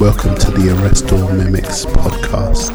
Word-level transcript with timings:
Welcome 0.00 0.36
to 0.36 0.52
the 0.52 0.78
Arrest 0.78 1.10
All 1.10 1.28
Mimics 1.30 1.84
podcast 1.84 2.72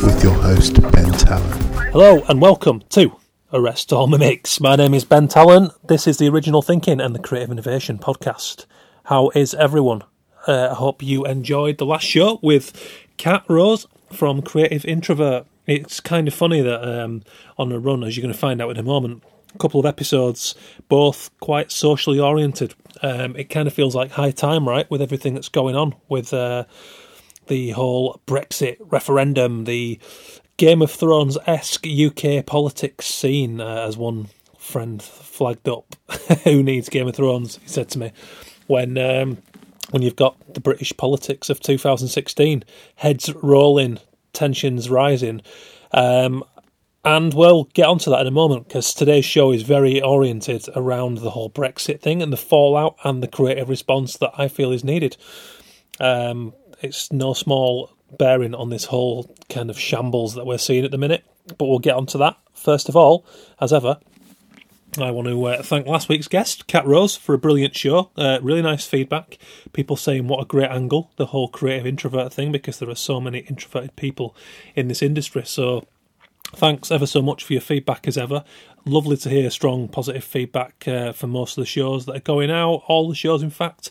with 0.00 0.22
your 0.22 0.34
host, 0.34 0.80
Ben 0.92 1.10
Talon. 1.10 1.60
Hello 1.90 2.22
and 2.28 2.40
welcome 2.40 2.84
to 2.90 3.16
Arrest 3.52 3.92
All 3.92 4.06
Mimics. 4.06 4.60
My 4.60 4.76
name 4.76 4.94
is 4.94 5.04
Ben 5.04 5.26
Talon. 5.26 5.72
This 5.82 6.06
is 6.06 6.18
the 6.18 6.28
Original 6.28 6.62
Thinking 6.62 7.00
and 7.00 7.16
the 7.16 7.18
Creative 7.18 7.50
Innovation 7.50 7.98
podcast. 7.98 8.66
How 9.06 9.30
is 9.30 9.54
everyone? 9.54 10.02
Uh, 10.46 10.68
I 10.70 10.74
hope 10.74 11.02
you 11.02 11.24
enjoyed 11.24 11.78
the 11.78 11.86
last 11.86 12.06
show 12.06 12.38
with 12.44 12.72
Kat 13.16 13.42
Rose 13.48 13.88
from 14.12 14.42
Creative 14.42 14.84
Introvert. 14.84 15.46
It's 15.66 15.98
kind 15.98 16.28
of 16.28 16.34
funny 16.34 16.60
that 16.60 16.84
um, 16.88 17.24
on 17.58 17.72
a 17.72 17.80
run, 17.80 18.04
as 18.04 18.16
you're 18.16 18.22
going 18.22 18.32
to 18.32 18.38
find 18.38 18.62
out 18.62 18.70
in 18.70 18.76
a 18.76 18.84
moment, 18.84 19.24
couple 19.56 19.80
of 19.80 19.86
episodes, 19.86 20.54
both 20.88 21.30
quite 21.40 21.72
socially 21.72 22.18
oriented. 22.18 22.74
Um, 23.02 23.36
it 23.36 23.50
kind 23.50 23.66
of 23.66 23.74
feels 23.74 23.94
like 23.94 24.12
high 24.12 24.30
time, 24.30 24.68
right, 24.68 24.90
with 24.90 25.02
everything 25.02 25.34
that's 25.34 25.48
going 25.48 25.76
on 25.76 25.94
with 26.08 26.32
uh, 26.32 26.64
the 27.48 27.70
whole 27.70 28.20
Brexit 28.26 28.76
referendum, 28.80 29.64
the 29.64 29.98
Game 30.56 30.82
of 30.82 30.90
Thrones 30.90 31.36
esque 31.46 31.86
UK 31.86 32.44
politics 32.46 33.06
scene, 33.06 33.60
uh, 33.60 33.86
as 33.86 33.96
one 33.96 34.28
friend 34.58 35.02
flagged 35.02 35.68
up. 35.68 35.94
Who 36.44 36.62
needs 36.62 36.88
Game 36.88 37.08
of 37.08 37.14
Thrones? 37.14 37.58
He 37.62 37.68
said 37.68 37.88
to 37.90 37.98
me 37.98 38.12
when. 38.66 38.98
Um, 38.98 39.38
when 39.90 40.02
you've 40.02 40.16
got 40.16 40.36
the 40.52 40.60
British 40.60 40.92
politics 40.96 41.48
of 41.48 41.60
2016, 41.60 42.64
heads 42.96 43.32
rolling, 43.34 43.98
tensions 44.32 44.90
rising, 44.90 45.42
um, 45.92 46.42
and 47.06 47.32
we'll 47.32 47.64
get 47.72 47.86
onto 47.86 48.10
that 48.10 48.22
in 48.22 48.26
a 48.26 48.32
moment 48.32 48.66
because 48.66 48.92
today's 48.92 49.24
show 49.24 49.52
is 49.52 49.62
very 49.62 50.02
oriented 50.02 50.66
around 50.74 51.18
the 51.18 51.30
whole 51.30 51.48
Brexit 51.48 52.00
thing 52.00 52.20
and 52.20 52.32
the 52.32 52.36
fallout 52.36 52.96
and 53.04 53.22
the 53.22 53.28
creative 53.28 53.68
response 53.68 54.16
that 54.16 54.32
I 54.36 54.48
feel 54.48 54.72
is 54.72 54.82
needed. 54.82 55.16
Um, 56.00 56.52
it's 56.82 57.12
no 57.12 57.32
small 57.32 57.92
bearing 58.18 58.56
on 58.56 58.70
this 58.70 58.86
whole 58.86 59.32
kind 59.48 59.70
of 59.70 59.78
shambles 59.78 60.34
that 60.34 60.46
we're 60.46 60.58
seeing 60.58 60.84
at 60.84 60.90
the 60.90 60.98
minute, 60.98 61.24
but 61.56 61.66
we'll 61.66 61.78
get 61.78 61.94
onto 61.94 62.18
that. 62.18 62.36
First 62.52 62.88
of 62.88 62.96
all, 62.96 63.24
as 63.60 63.72
ever, 63.72 64.00
I 64.98 65.12
want 65.12 65.28
to 65.28 65.44
uh, 65.44 65.62
thank 65.62 65.86
last 65.86 66.08
week's 66.08 66.26
guest, 66.26 66.66
Kat 66.66 66.86
Rose, 66.86 67.14
for 67.14 67.34
a 67.34 67.38
brilliant 67.38 67.76
show. 67.76 68.10
Uh, 68.16 68.40
really 68.42 68.62
nice 68.62 68.84
feedback. 68.84 69.38
People 69.72 69.94
saying 69.94 70.26
what 70.26 70.42
a 70.42 70.46
great 70.46 70.70
angle, 70.70 71.12
the 71.16 71.26
whole 71.26 71.46
creative 71.46 71.86
introvert 71.86 72.32
thing, 72.32 72.50
because 72.50 72.80
there 72.80 72.90
are 72.90 72.96
so 72.96 73.20
many 73.20 73.40
introverted 73.40 73.94
people 73.94 74.34
in 74.74 74.88
this 74.88 75.02
industry. 75.02 75.44
So 75.44 75.86
Thanks 76.54 76.90
ever 76.90 77.06
so 77.06 77.20
much 77.20 77.44
for 77.44 77.52
your 77.52 77.62
feedback 77.62 78.06
as 78.06 78.16
ever. 78.16 78.44
Lovely 78.84 79.16
to 79.18 79.28
hear 79.28 79.50
strong, 79.50 79.88
positive 79.88 80.24
feedback 80.24 80.86
uh, 80.86 81.12
for 81.12 81.26
most 81.26 81.58
of 81.58 81.62
the 81.62 81.66
shows 81.66 82.06
that 82.06 82.16
are 82.16 82.20
going 82.20 82.50
out. 82.50 82.82
All 82.86 83.08
the 83.08 83.14
shows, 83.14 83.42
in 83.42 83.50
fact. 83.50 83.90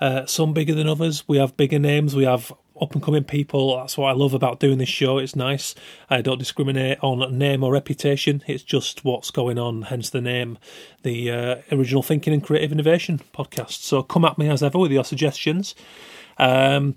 Uh, 0.00 0.24
some 0.24 0.54
bigger 0.54 0.74
than 0.74 0.88
others. 0.88 1.24
We 1.28 1.36
have 1.36 1.56
bigger 1.56 1.78
names. 1.78 2.16
We 2.16 2.24
have 2.24 2.52
up 2.80 2.94
and 2.94 3.02
coming 3.02 3.24
people. 3.24 3.76
That's 3.76 3.98
what 3.98 4.08
I 4.08 4.12
love 4.12 4.32
about 4.34 4.60
doing 4.60 4.78
this 4.78 4.88
show. 4.88 5.18
It's 5.18 5.36
nice. 5.36 5.74
I 6.08 6.22
don't 6.22 6.38
discriminate 6.38 6.98
on 7.02 7.36
name 7.36 7.62
or 7.62 7.72
reputation. 7.72 8.42
It's 8.46 8.62
just 8.62 9.04
what's 9.04 9.30
going 9.30 9.58
on. 9.58 9.82
Hence 9.82 10.10
the 10.10 10.22
name, 10.22 10.58
the 11.02 11.30
uh, 11.30 11.56
Original 11.70 12.02
Thinking 12.02 12.32
and 12.32 12.42
Creative 12.42 12.72
Innovation 12.72 13.20
podcast. 13.34 13.82
So 13.82 14.02
come 14.02 14.24
at 14.24 14.38
me 14.38 14.48
as 14.48 14.62
ever 14.62 14.78
with 14.78 14.90
your 14.92 15.04
suggestions. 15.04 15.74
Um, 16.38 16.96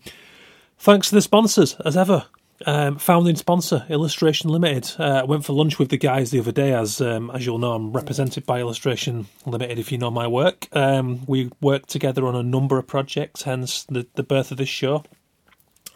thanks 0.77 1.09
to 1.09 1.15
the 1.15 1.21
sponsors 1.21 1.75
as 1.85 1.97
ever. 1.97 2.25
Um, 2.65 2.97
founding 2.97 3.35
sponsor, 3.35 3.85
Illustration 3.89 4.49
Limited. 4.49 4.99
Uh, 4.99 5.25
went 5.27 5.43
for 5.43 5.53
lunch 5.53 5.79
with 5.79 5.89
the 5.89 5.97
guys 5.97 6.31
the 6.31 6.39
other 6.39 6.51
day, 6.51 6.73
as 6.73 7.01
um, 7.01 7.29
as 7.31 7.45
you'll 7.45 7.57
know, 7.57 7.73
I'm 7.73 7.91
represented 7.91 8.45
by 8.45 8.59
Illustration 8.59 9.27
Limited. 9.45 9.79
If 9.79 9.91
you 9.91 9.97
know 9.97 10.11
my 10.11 10.27
work, 10.27 10.67
um, 10.71 11.25
we 11.25 11.51
worked 11.59 11.89
together 11.89 12.25
on 12.25 12.35
a 12.35 12.43
number 12.43 12.77
of 12.77 12.87
projects, 12.87 13.43
hence 13.43 13.83
the, 13.85 14.07
the 14.15 14.23
birth 14.23 14.51
of 14.51 14.57
this 14.57 14.69
show. 14.69 15.03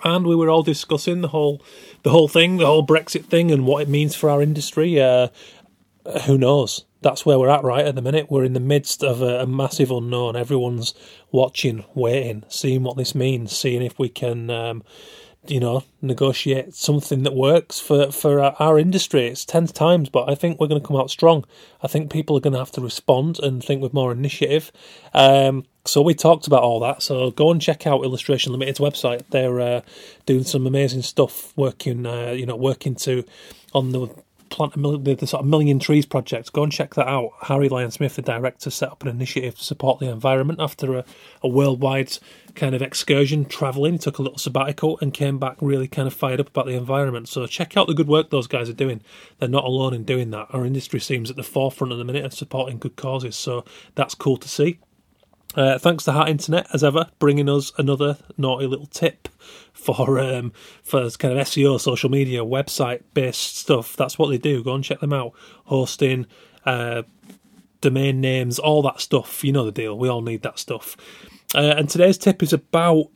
And 0.04 0.28
we 0.28 0.36
were 0.36 0.50
all 0.50 0.64
discussing 0.64 1.22
the 1.22 1.30
whole 1.30 1.62
the 2.04 2.10
whole 2.10 2.28
thing, 2.28 2.58
the 2.58 2.66
whole 2.66 2.86
Brexit 2.86 3.26
thing, 3.26 3.52
and 3.52 3.66
what 3.66 3.84
it 3.84 3.90
means 3.90 4.16
for 4.16 4.30
our 4.30 4.42
industry. 4.42 5.00
Uh, 5.02 5.30
who 6.26 6.38
knows? 6.38 6.86
That's 7.02 7.26
where 7.26 7.38
we're 7.38 7.50
at 7.50 7.64
right 7.64 7.86
at 7.86 7.96
the 7.96 8.02
minute. 8.02 8.32
We're 8.32 8.44
in 8.44 8.54
the 8.54 8.60
midst 8.60 9.04
of 9.04 9.22
a, 9.22 9.42
a 9.42 9.48
massive 9.48 9.92
unknown. 9.92 10.36
Everyone's 10.36 10.94
watching, 11.32 11.86
waiting, 11.94 12.44
seeing 12.48 12.84
what 12.84 12.98
this 12.98 13.14
means, 13.14 13.56
seeing 13.56 13.84
if 13.84 14.00
we 14.00 14.10
can 14.10 14.50
um, 14.50 14.84
you 15.50 15.60
know, 15.60 15.84
negotiate 16.02 16.74
something 16.74 17.24
that 17.24 17.34
works 17.34 17.80
for, 17.80 18.12
for 18.12 18.40
our, 18.40 18.78
industry. 18.78 19.28
It's 19.28 19.46
10 19.46 19.68
times, 19.68 20.10
but 20.10 20.30
I 20.30 20.36
think 20.36 20.60
we're 20.60 20.68
going 20.68 20.82
to 20.82 20.88
come 20.88 20.98
out 20.98 21.10
strong. 21.10 21.46
I 21.82 21.88
think 21.88 22.12
people 22.12 22.38
are 22.38 22.42
going 22.42 22.54
to 22.54 22.60
have 22.60 22.72
to 22.72 22.82
respond 22.82 23.40
and 23.40 23.64
think 23.64 23.82
with 23.82 23.94
more 23.94 24.12
initiative. 24.12 24.72
Um, 25.14 25.66
so 25.86 26.02
we 26.02 26.14
talked 26.14 26.48
about 26.48 26.64
all 26.64 26.80
that. 26.82 27.02
So 27.02 27.32
go 27.32 27.52
and 27.52 27.62
check 27.62 27.88
out 27.88 28.04
Illustration 28.04 28.52
Limited's 28.52 28.80
website. 28.80 29.24
They're 29.30 29.60
uh, 29.60 29.82
doing 30.26 30.44
some 30.44 30.68
amazing 30.68 31.02
stuff, 31.02 31.56
working, 31.58 32.06
uh, 32.06 32.32
you 32.32 32.46
know, 32.46 32.56
working 32.56 32.96
to 32.96 33.24
on 33.74 33.92
the 33.92 34.10
plant 34.50 34.76
a 34.76 34.80
million, 34.80 35.04
the, 35.04 35.16
the, 35.16 35.28
sort 35.28 35.42
of 35.42 35.48
Million 35.48 35.80
Trees 35.80 36.06
project. 36.06 36.54
Go 36.54 36.64
and 36.64 36.72
check 36.72 36.96
that 36.96 37.08
out. 37.08 37.32
Harry 37.44 37.70
Lyon 37.70 37.92
Smith, 37.92 38.16
the 38.16 38.22
director, 38.22 38.70
set 38.70 38.92
up 38.92 39.04
an 39.04 39.10
initiative 39.10 39.56
to 39.58 39.64
support 39.64 40.00
the 40.00 40.10
environment 40.10 40.60
after 40.60 40.98
a, 40.98 41.06
a 41.42 41.48
worldwide 41.48 42.18
kind 42.56 42.76
of 42.76 42.82
excursion 42.82 43.46
traveling. 43.46 43.94
He 43.94 44.00
took 44.00 44.18
a 44.18 44.22
little 44.22 44.38
sabbatical 44.38 44.98
and 45.02 45.14
came 45.14 45.38
back 45.38 45.58
really 45.62 45.88
kind 45.88 46.08
of 46.08 46.14
fired 46.14 46.40
up 46.40 46.50
about 46.50 46.66
the 46.66 46.74
environment. 46.74 47.30
So 47.30 47.46
check 47.48 47.78
out 47.78 47.88
the 47.88 47.94
good 47.94 48.08
work 48.08 48.30
those 48.30 48.48
guys 48.48 48.70
are 48.70 48.74
doing. 48.74 49.02
They're 49.40 49.50
not 49.50 49.66
alone 49.66 49.94
in 49.94 50.04
doing 50.04 50.32
that. 50.32 50.48
Our 50.52 50.66
industry 50.66 51.00
seems 51.00 51.30
at 51.30 51.36
the 51.36 51.44
forefront 51.44 51.94
at 51.94 51.98
the 51.98 52.06
minute 52.06 52.26
of 52.26 52.34
supporting 52.34 52.80
good 52.80 52.96
causes. 52.96 53.36
So 53.36 53.64
that's 53.96 54.16
cool 54.16 54.38
to 54.38 54.50
see. 54.50 54.80
Uh, 55.56 55.78
thanks 55.78 56.04
to 56.04 56.12
Heart 56.12 56.30
Internet 56.30 56.68
as 56.74 56.84
ever, 56.84 57.10
bringing 57.20 57.50
us 57.50 57.72
another 57.78 58.18
naughty 58.38 58.68
little 58.68 58.86
tip 58.86 59.28
for 59.74 60.20
um, 60.20 60.52
for 60.84 61.10
kind 61.12 61.38
of 61.38 61.48
SEO, 61.48 61.80
social 61.80 62.10
media, 62.10 62.42
website 62.42 63.02
based 63.14 63.58
stuff. 63.58 63.96
That's 63.96 64.20
what 64.20 64.30
they 64.30 64.38
do. 64.38 64.64
Go 64.64 64.76
and 64.76 64.84
check 64.84 65.00
them 65.00 65.14
out. 65.14 65.34
Hosting, 65.66 66.28
uh, 66.66 67.04
domain 67.82 68.22
names, 68.22 68.60
all 68.60 68.82
that 68.84 69.02
stuff. 69.02 69.44
You 69.44 69.52
know 69.52 69.66
the 69.66 69.72
deal. 69.72 69.98
We 69.98 70.10
all 70.10 70.22
need 70.22 70.44
that 70.44 70.60
stuff. 70.60 70.98
Uh, 71.56 71.76
and 71.78 71.90
today's 71.90 72.18
tip 72.18 72.44
is 72.44 72.54
about 72.54 73.08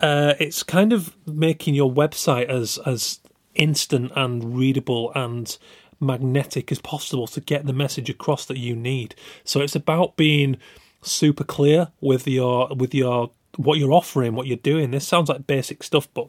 uh, 0.00 0.34
it's 0.38 0.62
kind 0.62 0.92
of 0.92 1.14
making 1.26 1.74
your 1.74 1.92
website 1.92 2.46
as 2.46 2.78
as 2.86 3.20
instant 3.54 4.12
and 4.16 4.56
readable 4.56 5.12
and 5.14 5.58
magnetic 5.98 6.72
as 6.72 6.78
possible 6.78 7.26
to 7.26 7.40
get 7.40 7.66
the 7.66 7.72
message 7.72 8.08
across 8.08 8.46
that 8.46 8.58
you 8.58 8.74
need. 8.74 9.14
So 9.44 9.60
it's 9.60 9.76
about 9.76 10.16
being 10.16 10.56
super 11.02 11.44
clear 11.44 11.88
with 12.00 12.26
your 12.26 12.68
with 12.74 12.94
your 12.94 13.30
what 13.56 13.78
you're 13.78 13.92
offering, 13.92 14.34
what 14.34 14.46
you're 14.46 14.56
doing. 14.56 14.90
This 14.90 15.06
sounds 15.06 15.28
like 15.28 15.46
basic 15.46 15.82
stuff, 15.82 16.08
but 16.14 16.28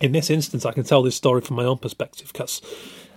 in 0.00 0.12
this 0.12 0.30
instance, 0.30 0.64
I 0.64 0.72
can 0.72 0.84
tell 0.84 1.02
this 1.02 1.16
story 1.16 1.40
from 1.40 1.56
my 1.56 1.64
own 1.64 1.78
perspective 1.78 2.28
because 2.32 2.62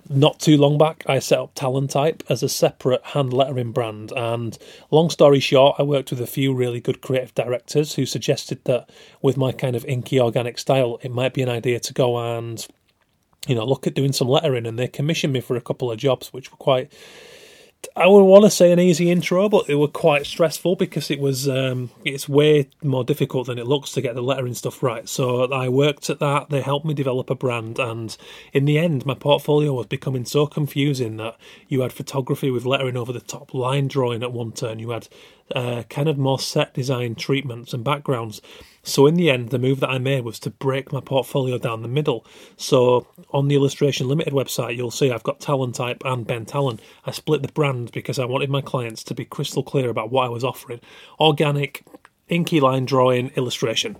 not 0.09 0.39
too 0.39 0.57
long 0.57 0.77
back, 0.77 1.03
I 1.07 1.19
set 1.19 1.39
up 1.39 1.51
Talon 1.55 1.87
Type 1.87 2.23
as 2.27 2.43
a 2.43 2.49
separate 2.49 3.03
hand 3.03 3.33
lettering 3.33 3.71
brand. 3.71 4.11
And 4.15 4.57
long 4.89 5.09
story 5.09 5.39
short, 5.39 5.75
I 5.79 5.83
worked 5.83 6.11
with 6.11 6.21
a 6.21 6.27
few 6.27 6.53
really 6.53 6.79
good 6.79 7.01
creative 7.01 7.33
directors 7.35 7.95
who 7.95 8.05
suggested 8.05 8.63
that 8.65 8.89
with 9.21 9.37
my 9.37 9.51
kind 9.51 9.75
of 9.75 9.85
inky 9.85 10.19
organic 10.19 10.57
style, 10.57 10.99
it 11.01 11.11
might 11.11 11.33
be 11.33 11.41
an 11.41 11.49
idea 11.49 11.79
to 11.79 11.93
go 11.93 12.17
and 12.17 12.65
you 13.47 13.55
know 13.55 13.65
look 13.65 13.87
at 13.87 13.95
doing 13.95 14.13
some 14.13 14.27
lettering. 14.27 14.65
And 14.65 14.77
they 14.77 14.87
commissioned 14.87 15.33
me 15.33 15.41
for 15.41 15.55
a 15.55 15.61
couple 15.61 15.91
of 15.91 15.97
jobs, 15.97 16.33
which 16.33 16.51
were 16.51 16.57
quite 16.57 16.91
I 17.95 18.07
would 18.07 18.23
want 18.23 18.45
to 18.45 18.49
say 18.49 18.71
an 18.71 18.79
easy 18.79 19.09
intro, 19.11 19.49
but 19.49 19.69
it 19.69 19.75
were 19.75 19.87
quite 19.87 20.25
stressful 20.25 20.75
because 20.75 21.09
it 21.09 21.19
was 21.19 21.49
um, 21.49 21.89
it's 22.05 22.29
way 22.29 22.69
more 22.83 23.03
difficult 23.03 23.47
than 23.47 23.57
it 23.57 23.65
looks 23.67 23.91
to 23.93 24.01
get 24.01 24.15
the 24.15 24.21
lettering 24.21 24.53
stuff 24.53 24.83
right. 24.83 25.09
So 25.09 25.51
I 25.51 25.67
worked 25.67 26.09
at 26.09 26.19
that. 26.19 26.49
They 26.49 26.61
helped 26.61 26.85
me 26.85 26.93
develop 26.93 27.29
a 27.29 27.35
brand, 27.35 27.79
and 27.79 28.15
in 28.53 28.65
the 28.65 28.77
end, 28.77 29.05
my 29.05 29.15
portfolio 29.15 29.73
was 29.73 29.87
becoming 29.87 30.25
so 30.25 30.45
confusing 30.47 31.17
that 31.17 31.37
you 31.67 31.81
had 31.81 31.91
photography 31.91 32.51
with 32.51 32.65
lettering 32.65 32.97
over 32.97 33.11
the 33.11 33.19
top, 33.19 33.53
line 33.53 33.87
drawing 33.87 34.23
at 34.23 34.31
one 34.31 34.51
turn. 34.51 34.79
You 34.79 34.91
had 34.91 35.07
uh, 35.55 35.83
kind 35.89 36.07
of 36.07 36.17
more 36.17 36.39
set 36.39 36.73
design 36.73 37.15
treatments 37.15 37.73
and 37.73 37.83
backgrounds. 37.83 38.41
So 38.83 39.05
in 39.05 39.15
the 39.15 39.29
end, 39.29 39.49
the 39.49 39.59
move 39.59 39.79
that 39.81 39.89
I 39.89 39.99
made 39.99 40.23
was 40.23 40.39
to 40.39 40.49
break 40.49 40.91
my 40.91 41.01
portfolio 41.01 41.57
down 41.57 41.81
the 41.81 41.87
middle. 41.87 42.25
So 42.57 43.07
on 43.31 43.47
the 43.47 43.55
Illustration 43.55 44.07
Limited 44.07 44.33
website, 44.33 44.75
you'll 44.75 44.91
see 44.91 45.11
I've 45.11 45.23
got 45.23 45.39
Talon 45.39 45.71
Type 45.71 46.01
and 46.03 46.25
Ben 46.25 46.45
Talon. 46.45 46.79
I 47.05 47.11
split 47.11 47.43
the 47.43 47.51
brand 47.51 47.91
because 47.91 48.17
I 48.17 48.25
wanted 48.25 48.49
my 48.49 48.61
clients 48.61 49.03
to 49.05 49.13
be 49.13 49.25
crystal 49.25 49.63
clear 49.63 49.89
about 49.89 50.11
what 50.11 50.25
I 50.25 50.29
was 50.29 50.43
offering: 50.43 50.81
organic, 51.19 51.83
inky 52.27 52.59
line 52.59 52.85
drawing, 52.85 53.29
illustration. 53.35 53.97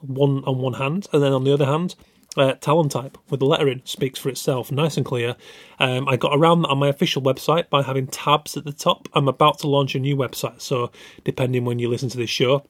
One 0.00 0.44
on 0.44 0.58
one 0.58 0.74
hand, 0.74 1.06
and 1.12 1.22
then 1.22 1.32
on 1.32 1.44
the 1.44 1.54
other 1.54 1.66
hand, 1.66 1.94
uh, 2.36 2.54
Talontype 2.54 3.16
with 3.30 3.40
the 3.40 3.46
lettering 3.46 3.82
speaks 3.84 4.18
for 4.18 4.28
itself, 4.28 4.70
nice 4.70 4.96
and 4.96 5.06
clear. 5.06 5.36
Um, 5.78 6.08
I 6.08 6.16
got 6.16 6.36
around 6.36 6.62
that 6.62 6.68
on 6.68 6.78
my 6.78 6.88
official 6.88 7.22
website 7.22 7.68
by 7.68 7.82
having 7.82 8.06
tabs 8.06 8.56
at 8.56 8.64
the 8.64 8.72
top. 8.72 9.08
I'm 9.14 9.28
about 9.28 9.58
to 9.60 9.68
launch 9.68 9.94
a 9.94 9.98
new 9.98 10.16
website, 10.16 10.60
so 10.60 10.90
depending 11.24 11.64
when 11.64 11.78
you 11.78 11.88
listen 11.88 12.08
to 12.10 12.18
this 12.18 12.30
show, 12.30 12.64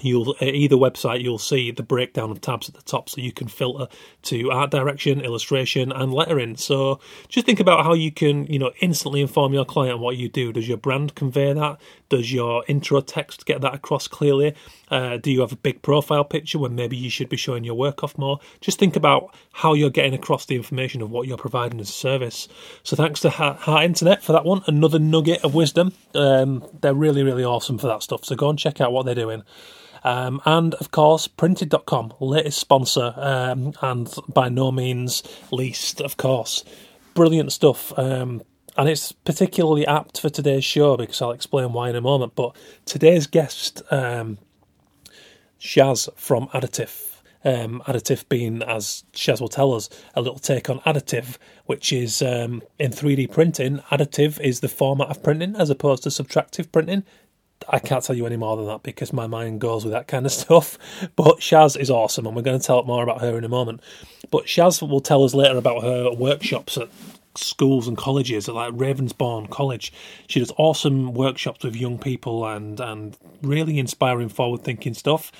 you'll 0.00 0.34
at 0.40 0.54
either 0.54 0.76
website 0.76 1.22
you'll 1.22 1.38
see 1.38 1.70
the 1.70 1.82
breakdown 1.82 2.30
of 2.30 2.40
tabs 2.40 2.68
at 2.68 2.74
the 2.74 2.82
top 2.82 3.10
so 3.10 3.20
you 3.20 3.32
can 3.32 3.46
filter 3.46 3.86
to 4.22 4.50
art 4.50 4.70
direction 4.70 5.20
illustration 5.20 5.92
and 5.92 6.14
lettering. 6.14 6.56
So 6.56 6.98
just 7.28 7.44
think 7.44 7.60
about 7.60 7.84
how 7.84 7.92
you 7.92 8.10
can 8.10 8.46
you 8.46 8.58
know 8.58 8.72
instantly 8.80 9.20
inform 9.20 9.52
your 9.52 9.64
client 9.64 9.98
what 9.98 10.16
you 10.16 10.28
do. 10.28 10.52
Does 10.52 10.66
your 10.66 10.78
brand 10.78 11.14
convey 11.14 11.52
that? 11.52 11.78
Does 12.08 12.32
your 12.32 12.64
intro 12.68 13.00
text 13.00 13.46
get 13.46 13.60
that 13.60 13.74
across 13.74 14.08
clearly? 14.08 14.54
Uh, 14.90 15.16
do 15.16 15.30
you 15.30 15.40
have 15.40 15.52
a 15.52 15.56
big 15.56 15.82
profile 15.82 16.24
picture 16.24 16.58
when 16.58 16.74
maybe 16.74 16.96
you 16.96 17.08
should 17.08 17.28
be 17.28 17.36
showing 17.36 17.64
your 17.64 17.74
work 17.74 18.02
off 18.02 18.16
more? 18.18 18.38
Just 18.60 18.78
think 18.78 18.96
about 18.96 19.34
how 19.52 19.74
you're 19.74 19.90
getting 19.90 20.14
across 20.14 20.46
the 20.46 20.56
information 20.56 21.00
of 21.00 21.10
what 21.10 21.26
you're 21.26 21.38
providing 21.38 21.80
as 21.80 21.88
a 21.88 21.92
service. 21.92 22.48
So 22.82 22.96
thanks 22.96 23.20
to 23.20 23.30
heart 23.30 23.84
internet 23.84 24.22
for 24.22 24.32
that 24.32 24.44
one. 24.44 24.62
Another 24.66 24.98
nugget 24.98 25.44
of 25.44 25.54
wisdom. 25.54 25.92
Um, 26.14 26.64
they're 26.80 26.94
really 26.94 27.22
really 27.22 27.44
awesome 27.44 27.78
for 27.78 27.86
that 27.88 28.02
stuff. 28.02 28.24
So 28.24 28.34
go 28.34 28.48
and 28.48 28.58
check 28.58 28.80
out 28.80 28.92
what 28.92 29.04
they're 29.04 29.14
doing 29.14 29.42
um, 30.04 30.40
and 30.44 30.74
of 30.74 30.90
course, 30.90 31.28
printed.com, 31.28 32.14
latest 32.20 32.58
sponsor, 32.58 33.14
um, 33.16 33.72
and 33.80 34.12
by 34.32 34.48
no 34.48 34.72
means 34.72 35.22
least, 35.50 36.00
of 36.00 36.16
course. 36.16 36.64
Brilliant 37.14 37.52
stuff. 37.52 37.96
Um, 37.98 38.42
and 38.76 38.88
it's 38.88 39.12
particularly 39.12 39.86
apt 39.86 40.20
for 40.20 40.30
today's 40.30 40.64
show 40.64 40.96
because 40.96 41.20
I'll 41.20 41.32
explain 41.32 41.72
why 41.72 41.90
in 41.90 41.96
a 41.96 42.00
moment. 42.00 42.34
But 42.34 42.56
today's 42.86 43.26
guest, 43.26 43.82
um, 43.90 44.38
Shaz 45.60 46.08
from 46.16 46.48
Addatif. 46.48 47.08
Um, 47.44 47.82
Addatif 47.86 48.28
being, 48.28 48.62
as 48.62 49.04
Shaz 49.12 49.40
will 49.40 49.48
tell 49.48 49.74
us, 49.74 49.90
a 50.14 50.22
little 50.22 50.38
take 50.38 50.70
on 50.70 50.78
additive, 50.80 51.38
which 51.66 51.92
is 51.92 52.22
um, 52.22 52.62
in 52.78 52.92
3D 52.92 53.30
printing. 53.30 53.78
Additive 53.90 54.40
is 54.40 54.60
the 54.60 54.68
format 54.68 55.08
of 55.08 55.22
printing 55.22 55.54
as 55.56 55.68
opposed 55.68 56.04
to 56.04 56.08
subtractive 56.08 56.70
printing. 56.72 57.04
I 57.68 57.78
can't 57.78 58.02
tell 58.02 58.16
you 58.16 58.26
any 58.26 58.36
more 58.36 58.56
than 58.56 58.66
that 58.66 58.82
because 58.82 59.12
my 59.12 59.26
mind 59.26 59.60
goes 59.60 59.84
with 59.84 59.92
that 59.92 60.08
kind 60.08 60.26
of 60.26 60.32
stuff. 60.42 60.78
But 61.16 61.38
Shaz 61.38 61.78
is 61.78 61.90
awesome, 61.90 62.26
and 62.26 62.36
we're 62.36 62.42
going 62.42 62.58
to 62.58 62.66
tell 62.66 62.82
more 62.84 63.02
about 63.02 63.20
her 63.20 63.36
in 63.38 63.44
a 63.44 63.48
moment. 63.48 63.80
But 64.30 64.46
Shaz 64.46 64.86
will 64.86 65.00
tell 65.00 65.24
us 65.24 65.34
later 65.34 65.58
about 65.58 65.82
her 65.82 66.12
workshops 66.12 66.76
at 66.76 66.88
schools 67.34 67.88
and 67.88 67.96
colleges, 67.96 68.48
at 68.48 68.54
like 68.54 68.72
Ravensbourne 68.74 69.48
College. 69.50 69.92
She 70.28 70.40
does 70.40 70.52
awesome 70.56 71.14
workshops 71.14 71.64
with 71.64 71.76
young 71.76 71.98
people 71.98 72.46
and 72.46 72.78
and 72.80 73.16
really 73.42 73.78
inspiring, 73.78 74.28
forward 74.28 74.64
thinking 74.64 74.94
stuff. 74.94 75.32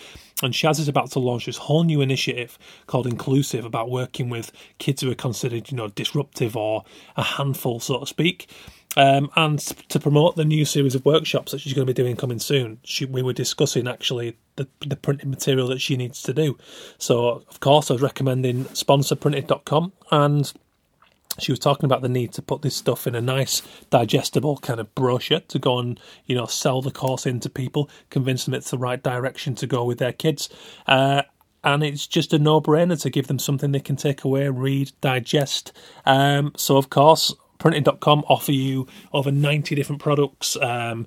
And 0.43 0.53
Shaz 0.53 0.81
is 0.81 0.89
about 0.89 1.13
to 1.13 1.21
launch 1.21 1.47
this 1.47 1.57
whole 1.57 1.85
new 1.85 2.01
initiative 2.01 2.59
called 2.87 3.07
Inclusive 3.07 3.65
about 3.65 3.91
working 3.91 4.29
with 4.29 4.51
kids 4.79 5.01
who 5.01 5.11
are 5.11 5.15
considered, 5.15 5.71
you 5.71 5.77
know, 5.77 5.89
disruptive 5.89 6.57
or 6.57 6.85
a 7.17 7.23
handful, 7.23 7.79
so 7.79 8.01
to 8.01 8.07
speak. 8.07 8.51
Um, 8.97 9.31
and 9.37 9.59
to 9.59 9.99
promote 9.99 10.37
the 10.37 10.45
new 10.45 10.65
series 10.65 10.95
of 10.95 11.05
workshops 11.05 11.53
that 11.53 11.61
she's 11.61 11.73
going 11.73 11.87
to 11.87 11.93
be 11.93 12.03
doing 12.03 12.17
coming 12.17 12.39
soon, 12.39 12.79
she, 12.85 13.05
we 13.05 13.23
were 13.23 13.33
discussing 13.33 13.89
actually 13.89 14.37
the, 14.57 14.69
the 14.87 14.97
printing 14.97 15.31
material 15.31 15.69
that 15.69 15.81
she 15.81 15.97
needs 15.97 16.23
to 16.23 16.35
do. 16.35 16.59
So, 16.99 17.45
of 17.49 17.61
course, 17.61 17.91
I 17.91 17.95
was 17.95 18.03
recommending 18.03 18.67
sponsorprinted.com 18.67 19.93
and 20.11 20.53
she 21.39 21.53
was 21.53 21.59
talking 21.59 21.87
about 21.87 22.03
the 22.03 22.09
need 22.09 22.33
to 22.33 22.43
put 22.43 22.63
this 22.63 22.77
stuff 22.77 23.07
in 23.07 23.15
a 23.15 23.21
nice 23.21 23.63
digestible 23.91 24.59
kind 24.59 24.81
of 24.81 24.95
brochure 24.95 25.41
to 25.41 25.59
go 25.59 25.79
and 25.79 25.99
you 26.27 26.37
know 26.37 26.47
sell 26.47 26.83
the 26.83 26.91
course 26.91 27.27
into 27.27 27.49
people 27.49 27.89
convince 28.11 28.45
them 28.45 28.55
it's 28.55 28.71
the 28.71 28.79
right 28.79 29.03
direction 29.03 29.55
to 29.55 29.67
go 29.67 29.85
with 29.85 29.99
their 29.99 30.13
kids 30.13 30.49
uh, 30.87 31.23
and 31.65 31.83
it's 31.83 32.07
just 32.07 32.33
a 32.33 32.39
no-brainer 32.39 33.01
to 33.01 33.09
give 33.09 33.29
them 33.29 33.39
something 33.39 33.73
they 33.73 33.81
can 33.81 33.97
take 33.97 34.25
away 34.25 34.49
read 34.49 34.93
digest 35.01 35.73
um, 36.05 36.53
so 36.57 36.77
of 36.77 36.91
course 36.91 37.35
printed.com 37.63 38.25
offer 38.29 38.53
you 38.53 38.87
over 39.13 39.31
90 39.31 39.75
different 39.75 40.03
products 40.03 40.57
um, 40.61 41.07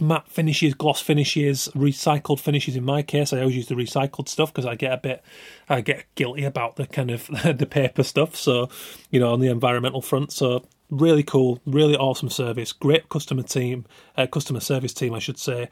matte 0.00 0.28
finishes, 0.28 0.74
gloss 0.74 1.00
finishes, 1.00 1.68
recycled 1.74 2.40
finishes. 2.40 2.76
In 2.76 2.84
my 2.84 3.02
case, 3.02 3.32
I 3.32 3.40
always 3.40 3.56
use 3.56 3.68
the 3.68 3.74
recycled 3.74 4.28
stuff 4.28 4.52
because 4.52 4.66
I 4.66 4.74
get 4.74 4.92
a 4.92 4.96
bit, 4.96 5.24
I 5.68 5.80
get 5.80 6.06
guilty 6.14 6.44
about 6.44 6.76
the 6.76 6.86
kind 6.86 7.10
of 7.10 7.26
the 7.58 7.66
paper 7.66 8.02
stuff. 8.02 8.36
So, 8.36 8.68
you 9.10 9.20
know, 9.20 9.32
on 9.32 9.40
the 9.40 9.48
environmental 9.48 10.02
front. 10.02 10.32
So, 10.32 10.64
really 10.90 11.22
cool, 11.22 11.60
really 11.66 11.96
awesome 11.96 12.28
service, 12.28 12.72
great 12.72 13.08
customer 13.08 13.42
team, 13.42 13.86
uh, 14.16 14.26
customer 14.26 14.60
service 14.60 14.92
team, 14.92 15.14
I 15.14 15.18
should 15.18 15.38
say. 15.38 15.68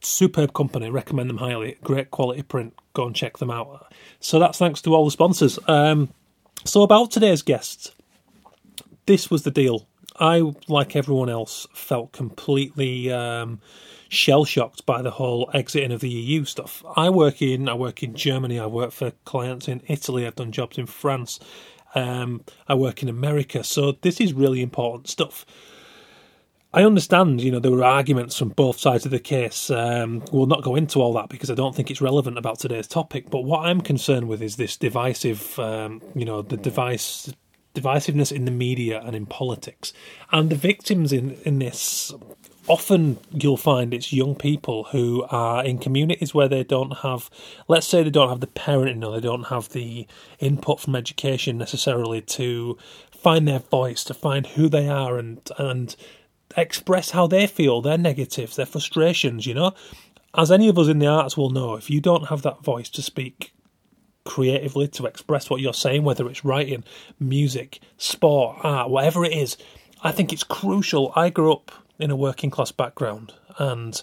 Superb 0.00 0.52
company, 0.52 0.90
recommend 0.90 1.30
them 1.30 1.38
highly. 1.38 1.78
Great 1.82 2.10
quality 2.10 2.42
print. 2.42 2.74
Go 2.92 3.06
and 3.06 3.16
check 3.16 3.38
them 3.38 3.50
out. 3.50 3.90
So 4.20 4.38
that's 4.38 4.58
thanks 4.58 4.82
to 4.82 4.94
all 4.94 5.04
the 5.06 5.10
sponsors. 5.10 5.58
Um, 5.66 6.10
so 6.64 6.82
about 6.82 7.10
today's 7.10 7.42
guests, 7.42 7.90
this 9.06 9.30
was 9.30 9.42
the 9.42 9.50
deal. 9.50 9.86
I, 10.18 10.52
like 10.68 10.94
everyone 10.94 11.28
else, 11.28 11.66
felt 11.74 12.12
completely 12.12 13.10
um, 13.12 13.60
shell 14.08 14.44
shocked 14.44 14.86
by 14.86 15.02
the 15.02 15.10
whole 15.10 15.50
exiting 15.52 15.92
of 15.92 16.00
the 16.00 16.08
EU 16.08 16.44
stuff. 16.44 16.84
I 16.96 17.10
work 17.10 17.42
in 17.42 17.68
I 17.68 17.74
work 17.74 18.02
in 18.02 18.14
Germany. 18.14 18.58
I 18.60 18.66
work 18.66 18.92
for 18.92 19.12
clients 19.24 19.68
in 19.68 19.82
Italy. 19.88 20.26
I've 20.26 20.36
done 20.36 20.52
jobs 20.52 20.78
in 20.78 20.86
France. 20.86 21.40
Um, 21.94 22.44
I 22.68 22.74
work 22.74 23.02
in 23.02 23.08
America. 23.08 23.64
So 23.64 23.92
this 23.92 24.20
is 24.20 24.32
really 24.32 24.62
important 24.62 25.08
stuff. 25.08 25.44
I 26.72 26.82
understand, 26.82 27.40
you 27.40 27.52
know, 27.52 27.60
there 27.60 27.70
were 27.70 27.84
arguments 27.84 28.36
from 28.36 28.48
both 28.48 28.80
sides 28.80 29.04
of 29.04 29.12
the 29.12 29.20
case. 29.20 29.70
Um, 29.70 30.24
we'll 30.32 30.46
not 30.46 30.64
go 30.64 30.74
into 30.74 31.00
all 31.00 31.12
that 31.12 31.28
because 31.28 31.48
I 31.48 31.54
don't 31.54 31.72
think 31.72 31.88
it's 31.88 32.00
relevant 32.00 32.36
about 32.36 32.58
today's 32.58 32.88
topic. 32.88 33.30
But 33.30 33.42
what 33.42 33.64
I'm 33.64 33.80
concerned 33.80 34.26
with 34.26 34.42
is 34.42 34.56
this 34.56 34.76
divisive, 34.76 35.56
um, 35.60 36.02
you 36.16 36.24
know, 36.24 36.42
the 36.42 36.56
device 36.56 37.32
divisiveness 37.74 38.32
in 38.32 38.44
the 38.44 38.50
media 38.50 39.00
and 39.04 39.16
in 39.16 39.26
politics. 39.26 39.92
And 40.30 40.50
the 40.50 40.56
victims 40.56 41.12
in, 41.12 41.32
in 41.44 41.58
this 41.58 42.12
often 42.66 43.18
you'll 43.30 43.56
find 43.56 43.92
it's 43.92 44.12
young 44.12 44.34
people 44.34 44.84
who 44.84 45.24
are 45.30 45.64
in 45.64 45.78
communities 45.78 46.34
where 46.34 46.48
they 46.48 46.64
don't 46.64 46.98
have 46.98 47.28
let's 47.68 47.86
say 47.86 48.02
they 48.02 48.10
don't 48.10 48.30
have 48.30 48.40
the 48.40 48.46
parenting 48.46 49.04
or 49.04 49.12
they 49.12 49.26
don't 49.26 49.48
have 49.48 49.68
the 49.70 50.06
input 50.38 50.80
from 50.80 50.96
education 50.96 51.58
necessarily 51.58 52.20
to 52.22 52.78
find 53.10 53.46
their 53.46 53.58
voice 53.58 54.02
to 54.04 54.14
find 54.14 54.46
who 54.48 54.68
they 54.68 54.88
are 54.88 55.18
and 55.18 55.50
and 55.58 55.96
express 56.56 57.10
how 57.10 57.26
they 57.26 57.46
feel 57.46 57.82
their 57.82 57.98
negatives 57.98 58.56
their 58.56 58.66
frustrations 58.66 59.46
you 59.46 59.52
know 59.54 59.72
as 60.36 60.50
any 60.50 60.68
of 60.68 60.78
us 60.78 60.88
in 60.88 60.98
the 60.98 61.06
arts 61.06 61.36
will 61.36 61.50
know 61.50 61.74
if 61.74 61.90
you 61.90 62.00
don't 62.00 62.28
have 62.28 62.42
that 62.42 62.62
voice 62.64 62.88
to 62.88 63.02
speak 63.02 63.53
creatively 64.24 64.88
to 64.88 65.06
express 65.06 65.50
what 65.50 65.60
you're 65.60 65.74
saying, 65.74 66.02
whether 66.02 66.28
it's 66.28 66.44
writing, 66.44 66.84
music, 67.20 67.80
sport, 67.98 68.58
art, 68.62 68.90
whatever 68.90 69.24
it 69.24 69.32
is. 69.32 69.56
I 70.02 70.12
think 70.12 70.32
it's 70.32 70.44
crucial. 70.44 71.12
I 71.14 71.30
grew 71.30 71.52
up 71.52 71.72
in 71.98 72.10
a 72.10 72.16
working 72.16 72.50
class 72.50 72.72
background, 72.72 73.32
and 73.58 74.02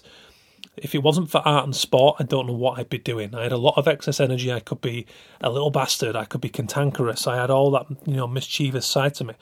if 0.76 0.94
it 0.94 1.02
wasn't 1.02 1.30
for 1.30 1.42
art 1.46 1.64
and 1.64 1.76
sport, 1.76 2.16
I 2.18 2.24
don't 2.24 2.46
know 2.46 2.54
what 2.54 2.78
I'd 2.78 2.88
be 2.88 2.98
doing. 2.98 3.34
I 3.34 3.42
had 3.42 3.52
a 3.52 3.58
lot 3.58 3.76
of 3.76 3.86
excess 3.86 4.20
energy. 4.20 4.52
I 4.52 4.60
could 4.60 4.80
be 4.80 5.06
a 5.40 5.50
little 5.50 5.70
bastard. 5.70 6.16
I 6.16 6.24
could 6.24 6.40
be 6.40 6.48
cantankerous. 6.48 7.26
I 7.26 7.36
had 7.36 7.50
all 7.50 7.70
that, 7.72 7.86
you 8.06 8.16
know, 8.16 8.26
mischievous 8.26 8.86
side 8.86 9.14
to 9.16 9.24
me. 9.24 9.34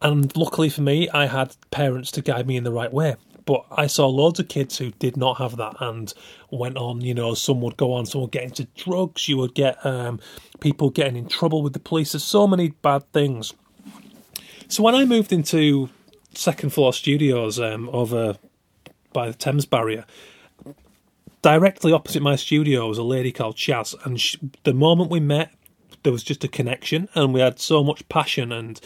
And 0.00 0.36
luckily 0.36 0.68
for 0.68 0.82
me, 0.82 1.08
I 1.10 1.26
had 1.26 1.54
parents 1.70 2.10
to 2.12 2.22
guide 2.22 2.46
me 2.48 2.56
in 2.56 2.64
the 2.64 2.72
right 2.72 2.92
way. 2.92 3.14
But 3.44 3.64
I 3.70 3.86
saw 3.86 4.06
loads 4.06 4.38
of 4.38 4.48
kids 4.48 4.78
who 4.78 4.92
did 4.92 5.16
not 5.16 5.38
have 5.38 5.56
that 5.56 5.74
and 5.80 6.12
went 6.50 6.76
on, 6.76 7.00
you 7.00 7.14
know, 7.14 7.34
some 7.34 7.60
would 7.62 7.76
go 7.76 7.92
on, 7.92 8.06
some 8.06 8.20
would 8.20 8.30
get 8.30 8.44
into 8.44 8.64
drugs, 8.76 9.28
you 9.28 9.36
would 9.38 9.54
get 9.54 9.84
um, 9.84 10.20
people 10.60 10.90
getting 10.90 11.16
in 11.16 11.28
trouble 11.28 11.62
with 11.62 11.72
the 11.72 11.80
police. 11.80 12.12
There's 12.12 12.24
so 12.24 12.46
many 12.46 12.68
bad 12.68 13.10
things. 13.12 13.52
So 14.68 14.82
when 14.82 14.94
I 14.94 15.04
moved 15.04 15.32
into 15.32 15.90
second 16.34 16.70
floor 16.70 16.92
studios 16.92 17.58
um, 17.58 17.88
over 17.92 18.36
by 19.12 19.28
the 19.28 19.34
Thames 19.34 19.66
barrier, 19.66 20.06
directly 21.42 21.92
opposite 21.92 22.22
my 22.22 22.36
studio 22.36 22.88
was 22.88 22.98
a 22.98 23.02
lady 23.02 23.32
called 23.32 23.56
Shaz, 23.56 23.94
and 24.06 24.20
she, 24.20 24.38
the 24.62 24.72
moment 24.72 25.10
we 25.10 25.20
met, 25.20 25.50
there 26.02 26.12
was 26.12 26.22
just 26.22 26.44
a 26.44 26.48
connection, 26.48 27.08
and 27.14 27.34
we 27.34 27.40
had 27.40 27.58
so 27.58 27.84
much 27.84 28.08
passion 28.08 28.52
and 28.52 28.80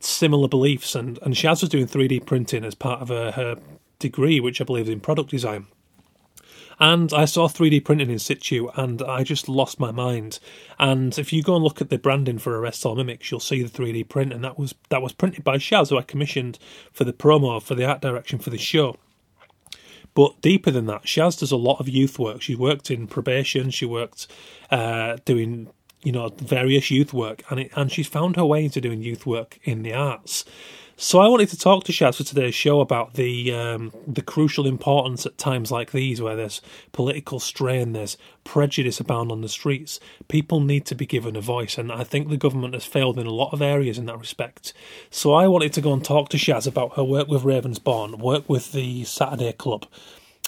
similar 0.00 0.48
beliefs. 0.48 0.94
And 0.94 1.18
and 1.22 1.34
Shaz 1.34 1.60
was 1.60 1.70
doing 1.70 1.86
3D 1.86 2.24
printing 2.26 2.64
as 2.64 2.74
part 2.74 3.02
of 3.02 3.08
her, 3.08 3.32
her 3.32 3.56
degree, 4.02 4.40
which 4.40 4.60
I 4.60 4.64
believe 4.64 4.84
is 4.84 4.90
in 4.90 5.00
product 5.00 5.30
design. 5.30 5.66
And 6.78 7.12
I 7.12 7.26
saw 7.26 7.48
3D 7.48 7.84
printing 7.84 8.10
in 8.10 8.18
situ 8.18 8.68
and 8.74 9.02
I 9.02 9.22
just 9.22 9.48
lost 9.48 9.78
my 9.78 9.92
mind. 9.92 10.38
And 10.78 11.16
if 11.18 11.32
you 11.32 11.42
go 11.42 11.54
and 11.54 11.62
look 11.62 11.80
at 11.80 11.90
the 11.90 11.98
branding 11.98 12.38
for 12.38 12.58
Arrest 12.58 12.84
All 12.84 12.96
Mimics, 12.96 13.30
you'll 13.30 13.40
see 13.40 13.62
the 13.62 13.68
3D 13.68 14.08
print 14.08 14.32
and 14.32 14.42
that 14.42 14.58
was 14.58 14.74
that 14.88 15.02
was 15.02 15.12
printed 15.12 15.44
by 15.44 15.58
Shaz, 15.58 15.90
who 15.90 15.98
I 15.98 16.02
commissioned 16.02 16.58
for 16.92 17.04
the 17.04 17.12
promo, 17.12 17.62
for 17.62 17.74
the 17.74 17.84
art 17.84 18.00
direction 18.00 18.38
for 18.38 18.50
the 18.50 18.58
show. 18.58 18.96
But 20.14 20.40
deeper 20.42 20.70
than 20.70 20.86
that, 20.86 21.04
Shaz 21.04 21.38
does 21.38 21.52
a 21.52 21.56
lot 21.56 21.80
of 21.80 21.88
youth 21.88 22.18
work. 22.18 22.42
She 22.42 22.54
worked 22.54 22.90
in 22.90 23.06
probation, 23.06 23.70
she 23.70 23.86
worked 23.86 24.26
uh, 24.70 25.16
doing 25.24 25.68
you 26.02 26.12
know 26.12 26.30
various 26.36 26.90
youth 26.90 27.12
work, 27.12 27.42
and 27.50 27.60
it, 27.60 27.70
and 27.76 27.90
she's 27.90 28.08
found 28.08 28.36
her 28.36 28.44
way 28.44 28.64
into 28.64 28.80
doing 28.80 29.02
youth 29.02 29.24
work 29.24 29.58
in 29.62 29.82
the 29.82 29.94
arts. 29.94 30.44
So 31.02 31.18
I 31.18 31.26
wanted 31.26 31.48
to 31.48 31.58
talk 31.58 31.82
to 31.84 31.92
Shaz 31.92 32.18
for 32.18 32.22
today's 32.22 32.54
show 32.54 32.80
about 32.80 33.14
the 33.14 33.52
um, 33.52 33.92
the 34.06 34.22
crucial 34.22 34.68
importance 34.68 35.26
at 35.26 35.36
times 35.36 35.72
like 35.72 35.90
these, 35.90 36.22
where 36.22 36.36
there's 36.36 36.62
political 36.92 37.40
strain, 37.40 37.92
there's 37.92 38.16
prejudice 38.44 39.00
abound 39.00 39.32
on 39.32 39.40
the 39.40 39.48
streets. 39.48 39.98
People 40.28 40.60
need 40.60 40.86
to 40.86 40.94
be 40.94 41.04
given 41.04 41.34
a 41.34 41.40
voice, 41.40 41.76
and 41.76 41.90
I 41.90 42.04
think 42.04 42.28
the 42.28 42.36
government 42.36 42.74
has 42.74 42.84
failed 42.84 43.18
in 43.18 43.26
a 43.26 43.32
lot 43.32 43.52
of 43.52 43.60
areas 43.60 43.98
in 43.98 44.06
that 44.06 44.20
respect. 44.20 44.74
So 45.10 45.34
I 45.34 45.48
wanted 45.48 45.72
to 45.72 45.80
go 45.80 45.92
and 45.92 46.04
talk 46.04 46.28
to 46.28 46.36
Shaz 46.36 46.68
about 46.68 46.94
her 46.94 47.02
work 47.02 47.26
with 47.26 47.42
Ravensbourne, 47.42 48.20
work 48.20 48.48
with 48.48 48.70
the 48.70 49.02
Saturday 49.02 49.54
Club. 49.54 49.86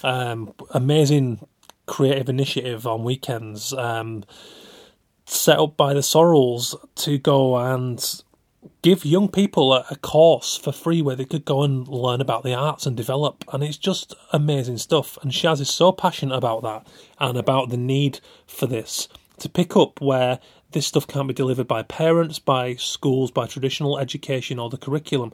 Um, 0.05 0.53
amazing 0.71 1.45
creative 1.85 2.29
initiative 2.29 2.87
on 2.87 3.03
weekends 3.03 3.73
um, 3.73 4.23
set 5.25 5.59
up 5.59 5.75
by 5.75 5.93
the 5.93 5.99
Sorrells 5.99 6.75
to 6.95 7.17
go 7.17 7.57
and 7.57 8.23
give 8.85 9.03
young 9.03 9.27
people 9.27 9.73
a, 9.73 9.83
a, 9.89 9.95
course 9.95 10.55
for 10.55 10.71
free 10.71 11.01
where 11.01 11.15
they 11.15 11.25
could 11.25 11.43
go 11.43 11.63
and 11.63 11.87
learn 11.87 12.21
about 12.21 12.43
the 12.43 12.53
arts 12.53 12.85
and 12.85 12.95
develop. 12.95 13.43
And 13.51 13.63
it's 13.63 13.77
just 13.77 14.13
amazing 14.31 14.77
stuff. 14.77 15.17
And 15.23 15.31
Shaz 15.31 15.59
is 15.59 15.71
so 15.71 15.91
passionate 15.91 16.35
about 16.35 16.61
that 16.61 16.85
and 17.19 17.35
about 17.35 17.69
the 17.69 17.77
need 17.77 18.19
for 18.45 18.67
this 18.67 19.07
to 19.39 19.49
pick 19.49 19.75
up 19.75 19.99
where 20.01 20.37
this 20.73 20.85
stuff 20.85 21.07
can't 21.07 21.27
be 21.27 21.33
delivered 21.33 21.67
by 21.67 21.81
parents, 21.81 22.37
by 22.37 22.75
schools, 22.75 23.31
by 23.31 23.47
traditional 23.47 23.97
education 23.97 24.59
or 24.59 24.69
the 24.69 24.77
curriculum. 24.77 25.33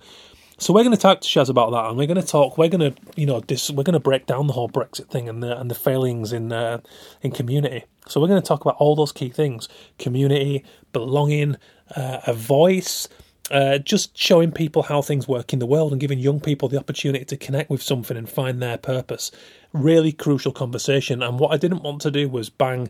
So 0.57 0.73
we're 0.73 0.83
going 0.83 0.95
to 0.95 1.01
talk 1.01 1.19
to 1.19 1.27
Shaz 1.27 1.49
about 1.49 1.71
that, 1.71 1.89
and 1.89 1.97
we're 1.97 2.07
going 2.07 2.21
to 2.21 2.25
talk. 2.25 2.57
We're 2.57 2.69
going 2.69 2.93
to, 2.93 3.01
you 3.17 3.25
know, 3.25 3.41
this, 3.41 3.69
we're 3.69 3.83
going 3.83 3.93
to 3.93 3.99
break 3.99 4.27
down 4.27 4.47
the 4.47 4.53
whole 4.53 4.69
Brexit 4.69 5.09
thing 5.09 5.27
and 5.27 5.41
the 5.41 5.59
and 5.59 5.71
the 5.71 5.75
failings 5.75 6.31
in 6.31 6.53
uh, 6.53 6.81
in 7.23 7.31
community. 7.31 7.83
So 8.07 8.21
we're 8.21 8.27
going 8.27 8.41
to 8.41 8.47
talk 8.47 8.61
about 8.61 8.75
all 8.77 8.95
those 8.95 9.11
key 9.11 9.29
things: 9.29 9.67
community, 9.97 10.63
belonging, 10.93 11.57
uh, 11.95 12.19
a 12.27 12.33
voice, 12.33 13.07
uh, 13.51 13.77
just 13.77 14.17
showing 14.17 14.51
people 14.51 14.83
how 14.83 15.01
things 15.01 15.27
work 15.27 15.51
in 15.51 15.59
the 15.59 15.65
world 15.65 15.91
and 15.91 15.99
giving 15.99 16.19
young 16.19 16.39
people 16.39 16.69
the 16.69 16.79
opportunity 16.79 17.25
to 17.25 17.37
connect 17.37 17.69
with 17.69 17.83
something 17.83 18.15
and 18.15 18.29
find 18.29 18.61
their 18.61 18.77
purpose. 18.77 19.29
Really 19.73 20.11
crucial 20.11 20.53
conversation. 20.53 21.21
And 21.21 21.37
what 21.37 21.51
I 21.51 21.57
didn't 21.57 21.83
want 21.83 22.01
to 22.01 22.11
do 22.11 22.29
was 22.29 22.49
bang 22.49 22.89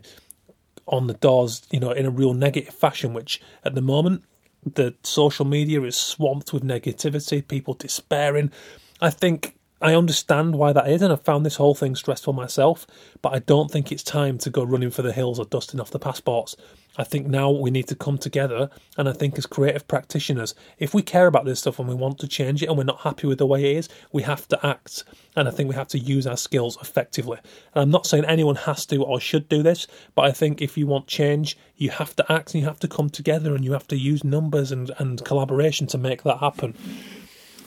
on 0.86 1.08
the 1.08 1.14
doors, 1.14 1.62
you 1.70 1.80
know, 1.80 1.90
in 1.90 2.06
a 2.06 2.10
real 2.10 2.32
negative 2.32 2.74
fashion, 2.74 3.12
which 3.12 3.40
at 3.64 3.74
the 3.74 3.82
moment 3.82 4.24
the 4.64 4.94
social 5.02 5.44
media 5.44 5.82
is 5.82 5.96
swamped 5.96 6.52
with 6.52 6.62
negativity, 6.62 7.46
people 7.46 7.74
despairing. 7.74 8.52
I 9.00 9.10
think 9.10 9.56
I 9.82 9.96
understand 9.96 10.54
why 10.54 10.72
that 10.72 10.88
is, 10.88 11.02
and 11.02 11.12
I've 11.12 11.24
found 11.24 11.44
this 11.44 11.56
whole 11.56 11.74
thing 11.74 11.96
stressful 11.96 12.32
myself, 12.32 12.86
but 13.20 13.34
I 13.34 13.40
don't 13.40 13.68
think 13.68 13.90
it's 13.90 14.04
time 14.04 14.38
to 14.38 14.50
go 14.50 14.62
running 14.62 14.92
for 14.92 15.02
the 15.02 15.12
hills 15.12 15.40
or 15.40 15.44
dusting 15.44 15.80
off 15.80 15.90
the 15.90 15.98
passports. 15.98 16.56
I 16.96 17.04
think 17.04 17.26
now 17.26 17.50
we 17.50 17.70
need 17.70 17.88
to 17.88 17.96
come 17.96 18.16
together, 18.16 18.70
and 18.96 19.08
I 19.08 19.12
think 19.12 19.36
as 19.38 19.46
creative 19.46 19.88
practitioners, 19.88 20.54
if 20.78 20.94
we 20.94 21.02
care 21.02 21.26
about 21.26 21.46
this 21.46 21.58
stuff 21.58 21.80
and 21.80 21.88
we 21.88 21.96
want 21.96 22.18
to 22.20 22.28
change 22.28 22.62
it 22.62 22.68
and 22.68 22.78
we're 22.78 22.84
not 22.84 23.00
happy 23.00 23.26
with 23.26 23.38
the 23.38 23.46
way 23.46 23.72
it 23.72 23.78
is, 23.78 23.88
we 24.12 24.22
have 24.22 24.46
to 24.48 24.66
act, 24.66 25.02
and 25.34 25.48
I 25.48 25.50
think 25.50 25.68
we 25.68 25.74
have 25.74 25.88
to 25.88 25.98
use 25.98 26.28
our 26.28 26.36
skills 26.36 26.78
effectively. 26.80 27.38
And 27.74 27.82
I'm 27.82 27.90
not 27.90 28.06
saying 28.06 28.24
anyone 28.26 28.56
has 28.56 28.86
to 28.86 29.02
or 29.02 29.18
should 29.18 29.48
do 29.48 29.64
this, 29.64 29.88
but 30.14 30.26
I 30.26 30.30
think 30.30 30.62
if 30.62 30.78
you 30.78 30.86
want 30.86 31.08
change, 31.08 31.58
you 31.76 31.90
have 31.90 32.14
to 32.16 32.32
act 32.32 32.54
and 32.54 32.62
you 32.62 32.68
have 32.68 32.80
to 32.80 32.88
come 32.88 33.10
together 33.10 33.54
and 33.56 33.64
you 33.64 33.72
have 33.72 33.88
to 33.88 33.96
use 33.96 34.22
numbers 34.22 34.70
and, 34.70 34.92
and 34.98 35.24
collaboration 35.24 35.88
to 35.88 35.98
make 35.98 36.22
that 36.22 36.38
happen. 36.38 36.76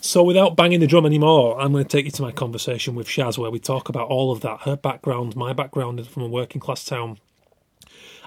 So, 0.06 0.22
without 0.22 0.56
banging 0.56 0.82
the 0.82 0.88
drum 0.88 1.08
anymore, 1.08 1.60
I'm 1.60 1.72
going 1.72 1.84
to 1.84 1.90
take 1.90 2.06
you 2.06 2.12
to 2.12 2.22
my 2.22 2.32
conversation 2.32 2.94
with 2.94 3.08
Shaz, 3.08 3.40
where 3.40 3.50
we 3.50 3.58
talk 3.58 3.90
about 3.90 4.08
all 4.08 4.32
of 4.32 4.42
that 4.42 4.62
her 4.62 4.76
background, 4.76 5.36
my 5.36 5.52
background 5.52 6.08
from 6.08 6.22
a 6.22 6.28
working 6.28 6.62
class 6.62 6.86
town, 6.86 7.18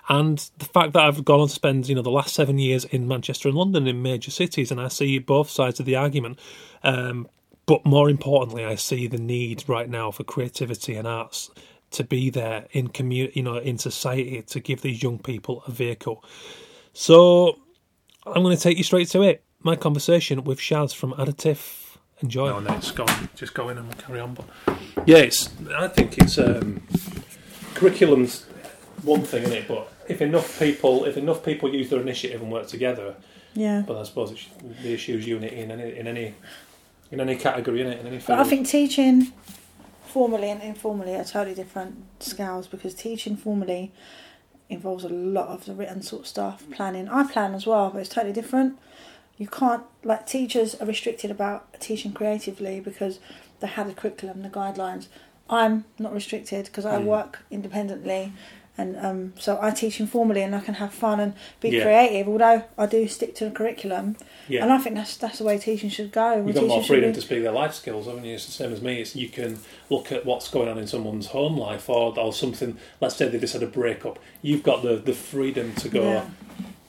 and 0.09 0.51
the 0.59 0.65
fact 0.65 0.93
that 0.95 1.05
I've 1.05 1.25
gone 1.25 1.39
on 1.39 1.47
to 1.47 1.55
spend 1.55 1.89
you 1.89 1.95
know 1.95 2.03
the 2.03 2.11
last 2.11 2.35
seven 2.35 2.59
years 2.59 2.85
in 2.85 3.07
Manchester 3.07 3.49
and 3.49 3.57
London 3.57 3.87
in 3.87 4.03
major 4.03 4.33
cities, 4.33 4.73
and 4.73 4.81
I 4.81 4.89
see 4.89 5.21
both 5.21 5.51
sides 5.51 5.79
of 5.79 5.87
the 5.87 5.95
argument. 5.95 6.41
Um, 6.83 7.29
but 7.65 7.87
more 7.87 8.11
importantly, 8.11 8.65
I 8.65 8.75
see 8.75 9.07
the 9.07 9.19
need 9.19 9.63
right 9.69 9.89
now 9.89 10.11
for 10.11 10.25
creativity 10.25 10.97
and 10.97 11.07
arts 11.07 11.49
to 11.93 12.03
be 12.03 12.29
there 12.29 12.67
in 12.73 12.89
community, 12.89 13.35
you 13.37 13.45
know, 13.45 13.59
in 13.59 13.79
society 13.79 14.43
to 14.43 14.59
give 14.59 14.83
these 14.83 15.01
young 15.01 15.21
people 15.21 15.63
a 15.65 15.71
vehicle. 15.71 16.25
So 16.93 17.61
I'm 18.27 18.43
going 18.43 18.57
to 18.57 18.61
take 18.61 18.79
you 18.79 18.85
straight 18.85 19.07
to 19.11 19.23
it. 19.23 19.45
My 19.63 19.75
conversation 19.75 20.45
with 20.45 20.61
Shaz 20.61 20.95
from 20.95 21.13
Addatif. 21.15 21.97
Enjoy. 22.21 22.49
No, 22.49 22.61
no, 22.61 22.75
it's 22.75 22.93
gone. 22.93 23.29
Just 23.35 23.55
go 23.55 23.69
in 23.69 23.79
and 23.79 23.99
carry 23.99 24.21
on. 24.21 24.35
But 24.35 24.47
yeah, 25.07 25.19
it's. 25.19 25.51
I 25.75 25.89
think 25.89 26.19
it's 26.19 26.39
um, 26.39 26.83
curriculum's 27.75 28.45
one 29.03 29.23
thing, 29.23 29.45
isn't 29.45 29.57
it? 29.57 29.69
But 29.69 29.93
if 30.09 30.23
enough 30.23 30.59
people, 30.59 31.05
if 31.05 31.17
enough 31.17 31.45
people 31.45 31.73
use 31.73 31.91
their 31.91 32.01
initiative 32.01 32.41
and 32.41 32.51
work 32.53 32.67
together, 32.69 33.15
yeah. 33.55 33.83
But 33.87 33.97
I 33.97 34.05
suppose 34.05 34.31
it's 34.31 34.47
the 34.83 34.93
issues 34.95 35.27
unity 35.27 35.61
in 35.61 35.71
any 35.73 35.97
in 35.97 36.07
any 36.07 36.35
in 37.11 37.21
any 37.21 37.37
category, 37.37 37.81
in 37.81 37.89
it, 37.89 38.01
in 38.01 38.07
any. 38.07 38.19
Field. 38.19 38.39
But 38.39 38.39
I 38.39 38.45
think 38.45 38.69
teaching 38.69 39.33
formally 40.07 40.51
and 40.51 40.63
informally 40.63 41.15
are 41.17 41.25
totally 41.25 41.55
different 41.55 42.05
scales 42.21 42.67
because 42.67 42.95
teaching 42.95 43.37
formally 43.37 43.93
involves 44.71 45.05
a 45.05 45.09
lot 45.09 45.49
of 45.49 45.65
the 45.65 45.75
written 45.75 46.03
sort 46.03 46.23
of 46.23 46.29
stuff, 46.29 46.65
planning. 46.71 47.09
I 47.09 47.25
plan 47.31 47.55
as 47.55 47.67
well, 47.67 47.91
but 47.91 47.99
it's 48.01 48.09
totally 48.09 48.33
different. 48.33 48.79
You 49.39 49.47
can't 49.47 49.85
like 50.05 50.27
teachers 50.27 50.75
are 50.75 50.87
restricted 50.87 51.31
about 51.31 51.81
teaching 51.81 52.13
creatively 52.13 52.81
because 52.81 53.21
they 53.61 53.67
have 53.67 53.87
the 53.87 53.95
curriculum, 53.95 54.43
the 54.43 54.51
guidelines. 54.51 55.07
I'm 55.49 55.87
not 55.99 56.13
restricted 56.13 56.67
because 56.67 56.85
I 56.85 56.99
mm. 56.99 57.05
work 57.05 57.39
independently 57.51 58.33
and 58.79 58.97
um, 58.97 59.33
so 59.39 59.59
I 59.61 59.73
teach 59.73 59.99
informally 59.99 60.41
and 60.41 60.55
I 60.55 60.61
can 60.61 60.75
have 60.75 60.95
fun 60.95 61.19
and 61.19 61.35
be 61.61 61.71
yeah. 61.71 61.83
creative. 61.83 62.29
Although 62.29 62.63
I 62.79 62.87
do 62.87 63.09
stick 63.09 63.35
to 63.37 63.47
the 63.47 63.51
curriculum, 63.51 64.17
yeah. 64.47 64.63
and 64.63 64.73
I 64.73 64.79
think 64.79 64.95
that's 64.95 65.17
that's 65.17 65.39
the 65.39 65.45
way 65.45 65.59
teaching 65.59 65.91
should 65.91 66.13
go. 66.13 66.37
You've 66.47 66.55
got 66.55 66.67
more 66.67 66.85
freedom 66.85 67.11
be... 67.11 67.15
to 67.17 67.21
speak 67.21 67.43
their 67.43 67.53
life 67.53 67.75
skills, 67.75 68.07
haven't 68.07 68.25
you? 68.25 68.35
It's 68.35 68.47
the 68.47 68.53
same 68.53 68.73
as 68.73 68.81
me. 68.81 69.01
It's 69.01 69.17
you 69.17 69.29
can 69.29 69.59
look 69.91 70.13
at 70.13 70.25
what's 70.25 70.49
going 70.49 70.69
on 70.69 70.79
in 70.79 70.87
someone's 70.87 71.27
home 71.27 71.59
life 71.59 71.91
or 71.91 72.17
or 72.19 72.33
something. 72.33 72.79
Let's 73.01 73.17
say 73.17 73.29
they 73.29 73.41
just 73.41 73.53
had 73.53 73.65
a 73.65 73.67
breakup. 73.67 74.21
You've 74.43 74.63
got 74.63 74.83
the 74.83 74.97
the 74.97 75.13
freedom 75.13 75.75
to 75.75 75.89
go. 75.89 76.03
Yeah. 76.03 76.25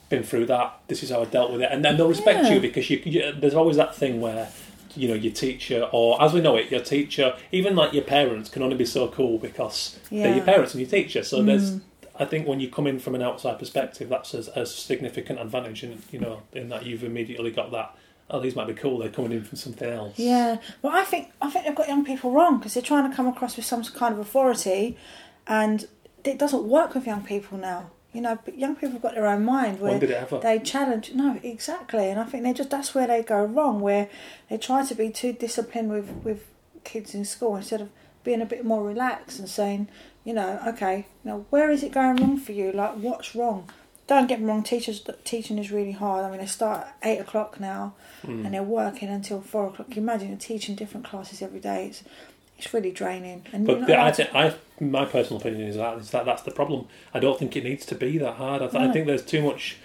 Been 0.10 0.24
through 0.24 0.48
that. 0.48 0.82
This 0.88 1.04
is 1.04 1.12
how 1.12 1.22
I 1.22 1.26
dealt 1.26 1.52
with 1.52 1.62
it, 1.62 1.72
and 1.72 1.86
then 1.86 1.98
they'll 1.98 2.10
respect 2.10 2.50
you 2.50 2.60
because 2.60 2.90
you, 2.90 3.02
you. 3.06 3.32
There's 3.32 3.54
always 3.54 3.78
that 3.78 3.96
thing 3.96 4.20
where 4.20 4.50
you 4.96 5.08
know 5.08 5.14
your 5.14 5.34
teacher 5.34 5.88
or 5.92 6.22
as 6.22 6.34
we 6.34 6.42
know 6.42 6.56
it 6.56 6.72
your 6.72 6.82
teacher 6.82 7.36
even 7.52 7.76
like 7.76 7.94
your 7.94 8.04
parents 8.04 8.50
can 8.50 8.64
only 8.64 8.76
be 8.76 8.86
so 8.86 9.08
cool 9.08 9.38
because 9.38 10.00
yeah. 10.10 10.24
they're 10.24 10.36
your 10.38 10.46
parents 10.46 10.74
and 10.74 10.82
your 10.82 10.90
teacher 10.90 11.24
so 11.24 11.40
mm. 11.40 11.46
there's 11.46 11.80
I 12.22 12.26
think 12.26 12.48
when 12.48 12.60
you 12.60 12.70
come 12.70 12.86
in 12.86 13.00
from 13.00 13.16
an 13.16 13.22
outside 13.22 13.60
perspective 13.60 14.10
that's 14.10 14.34
a, 14.34 14.40
a 14.60 14.66
significant 14.66 15.40
advantage 15.40 15.84
in 15.84 16.02
you 16.12 16.20
know 16.20 16.42
in 16.54 16.70
that 16.70 16.86
you've 16.86 17.04
immediately 17.04 17.52
got 17.52 17.72
that 17.72 17.96
oh 18.30 18.40
these 18.40 18.56
might 18.56 18.68
be 18.68 18.74
cool 18.74 18.98
they're 18.98 19.10
coming 19.10 19.32
in 19.32 19.44
from 19.44 19.58
something 19.58 19.90
else 19.90 20.18
yeah 20.18 20.58
well 20.82 20.96
I 20.96 21.04
think 21.04 21.32
I 21.42 21.50
think 21.50 21.66
they've 21.66 21.76
got 21.76 21.88
young 21.88 22.06
people 22.06 22.32
wrong 22.32 22.58
because 22.58 22.74
they're 22.74 22.84
trying 22.84 23.10
to 23.10 23.16
come 23.16 23.28
across 23.28 23.56
with 23.56 23.66
some 23.66 23.84
kind 23.84 24.14
of 24.14 24.20
authority 24.20 24.98
and 25.48 25.88
it 26.24 26.38
doesn't 26.38 26.64
work 26.64 26.94
with 26.94 27.06
young 27.06 27.24
people 27.24 27.58
now 27.58 27.92
you 28.14 28.22
know, 28.22 28.40
young 28.56 28.76
people 28.76 28.94
have 28.94 29.02
got 29.02 29.14
their 29.14 29.28
own 29.28 29.46
mind 29.46 29.80
where 29.80 30.00
they 30.00 30.60
challenge. 30.60 31.12
No, 31.14 31.40
exactly, 31.44 32.10
and 32.10 32.20
I 32.20 32.24
think 32.24 32.44
they 32.44 32.54
just 32.54 32.70
that's 32.72 32.96
where 32.96 33.08
they 33.08 33.22
go 33.22 33.44
wrong, 33.44 33.82
where 33.82 34.10
they 34.50 34.58
try 34.58 34.84
to 34.86 34.96
be 34.96 35.10
too 35.10 35.34
disciplined 35.34 35.92
with 35.92 36.10
with 36.24 36.48
kids 36.84 37.14
in 37.14 37.26
school 37.26 37.56
instead 37.56 37.82
of 37.82 37.90
being 38.24 38.42
a 38.42 38.46
bit 38.46 38.66
more 38.66 38.84
relaxed 38.84 39.40
and 39.40 39.48
saying, 39.48 39.88
you 40.24 40.34
know, 40.34 40.60
okay, 40.68 41.08
you 41.24 41.32
know, 41.32 41.46
where 41.50 41.70
is 41.70 41.84
it 41.84 41.92
going 41.92 42.16
wrong 42.18 42.38
for 42.38 42.52
you? 42.52 42.72
Like, 42.72 42.96
what's 42.96 43.36
wrong? 43.36 43.70
Don't 44.08 44.28
get 44.28 44.40
me 44.40 44.48
wrong, 44.48 44.64
teachers 44.64 45.08
teaching 45.24 45.60
is 45.60 45.72
really 45.72 45.92
hard. 45.92 46.26
I 46.26 46.32
mean, 46.32 46.40
they 46.40 46.48
start 46.48 46.88
at 46.88 46.96
eight 47.04 47.20
o'clock 47.20 47.60
now, 47.60 47.94
mm. 48.24 48.44
and 48.44 48.56
they're 48.56 48.64
working 48.64 49.08
until 49.08 49.40
four 49.40 49.68
o'clock. 49.68 49.96
You 49.96 50.02
imagine 50.02 50.30
you're 50.30 50.38
teaching 50.38 50.74
different 50.74 51.06
classes 51.06 51.44
every 51.44 51.60
day. 51.60 51.88
It's 51.88 52.04
it's 52.60 52.74
really 52.74 52.92
draining. 52.92 53.46
And 53.54 53.66
but 53.66 53.88
the, 53.88 54.00
I, 54.00 54.12
th- 54.12 54.30
I, 54.36 54.54
my 54.82 55.06
personal 55.06 55.40
opinion 55.40 55.68
is 55.70 55.78
that 55.78 55.98
is 55.98 56.12
that 56.12 56.26
that's 56.26 56.42
the 56.42 56.52
problem. 56.52 56.88
I 57.14 57.20
don't 57.20 57.40
think 57.40 57.56
it 57.56 57.64
needs 57.64 57.86
to 57.86 57.96
be 57.96 58.18
that 58.18 58.34
hard. 58.34 58.62
I, 58.62 58.68
th- 58.68 58.74
no. 58.74 58.90
I 58.90 58.92
think 58.92 59.08
there's 59.08 59.24
too 59.24 59.42
much. 59.42 59.78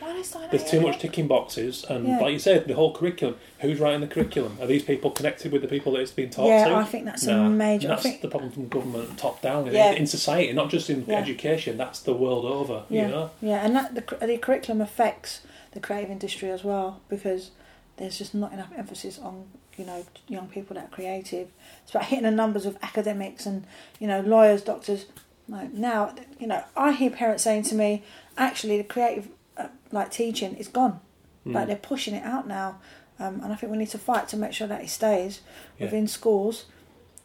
There's 0.51 0.69
too 0.69 0.81
much 0.81 0.99
ticking 0.99 1.29
boxes, 1.29 1.85
and 1.85 2.07
yeah. 2.07 2.19
like 2.19 2.33
you 2.33 2.41
said, 2.41 2.67
the 2.67 2.75
whole 2.75 2.93
curriculum. 2.93 3.37
Who's 3.61 3.79
writing 3.79 4.01
the 4.01 4.09
curriculum? 4.09 4.59
Are 4.61 4.67
these 4.67 4.83
people 4.83 5.13
connected 5.13 5.53
with 5.53 5.63
the 5.63 5.69
people 5.69 5.93
that 5.93 6.01
it's 6.01 6.11
being 6.11 6.31
taught 6.31 6.49
yeah, 6.49 6.65
to? 6.65 6.71
Yeah, 6.73 6.79
I 6.79 6.85
think 6.85 7.05
that's 7.05 7.27
a 7.29 7.49
major. 7.49 7.89
That's 7.89 8.03
think... 8.03 8.21
the 8.21 8.29
problem 8.29 8.51
from 8.51 8.69
government 8.69 9.17
top 9.19 9.41
down 9.41 9.67
yeah. 9.67 9.93
in, 9.93 9.99
in 9.99 10.07
society, 10.09 10.53
not 10.53 10.69
just 10.69 10.91
in 10.91 11.09
education. 11.09 11.77
That's 11.77 12.01
the 12.01 12.13
world 12.13 12.45
over. 12.45 12.85
Yeah, 12.91 13.03
you 13.03 13.09
know? 13.09 13.31
yeah, 13.41 13.65
and 13.65 13.77
that 13.77 13.95
the 13.95 14.27
the 14.27 14.37
curriculum 14.39 14.81
affects 14.81 15.43
the 15.71 15.81
creative 15.81 16.11
industry 16.11 16.51
as 16.51 16.65
well 16.65 17.01
because 17.09 17.53
there's 17.99 18.19
just 18.19 18.35
not 18.35 18.53
enough 18.53 18.71
emphasis 18.77 19.19
on 19.21 19.47
you 19.77 19.85
know 19.85 20.05
young 20.29 20.49
people 20.49 20.75
that 20.75 20.87
are 20.87 20.95
creative. 20.95 21.49
It's 21.83 21.91
about 21.91 22.07
hitting 22.07 22.25
the 22.25 22.31
numbers 22.31 22.67
of 22.67 22.77
academics 22.83 23.47
and 23.47 23.67
you 23.99 24.07
know 24.07 24.21
lawyers, 24.21 24.63
doctors. 24.63 25.07
Like 25.49 25.73
now, 25.75 26.15
you 26.39 26.47
know, 26.47 26.65
I 26.75 26.93
hear 26.93 27.11
parents 27.11 27.43
saying 27.43 27.65
to 27.65 27.75
me, 27.75 28.03
actually, 28.39 28.79
the 28.79 28.85
creative 28.85 29.29
uh, 29.57 29.69
like 29.93 30.11
teaching 30.11 30.55
is 30.57 30.69
gone. 30.69 31.01
Mm. 31.47 31.55
Like 31.55 31.67
they're 31.67 31.77
pushing 31.77 32.15
it 32.15 32.25
out 32.25 32.49
now, 32.49 32.81
um, 33.19 33.41
and 33.43 33.53
I 33.53 33.57
think 33.57 33.71
we 33.71 33.79
need 33.79 33.91
to 33.91 33.99
fight 33.99 34.29
to 34.29 34.37
make 34.37 34.53
sure 34.53 34.67
that 34.67 34.83
it 34.83 34.89
stays 34.89 35.41
yeah. 35.79 35.87
within 35.87 36.09
schools. 36.09 36.67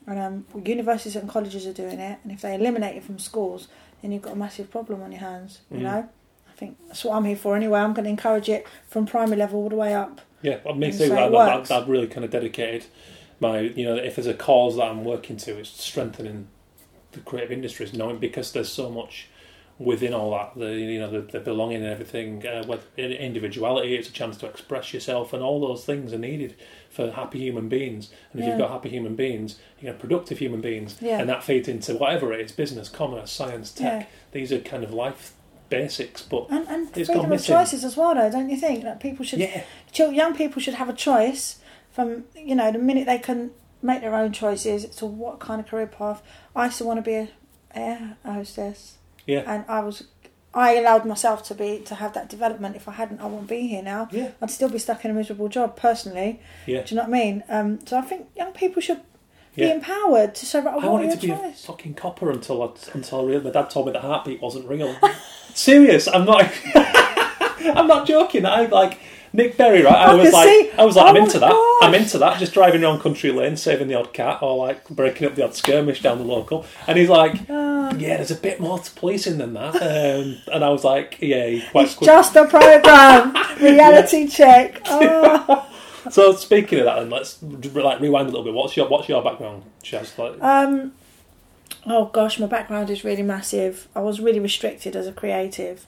And 0.07 0.19
um, 0.19 0.45
universities 0.65 1.15
and 1.15 1.29
colleges 1.29 1.67
are 1.67 1.73
doing 1.73 1.99
it, 1.99 2.19
and 2.23 2.31
if 2.31 2.41
they 2.41 2.55
eliminate 2.55 2.97
it 2.97 3.03
from 3.03 3.19
schools, 3.19 3.67
then 4.01 4.11
you've 4.11 4.23
got 4.23 4.33
a 4.33 4.37
massive 4.37 4.71
problem 4.71 5.01
on 5.03 5.11
your 5.11 5.21
hands. 5.21 5.59
You 5.71 5.77
mm. 5.77 5.83
know, 5.83 6.09
think 6.59 6.77
that's 6.87 7.03
what 7.03 7.15
I'm 7.15 7.25
here 7.25 7.35
for. 7.35 7.55
Anyway, 7.55 7.79
I'm 7.79 7.93
going 7.93 8.03
to 8.03 8.09
encourage 8.09 8.49
it 8.49 8.67
from 8.87 9.05
primary 9.05 9.37
level 9.37 9.59
all 9.61 9.69
the 9.69 9.75
way 9.75 9.93
up. 9.95 10.21
Yeah, 10.41 10.59
me 10.73 10.91
too. 10.91 11.13
I, 11.13 11.57
I've, 11.57 11.71
I've 11.71 11.89
really 11.89 12.07
kind 12.07 12.23
of 12.23 12.31
dedicated 12.31 12.85
my, 13.39 13.59
you 13.59 13.85
know, 13.85 13.95
if 13.95 14.15
there's 14.15 14.27
a 14.27 14.33
cause 14.33 14.75
that 14.77 14.83
I'm 14.83 15.03
working 15.03 15.37
to, 15.37 15.57
it's 15.57 15.69
strengthening 15.69 16.47
the 17.11 17.19
creative 17.21 17.51
industries, 17.51 17.93
knowing 17.93 18.19
because 18.19 18.51
there's 18.51 18.69
so 18.71 18.89
much 18.89 19.27
within 19.79 20.13
all 20.13 20.31
that, 20.31 20.51
the 20.59 20.73
you 20.75 20.99
know 20.99 21.09
the, 21.09 21.21
the 21.21 21.39
belonging 21.39 21.77
and 21.77 21.85
everything, 21.85 22.45
uh, 22.45 22.63
with 22.67 22.85
individuality, 22.99 23.95
it's 23.95 24.09
a 24.09 24.11
chance 24.11 24.35
to 24.37 24.45
express 24.45 24.93
yourself, 24.93 25.31
and 25.31 25.41
all 25.41 25.61
those 25.61 25.85
things 25.85 26.11
are 26.11 26.17
needed 26.17 26.53
for 26.89 27.11
happy 27.11 27.39
human 27.39 27.69
beings. 27.69 28.11
And 28.33 28.41
if 28.41 28.45
Yeah. 28.45 28.51
you've 28.51 28.59
got 28.59 28.71
happy 28.71 28.89
human 28.89 29.15
beings, 29.15 29.57
you 29.79 29.87
have 29.87 29.97
productive 29.97 30.37
human 30.39 30.59
beings, 30.59 30.97
Yeah. 31.01 31.19
and 31.19 31.29
that 31.29 31.43
feeds 31.43 31.69
into 31.69 31.95
whatever 31.95 32.33
it 32.33 32.41
is: 32.41 32.51
business, 32.51 32.89
commerce, 32.89 33.31
science, 33.31 33.71
tech. 33.71 34.01
Yeah. 34.01 34.05
These 34.33 34.51
are 34.51 34.59
kind 34.59 34.83
of 34.83 34.93
life 34.93 35.33
basics, 35.69 36.21
but 36.21 36.47
And, 36.49 36.67
and 36.67 36.97
It's 36.97 37.09
freedom 37.09 37.31
of 37.31 37.43
choices 37.43 37.83
as 37.83 37.95
well, 37.95 38.15
though, 38.15 38.29
don't 38.31 38.49
you 38.49 38.57
think? 38.57 38.83
That 38.83 38.99
people 38.99 39.25
should, 39.25 39.39
yeah, 39.39 39.63
young 39.93 40.35
people 40.35 40.61
should 40.61 40.75
have 40.75 40.89
a 40.89 40.93
choice 40.93 41.59
from, 41.91 42.25
you 42.35 42.55
know, 42.55 42.71
the 42.71 42.79
minute 42.79 43.05
they 43.05 43.19
can 43.19 43.51
make 43.81 44.01
their 44.01 44.15
own 44.15 44.31
choices 44.33 44.85
to 44.97 45.05
what 45.05 45.39
kind 45.39 45.61
of 45.61 45.67
career 45.67 45.87
path. 45.87 46.21
I 46.55 46.65
used 46.65 46.77
to 46.79 46.83
want 46.85 46.97
to 46.97 47.01
be 47.01 47.15
a 47.15 47.29
air 47.73 48.17
hostess, 48.25 48.97
yeah, 49.25 49.43
and 49.45 49.63
I 49.67 49.81
was, 49.81 50.07
I 50.53 50.75
allowed 50.75 51.05
myself 51.05 51.43
to 51.43 51.55
be 51.55 51.79
to 51.85 51.95
have 51.95 52.13
that 52.13 52.29
development. 52.29 52.75
If 52.75 52.87
I 52.87 52.93
hadn't, 52.93 53.21
I 53.21 53.25
wouldn't 53.25 53.47
be 53.47 53.67
here 53.67 53.83
now. 53.83 54.09
yeah, 54.11 54.31
I'd 54.41 54.51
still 54.51 54.69
be 54.69 54.79
stuck 54.79 55.05
in 55.05 55.11
a 55.11 55.13
miserable 55.13 55.49
job 55.49 55.75
personally. 55.77 56.41
yeah. 56.65 56.81
Do 56.83 56.95
you 56.95 57.01
know 57.01 57.07
what 57.07 57.15
I 57.15 57.23
mean? 57.23 57.43
Um, 57.49 57.85
so 57.85 57.97
I 57.97 58.01
think 58.01 58.27
young 58.35 58.51
people 58.53 58.81
should 58.81 59.01
be 59.59 59.71
empowered 59.71 60.35
to 60.35 60.45
say, 60.45 60.59
right, 60.61 60.73
I 60.81 60.87
are 60.87 60.91
wanted 60.91 61.19
to 61.19 61.27
be 61.27 61.31
a 61.31 61.51
fucking 61.53 61.93
copper 61.95 62.31
until 62.31 62.63
I, 62.63 62.69
until 62.93 63.21
I 63.21 63.23
realized 63.23 63.45
my 63.45 63.51
dad 63.51 63.69
told 63.69 63.85
me 63.87 63.91
the 63.93 63.99
heartbeat 63.99 64.41
wasn't 64.41 64.67
real. 64.67 64.95
Serious, 65.53 66.07
I'm 66.07 66.25
not. 66.25 66.51
I'm 66.75 67.87
not 67.87 68.07
joking. 68.07 68.45
I 68.45 68.65
like 68.67 68.99
Nick 69.33 69.57
Berry, 69.57 69.83
right? 69.83 69.93
I, 69.93 70.11
I 70.11 70.15
was 70.15 70.31
like, 70.33 70.47
see- 70.47 70.71
I 70.77 70.85
was 70.85 70.95
like, 70.95 71.05
oh 71.05 71.09
I'm 71.09 71.17
into 71.17 71.39
that. 71.39 71.51
gosh. 71.51 71.87
I'm 71.87 71.93
into 71.93 72.17
that. 72.19 72.39
Just 72.39 72.53
driving 72.53 72.83
around 72.83 73.01
country 73.01 73.31
lane, 73.31 73.57
saving 73.57 73.87
the 73.89 73.95
odd 73.95 74.13
cat, 74.13 74.41
or 74.41 74.55
like 74.65 74.87
breaking 74.89 75.27
up 75.27 75.35
the 75.35 75.43
odd 75.43 75.55
skirmish 75.55 76.01
down 76.01 76.17
the 76.19 76.23
local. 76.23 76.65
And 76.87 76.97
he's 76.97 77.09
like, 77.09 77.35
Ah. 77.49 77.91
Yeah, 77.97 78.17
there's 78.17 78.31
a 78.31 78.35
bit 78.35 78.59
more 78.59 78.79
to 78.79 78.91
policing 78.91 79.37
than 79.39 79.53
that. 79.55 79.75
Um, 79.75 80.37
and 80.53 80.63
I 80.63 80.69
was 80.69 80.83
like, 80.83 81.17
Yeah, 81.19 81.59
quite 81.71 81.85
It's 81.87 81.95
quick. 81.95 82.05
just 82.07 82.35
a 82.35 82.45
program. 82.45 83.33
Reality 83.61 84.27
check. 84.27 84.81
Oh. 84.85 85.65
So 86.11 86.35
speaking 86.35 86.79
of 86.79 86.85
that, 86.85 86.99
then 86.99 87.09
let's 87.09 87.41
like 87.41 87.99
rewind 87.99 88.27
a 88.27 88.31
little 88.31 88.43
bit. 88.43 88.53
What's 88.53 88.75
your 88.75 88.87
What's 88.87 89.09
your 89.09 89.23
background, 89.23 89.63
Shaz? 89.83 90.17
Like, 90.17 90.41
Um, 90.41 90.93
oh 91.85 92.05
gosh, 92.05 92.39
my 92.39 92.47
background 92.47 92.89
is 92.89 93.03
really 93.03 93.23
massive. 93.23 93.87
I 93.95 94.01
was 94.01 94.19
really 94.19 94.39
restricted 94.39 94.95
as 94.95 95.07
a 95.07 95.11
creative, 95.11 95.85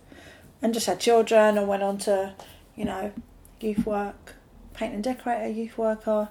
and 0.62 0.74
just 0.74 0.88
had 0.88 1.00
children. 1.00 1.58
I 1.58 1.64
went 1.64 1.84
on 1.84 1.98
to, 2.00 2.34
you 2.76 2.86
know, 2.86 3.12
youth 3.60 3.86
work, 3.86 4.36
paint 4.74 4.94
and 4.94 5.04
decorator, 5.04 5.48
youth 5.50 5.78
worker, 5.78 6.30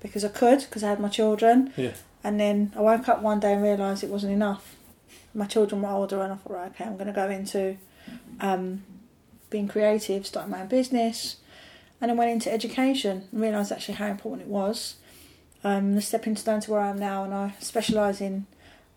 because 0.00 0.24
I 0.24 0.28
could, 0.28 0.60
because 0.60 0.82
I 0.84 0.88
had 0.88 1.00
my 1.00 1.08
children. 1.08 1.72
Yeah. 1.76 1.92
And 2.24 2.38
then 2.38 2.72
I 2.76 2.80
woke 2.80 3.08
up 3.08 3.20
one 3.20 3.40
day 3.40 3.52
and 3.52 3.62
realised 3.62 4.04
it 4.04 4.10
wasn't 4.10 4.32
enough. 4.32 4.76
My 5.34 5.46
children 5.46 5.82
were 5.82 5.88
older, 5.88 6.22
and 6.22 6.32
I 6.32 6.36
thought, 6.36 6.52
right, 6.52 6.70
okay, 6.70 6.84
I'm 6.84 6.94
going 6.94 7.06
to 7.06 7.12
go 7.12 7.28
into 7.28 7.76
um, 8.40 8.84
being 9.50 9.66
creative, 9.66 10.26
starting 10.26 10.50
my 10.52 10.60
own 10.60 10.68
business, 10.68 11.36
and 12.02 12.10
then 12.10 12.18
went 12.18 12.30
into 12.32 12.52
education 12.52 13.26
and 13.32 13.40
realised 13.40 13.72
actually 13.72 13.94
how 13.94 14.08
important 14.08 14.42
it 14.42 14.48
was 14.48 14.96
um, 15.64 15.94
the 15.94 16.02
stepping 16.02 16.34
stone 16.36 16.60
to 16.60 16.72
where 16.72 16.80
I 16.80 16.88
am 16.90 16.98
now, 16.98 17.22
and 17.24 17.32
I 17.32 17.54
specialise 17.60 18.20
in 18.20 18.46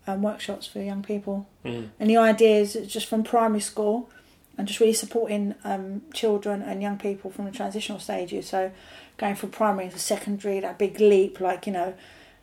um, 0.08 0.20
workshops 0.22 0.66
for 0.66 0.80
young 0.80 1.02
people. 1.02 1.46
mm, 1.64 1.88
And 2.00 2.10
the 2.10 2.16
idea 2.16 2.56
is 2.56 2.74
just 2.88 3.06
from 3.06 3.22
primary 3.22 3.60
school 3.60 4.10
and 4.58 4.66
just 4.66 4.80
really 4.80 4.92
supporting 4.92 5.54
um, 5.64 6.02
children 6.12 6.62
and 6.62 6.82
young 6.82 6.98
people 6.98 7.30
from 7.30 7.44
the 7.44 7.52
transitional 7.52 8.00
stages. 8.00 8.48
So 8.48 8.72
going 9.16 9.36
from 9.36 9.50
primary 9.50 9.88
to 9.90 9.98
secondary, 9.98 10.58
that 10.60 10.76
big 10.78 10.98
leap, 10.98 11.38
like, 11.40 11.66
you 11.68 11.72
know, 11.72 11.94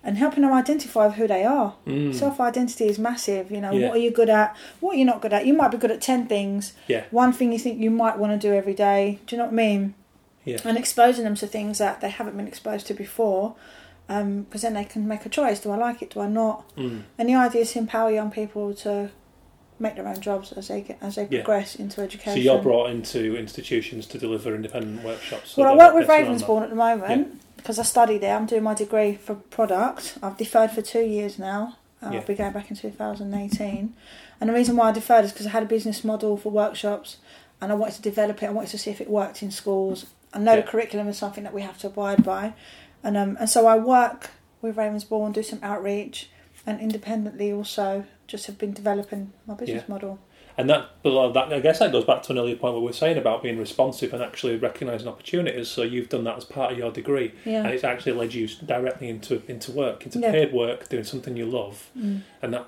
and 0.05 0.17
helping 0.17 0.43
them 0.43 0.53
identify 0.53 1.09
who 1.09 1.27
they 1.27 1.43
are. 1.43 1.75
mm, 1.85 2.13
Self 2.13 2.39
identity 2.39 2.87
is 2.87 2.97
massive. 2.99 3.51
You 3.51 3.59
know, 3.61 3.71
Yeah. 3.73 3.87
what 3.87 3.97
are 3.97 4.01
you 4.01 4.11
good 4.11 4.29
at? 4.29 4.55
What 4.79 4.95
are 4.95 4.97
you 4.99 5.05
not 5.05 5.21
good 5.21 5.33
at? 5.33 5.45
You 5.45 5.53
might 5.53 5.71
be 5.71 5.77
good 5.77 5.91
at 5.91 6.01
10 6.01 6.27
things. 6.27 6.73
yeah, 6.87 7.03
One 7.11 7.33
thing 7.33 7.51
you 7.51 7.59
think 7.59 7.79
you 7.81 7.89
might 7.91 8.17
want 8.17 8.31
to 8.39 8.47
do 8.47 8.53
every 8.53 8.73
day. 8.73 9.19
Do 9.27 9.35
you 9.35 9.39
know 9.39 9.45
what 9.45 9.53
I 9.53 9.55
mean? 9.55 9.93
Yeah, 10.45 10.57
and 10.65 10.77
exposing 10.77 11.23
them 11.23 11.35
to 11.35 11.47
things 11.47 11.77
that 11.77 12.01
they 12.01 12.09
haven't 12.09 12.35
been 12.37 12.47
exposed 12.47 12.87
to 12.87 12.93
before 12.93 13.55
because 14.07 14.61
then 14.61 14.73
they 14.73 14.83
can 14.83 15.07
make 15.07 15.25
a 15.25 15.29
choice 15.29 15.59
do 15.61 15.71
i 15.71 15.77
like 15.77 16.01
it 16.01 16.09
do 16.11 16.19
i 16.19 16.27
not? 16.27 16.69
Mm, 16.75 17.03
and 17.17 17.29
the 17.29 17.35
idea 17.35 17.61
is 17.61 17.71
to 17.73 17.79
empower 17.79 18.11
young 18.11 18.29
people 18.31 18.73
to 18.75 19.09
make 19.79 19.95
their 19.95 20.07
own 20.07 20.19
jobs 20.21 20.51
as 20.53 20.67
they 20.67 20.81
get, 20.81 20.97
as 21.01 21.15
they 21.15 21.23
Yeah. 21.29 21.43
progress 21.43 21.75
into 21.75 22.01
education 22.01 22.33
So 22.35 22.39
you're 22.39 22.61
brought 22.61 22.89
into 22.91 23.35
institutions 23.35 24.05
to 24.07 24.17
deliver 24.19 24.53
independent 24.55 25.03
workshops. 25.03 25.57
well 25.57 25.67
i 25.67 25.75
work 25.75 25.93
with 25.95 26.07
gets 26.07 26.09
around 26.21 26.37
that. 26.37 26.45
ravensbourne 26.47 26.63
at 26.63 26.69
the 26.69 26.75
moment 26.75 27.41
because 27.57 27.79
i 27.79 27.83
study 27.83 28.17
there. 28.17 28.35
I'm 28.35 28.45
doing 28.45 28.63
my 28.63 28.73
degree 28.73 29.15
for 29.15 29.35
product. 29.35 30.17
I've 30.21 30.37
deferred 30.37 30.71
for 30.71 30.81
two 30.81 31.03
years 31.03 31.39
now. 31.39 31.77
Uh, 32.03 32.09
Yeah. 32.11 32.19
i'll 32.19 32.25
be 32.25 32.35
going 32.35 32.51
back 32.51 32.69
in 32.69 32.75
2018 32.75 33.93
and 34.41 34.49
the 34.49 34.53
reason 34.53 34.75
why 34.75 34.89
i 34.89 34.91
deferred 34.91 35.23
is 35.25 35.31
because 35.31 35.47
i 35.47 35.49
had 35.51 35.63
a 35.63 35.65
business 35.65 36.03
model 36.03 36.35
for 36.35 36.49
workshops 36.51 37.17
and 37.61 37.71
i 37.71 37.75
wanted 37.75 37.95
to 37.95 38.01
develop 38.01 38.43
it. 38.43 38.47
I 38.47 38.49
wanted 38.51 38.71
to 38.71 38.77
see 38.77 38.91
if 38.91 38.99
it 38.99 39.09
worked 39.09 39.41
in 39.41 39.49
schools 39.51 40.05
i 40.33 40.39
know 40.39 40.53
Yeah. 40.53 40.61
the 40.61 40.67
curriculum 40.67 41.07
is 41.07 41.17
something 41.17 41.43
that 41.43 41.53
we 41.53 41.61
have 41.61 41.77
to 41.79 41.87
abide 41.87 42.23
by 42.23 42.53
and 43.03 43.15
um, 43.17 43.37
and 43.39 43.49
so 43.49 43.67
i 43.67 43.75
work 43.77 44.31
with 44.61 44.75
ravensbourne 44.75 45.33
do 45.33 45.43
some 45.43 45.59
outreach 45.61 46.29
and 46.65 46.79
independently 46.79 47.51
also 47.51 48.05
just 48.27 48.45
have 48.47 48.57
been 48.57 48.73
developing 48.73 49.33
my 49.47 49.53
business 49.53 49.83
Yeah. 49.87 49.93
model 49.93 50.19
And 50.55 50.69
that, 50.69 50.89
that, 51.03 51.47
I 51.51 51.59
guess 51.59 51.79
that 51.79 51.91
goes 51.91 52.05
back 52.05 52.21
to 52.23 52.31
an 52.31 52.37
earlier 52.37 52.55
point 52.55 52.73
where 52.75 52.81
we 52.81 52.85
were 52.85 52.93
saying 52.93 53.17
about 53.17 53.41
being 53.41 53.57
responsive 53.57 54.13
and 54.13 54.21
actually 54.21 54.55
recognising 54.55 55.07
opportunities. 55.07 55.67
So 55.67 55.81
you've 55.81 56.09
done 56.09 56.23
that 56.25 56.37
as 56.37 56.45
part 56.45 56.71
of 56.71 56.77
your 56.77 56.91
degree, 56.91 57.33
yeah 57.43 57.63
and 57.63 57.71
it's 57.73 57.83
actually 57.83 58.11
led 58.21 58.35
you 58.35 58.47
directly 58.73 59.09
into 59.09 59.41
into 59.53 59.71
work, 59.71 60.05
into 60.05 60.19
Yeah. 60.19 60.31
paid 60.31 60.53
work, 60.53 60.87
doing 60.89 61.03
something 61.05 61.35
you 61.35 61.47
love, 61.47 61.89
Mm. 61.97 62.21
and 62.43 62.53
that 62.53 62.67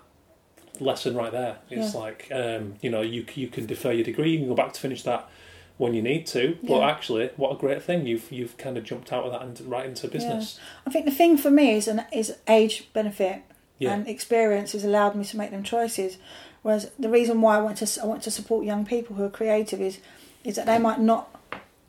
lesson 0.80 1.16
right 1.16 1.32
there. 1.32 1.58
It's 1.70 1.94
like 1.96 2.28
um, 2.32 2.64
you 2.82 2.90
know 2.90 3.02
you 3.02 3.26
you 3.36 3.48
can 3.48 3.66
defer 3.66 3.92
your 3.92 4.04
degree, 4.04 4.32
you 4.32 4.40
can 4.40 4.48
go 4.48 4.56
back 4.56 4.74
to 4.74 4.80
finish 4.82 5.04
that 5.04 5.30
when 5.78 5.94
you 5.94 6.02
need 6.02 6.26
to. 6.28 6.58
But 6.64 6.78
Yeah. 6.80 6.88
actually, 6.90 7.30
what 7.38 7.52
a 7.52 7.56
great 7.56 7.82
thing 7.84 8.06
you've 8.08 8.32
you've 8.32 8.58
kind 8.58 8.78
of 8.78 8.84
jumped 8.84 9.12
out 9.14 9.26
of 9.26 9.32
that 9.34 9.42
and 9.42 9.60
right 9.62 9.86
into 9.86 10.08
business. 10.08 10.60
I 10.88 10.90
think 10.90 11.06
the 11.06 11.12
thing 11.12 11.38
for 11.38 11.52
me 11.52 11.72
is 11.76 11.88
an 11.88 12.04
is 12.12 12.34
age 12.48 12.88
benefit 12.94 13.42
Yeah, 13.78 13.94
and 13.94 14.08
experience 14.08 14.72
has 14.72 14.84
allowed 14.86 15.16
me 15.16 15.26
to 15.26 15.38
make 15.38 15.52
them 15.52 15.64
choices. 15.64 16.18
Whereas 16.62 16.90
the 16.98 17.10
reason 17.10 17.42
why 17.42 17.58
I 17.58 17.62
want 17.62 17.78
to 17.78 18.02
I 18.02 18.06
want 18.06 18.24
to 18.24 18.32
support 18.32 18.66
young 18.66 18.86
people 18.86 19.16
who 19.18 19.24
are 19.24 19.30
creative 19.30 19.82
is 19.82 20.00
is 20.44 20.56
that 20.56 20.66
they 20.66 20.78
might 20.80 21.00
not 21.00 21.24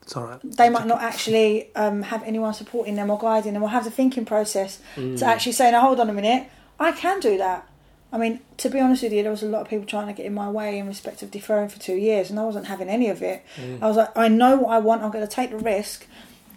it's 0.01 0.15
all 0.17 0.23
right. 0.23 0.39
they 0.43 0.69
might 0.69 0.85
not 0.87 1.01
actually 1.01 1.69
um, 1.75 2.01
have 2.03 2.23
anyone 2.23 2.53
supporting 2.53 2.95
them 2.95 3.09
or 3.09 3.17
guiding 3.19 3.53
them 3.53 3.63
or 3.63 3.69
have 3.69 3.83
the 3.83 3.91
thinking 3.91 4.25
process 4.25 4.79
Mm. 4.95 5.17
to 5.19 5.25
actually 5.25 5.51
say, 5.53 5.71
"Now 5.71 5.81
hold 5.81 5.99
on 5.99 6.09
a 6.09 6.13
minute, 6.13 6.47
I 6.79 6.91
can 6.91 7.19
do 7.19 7.37
that." 7.37 7.67
I 8.11 8.17
mean, 8.17 8.39
to 8.57 8.69
be 8.69 8.79
honest 8.79 9.03
with 9.03 9.11
you, 9.11 9.21
there 9.21 9.31
was 9.31 9.43
a 9.43 9.47
lot 9.47 9.61
of 9.61 9.67
people 9.69 9.85
trying 9.85 10.07
to 10.07 10.13
get 10.13 10.25
in 10.25 10.33
my 10.33 10.49
way 10.49 10.79
in 10.79 10.87
respect 10.87 11.21
of 11.23 11.31
deferring 11.31 11.67
for 11.69 11.77
two 11.79 11.95
years, 11.95 12.29
and 12.29 12.39
I 12.39 12.43
wasn't 12.43 12.67
having 12.67 12.87
any 12.89 13.09
of 13.09 13.21
it. 13.21 13.43
Mm. 13.57 13.81
I 13.81 13.87
was 13.87 13.97
like, 13.97 14.15
I 14.15 14.27
know 14.29 14.55
what 14.57 14.69
I 14.71 14.79
want. 14.79 15.03
I'm 15.03 15.11
going 15.11 15.27
to 15.27 15.31
take 15.33 15.49
the 15.51 15.57
risk, 15.57 16.07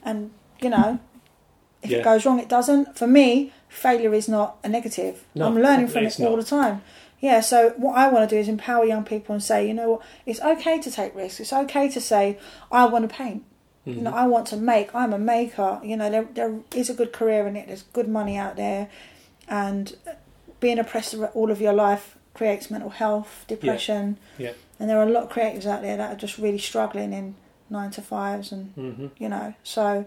and 0.05 0.31
you 0.61 0.71
know, 0.71 1.01
if 1.83 1.91
Yeah. 1.91 1.99
it 1.99 2.05
goes 2.05 2.25
wrong, 2.25 2.39
it 2.39 2.49
doesn't. 2.49 2.97
For 2.97 3.07
me, 3.09 3.53
failure 3.69 4.15
is 4.15 4.29
not 4.29 4.59
a 4.63 4.69
negative. 4.69 5.25
No, 5.35 5.47
I'm 5.47 5.57
learning 5.57 5.89
from 5.89 6.05
it 6.05 6.21
all 6.21 6.37
not. 6.37 6.41
the 6.41 6.45
time. 6.47 6.83
Yeah, 7.19 7.41
so 7.41 7.75
what 7.77 7.99
I 7.99 8.09
want 8.09 8.29
to 8.31 8.35
do 8.35 8.41
is 8.41 8.49
empower 8.49 8.85
young 8.85 9.05
people 9.05 9.35
and 9.35 9.43
say, 9.43 9.67
you 9.69 9.75
know 9.75 9.91
what, 9.91 10.03
it's 10.25 10.41
okay 10.41 10.79
to 10.81 10.91
take 10.91 11.15
risks. 11.15 11.39
It's 11.41 11.53
okay 11.53 11.89
to 11.91 12.01
say, 12.01 12.39
I 12.73 12.87
want 12.87 13.09
to 13.11 13.15
paint. 13.15 13.45
You 13.85 13.95
Mm-hmm. 13.95 14.05
know, 14.05 14.13
I 14.13 14.27
want 14.27 14.47
to 14.49 14.57
make. 14.57 14.95
I'm 14.95 15.13
a 15.13 15.19
maker. 15.19 15.81
You 15.83 15.97
know, 15.97 16.09
there 16.11 16.29
there 16.35 16.61
is 16.75 16.89
a 16.91 16.95
good 16.95 17.13
career 17.13 17.47
in 17.49 17.57
it. 17.57 17.67
There's 17.67 17.83
good 17.83 18.09
money 18.09 18.37
out 18.37 18.57
there, 18.57 18.89
and 19.49 19.97
being 20.61 20.79
oppressed 20.79 21.15
all 21.35 21.51
of 21.51 21.61
your 21.61 21.73
life 21.73 22.17
creates 22.35 22.71
mental 22.71 22.91
health, 22.91 23.45
depression. 23.49 24.19
Yeah. 24.39 24.53
And 24.79 24.89
there 24.89 24.99
are 24.99 25.07
a 25.07 25.11
lot 25.11 25.25
of 25.25 25.31
creatives 25.31 25.67
out 25.67 25.83
there 25.83 25.97
that 25.97 26.13
are 26.13 26.17
just 26.17 26.39
really 26.39 26.59
struggling 26.59 27.13
in 27.13 27.35
nine 27.69 27.91
to 27.93 28.03
fives, 28.03 28.53
and 28.53 28.73
hmm 28.75 29.07
you 29.19 29.29
know, 29.29 29.55
so 29.63 30.07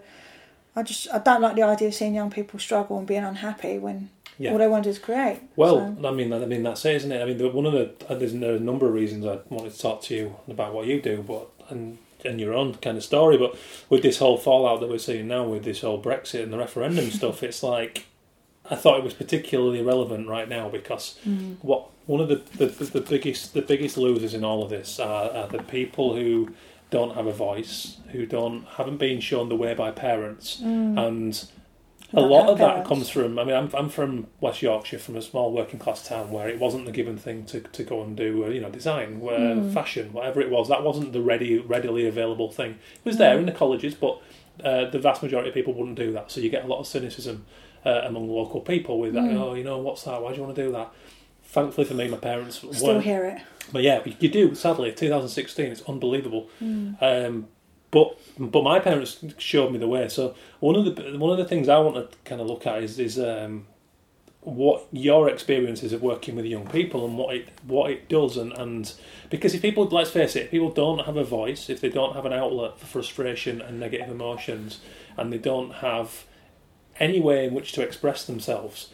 I 0.75 0.83
just 0.83 1.07
I 1.13 1.19
don't 1.19 1.41
like 1.41 1.55
the 1.55 1.63
idea 1.63 1.89
of 1.89 1.93
seeing 1.93 2.15
young 2.15 2.31
people 2.31 2.59
struggle 2.59 2.97
and 2.97 3.07
being 3.07 3.23
unhappy 3.23 3.77
when 3.77 4.09
Yeah. 4.39 4.51
all 4.51 4.57
they 4.57 4.67
want 4.67 4.83
to 4.83 4.87
do 4.89 4.91
is 4.91 4.99
create. 4.99 5.41
Well, 5.55 5.95
So, 6.01 6.07
I 6.07 6.11
mean, 6.11 6.33
I 6.33 6.39
mean 6.45 6.63
that's 6.63 6.83
it, 6.85 6.95
isn't 6.95 7.11
it? 7.11 7.21
I 7.21 7.25
mean, 7.25 7.53
one 7.53 7.65
of 7.67 7.73
the 7.73 7.91
uh, 8.09 8.15
there's 8.15 8.33
a 8.33 8.37
number 8.59 8.87
of 8.87 8.93
reasons 8.93 9.25
I 9.25 9.39
wanted 9.49 9.73
to 9.73 9.79
talk 9.79 10.01
to 10.03 10.15
you 10.15 10.35
about 10.47 10.73
what 10.73 10.87
you 10.87 11.01
do, 11.01 11.23
but 11.27 11.49
and 11.69 11.97
and 12.25 12.39
your 12.39 12.53
own 12.53 12.73
kind 12.75 12.97
of 12.97 13.03
story. 13.03 13.37
But 13.37 13.55
with 13.89 14.01
this 14.01 14.17
whole 14.17 14.37
fallout 14.37 14.79
that 14.79 14.89
we're 14.89 14.97
seeing 14.97 15.27
now, 15.27 15.43
with 15.45 15.63
this 15.65 15.81
whole 15.81 16.01
Brexit 16.01 16.43
and 16.43 16.53
the 16.53 16.57
referendum 16.57 17.11
stuff, 17.19 17.43
it's 17.43 17.61
like 17.61 18.05
I 18.69 18.75
thought 18.75 18.97
it 18.97 19.03
was 19.03 19.13
particularly 19.13 19.81
relevant 19.81 20.27
right 20.27 20.47
now 20.47 20.69
because 20.69 21.17
mm, 21.27 21.57
what 21.61 21.89
one 22.05 22.21
of 22.21 22.29
the, 22.29 22.35
the 22.57 22.67
the 22.85 23.01
biggest 23.01 23.53
the 23.53 23.61
biggest 23.61 23.97
losers 23.97 24.33
in 24.33 24.43
all 24.43 24.63
of 24.63 24.69
this 24.69 24.99
are, 24.99 25.29
are 25.31 25.47
the 25.47 25.61
people 25.63 26.15
who 26.15 26.49
don't 26.89 27.15
have 27.15 27.27
a 27.27 27.33
voice, 27.33 27.97
who 28.11 28.25
don't 28.25 28.65
haven't 28.77 28.97
been 28.97 29.19
shown 29.19 29.49
the 29.49 29.55
way 29.55 29.73
by 29.73 29.91
parents, 29.91 30.61
mm, 30.61 30.97
and 31.07 31.45
a 32.13 32.21
Not 32.21 32.29
lot 32.29 32.49
of 32.49 32.57
that 32.59 32.85
comes 32.85 33.09
from. 33.09 33.37
I 33.39 33.43
mean, 33.43 33.55
I'm 33.55 33.69
I'm 33.73 33.89
from 33.89 34.27
West 34.39 34.61
Yorkshire, 34.61 34.99
from 34.99 35.15
a 35.17 35.21
small 35.21 35.51
working 35.51 35.79
class 35.79 36.07
town 36.07 36.31
where 36.31 36.47
it 36.47 36.59
wasn't 36.59 36.85
the 36.85 36.91
given 36.91 37.17
thing 37.17 37.45
to, 37.47 37.59
to 37.61 37.83
go 37.83 38.01
and 38.03 38.15
do, 38.15 38.45
uh, 38.45 38.49
you 38.49 38.61
know, 38.61 38.69
design, 38.69 39.19
uh, 39.23 39.27
Mm. 39.29 39.73
fashion, 39.73 40.13
whatever 40.13 40.39
it 40.39 40.49
was. 40.51 40.69
That 40.69 40.83
wasn't 40.83 41.11
the 41.13 41.21
ready 41.21 41.57
readily 41.57 42.07
available 42.07 42.49
thing. 42.51 42.71
It 42.71 43.05
was 43.05 43.17
there 43.17 43.35
Mm. 43.35 43.39
in 43.39 43.45
the 43.47 43.51
colleges, 43.51 43.95
but 43.95 44.21
uh, 44.63 44.85
the 44.91 44.99
vast 44.99 45.23
majority 45.23 45.49
of 45.49 45.55
people 45.55 45.73
wouldn't 45.73 45.97
do 45.97 46.11
that. 46.13 46.31
So 46.31 46.39
you 46.39 46.49
get 46.49 46.63
a 46.63 46.67
lot 46.67 46.79
of 46.79 46.85
cynicism 46.87 47.45
uh, 47.85 48.01
among 48.05 48.29
local 48.29 48.61
people 48.61 48.99
with 48.99 49.13
that. 49.13 49.23
Mm. 49.23 49.39
Oh, 49.39 49.53
you 49.53 49.63
know, 49.63 49.77
what's 49.79 50.03
that? 50.03 50.21
Why 50.21 50.31
do 50.31 50.37
you 50.37 50.43
want 50.43 50.55
to 50.55 50.63
do 50.63 50.71
that? 50.71 50.91
thankfully 51.53 51.85
for 51.85 51.93
me, 51.93 52.07
my 52.07 52.17
parents 52.17 52.57
Still 52.57 52.95
weren't. 52.95 53.03
hear 53.03 53.25
it. 53.25 53.41
But 53.71 53.83
yeah, 53.83 54.01
you 54.19 54.27
do. 54.27 54.55
Sadly, 54.55 54.91
2016, 54.91 55.67
it's 55.67 55.81
unbelievable. 55.83 56.49
Hmm. 56.59 56.93
Um, 56.99 57.47
but 57.91 58.19
but 58.39 58.63
my 58.63 58.79
parents 58.79 59.23
showed 59.37 59.71
me 59.71 59.77
the 59.77 59.87
way. 59.87 60.09
So 60.09 60.35
one 60.59 60.75
of 60.75 60.83
the 60.83 61.17
one 61.17 61.31
of 61.31 61.37
the 61.37 61.45
things 61.45 61.69
I 61.69 61.77
want 61.77 62.11
to 62.11 62.17
kind 62.25 62.41
of 62.41 62.47
look 62.47 62.65
at 62.65 62.81
is 62.81 62.97
is 62.97 63.19
um, 63.19 63.67
what 64.41 64.87
your 64.91 65.29
experiences 65.29 65.93
of 65.93 66.01
working 66.01 66.35
with 66.35 66.45
young 66.45 66.67
people 66.67 67.05
and 67.05 67.17
what 67.17 67.35
it 67.35 67.49
what 67.67 67.91
it 67.91 68.09
does 68.09 68.35
and, 68.35 68.51
and 68.53 68.91
because 69.29 69.53
if 69.53 69.61
people 69.61 69.85
let's 69.85 70.09
face 70.09 70.35
it, 70.35 70.45
if 70.45 70.51
people 70.51 70.71
don't 70.71 71.05
have 71.05 71.17
a 71.17 71.23
voice, 71.23 71.69
if 71.69 71.81
they 71.81 71.89
don't 71.89 72.15
have 72.15 72.25
an 72.25 72.33
outlet 72.33 72.79
for 72.79 72.87
frustration 72.87 73.61
and 73.61 73.79
negative 73.79 74.09
emotions, 74.09 74.79
and 75.15 75.31
they 75.31 75.37
don't 75.37 75.75
have 75.75 76.25
any 76.99 77.19
way 77.19 77.45
in 77.45 77.53
which 77.53 77.71
to 77.73 77.81
express 77.81 78.25
themselves, 78.25 78.89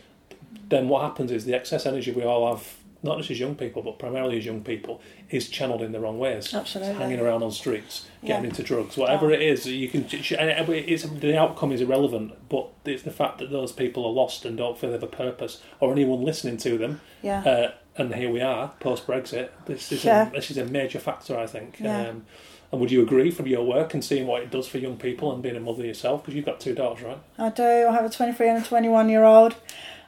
then 0.69 0.88
what 0.88 1.01
happens 1.03 1.31
is 1.31 1.45
the 1.45 1.53
excess 1.53 1.85
energy 1.85 2.12
we 2.12 2.23
all 2.23 2.55
have, 2.55 2.75
not 3.03 3.17
just 3.17 3.31
as 3.31 3.39
young 3.39 3.55
people, 3.55 3.81
but 3.81 3.97
primarily 3.99 4.38
as 4.38 4.45
young 4.45 4.62
people, 4.63 5.01
is 5.29 5.47
channeled 5.49 5.81
in 5.81 5.91
the 5.91 5.99
wrong 5.99 6.17
ways. 6.19 6.53
Absolutely. 6.53 6.93
Hanging 6.95 7.19
around 7.19 7.43
on 7.43 7.51
streets, 7.51 8.07
getting 8.25 8.43
Yeah. 8.43 8.49
into 8.49 8.63
drugs, 8.63 8.97
whatever 8.97 9.29
Yeah. 9.29 9.38
it 9.38 9.41
is, 9.43 9.65
you 9.65 9.88
can. 9.89 10.05
It's, 10.12 11.03
the 11.03 11.38
outcome 11.38 11.71
is 11.71 11.81
irrelevant, 11.81 12.33
but 12.49 12.67
it's 12.85 13.03
the 13.03 13.12
fact 13.12 13.38
that 13.39 13.51
those 13.51 13.71
people 13.71 14.05
are 14.05 14.12
lost 14.12 14.45
and 14.45 14.57
don't 14.57 14.77
feel 14.77 14.89
they 14.89 14.95
have 14.95 15.03
a 15.03 15.07
purpose, 15.07 15.62
or 15.79 15.91
anyone 15.91 16.23
listening 16.23 16.57
to 16.57 16.77
them. 16.77 17.01
Yeah. 17.21 17.41
Uh, 17.43 17.71
and 17.97 18.15
here 18.15 18.31
we 18.31 18.41
are, 18.41 18.73
post 18.79 19.05
Brexit. 19.05 19.49
This 19.65 19.91
is 19.91 20.03
Yeah. 20.05 20.29
a, 20.29 20.31
this 20.31 20.49
is 20.51 20.57
a 20.57 20.65
major 20.65 20.99
factor, 20.99 21.38
I 21.38 21.47
think. 21.47 21.79
Yeah. 21.79 22.09
Um, 22.09 22.25
and 22.71 22.79
would 22.79 22.91
you 22.91 23.01
agree 23.01 23.32
from 23.32 23.47
your 23.47 23.63
work 23.63 23.93
and 23.93 24.03
seeing 24.03 24.27
what 24.27 24.43
it 24.43 24.51
does 24.51 24.67
for 24.67 24.77
young 24.77 24.97
people 24.97 25.34
and 25.34 25.41
being 25.41 25.55
a 25.55 25.60
mother 25.60 25.86
yourself? 25.86 26.21
Because 26.21 26.36
you've 26.36 26.45
got 26.45 26.60
two 26.60 26.75
daughters, 26.75 27.03
right? 27.03 27.17
I 27.38 27.49
do. 27.49 27.63
I 27.63 27.91
have 27.91 28.05
a 28.05 28.10
23 28.10 28.49
and 28.49 28.63
a 28.63 28.67
21 28.67 29.10
year 29.10 29.23
old. 29.23 29.55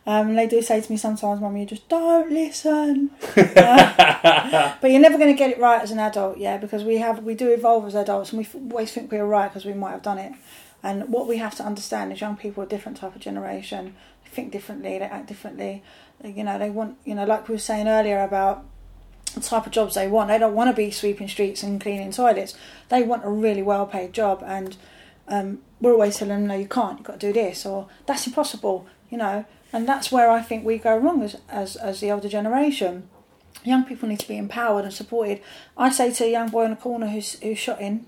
Um, 0.05 0.29
and 0.29 0.37
they 0.37 0.47
do 0.47 0.61
say 0.63 0.81
to 0.81 0.91
me 0.91 0.97
sometimes, 0.97 1.39
Mummy, 1.41 1.61
you 1.61 1.65
just 1.67 1.87
don't 1.87 2.31
listen. 2.31 3.11
Uh, 3.37 4.75
but 4.81 4.89
you're 4.89 4.99
never 4.99 5.17
going 5.17 5.31
to 5.31 5.37
get 5.37 5.51
it 5.51 5.59
right 5.59 5.81
as 5.81 5.91
an 5.91 5.99
adult, 5.99 6.39
yeah, 6.39 6.57
because 6.57 6.83
we 6.83 6.97
have 6.97 7.23
we 7.23 7.35
do 7.35 7.49
evolve 7.51 7.85
as 7.85 7.93
adults 7.93 8.31
and 8.31 8.39
we 8.39 8.45
f- 8.45 8.55
always 8.55 8.91
think 8.91 9.11
we're 9.11 9.25
right 9.25 9.49
because 9.49 9.63
we 9.63 9.73
might 9.73 9.91
have 9.91 10.01
done 10.01 10.17
it. 10.17 10.33
And 10.81 11.09
what 11.09 11.27
we 11.27 11.37
have 11.37 11.55
to 11.57 11.63
understand 11.63 12.11
is 12.11 12.21
young 12.21 12.35
people 12.35 12.63
are 12.63 12.65
a 12.65 12.69
different 12.69 12.97
type 12.97 13.15
of 13.15 13.21
generation. 13.21 13.95
They 14.23 14.31
think 14.31 14.51
differently, 14.51 14.97
they 14.97 15.05
act 15.05 15.27
differently. 15.27 15.83
You 16.23 16.43
know, 16.43 16.57
they 16.57 16.71
want, 16.71 16.97
you 17.05 17.13
know, 17.13 17.25
like 17.25 17.47
we 17.47 17.53
were 17.53 17.59
saying 17.59 17.87
earlier 17.87 18.23
about 18.23 18.65
the 19.33 19.41
type 19.41 19.65
of 19.65 19.71
jobs 19.71 19.95
they 19.95 20.07
want. 20.07 20.29
They 20.29 20.37
don't 20.37 20.55
want 20.55 20.69
to 20.69 20.75
be 20.75 20.91
sweeping 20.91 21.27
streets 21.27 21.63
and 21.63 21.81
cleaning 21.81 22.11
toilets. 22.11 22.55
They 22.89 23.03
want 23.03 23.25
a 23.25 23.29
really 23.29 23.61
well 23.61 23.85
paid 23.85 24.13
job, 24.13 24.43
and 24.45 24.77
um, 25.27 25.59
we're 25.79 25.93
always 25.93 26.17
telling 26.17 26.35
them, 26.35 26.47
no, 26.47 26.55
you 26.55 26.67
can't. 26.67 26.99
You've 26.99 27.07
got 27.07 27.19
to 27.19 27.27
do 27.27 27.33
this, 27.33 27.65
or 27.65 27.87
that's 28.05 28.27
impossible. 28.27 28.87
You 29.09 29.17
know, 29.17 29.45
and 29.73 29.87
that's 29.87 30.11
where 30.11 30.29
I 30.29 30.41
think 30.41 30.65
we 30.65 30.77
go 30.77 30.95
wrong 30.97 31.21
as 31.23 31.37
as 31.49 31.75
as 31.75 31.99
the 31.99 32.11
older 32.11 32.29
generation. 32.29 33.09
Young 33.63 33.83
people 33.83 34.09
need 34.09 34.19
to 34.19 34.27
be 34.27 34.37
empowered 34.37 34.85
and 34.85 34.93
supported. 34.93 35.41
I 35.77 35.91
say 35.91 36.11
to 36.11 36.25
a 36.25 36.31
young 36.31 36.49
boy 36.49 36.63
in 36.63 36.71
the 36.71 36.77
corner 36.77 37.07
who's 37.07 37.39
who's 37.39 37.59
shot 37.59 37.81
in, 37.81 38.05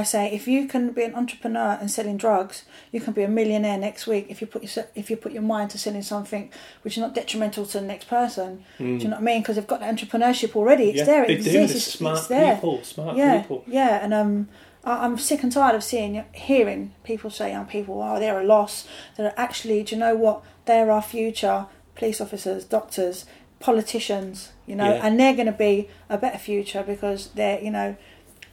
I 0.00 0.02
say, 0.02 0.32
if 0.32 0.48
you 0.48 0.66
can 0.66 0.90
be 0.92 1.04
an 1.04 1.14
entrepreneur 1.14 1.78
and 1.80 1.88
selling 1.90 2.16
drugs, 2.16 2.64
you 2.92 3.00
can 3.00 3.12
be 3.12 3.22
a 3.22 3.28
millionaire 3.28 3.78
next 3.78 4.06
week 4.06 4.26
if 4.28 4.40
you 4.40 4.46
put 4.48 4.62
your, 4.64 4.84
if 4.94 5.08
you 5.10 5.16
put 5.16 5.32
your 5.32 5.42
mind 5.42 5.70
to 5.70 5.78
selling 5.78 6.02
something 6.02 6.50
which 6.82 6.94
is 6.96 7.00
not 7.00 7.14
detrimental 7.14 7.64
to 7.66 7.78
the 7.80 7.86
next 7.86 8.06
person. 8.08 8.64
Do 8.78 8.84
you 8.84 8.98
know 9.04 9.10
what 9.10 9.18
I 9.18 9.22
mean? 9.22 9.40
Because 9.42 9.56
they've 9.56 9.66
got 9.74 9.80
the 9.80 9.86
entrepreneurship 9.86 10.56
already. 10.56 10.86
It's 10.90 10.98
yeah, 10.98 11.04
there. 11.04 11.22
It 11.24 11.28
they 11.28 11.34
exists. 11.34 11.72
do. 11.72 11.76
It's, 11.76 11.84
smart 11.98 12.18
it's 12.18 12.26
there. 12.26 12.54
people, 12.56 12.82
smart 12.82 13.16
yeah, 13.16 13.42
people. 13.42 13.64
yeah. 13.68 14.04
And 14.04 14.12
um, 14.12 14.48
I, 14.84 15.04
I'm 15.04 15.16
sick 15.16 15.42
and 15.44 15.52
tired 15.52 15.76
of 15.76 15.84
seeing, 15.84 16.24
hearing 16.32 16.92
people 17.04 17.30
say, 17.30 17.52
young 17.52 17.66
people, 17.66 18.02
oh, 18.02 18.18
they're 18.18 18.40
a 18.40 18.44
loss. 18.44 18.88
They're 19.16 19.32
actually, 19.36 19.82
do 19.84 19.94
you 19.94 20.00
know 20.00 20.16
what? 20.16 20.42
They're 20.64 20.90
our 20.90 21.02
future. 21.02 21.66
Police 21.94 22.20
officers, 22.20 22.64
doctors, 22.64 23.26
politicians. 23.60 24.50
You 24.66 24.76
know, 24.76 24.92
Yeah. 24.94 25.06
and 25.06 25.20
they're 25.20 25.34
going 25.34 25.46
to 25.46 25.52
be 25.52 25.88
a 26.08 26.16
better 26.18 26.38
future 26.38 26.82
because 26.82 27.28
they're, 27.34 27.60
you 27.62 27.70
know, 27.70 27.96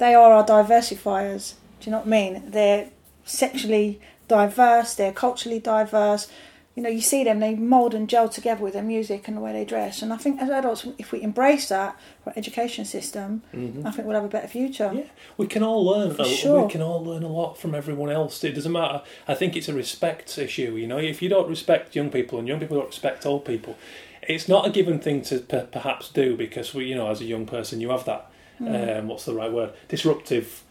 they 0.02 0.16
are 0.16 0.34
our 0.34 0.44
diversifiers. 0.44 1.54
Do 1.80 1.86
you 1.86 1.92
know 1.92 2.00
what 2.00 2.08
I 2.08 2.10
mean? 2.10 2.44
They're 2.48 2.90
sexually 3.24 4.02
diverse, 4.28 4.96
they're 4.96 5.12
culturally 5.12 5.60
diverse. 5.60 6.28
You 6.74 6.82
know, 6.82 6.90
you 6.90 7.02
see 7.02 7.24
them, 7.24 7.40
they 7.40 7.54
mould 7.54 7.94
and 7.94 8.10
gel 8.10 8.28
together 8.28 8.64
with 8.64 8.74
their 8.74 8.82
music 8.82 9.28
and 9.28 9.38
the 9.38 9.42
way 9.42 9.54
they 9.54 9.64
dress. 9.64 10.02
And 10.02 10.12
I 10.12 10.18
think 10.18 10.42
as 10.42 10.50
adults, 10.50 10.88
if 10.98 11.12
we 11.12 11.22
embrace 11.22 11.70
that 11.70 12.00
for 12.24 12.32
our 12.32 12.38
education 12.38 12.84
system, 12.86 13.44
I 13.54 13.92
think 13.92 14.08
we'll 14.08 14.16
have 14.16 14.24
a 14.24 14.30
better 14.30 14.48
future. 14.48 14.86
Mm-hmm. 14.86 14.98
Yeah, 15.00 15.10
we 15.38 15.46
can 15.46 15.62
all 15.62 15.86
learn. 15.86 16.16
For 16.16 16.26
sure. 16.26 16.64
We 16.64 16.72
can 16.72 16.82
all 16.82 17.04
learn 17.04 17.22
a 17.22 17.28
lot 17.28 17.60
from 17.60 17.76
everyone 17.76 18.10
else. 18.10 18.44
It 18.44 18.54
doesn't 18.54 18.72
matter. 18.72 19.04
I 19.28 19.36
think 19.36 19.56
it's 19.56 19.70
a 19.70 19.74
respect 19.74 20.36
issue. 20.38 20.78
You 20.78 20.88
know, 20.88 20.98
if 20.98 21.22
you 21.22 21.30
don't 21.30 21.48
respect 21.48 21.96
young 21.96 22.10
people 22.10 22.40
and 22.40 22.48
young 22.48 22.60
people 22.60 22.78
don't 22.78 22.88
respect 22.88 23.26
old 23.26 23.46
people, 23.46 23.78
it's 24.24 24.48
not 24.48 24.66
a 24.66 24.72
given 24.72 24.98
thing 25.00 25.22
to 25.24 25.40
per- 25.40 25.66
perhaps 25.66 26.10
do 26.10 26.36
because 26.36 26.74
we, 26.74 26.86
you 26.86 26.96
know, 26.96 27.10
as 27.10 27.22
a 27.22 27.26
young 27.26 27.46
person, 27.46 27.82
you 27.82 27.90
have 27.90 28.06
that. 28.06 28.31
Mm. 28.62 29.00
Um, 29.00 29.08
what's 29.08 29.26
the 29.26 29.34
right 29.34 29.52
word? 29.52 29.72
Disruptive 29.90 30.64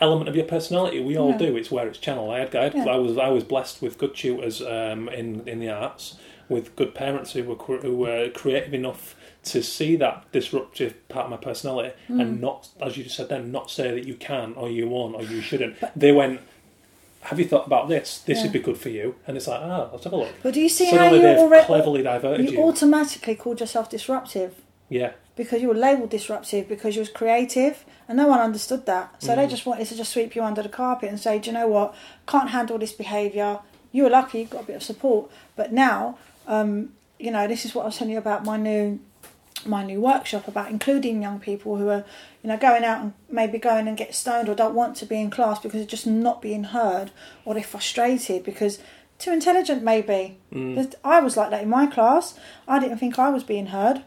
element 0.00 0.28
of 0.28 0.36
your 0.36 0.44
personality. 0.44 1.00
We 1.00 1.16
all 1.16 1.30
Yeah. 1.30 1.38
do. 1.38 1.56
It's 1.56 1.70
where 1.70 1.88
it's 1.88 1.98
channeled. 1.98 2.30
I 2.30 2.38
had, 2.40 2.54
I, 2.54 2.64
had, 2.64 2.74
Yeah. 2.74 2.84
I 2.86 2.96
was 2.96 3.16
I 3.18 3.28
was 3.28 3.44
blessed 3.44 3.80
with 3.82 3.98
good 3.98 4.14
tutors 4.14 4.60
um, 4.62 5.08
in 5.08 5.46
in 5.48 5.58
the 5.60 5.70
arts, 5.70 6.16
with 6.48 6.76
good 6.76 6.94
parents 6.94 7.32
who 7.32 7.42
were 7.44 7.56
who 7.78 7.96
were 7.96 8.28
creative 8.30 8.74
enough 8.74 9.14
to 9.44 9.62
see 9.62 9.96
that 9.96 10.30
disruptive 10.32 10.92
part 11.08 11.24
of 11.24 11.30
my 11.30 11.36
personality 11.38 11.92
Mm. 12.10 12.20
and 12.20 12.40
not, 12.40 12.68
as 12.82 12.96
you 12.98 13.04
just 13.04 13.16
said 13.16 13.28
then, 13.30 13.50
not 13.50 13.70
say 13.70 13.90
that 13.92 14.04
you 14.06 14.14
can 14.14 14.52
or 14.54 14.68
you 14.68 14.88
won't 14.88 15.14
or 15.14 15.22
you 15.22 15.40
shouldn't. 15.40 15.76
they 15.96 16.12
went, 16.12 16.40
"Have 17.22 17.38
you 17.38 17.46
thought 17.46 17.66
about 17.66 17.88
this? 17.88 18.18
This 18.18 18.38
Yeah. 18.38 18.44
would 18.44 18.52
be 18.52 18.58
good 18.58 18.76
for 18.78 18.90
you." 18.90 19.14
And 19.26 19.36
it's 19.36 19.46
like, 19.48 19.60
ah, 19.62 19.88
let's 19.92 20.04
have 20.04 20.12
a 20.12 20.16
look. 20.16 20.34
But 20.42 20.54
do 20.54 20.60
you 20.60 20.68
see 20.68 20.90
Suddenly 20.90 21.20
how 21.22 21.32
you 21.32 21.38
already 21.38 21.64
cleverly 21.66 22.02
diverted 22.02 22.46
you 22.50 22.58
you. 22.58 22.62
automatically 22.62 23.34
called 23.36 23.60
yourself 23.60 23.88
disruptive 23.88 24.54
yeah, 24.90 25.12
because 25.38 25.62
you 25.62 25.68
were 25.68 25.74
labelled 25.88 26.10
disruptive 26.10 26.68
because 26.68 26.94
you 26.96 27.00
was 27.00 27.08
creative 27.08 27.84
and 28.08 28.18
no 28.18 28.26
one 28.26 28.40
understood 28.40 28.84
that. 28.86 29.14
So 29.22 29.34
they 29.34 29.46
Mm. 29.46 29.50
just 29.50 29.64
wanted 29.64 29.86
to 29.88 29.94
just 29.96 30.12
sweep 30.12 30.34
you 30.36 30.42
under 30.42 30.62
the 30.62 30.68
carpet 30.68 31.08
and 31.08 31.18
say, 31.18 31.38
Do 31.38 31.48
you 31.48 31.54
know 31.58 31.68
what? 31.68 31.94
Can't 32.26 32.50
handle 32.50 32.76
this 32.78 32.92
behaviour. 32.92 33.60
You 33.92 34.02
were 34.04 34.10
lucky, 34.10 34.40
you 34.40 34.44
got 34.46 34.62
a 34.64 34.66
bit 34.66 34.76
of 34.76 34.82
support. 34.82 35.30
But 35.56 35.72
now, 35.72 36.18
um, 36.46 36.90
you 37.18 37.30
know, 37.30 37.46
this 37.48 37.64
is 37.64 37.74
what 37.74 37.82
I 37.84 37.86
was 37.86 37.96
telling 37.96 38.12
you 38.12 38.18
about 38.18 38.44
my 38.44 38.58
new 38.58 38.98
my 39.66 39.82
new 39.84 40.00
workshop 40.00 40.46
about 40.46 40.70
including 40.70 41.20
young 41.20 41.40
people 41.40 41.76
who 41.76 41.88
are, 41.88 42.04
you 42.42 42.48
know, 42.48 42.56
going 42.56 42.84
out 42.84 43.00
and 43.02 43.12
maybe 43.28 43.58
going 43.58 43.88
and 43.88 43.96
get 43.96 44.14
stoned 44.14 44.48
or 44.48 44.54
don't 44.54 44.74
want 44.74 44.94
to 44.96 45.04
be 45.04 45.20
in 45.20 45.30
class 45.30 45.58
because 45.58 45.80
they're 45.80 45.86
just 45.98 46.06
not 46.06 46.40
being 46.40 46.64
heard 46.64 47.10
or 47.44 47.54
they're 47.54 47.62
frustrated 47.64 48.44
because 48.44 48.78
too 49.18 49.32
intelligent 49.32 49.82
maybe. 49.82 50.38
Mm. 50.52 50.94
I 51.02 51.18
was 51.20 51.36
like 51.36 51.50
that 51.50 51.62
in 51.64 51.68
my 51.68 51.86
class. 51.86 52.34
I 52.68 52.78
didn't 52.78 52.98
think 52.98 53.18
I 53.18 53.30
was 53.30 53.42
being 53.42 53.66
heard. 53.66 54.02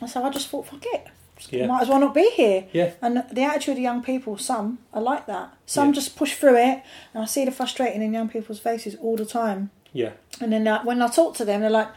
And 0.00 0.10
so 0.10 0.22
I 0.24 0.30
just 0.30 0.48
thought, 0.48 0.66
fuck 0.66 0.84
it. 0.86 1.06
Yeah. 1.50 1.66
Might 1.66 1.82
as 1.82 1.88
well 1.88 2.00
not 2.00 2.14
be 2.14 2.30
here. 2.30 2.66
yeah, 2.72 2.92
And 3.02 3.22
the 3.30 3.42
attitude 3.42 3.74
of 3.76 3.78
young 3.82 4.02
people, 4.02 4.38
some 4.38 4.78
are 4.94 5.02
like 5.02 5.26
that. 5.26 5.52
Some 5.66 5.88
Yeah. 5.88 5.94
just 5.94 6.16
push 6.16 6.34
through 6.34 6.56
it. 6.56 6.82
And 7.12 7.22
I 7.22 7.26
see 7.26 7.44
the 7.44 7.50
frustrating 7.50 8.00
in 8.02 8.12
young 8.14 8.28
people's 8.28 8.58
faces 8.58 8.94
all 8.96 9.16
the 9.16 9.26
time. 9.26 9.70
yeah. 9.92 10.12
And 10.40 10.52
then 10.52 10.66
uh, 10.68 10.82
when 10.82 11.00
I 11.02 11.08
talk 11.08 11.34
to 11.36 11.44
them, 11.44 11.60
they're 11.60 11.70
like, 11.70 11.88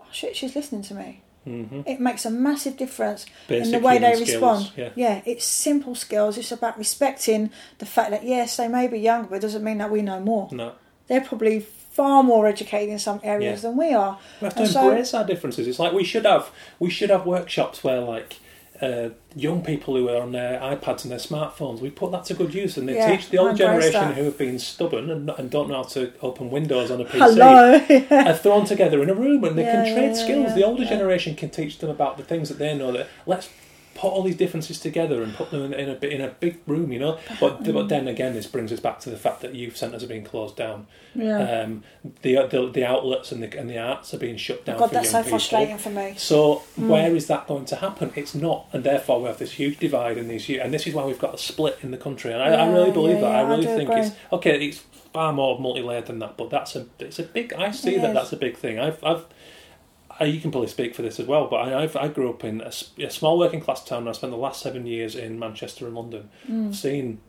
oh 0.00 0.06
shit, 0.12 0.36
she's 0.36 0.54
listening 0.54 0.82
to 0.82 0.94
me. 0.94 1.22
hmm 1.44 1.80
It 1.86 1.98
makes 2.00 2.24
a 2.26 2.30
massive 2.30 2.76
difference 2.76 3.24
Basic 3.48 3.66
in 3.66 3.70
the 3.72 3.86
way 3.86 3.98
they 3.98 4.14
skills, 4.14 4.30
respond. 4.70 4.92
yeah. 4.96 5.20
it's 5.26 5.44
simple 5.44 5.94
skills. 5.94 6.36
It's 6.38 6.52
about 6.52 6.76
respecting 6.78 7.50
the 7.78 7.86
fact 7.86 8.10
that, 8.10 8.24
yes, 8.24 8.56
they 8.56 8.68
may 8.68 8.86
be 8.88 8.98
younger, 9.00 9.28
but 9.28 9.36
it 9.36 9.42
doesn't 9.42 9.64
mean 9.64 9.78
that 9.78 9.90
we 9.90 10.00
know 10.02 10.20
more. 10.20 10.48
No, 10.52 10.72
They're 11.06 11.20
probably 11.22 11.66
far 11.94 12.22
more 12.22 12.46
educated 12.46 12.90
in 12.90 12.98
some 12.98 13.20
areas 13.22 13.62
Yeah. 13.62 13.68
than 13.70 13.78
we 13.78 13.92
are. 13.94 14.18
we 14.40 14.44
have 14.46 14.54
to 14.56 14.62
And 14.62 14.70
so- 14.70 14.88
embrace 14.88 15.14
our 15.14 15.24
differences. 15.24 15.66
It's 15.68 15.78
like 15.78 15.92
we 15.92 16.04
should 16.04 16.26
have 16.26 16.50
we 16.78 16.90
should 16.90 17.10
have 17.10 17.24
workshops 17.26 17.82
where 17.84 18.00
like. 18.00 18.36
Uh, 18.82 19.10
young 19.36 19.62
people 19.62 19.94
who 19.94 20.08
are 20.08 20.20
on 20.20 20.32
their 20.32 20.58
iPads 20.58 21.04
and 21.04 21.12
their 21.12 21.18
smartphones, 21.30 21.80
we 21.80 21.88
put 21.90 22.10
that 22.10 22.24
to 22.24 22.34
good 22.34 22.52
use, 22.52 22.76
and 22.76 22.88
they 22.88 22.96
Yeah, 22.96 23.16
teach 23.16 23.30
the 23.30 23.38
old 23.38 23.56
generation 23.56 23.92
that. 24.08 24.14
who 24.16 24.24
have 24.24 24.36
been 24.36 24.58
stubborn 24.58 25.10
and, 25.12 25.30
and 25.38 25.48
don't 25.48 25.68
know 25.68 25.76
how 25.76 25.82
to 25.96 26.12
open 26.20 26.50
Windows 26.50 26.90
on 26.90 27.00
a 27.00 27.04
PC. 27.04 27.18
Hello. 27.18 27.74
are 28.30 28.34
thrown 28.34 28.64
together 28.64 29.00
in 29.00 29.08
a 29.08 29.14
room 29.14 29.44
and 29.44 29.56
they 29.56 29.62
Yeah, 29.62 29.84
can 29.84 29.94
trade 29.94 30.16
skills. 30.16 30.54
the 30.56 30.64
older 30.64 30.84
generation 30.84 31.36
can 31.36 31.50
teach 31.50 31.78
them 31.78 31.88
about 31.88 32.16
the 32.16 32.24
things 32.24 32.48
that 32.48 32.58
they 32.58 32.76
know. 32.76 32.90
That 32.90 33.06
let's 33.26 33.48
put 33.94 34.08
all 34.12 34.22
these 34.22 34.36
differences 34.36 34.78
together 34.80 35.22
and 35.22 35.34
put 35.34 35.50
them 35.50 35.62
in, 35.62 35.74
in 35.74 35.88
a 35.88 36.06
in 36.06 36.20
a 36.20 36.28
big 36.28 36.58
room, 36.66 36.92
you 36.92 36.98
know. 36.98 37.18
But 37.40 37.62
Mm. 37.62 37.72
but 37.74 37.88
then 37.88 38.08
again, 38.08 38.34
this 38.34 38.46
brings 38.46 38.72
us 38.72 38.80
back 38.80 39.00
to 39.00 39.10
the 39.10 39.16
fact 39.16 39.40
that 39.42 39.54
youth 39.54 39.76
centres 39.76 40.02
are 40.02 40.06
being 40.08 40.24
closed 40.24 40.56
down. 40.56 40.86
yeah. 41.14 41.62
Um, 41.62 41.82
the, 42.22 42.34
the 42.50 42.70
the 42.72 42.84
outlets 42.84 43.30
and 43.32 43.42
the 43.42 43.58
and 43.58 43.68
the 43.70 43.78
arts 43.78 44.12
are 44.14 44.18
being 44.18 44.36
shut 44.36 44.64
down. 44.64 44.78
God, 44.78 44.88
for 44.88 44.94
that's 44.94 45.10
so 45.10 45.18
people. 45.22 45.30
frustrating 45.38 45.78
for 45.78 45.90
me. 45.90 46.14
So 46.16 46.62
Mm. 46.78 46.88
where 46.88 47.14
is 47.14 47.26
that 47.28 47.46
going 47.46 47.64
to 47.66 47.76
happen? 47.76 48.12
It's 48.16 48.34
not, 48.34 48.66
and 48.72 48.82
therefore 48.84 49.20
we 49.20 49.26
have 49.28 49.38
this 49.38 49.52
huge 49.52 49.78
divide 49.78 50.18
in 50.18 50.28
these, 50.28 50.48
and 50.50 50.72
this 50.74 50.86
is 50.86 50.94
why 50.94 51.04
we've 51.04 51.18
got 51.18 51.34
a 51.34 51.38
split 51.38 51.78
in 51.82 51.90
the 51.90 51.96
country. 51.98 52.32
And 52.32 52.42
I, 52.42 52.48
I 52.64 52.68
really 52.72 52.90
believe 52.90 53.16
yeah, 53.16 53.20
that. 53.22 53.30
I 53.30 53.40
yeah, 53.40 53.46
I 53.46 53.50
really 53.50 53.66
do 53.66 53.76
think 53.76 53.88
agree. 53.90 54.00
it's 54.02 54.16
okay. 54.32 54.66
It's 54.68 54.82
far 55.12 55.32
more 55.32 55.60
multi-layered 55.60 56.06
than 56.06 56.18
that, 56.18 56.36
but 56.36 56.50
that's 56.50 56.74
a 56.74 56.86
it's 56.98 57.20
a 57.20 57.22
big. 57.22 57.52
I 57.52 57.70
see 57.70 57.94
It 57.94 58.02
that 58.02 58.08
is. 58.10 58.14
that's 58.14 58.32
a 58.32 58.36
big 58.36 58.56
thing. 58.56 58.78
I've 58.80 59.02
I've. 59.04 59.24
I, 60.20 60.24
you 60.24 60.40
can 60.40 60.50
probably 60.50 60.68
speak 60.68 60.94
for 60.94 61.02
this 61.02 61.18
as 61.18 61.26
well, 61.26 61.46
but 61.48 61.56
I, 61.56 61.82
I've, 61.82 61.96
I 61.96 62.08
grew 62.08 62.30
up 62.30 62.44
in 62.44 62.60
a 62.60 62.70
small 63.10 63.38
working 63.38 63.60
class 63.60 63.84
town. 63.84 64.00
and 64.00 64.08
I 64.08 64.12
spent 64.12 64.30
the 64.32 64.36
last 64.38 64.62
seven 64.62 64.86
years 64.86 65.16
in 65.16 65.38
Manchester 65.38 65.86
and 65.86 65.94
London. 65.94 66.30
Mm. 66.48 66.68
I've 66.68 66.76
seen 66.76 67.20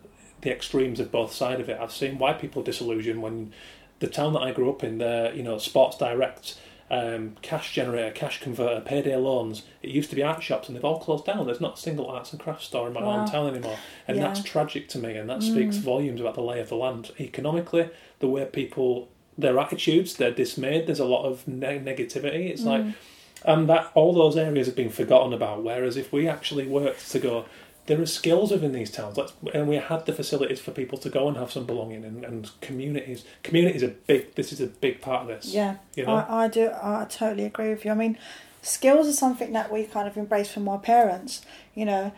the 0.42 0.52
extremes 0.52 1.00
of 1.00 1.12
both 1.12 1.32
sides 1.34 1.62
of 1.62 1.70
it. 1.70 1.80
I've 1.80 1.92
seen 1.92 2.18
why 2.20 2.34
people 2.34 2.62
are 2.62 2.66
disillusioned 2.66 3.22
when 3.22 3.54
the 4.00 4.08
town 4.08 4.34
that 4.34 4.42
I 4.42 4.52
grew 4.52 4.70
up 4.70 4.84
in, 4.84 5.00
the 5.00 5.32
you 5.34 5.42
know 5.42 5.58
Sports 5.58 5.98
Direct 5.98 6.60
um, 6.92 7.36
cash 7.42 7.74
generator, 7.74 8.12
cash 8.12 8.40
converter, 8.42 8.80
payday 8.82 9.16
loans. 9.16 9.64
It 9.82 9.90
used 9.90 10.12
to 10.12 10.16
be 10.16 10.22
art 10.22 10.44
shops, 10.44 10.68
and 10.68 10.76
they've 10.78 10.86
all 10.86 11.00
closed 11.00 11.26
down. 11.26 11.46
There's 11.48 11.62
not 11.62 11.80
a 11.80 11.82
single 11.82 12.08
arts 12.08 12.32
and 12.32 12.40
crafts 12.40 12.66
store 12.66 12.86
in 12.88 12.94
my 12.94 13.02
Wow. 13.02 13.26
hometown 13.26 13.50
anymore, 13.50 13.80
and 14.08 14.18
Yeah. 14.18 14.24
that's 14.28 14.44
tragic 14.44 14.88
to 14.90 15.00
me. 15.00 15.16
And 15.16 15.28
that 15.30 15.42
speaks 15.42 15.78
volumes 15.78 16.22
about 16.22 16.36
the 16.36 16.44
lay 16.44 16.60
of 16.60 16.70
the 16.70 16.76
land 16.76 17.12
economically, 17.20 17.90
the 18.20 18.28
way 18.28 18.46
people, 18.46 19.10
their 19.38 19.60
attitudes, 19.60 20.16
they're 20.16 20.32
dismayed. 20.32 20.88
There's 20.88 21.00
a 21.00 21.06
lot 21.06 21.26
of 21.26 21.48
ne- 21.48 21.80
negativity. 21.80 22.50
It's 22.50 22.62
mm. 22.62 22.66
like, 22.66 22.96
and 23.44 23.70
that 23.70 23.92
all 23.94 24.14
those 24.14 24.38
areas 24.38 24.68
have 24.68 24.76
been 24.76 24.90
forgotten 24.90 25.34
about. 25.34 25.64
Whereas 25.64 25.98
if 25.98 26.12
we 26.12 26.28
actually 26.28 26.68
worked 26.68 27.12
to 27.12 27.20
go. 27.20 27.46
There 27.88 28.02
are 28.02 28.08
skills 28.08 28.50
within 28.50 28.72
these 28.72 28.90
towns, 28.90 29.16
Let's, 29.16 29.34
and 29.54 29.68
we 29.68 29.76
had 29.76 30.08
the 30.08 30.14
facilities 30.14 30.60
for 30.60 30.72
people 30.72 30.98
to 30.98 31.08
go 31.08 31.28
and 31.28 31.38
have 31.38 31.52
some 31.52 31.68
belonging 31.68 32.04
and, 32.04 32.26
and 32.26 32.50
communities. 32.60 33.24
Communities 33.44 33.84
are 33.84 33.90
big. 34.08 34.34
This 34.34 34.52
is 34.52 34.60
a 34.60 34.66
big 34.66 35.02
part 35.02 35.22
of 35.22 35.28
this. 35.28 35.54
Yeah, 35.54 35.76
You 35.96 36.08
know? 36.08 36.16
I, 36.16 36.46
I 36.46 36.48
do. 36.48 36.72
I 36.82 37.06
totally 37.08 37.46
agree 37.46 37.70
with 37.70 37.86
you. 37.86 37.92
I 37.92 37.94
mean, 37.94 38.18
skills 38.64 39.08
are 39.08 39.14
something 39.14 39.54
that 39.54 39.72
we 39.72 39.84
kind 39.84 40.08
of 40.08 40.18
embrace 40.18 40.52
from 40.52 40.68
our 40.68 40.80
parents. 40.80 41.46
You 41.76 41.86
know, 41.86 42.12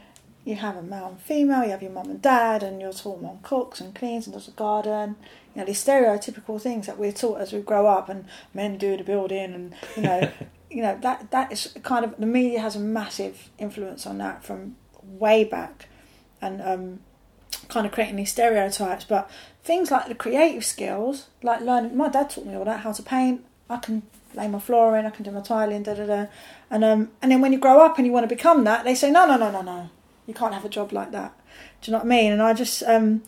you 0.47 0.55
have 0.55 0.77
a 0.77 0.81
male 0.81 1.07
and 1.07 1.19
female, 1.19 1.65
you 1.65 1.71
have 1.71 1.81
your 1.81 1.91
mum 1.91 2.09
and 2.09 2.21
dad, 2.21 2.63
and 2.63 2.79
your 2.79 2.93
taught 2.93 3.21
mum 3.21 3.39
cooks 3.43 3.81
and 3.81 3.93
cleans 3.93 4.25
and 4.25 4.33
does 4.33 4.45
the 4.45 4.53
garden. 4.53 5.17
You 5.53 5.59
know, 5.59 5.65
these 5.65 5.83
stereotypical 5.83 6.61
things 6.61 6.87
that 6.87 6.97
we're 6.97 7.11
taught 7.11 7.41
as 7.41 7.51
we 7.51 7.59
grow 7.59 7.85
up, 7.85 8.07
and 8.07 8.25
men 8.53 8.77
do 8.77 8.95
the 8.95 9.03
building, 9.03 9.53
and 9.53 9.75
you 9.97 10.03
know, 10.03 10.31
you 10.71 10.81
know 10.81 10.97
that 11.01 11.31
that 11.31 11.51
is 11.51 11.75
kind 11.83 12.05
of 12.05 12.15
the 12.17 12.25
media 12.25 12.61
has 12.61 12.77
a 12.77 12.79
massive 12.79 13.49
influence 13.59 14.07
on 14.07 14.19
that 14.19 14.45
from 14.45 14.77
way 15.03 15.43
back, 15.43 15.89
and 16.41 16.61
um, 16.61 16.99
kind 17.67 17.85
of 17.85 17.91
creating 17.91 18.15
these 18.15 18.31
stereotypes. 18.31 19.03
But 19.03 19.29
things 19.65 19.91
like 19.91 20.07
the 20.07 20.15
creative 20.15 20.63
skills, 20.63 21.27
like 21.43 21.59
learning, 21.59 21.97
my 21.97 22.07
dad 22.07 22.29
taught 22.29 22.45
me 22.45 22.55
all 22.55 22.63
that, 22.63 22.79
how 22.79 22.93
to 22.93 23.03
paint. 23.03 23.43
I 23.69 23.77
can 23.77 24.03
lay 24.33 24.47
my 24.47 24.59
flooring, 24.59 25.05
I 25.05 25.09
can 25.09 25.25
do 25.25 25.31
my 25.31 25.41
tiling, 25.41 25.83
da 25.83 25.93
da 25.93 26.05
da. 26.05 26.25
And 26.69 26.85
um, 26.85 27.11
and 27.21 27.33
then 27.33 27.41
when 27.41 27.51
you 27.51 27.59
grow 27.59 27.81
up 27.81 27.97
and 27.97 28.07
you 28.07 28.13
want 28.13 28.23
to 28.23 28.33
become 28.33 28.63
that, 28.63 28.85
they 28.85 28.95
say 28.95 29.11
no, 29.11 29.25
no, 29.25 29.35
no, 29.35 29.51
no, 29.51 29.61
no, 29.61 29.89
you 30.27 30.33
can't 30.33 30.53
have 30.53 30.65
a 30.65 30.69
job 30.69 30.91
like 30.93 31.11
that. 31.13 31.33
Do 31.81 31.89
you 31.89 31.93
know 31.93 31.99
what 31.99 32.05
I 32.05 32.09
mean? 32.09 32.31
And 32.31 32.41
I 32.41 32.53
just 32.53 32.83
um, 32.83 33.23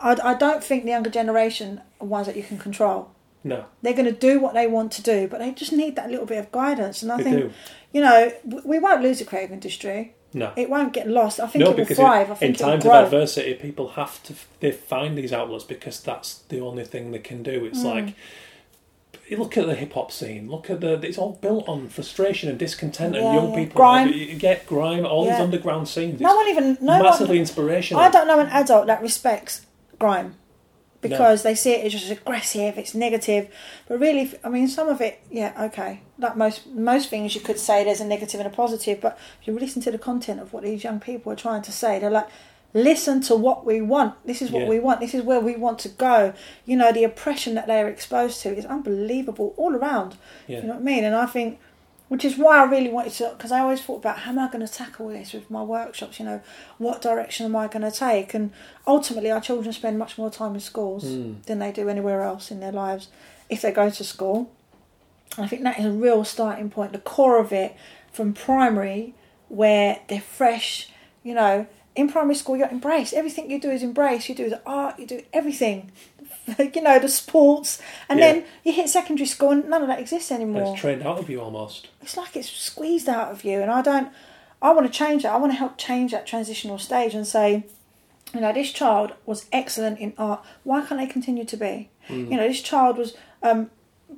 I 0.00 0.18
I 0.22 0.34
don't 0.34 0.62
think 0.62 0.84
the 0.84 0.90
younger 0.90 1.10
generation 1.10 1.80
are 2.00 2.06
ones 2.06 2.26
that 2.26 2.36
you 2.36 2.42
can 2.42 2.58
control. 2.58 3.10
No, 3.46 3.66
They're 3.82 3.92
going 3.92 4.06
to 4.06 4.12
do 4.12 4.40
what 4.40 4.54
they 4.54 4.66
want 4.66 4.90
to 4.92 5.02
do, 5.02 5.28
but 5.28 5.38
they 5.38 5.52
just 5.52 5.70
need 5.70 5.96
that 5.96 6.10
little 6.10 6.24
bit 6.24 6.38
of 6.38 6.50
guidance. 6.50 7.02
And 7.02 7.12
I 7.12 7.18
they 7.18 7.24
think 7.24 7.36
do. 7.36 7.52
you 7.92 8.00
know 8.00 8.32
we 8.64 8.78
won't 8.78 9.02
lose 9.02 9.18
the 9.18 9.24
creative 9.24 9.52
industry. 9.52 10.14
No. 10.32 10.52
It 10.56 10.68
won't 10.68 10.92
get 10.92 11.06
lost. 11.06 11.38
I 11.38 11.46
think 11.46 11.64
no, 11.64 11.70
it 11.70 11.76
will 11.76 11.84
thrive. 11.84 12.26
in, 12.26 12.32
I 12.32 12.34
think 12.34 12.48
in 12.48 12.54
it 12.54 12.58
times 12.58 12.84
of 12.84 12.90
adversity, 12.92 13.54
people 13.54 13.90
have 13.90 14.20
to 14.24 14.34
they 14.60 14.72
find 14.72 15.16
these 15.16 15.32
outlets 15.32 15.64
because 15.64 16.00
that's 16.00 16.38
the 16.48 16.60
only 16.60 16.84
thing 16.84 17.12
they 17.12 17.20
can 17.20 17.42
do. 17.42 17.60
Mm. 17.60 17.66
It's 17.66 17.84
like 17.84 18.06
you 18.08 18.14
look 19.30 19.56
at 19.56 19.66
the 19.66 19.74
hip 19.74 19.92
hop 19.92 20.12
scene. 20.12 20.50
Look 20.50 20.70
at 20.70 20.80
the 20.80 20.94
it's 20.94 21.18
all 21.18 21.38
built 21.40 21.68
on 21.68 21.88
frustration 21.88 22.48
and 22.48 22.58
discontent, 22.58 23.14
Yeah, 23.14 23.22
and 23.22 23.34
young 23.34 23.54
people 23.54 23.76
Grime. 23.76 24.12
You 24.12 24.36
get 24.36 24.66
grime. 24.66 25.06
All 25.06 25.24
these 25.24 25.34
underground 25.34 25.88
scenes. 25.88 26.20
no 26.20 26.34
one 26.34 26.48
even 26.48 26.78
no 26.80 27.02
massively 27.02 27.36
one. 27.36 27.40
inspirational. 27.40 28.02
I 28.02 28.10
don't 28.10 28.26
know 28.26 28.38
an 28.38 28.48
adult 28.48 28.86
that 28.86 29.02
respects 29.02 29.66
grime 29.98 30.36
because 31.00 31.42
they 31.42 31.54
see 31.54 31.72
it 31.72 31.84
as 31.84 31.92
just 31.92 32.10
aggressive, 32.10 32.78
it's 32.78 32.94
negative. 32.94 33.48
But 33.86 34.00
really, 34.00 34.32
I 34.42 34.48
mean, 34.48 34.68
some 34.68 34.88
of 34.88 35.00
it, 35.00 35.20
yeah, 35.30 35.52
okay. 35.66 36.00
Like 36.18 36.36
most 36.36 36.66
most 36.68 37.10
things, 37.10 37.34
you 37.34 37.40
could 37.40 37.58
say 37.58 37.84
there's 37.84 38.00
a 38.00 38.06
negative 38.06 38.40
and 38.40 38.46
a 38.46 38.54
positive. 38.54 39.00
But 39.00 39.18
if 39.40 39.46
you 39.46 39.58
listen 39.58 39.82
to 39.82 39.90
the 39.90 39.98
content 39.98 40.40
of 40.40 40.52
what 40.52 40.62
these 40.62 40.82
young 40.82 41.00
people 41.00 41.32
are 41.32 41.36
trying 41.36 41.62
to 41.62 41.72
say, 41.72 41.98
they're 41.98 42.10
like, 42.10 42.28
listen 42.74 43.20
to 43.22 43.36
what 43.36 43.64
we 43.64 43.80
want. 43.80 44.14
This 44.26 44.42
is 44.42 44.50
what 44.50 44.62
Yeah. 44.62 44.68
we 44.68 44.80
want. 44.80 45.00
This 45.00 45.14
is 45.14 45.22
where 45.22 45.40
we 45.40 45.54
want 45.54 45.78
to 45.80 45.88
go. 45.88 46.32
You 46.66 46.76
know, 46.76 46.90
the 46.90 47.04
oppression 47.04 47.54
that 47.54 47.68
they're 47.68 47.88
exposed 47.88 48.42
to 48.42 48.54
is 48.54 48.66
unbelievable 48.66 49.54
all 49.56 49.76
around. 49.76 50.16
Yeah. 50.48 50.58
You 50.58 50.62
know 50.64 50.74
what 50.74 50.80
I 50.80 50.84
mean? 50.84 51.04
And 51.04 51.14
I 51.14 51.26
think, 51.26 51.60
which 52.08 52.24
is 52.24 52.36
why 52.36 52.58
I 52.58 52.64
really 52.64 52.90
wanted 52.90 53.12
to, 53.14 53.32
because 53.36 53.52
I 53.52 53.60
always 53.60 53.80
thought 53.80 53.98
about 53.98 54.18
how 54.18 54.32
am 54.32 54.40
I 54.40 54.48
going 54.48 54.66
to 54.66 54.72
tackle 54.72 55.08
this 55.08 55.32
with 55.32 55.48
my 55.50 55.62
workshops? 55.62 56.18
You 56.18 56.26
know, 56.26 56.40
what 56.78 57.00
direction 57.00 57.46
am 57.46 57.54
I 57.54 57.68
going 57.68 57.88
to 57.88 57.96
take? 57.96 58.34
And 58.34 58.50
ultimately, 58.88 59.30
our 59.30 59.40
children 59.40 59.72
spend 59.72 59.96
much 59.96 60.18
more 60.18 60.30
time 60.30 60.54
in 60.54 60.60
schools 60.60 61.04
hmm. 61.04 61.34
than 61.46 61.60
they 61.60 61.70
do 61.70 61.88
anywhere 61.88 62.22
else 62.22 62.50
in 62.50 62.58
their 62.58 62.72
lives 62.72 63.08
if 63.48 63.62
they 63.62 63.70
go 63.70 63.88
to 63.88 64.04
school. 64.04 64.50
And 65.36 65.44
I 65.44 65.48
think 65.48 65.62
that 65.62 65.78
is 65.78 65.86
a 65.86 65.92
real 65.92 66.24
starting 66.24 66.70
point, 66.70 66.92
the 66.92 66.98
core 66.98 67.38
of 67.38 67.52
it 67.52 67.76
from 68.12 68.32
primary, 68.32 69.14
where 69.48 70.00
they're 70.08 70.20
fresh, 70.20 70.88
you 71.22 71.34
know. 71.34 71.66
In 71.96 72.08
primary 72.08 72.34
school, 72.34 72.56
you're 72.56 72.68
embraced. 72.68 73.14
Everything 73.14 73.50
you 73.50 73.60
do 73.60 73.70
is 73.70 73.82
embraced. 73.82 74.28
You 74.28 74.34
do 74.34 74.48
the 74.50 74.60
art, 74.66 74.98
you 74.98 75.06
do 75.06 75.22
everything, 75.32 75.92
you 76.58 76.82
know, 76.82 76.98
the 76.98 77.08
sports. 77.08 77.80
And 78.08 78.18
Yeah. 78.18 78.32
then 78.32 78.44
you 78.64 78.72
hit 78.72 78.88
secondary 78.88 79.26
school 79.26 79.50
and 79.50 79.68
none 79.68 79.82
of 79.82 79.88
that 79.88 80.00
exists 80.00 80.32
anymore 80.32 80.72
It's 80.72 80.80
trained 80.80 81.02
out 81.04 81.18
of 81.18 81.30
you 81.30 81.40
almost. 81.40 81.88
it's 82.02 82.16
like 82.16 82.34
it's 82.36 82.50
squeezed 82.50 83.08
out 83.08 83.30
of 83.30 83.44
you 83.44 83.60
and 83.62 83.70
i 83.70 83.80
don't 83.80 84.08
i 84.60 84.70
want 84.72 84.86
to 84.86 84.92
change 84.92 85.22
that 85.22 85.32
i 85.32 85.36
want 85.36 85.52
to 85.52 85.56
help 85.58 85.76
change 85.78 86.10
that 86.12 86.26
transitional 86.26 86.78
stage 86.78 87.14
and 87.14 87.26
say 87.26 87.64
you 88.34 88.40
know 88.40 88.52
this 88.52 88.72
child 88.72 89.12
was 89.26 89.46
excellent 89.52 89.98
in 89.98 90.12
art 90.18 90.40
why 90.64 90.84
can't 90.84 91.00
they 91.00 91.06
continue 91.06 91.44
to 91.44 91.56
be 91.56 91.88
you 92.08 92.36
know 92.36 92.46
this 92.48 92.60
child 92.60 92.98
was 92.98 93.16
um, 93.42 93.70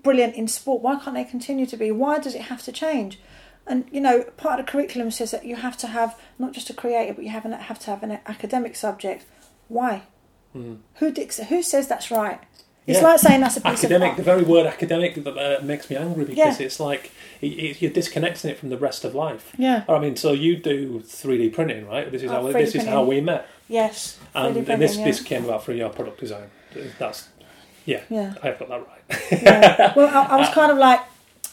brilliant 0.03 0.35
in 0.35 0.49
sport 0.49 0.83
why 0.83 0.97
can't 0.99 1.15
they 1.15 1.25
continue 1.25 1.67
to 1.67 1.77
be 1.77 1.91
why 1.91 2.19
does 2.19 2.35
it 2.35 2.43
have 2.43 2.63
to 2.63 2.73
change 2.73 3.19
and 3.67 3.85
you 3.91 4.01
know 4.01 4.23
part 4.37 4.59
of 4.61 4.67
the 4.67 4.73
curriculum 4.73 5.11
says 5.11 5.31
that 5.31 5.45
you 5.45 5.57
have 5.57 5.77
to 5.77 5.87
have 5.89 6.19
not 6.39 6.53
just 6.53 6.71
a 6.71 6.75
creative 6.75 7.17
but 7.17 7.25
you 7.25 7.31
have, 7.31 7.45
an, 7.45 7.53
have 7.53 7.79
to 7.79 7.87
have 7.91 8.03
an 8.03 8.19
academic 8.27 8.77
subject 8.77 9.25
why 9.69 10.03
who 10.55 11.13
dictates 11.13 11.39
who 11.49 11.63
says 11.63 11.87
that's 11.87 12.11
right 12.11 12.41
it's 12.87 13.01
Yeah. 13.01 13.09
like 13.09 13.19
saying 13.19 13.41
that's 13.41 13.57
a 13.57 13.61
piece 13.61 13.81
academic. 13.85 14.13
of 14.13 14.17
The 14.19 14.23
very 14.23 14.43
word 14.45 14.65
academic 14.67 15.19
uh, 15.27 15.57
makes 15.63 15.91
me 15.91 15.97
angry 15.97 16.25
because 16.25 16.61
Yeah. 16.61 16.67
it's 16.67 16.79
like 16.79 17.11
it, 17.41 17.47
it, 17.49 17.83
you're 17.83 17.91
disconnecting 17.91 18.49
it 18.53 18.59
from 18.61 18.69
the 18.69 18.79
rest 18.79 19.05
of 19.05 19.13
life. 19.13 19.53
Yeah. 19.59 19.83
I 19.89 19.99
mean, 19.99 20.15
so 20.15 20.33
you 20.33 20.57
do 20.57 21.01
3D 21.01 21.53
printing, 21.53 21.89
right? 21.89 22.11
This 22.13 22.23
is 22.23 22.31
Oh, 22.31 22.35
how 22.35 22.43
3D 22.45 22.53
this 22.53 22.75
is 22.77 22.85
how 22.85 23.03
we 23.03 23.21
met, 23.21 23.49
yes 23.69 24.19
and, 24.37 24.55
3D 24.55 24.69
and 24.69 24.81
this 24.81 24.93
printing, 24.93 25.05
this 25.05 25.21
yeah. 25.21 25.27
came 25.29 25.45
about 25.47 25.65
through 25.65 25.75
your 25.75 25.91
product 25.91 26.21
design. 26.21 26.49
That's 27.01 27.29
yeah, 27.87 28.03
Yeah. 28.09 28.35
I've 28.43 28.57
got 28.61 28.69
that 28.69 28.87
right. 28.87 29.33
yeah. 29.43 29.93
Well, 29.97 30.07
I, 30.07 30.37
I 30.37 30.37
was 30.39 30.49
kind 30.61 30.71
of 30.71 30.79
like, 30.79 31.01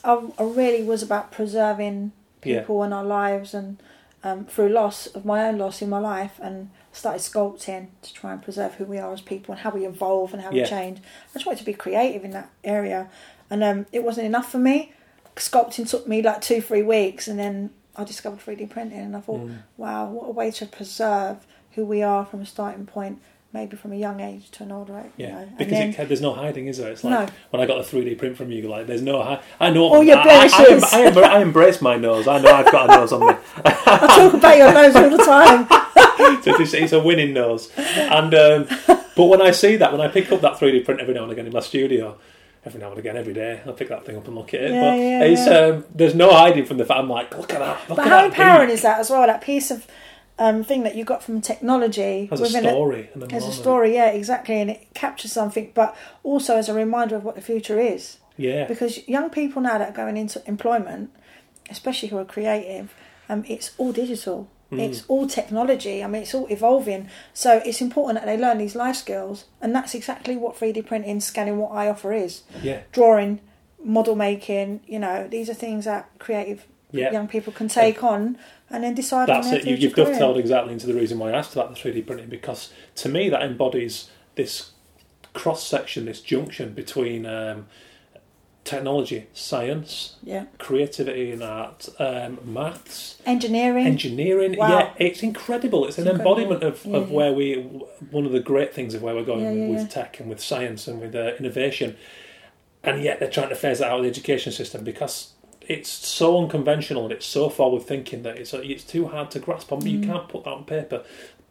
I, 0.04 0.22
I 0.38 0.44
really 0.44 0.84
was 0.84 1.02
about 1.04 1.32
preserving 1.32 2.12
Yeah. 2.44 2.60
people 2.60 2.84
and 2.84 2.94
our 2.94 3.04
lives, 3.06 3.54
and 3.54 3.82
um, 4.24 4.46
through 4.46 4.70
loss 4.70 5.08
of 5.08 5.26
my 5.26 5.46
own 5.48 5.58
loss 5.58 5.82
in 5.82 5.90
my 5.90 6.00
life, 6.00 6.40
and 6.42 6.70
started 6.92 7.20
sculpting 7.22 7.88
to 8.02 8.14
try 8.14 8.32
and 8.34 8.42
preserve 8.42 8.76
who 8.76 8.86
we 8.86 8.98
are 9.00 9.12
as 9.12 9.22
people 9.22 9.54
and 9.54 9.62
how 9.62 9.72
we 9.72 9.86
evolve 9.86 10.34
and 10.34 10.42
how 10.44 10.52
Yeah. 10.52 10.64
we 10.64 10.70
change. 10.70 11.00
I 11.00 11.34
just 11.34 11.46
wanted 11.46 11.60
to 11.60 11.66
be 11.66 11.74
creative 11.74 12.24
in 12.24 12.32
that 12.32 12.50
area, 12.64 13.10
and 13.50 13.64
um, 13.64 13.86
it 13.92 14.04
wasn't 14.04 14.28
enough 14.28 14.52
for 14.52 14.60
me. 14.60 14.92
Sculpting 15.36 15.90
took 15.90 16.08
me 16.08 16.22
like 16.22 16.42
two, 16.42 16.62
three 16.62 16.84
weeks, 16.84 17.28
and 17.28 17.40
then 17.40 17.72
I 17.96 18.04
discovered 18.04 18.40
3D 18.40 18.70
printing, 18.70 19.00
and 19.00 19.16
I 19.18 19.20
thought, 19.22 19.42
Mm. 19.48 19.58
wow, 19.78 20.10
what 20.10 20.28
a 20.28 20.32
way 20.32 20.52
to 20.52 20.66
preserve 20.66 21.46
who 21.76 21.86
we 21.86 22.04
are 22.04 22.26
from 22.26 22.42
a 22.42 22.46
starting 22.46 22.86
point. 22.86 23.20
Maybe 23.54 23.78
from 23.78 23.94
a 23.94 23.96
young 23.96 24.20
age 24.20 24.50
to 24.52 24.64
an 24.64 24.72
older 24.72 24.98
age, 24.98 25.12
you 25.16 25.28
Yeah, 25.28 25.32
know. 25.42 25.50
Because 25.60 25.72
then- 25.74 25.90
it, 25.96 26.08
there's 26.08 26.22
no 26.22 26.34
hiding, 26.34 26.66
is 26.68 26.80
there? 26.80 26.92
It's 26.92 27.04
like 27.04 27.28
No. 27.30 27.34
when 27.52 27.62
I 27.62 27.68
got 27.68 27.86
the 27.86 27.98
3D 27.98 28.18
print 28.18 28.36
from 28.36 28.52
you, 28.52 28.68
like 28.68 28.88
there's 28.88 29.04
no. 29.04 29.22
Hi- 29.22 29.40
I 29.60 29.70
know. 29.70 29.84
All 29.94 30.04
your 30.04 30.18
I, 30.18 30.50
I, 30.52 30.82
I. 30.92 31.12
I, 31.16 31.38
I 31.38 31.40
embrace 31.42 31.80
my 31.80 31.96
nose. 31.96 32.28
I 32.28 32.40
know 32.40 32.52
I've 32.52 32.72
got 32.72 32.90
a 32.90 32.96
nose 32.98 33.14
on 33.14 33.20
me. 33.28 33.34
I 33.64 34.08
talk 34.18 34.34
about 34.34 34.58
your 34.58 34.74
nose 34.74 34.96
all 34.96 35.10
the 35.10 35.24
time. 35.24 35.68
so 36.44 36.60
it's, 36.60 36.74
it's 36.74 36.94
a 36.94 37.00
winning 37.00 37.34
nose. 37.34 37.70
And 37.78 38.34
um, 38.34 38.68
but 39.16 39.26
when 39.26 39.42
I 39.42 39.52
see 39.52 39.76
that, 39.76 39.92
when 39.92 40.02
I 40.02 40.08
pick 40.08 40.32
up 40.32 40.42
that 40.42 40.54
3D 40.54 40.84
print 40.84 41.00
every 41.00 41.14
now 41.14 41.22
and 41.24 41.32
again 41.32 41.46
in 41.46 41.54
my 41.54 41.60
studio, 41.60 42.18
every 42.66 42.80
now 42.82 42.90
and 42.90 42.98
again, 42.98 43.16
every 43.18 43.34
day, 43.36 43.62
I 43.68 43.72
pick 43.74 43.90
that 43.90 44.04
thing 44.04 44.18
up 44.18 44.26
and 44.26 44.36
look 44.36 44.56
at 44.56 44.62
it. 44.62 44.72
Yeah, 44.72 44.82
but 44.82 44.96
yeah, 44.98 45.24
it's 45.26 45.46
yeah. 45.46 45.76
Um, 45.76 45.86
there's 45.94 46.16
no 46.16 46.32
hiding 46.34 46.66
from 46.66 46.78
the 46.78 46.86
fact. 46.86 47.00
I'm 47.00 47.08
like, 47.10 47.38
look 47.38 47.54
at 47.54 47.60
that. 47.60 47.88
Look 47.88 47.98
But 47.98 48.08
at 48.08 48.12
how 48.12 48.26
empowering 48.26 48.72
is 48.72 48.82
that 48.82 49.00
as 49.00 49.12
well? 49.12 49.28
That 49.28 49.42
piece 49.42 49.70
of 49.70 49.86
um, 50.40 50.64
thing 50.64 50.84
that 50.84 50.96
you 50.96 51.04
got 51.04 51.24
from 51.24 51.42
technology 51.42 52.28
Has 52.28 52.42
a 52.42 52.46
story. 52.48 53.10
and 53.14 53.24
a 53.32 53.36
As 53.36 53.48
a 53.48 53.52
story, 53.52 53.94
yeah, 53.94 54.10
exactly, 54.10 54.60
and 54.60 54.70
it 54.70 54.88
captures 54.94 55.32
something, 55.32 55.72
but 55.74 55.96
also 56.24 56.58
as 56.58 56.70
a 56.70 56.74
reminder 56.74 57.16
of 57.16 57.24
what 57.24 57.36
the 57.36 57.42
future 57.42 57.80
is. 57.80 58.18
Yeah. 58.38 58.66
Because 58.66 59.08
young 59.08 59.30
people 59.30 59.62
now 59.62 59.78
that 59.78 59.90
are 59.90 59.96
going 59.96 60.18
into 60.18 60.42
employment, 60.48 61.12
especially 61.70 62.10
who 62.10 62.18
are 62.18 62.26
creative, 62.26 62.94
um, 63.30 63.44
it's 63.48 63.72
all 63.78 63.92
digital. 63.92 64.50
Mm. 64.72 64.80
It's 64.80 65.04
all 65.08 65.28
technology. 65.28 66.04
I 66.04 66.08
mean, 66.08 66.24
it's 66.24 66.34
all 66.34 66.48
evolving. 66.48 67.10
So 67.34 67.62
it's 67.64 67.80
important 67.82 68.20
that 68.20 68.26
they 68.26 68.42
learn 68.42 68.58
these 68.58 68.76
life 68.76 68.96
skills, 68.96 69.46
and 69.62 69.76
that's 69.76 69.94
exactly 69.94 70.36
what 70.36 70.56
3D 70.56 70.86
printing, 70.86 71.20
scanning 71.20 71.58
what 71.58 71.72
I 71.72 71.88
offer 71.90 72.12
is. 72.12 72.42
Yeah. 72.62 72.82
Drawing, 72.92 73.40
model 73.84 74.16
making. 74.16 74.82
You 74.88 75.00
know, 75.00 75.28
these 75.28 75.50
are 75.50 75.54
things 75.54 75.86
that 75.86 76.10
creative 76.18 76.66
Yeah. 76.94 77.12
young 77.12 77.28
people 77.28 77.52
can 77.52 77.68
take 77.68 78.04
on 78.04 78.38
and 78.70 78.84
then 78.84 78.94
decide 78.94 79.28
That's 79.28 79.52
it. 79.52 79.66
You, 79.66 79.76
career. 79.92 80.06
dovetailed 80.06 80.38
exactly 80.38 80.72
into 80.74 80.88
the 80.88 80.94
reason 80.94 81.20
why 81.20 81.32
I 81.32 81.38
asked 81.38 81.54
about 81.54 81.76
the 81.76 81.80
3D 81.82 82.06
printing 82.08 82.30
because 82.30 82.72
to 82.96 83.10
me 83.10 83.30
that 83.30 83.42
embodies 83.42 84.10
this 84.36 84.72
cross 85.34 85.66
section, 85.68 86.06
this 86.06 86.22
junction 86.22 86.74
between 86.74 87.26
um, 87.26 87.66
technology, 88.64 89.28
science, 89.34 90.16
Yeah, 90.24 90.46
creativity 90.58 91.32
and 91.32 91.44
art, 91.44 91.90
um, 92.00 92.40
maths, 92.46 93.18
engineering. 93.26 93.86
engineering. 93.88 94.56
Wow. 94.58 94.70
Yeah, 94.70 94.94
it's 94.98 95.22
incredible. 95.24 95.86
It's, 95.86 95.98
It's 95.98 96.08
an 96.08 96.16
incredible. 96.16 96.42
embodiment 96.54 96.64
of, 96.64 96.86
Yeah, 96.86 96.98
of 96.98 97.12
where 97.12 97.34
we. 97.34 97.56
One 98.12 98.26
of 98.26 98.32
the 98.32 98.40
great 98.40 98.74
things 98.74 98.94
of 98.94 99.02
where 99.02 99.16
we're 99.16 99.26
going 99.26 99.42
Yeah, 99.44 99.50
with, 99.52 99.60
yeah, 99.60 99.68
with 99.70 99.82
yeah. 99.82 99.88
tech 99.88 100.20
and 100.20 100.30
with 100.30 100.40
science 100.42 100.88
and 100.88 101.02
with 101.02 101.14
uh, 101.16 101.32
innovation. 101.40 101.98
and 102.84 103.02
yet 103.04 103.20
they're 103.20 103.30
trying 103.30 103.50
to 103.50 103.56
phase 103.56 103.80
that 103.80 103.90
out 103.90 103.98
of 104.00 104.04
the 104.04 104.10
education 104.10 104.52
system 104.52 104.84
because 104.84 105.32
it's 105.68 105.90
so 105.90 106.38
unconventional 106.42 107.04
and 107.04 107.12
it's 107.12 107.26
so 107.26 107.50
forward 107.50 107.84
thinking 107.84 108.24
that 108.24 108.38
it's 108.38 108.54
it's 108.54 108.84
too 108.84 109.08
hard 109.08 109.32
to 109.32 109.40
grasp. 109.40 109.72
on. 109.72 109.86
You 109.86 110.02
can't 110.06 110.28
put 110.28 110.44
that 110.46 110.52
on 110.52 110.66
paper. 110.66 111.04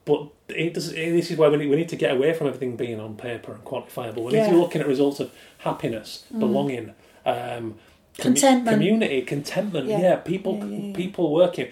But 0.05 0.29
it 0.49 0.75
does. 0.75 0.93
This 0.93 1.31
is 1.31 1.39
why 1.39 1.49
we 1.49 1.59
need, 1.59 1.71
we 1.71 1.77
need 1.77 1.89
to 1.91 1.97
get 1.97 2.11
away 2.11 2.33
from 2.35 2.49
everything 2.49 2.75
being 2.77 2.99
on 2.99 3.17
paper 3.17 3.53
and 3.53 3.65
quantifiable. 3.65 4.25
We 4.25 4.33
need 4.33 4.45
to 4.47 4.51
be 4.51 4.57
looking 4.57 4.81
at 4.81 4.89
results 4.89 5.21
of 5.21 5.33
happiness, 5.59 6.25
belonging, 6.37 6.93
um, 7.25 7.77
Contentment. 8.19 8.69
community, 8.75 9.23
contentment. 9.23 9.87
Yeah, 9.89 10.01
Yeah. 10.01 10.17
people, 10.17 10.57
Yeah, 10.59 10.65
yeah, 10.65 10.87
yeah. 10.89 10.95
people 10.97 11.33
working. 11.33 11.69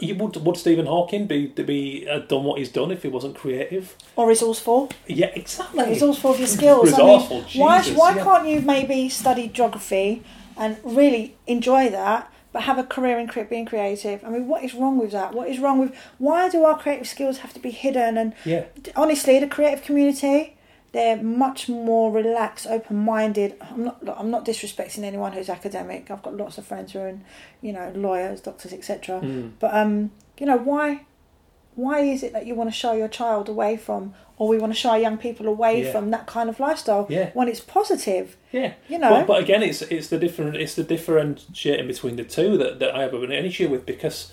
You- 0.00 0.14
Would 0.14 0.36
would 0.46 0.56
Stephen 0.56 0.86
Hawking 0.86 1.26
be 1.26 1.48
be 1.48 2.06
uh, 2.08 2.20
done 2.20 2.44
what 2.44 2.58
he's 2.60 2.70
done 2.70 2.90
if 2.92 3.02
he 3.02 3.08
wasn't 3.08 3.34
creative? 3.34 3.94
Or 4.16 4.28
resourceful. 4.28 4.90
Yeah, 5.08 5.30
exactly. 5.34 5.84
resourceful 5.86 6.30
of 6.30 6.38
your 6.38 6.46
skills. 6.48 6.84
Resourceful, 6.90 7.38
I 7.38 7.40
mean, 7.40 7.60
why 7.60 7.78
Jesus, 7.82 7.98
why 7.98 8.14
yeah. 8.16 8.24
can't 8.24 8.46
you 8.48 8.60
maybe 8.60 9.08
study 9.08 9.48
geography 9.48 10.22
and 10.56 10.78
really 10.84 11.36
enjoy 11.46 11.90
that, 11.90 12.32
but 12.52 12.62
have 12.62 12.78
a 12.78 12.84
career 12.84 13.18
in 13.18 13.30
being 13.48 13.66
creative? 13.66 14.24
I 14.24 14.30
mean, 14.30 14.46
what 14.46 14.62
is 14.64 14.74
wrong 14.74 14.98
with 14.98 15.12
that? 15.12 15.34
What 15.34 15.48
is 15.48 15.58
wrong 15.58 15.78
with 15.78 15.94
why 16.18 16.48
do 16.48 16.64
our 16.64 16.78
creative 16.78 17.08
skills 17.08 17.38
have 17.38 17.52
to 17.54 17.60
be 17.60 17.70
hidden? 17.70 18.16
And 18.16 18.34
Yeah, 18.44 18.66
honestly, 18.96 19.38
the 19.38 19.48
creative 19.48 19.82
community. 19.82 20.56
They're 20.92 21.20
much 21.20 21.68
more 21.68 22.12
relaxed, 22.12 22.68
open-minded. 22.68 23.56
I'm 23.60 23.82
not. 23.82 24.04
look, 24.04 24.14
I'm 24.16 24.30
not 24.30 24.44
disrespecting 24.44 25.02
anyone 25.02 25.32
who's 25.32 25.48
academic. 25.48 26.08
I've 26.08 26.22
got 26.22 26.36
lots 26.36 26.56
of 26.56 26.66
friends 26.66 26.92
who 26.92 27.00
are, 27.00 27.08
in, 27.08 27.24
you 27.60 27.72
know, 27.72 27.90
lawyers, 27.96 28.40
doctors, 28.40 28.72
etc. 28.72 29.20
Mm. 29.20 29.54
But 29.58 29.74
um, 29.74 30.12
you 30.38 30.46
know, 30.46 30.56
why 30.56 31.04
why 31.74 32.00
is 32.00 32.22
it 32.22 32.32
that 32.32 32.46
you 32.46 32.54
want 32.54 32.70
to 32.70 32.76
shy 32.76 32.94
your 32.94 33.08
child 33.08 33.48
away 33.48 33.76
from 33.76 34.14
or 34.36 34.48
we 34.48 34.58
want 34.58 34.72
to 34.72 34.78
shy 34.78 34.96
young 34.96 35.16
people 35.16 35.46
away 35.46 35.84
Yeah. 35.84 35.92
from 35.92 36.10
that 36.10 36.26
kind 36.26 36.48
of 36.48 36.58
lifestyle 36.58 37.06
Yeah. 37.08 37.30
when 37.34 37.48
it's 37.48 37.60
positive? 37.60 38.36
yeah. 38.52 38.74
You 38.88 38.98
know. 38.98 39.10
But, 39.10 39.26
but 39.26 39.42
again, 39.42 39.62
it's 39.62 39.82
it's 39.82 40.08
the 40.08 40.18
different 40.18 40.56
it's 40.56 40.74
the 40.74 40.84
differentiating 40.84 41.86
between 41.86 42.16
the 42.16 42.24
two 42.24 42.56
that, 42.58 42.78
that 42.80 42.94
I 42.94 43.02
have 43.02 43.14
an 43.14 43.32
issue 43.32 43.68
with 43.68 43.86
because 43.86 44.32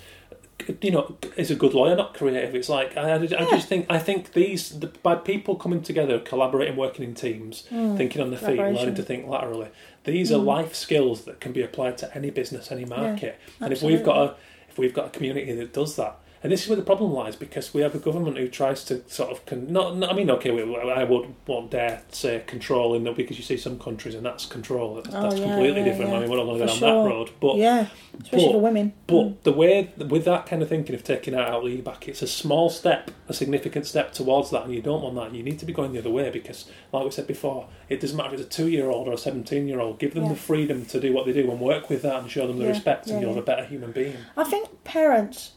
you 0.82 0.92
know 0.92 1.18
is 1.38 1.52
a 1.52 1.56
good 1.56 1.74
lawyer 1.74 1.96
not 1.96 2.14
creative? 2.14 2.56
It's 2.56 2.70
like 2.70 2.96
I, 2.98 3.16
I 3.16 3.26
just 3.26 3.68
think 3.68 3.86
I 3.90 4.00
think 4.00 4.34
these 4.34 4.80
the, 4.80 4.88
by 4.88 5.16
people 5.16 5.56
coming 5.56 5.82
together, 5.82 6.20
collaborating, 6.20 6.76
working 6.76 7.06
in 7.06 7.14
teams, 7.14 7.68
mm. 7.72 7.98
thinking 7.98 8.22
on 8.22 8.30
their 8.30 8.40
feet, 8.40 8.58
learning 8.58 8.96
to 8.96 9.04
think 9.04 9.28
laterally. 9.28 9.70
These 10.04 10.32
are 10.32 10.40
mm. 10.40 10.46
life 10.46 10.74
skills 10.76 11.26
that 11.26 11.40
can 11.40 11.52
be 11.52 11.62
applied 11.62 11.98
to 12.00 12.16
any 12.16 12.30
business, 12.30 12.72
any 12.72 12.86
market. 12.86 13.40
and 13.60 13.72
if 13.74 13.82
we've 13.82 14.04
got 14.04 14.18
a 14.18 14.36
if 14.70 14.78
we've 14.78 14.94
got 14.94 15.08
a 15.08 15.10
community 15.10 15.54
that 15.54 15.74
does 15.74 15.96
that. 15.96 16.18
And 16.44 16.52
this 16.52 16.64
is 16.64 16.70
where 16.70 16.76
the 16.76 16.82
problem 16.82 17.12
lies 17.14 17.36
because 17.36 17.72
we 17.72 17.82
have 17.84 17.94
a 17.94 18.00
government 18.00 18.36
who 18.38 18.48
tries 18.48 18.84
to 18.86 19.08
sort 19.08 19.30
of 19.32 19.46
con- 19.46 19.72
not, 19.72 19.96
not. 19.98 20.12
I 20.12 20.16
mean, 20.16 20.30
okay, 20.32 20.50
we, 20.50 20.64
I 20.76 21.04
would 21.04 21.36
won't 21.46 21.70
dare 21.70 22.02
say 22.10 22.42
control 22.48 22.96
in 22.96 23.04
that 23.04 23.16
because 23.16 23.38
you 23.38 23.44
see 23.44 23.58
some 23.58 23.78
countries 23.78 24.16
and 24.16 24.26
that's 24.26 24.48
control. 24.48 24.96
That's, 24.96 25.14
Oh, 25.14 25.22
that's 25.22 25.36
yeah, 25.40 25.46
completely 25.46 25.82
yeah, 25.82 25.86
different. 25.86 26.10
yeah. 26.12 26.18
I 26.18 26.20
mean, 26.22 26.30
we're 26.32 26.38
not 26.38 26.46
going 26.46 26.60
to 26.62 26.66
go 26.66 26.72
down 26.72 26.80
that 26.80 27.10
road. 27.10 27.30
But 27.40 27.58
yeah, 27.58 27.88
especially 28.24 28.46
but- 28.48 28.52
for 28.54 28.62
women. 28.62 28.94
but 29.06 29.16
Mm. 29.22 29.42
the 29.44 29.52
way 29.54 29.94
with 30.00 30.26
that 30.26 30.48
kind 30.48 30.64
of 30.64 30.70
thinking 30.70 30.96
of 30.96 31.04
taking 31.04 31.36
out 31.36 31.48
out 31.48 31.64
lead 31.64 31.84
back, 31.84 32.08
it's 32.08 32.24
a 32.24 32.28
small 32.28 32.72
step, 32.72 33.12
a 33.30 33.34
significant 33.36 33.86
step 33.86 34.12
towards 34.12 34.50
that, 34.50 34.64
and 34.66 34.74
you 34.74 34.82
don't 34.82 35.04
want 35.04 35.14
that. 35.16 35.36
You 35.36 35.44
need 35.44 35.60
to 35.60 35.66
be 35.66 35.74
going 35.74 35.92
the 35.94 36.00
other 36.00 36.10
way 36.10 36.32
because, 36.32 36.66
like 36.92 37.04
we 37.06 37.12
said 37.12 37.28
before, 37.28 37.68
it 37.88 38.00
doesn't 38.02 38.18
matter 38.18 38.34
if 38.34 38.42
it's 38.42 38.56
a 38.56 38.58
two-year-old 38.64 39.08
or 39.08 39.14
a 39.14 39.18
seventeen-year-old. 39.18 40.00
Give 40.00 40.16
them 40.16 40.28
the 40.28 40.36
freedom 40.36 40.86
to 40.86 41.00
do 41.00 41.14
what 41.14 41.28
they 41.28 41.34
do 41.34 41.52
and 41.52 41.60
work 41.60 41.88
with 41.88 42.02
that, 42.02 42.16
and 42.22 42.32
show 42.32 42.48
them 42.48 42.58
the 42.58 42.66
respect, 42.68 43.08
and 43.08 43.22
you're 43.22 43.32
yeah. 43.34 43.38
a 43.40 43.44
better 43.44 43.66
human 43.66 43.92
being. 43.92 44.18
I 44.36 44.44
think 44.44 44.84
parents. 44.84 45.52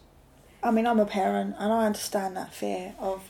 I 0.64 0.70
mean, 0.70 0.86
I'm 0.86 0.98
a 0.98 1.06
parent, 1.06 1.56
and 1.58 1.72
I 1.72 1.86
understand 1.86 2.36
that 2.36 2.52
fear 2.52 2.94
of, 2.98 3.22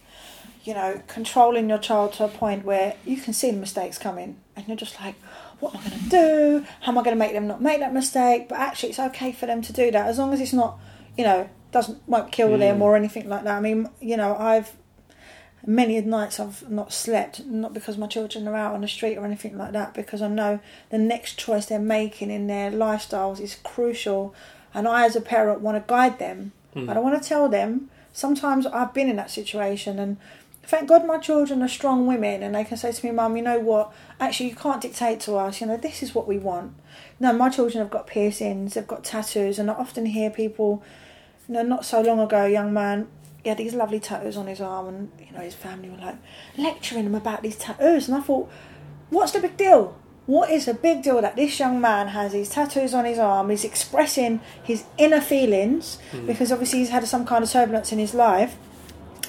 you 0.65 0.73
know, 0.73 1.03
controlling 1.09 1.69
your 1.69 1.79
child 1.79 2.15
to 2.15 2.25
a 2.25 2.29
point 2.29 2.65
where 2.65 2.95
you 3.05 3.17
can 3.17 3.33
see 3.33 3.51
the 3.51 3.57
mistakes 3.57 3.99
coming, 3.99 4.39
and 4.57 4.67
you're 4.69 4.77
just 4.77 5.01
like, 5.01 5.17
what 5.61 5.75
am 5.75 5.81
I 5.81 5.89
going 5.89 6.03
to 6.03 6.09
do? 6.09 6.67
How 6.81 6.93
am 6.93 6.99
I 6.99 7.03
going 7.03 7.17
to 7.17 7.19
make 7.19 7.33
them 7.33 7.47
not 7.47 7.61
make 7.61 7.81
that 7.81 7.93
mistake? 7.93 8.49
But 8.49 8.59
actually, 8.59 8.91
it's 8.91 8.99
okay 8.99 9.33
for 9.33 9.47
them 9.47 9.63
to 9.63 9.73
do 9.73 9.91
that 9.91 10.07
as 10.07 10.19
long 10.19 10.33
as 10.33 10.41
it's 10.41 10.53
not, 10.53 10.79
you 11.19 11.25
know, 11.25 11.49
doesn't 11.73 12.07
won't 12.09 12.31
kill 12.31 12.51
Mm. 12.51 12.59
them 12.61 12.83
or 12.83 12.97
anything 12.97 13.29
like 13.29 13.45
that. 13.45 13.57
I 13.57 13.61
mean, 13.61 13.89
you 14.01 14.17
know, 14.17 14.37
I've 14.37 14.73
many 15.67 16.01
nights 16.03 16.39
I've 16.39 16.69
not 16.71 16.93
slept, 16.93 17.45
not 17.47 17.73
because 17.73 17.97
my 17.97 18.07
children 18.07 18.47
are 18.47 18.55
out 18.55 18.75
on 18.75 18.83
the 18.83 18.89
street 18.89 19.17
or 19.17 19.25
anything 19.25 19.57
like 19.57 19.73
that, 19.73 19.95
because 19.95 20.21
I 20.23 20.29
know 20.29 20.61
the 20.91 20.99
next 20.99 21.39
choice 21.39 21.67
they're 21.67 21.79
making 21.79 22.31
in 22.31 22.47
their 22.47 22.71
lifestyles 22.71 23.41
is 23.41 23.57
crucial, 23.65 24.35
and 24.75 24.87
I, 24.87 25.07
as 25.07 25.17
a 25.17 25.21
parent, 25.21 25.63
want 25.63 25.77
to 25.77 25.85
guide 25.91 26.19
them. 26.19 26.53
Mm. 26.75 26.89
I 26.89 26.95
don't 26.95 27.05
want 27.05 27.23
to 27.23 27.29
tell 27.29 27.49
them. 27.49 27.91
Sometimes 28.13 28.67
I've 28.67 28.95
been 28.95 29.09
in 29.09 29.17
that 29.17 29.31
situation, 29.31 29.99
and 29.99 30.17
thank 30.63 30.89
God 30.89 31.07
my 31.07 31.19
children 31.19 31.63
are 31.63 31.69
strong 31.69 32.07
women, 32.07 32.43
and 32.43 32.55
they 32.55 32.65
can 32.65 32.77
say 32.77 32.93
to 32.93 33.07
me, 33.07 33.13
"Mum, 33.13 33.37
you 33.37 33.43
know 33.43 33.59
what? 33.59 33.93
Actually, 34.21 34.51
you 34.51 34.57
can't 34.57 34.81
dictate 34.81 35.21
to 35.21 35.37
us. 35.37 35.61
You 35.61 35.67
know, 35.67 35.77
this 35.77 36.03
is 36.03 36.15
what 36.15 36.29
we 36.29 36.39
want." 36.39 36.75
No, 37.19 37.33
my 37.33 37.49
children 37.49 37.83
have 37.83 37.91
got 37.91 38.07
piercings, 38.07 38.75
they've 38.75 38.87
got 38.87 39.05
tattoos, 39.05 39.59
and 39.59 39.71
I 39.71 39.75
often 39.75 40.07
hear 40.07 40.31
people. 40.31 40.83
You 41.49 41.55
know, 41.55 41.63
not 41.63 41.85
so 41.85 42.01
long 42.01 42.21
ago, 42.21 42.47
a 42.47 42.51
young 42.51 42.73
man 42.73 43.09
he 43.45 43.51
had 43.51 43.59
these 43.59 43.75
lovely 43.75 44.01
tattoos 44.01 44.39
on 44.39 44.47
his 44.47 44.61
arm, 44.61 44.89
and 44.89 45.13
you 45.21 45.31
know 45.37 45.45
his 45.45 45.55
family 45.55 45.91
were 45.91 45.99
like 45.99 46.17
lecturing 46.57 47.05
him 47.05 47.15
about 47.15 47.43
these 47.43 47.57
tattoos, 47.57 48.09
and 48.09 48.17
I 48.17 48.21
thought, 48.23 48.51
what's 49.11 49.33
the 49.33 49.41
big 49.41 49.57
deal? 49.57 49.95
What 50.27 50.51
is 50.51 50.65
the 50.65 50.75
big 50.75 51.03
deal 51.03 51.21
that 51.21 51.37
this 51.37 51.59
young 51.59 51.81
man 51.81 52.09
has 52.09 52.33
these 52.33 52.49
tattoos 52.49 52.95
on 52.95 53.05
his 53.05 53.19
arm? 53.19 53.51
He's 53.51 53.65
expressing 53.65 54.41
his 54.63 54.85
inner 54.97 55.21
feelings 55.21 55.99
hmm. 56.11 56.27
because 56.27 56.51
obviously 56.51 56.79
he's 56.79 56.89
had 56.89 57.07
some 57.07 57.27
kind 57.27 57.45
of 57.45 57.51
turbulence 57.51 57.93
in 57.93 57.99
his 57.99 58.15
life. 58.15 58.57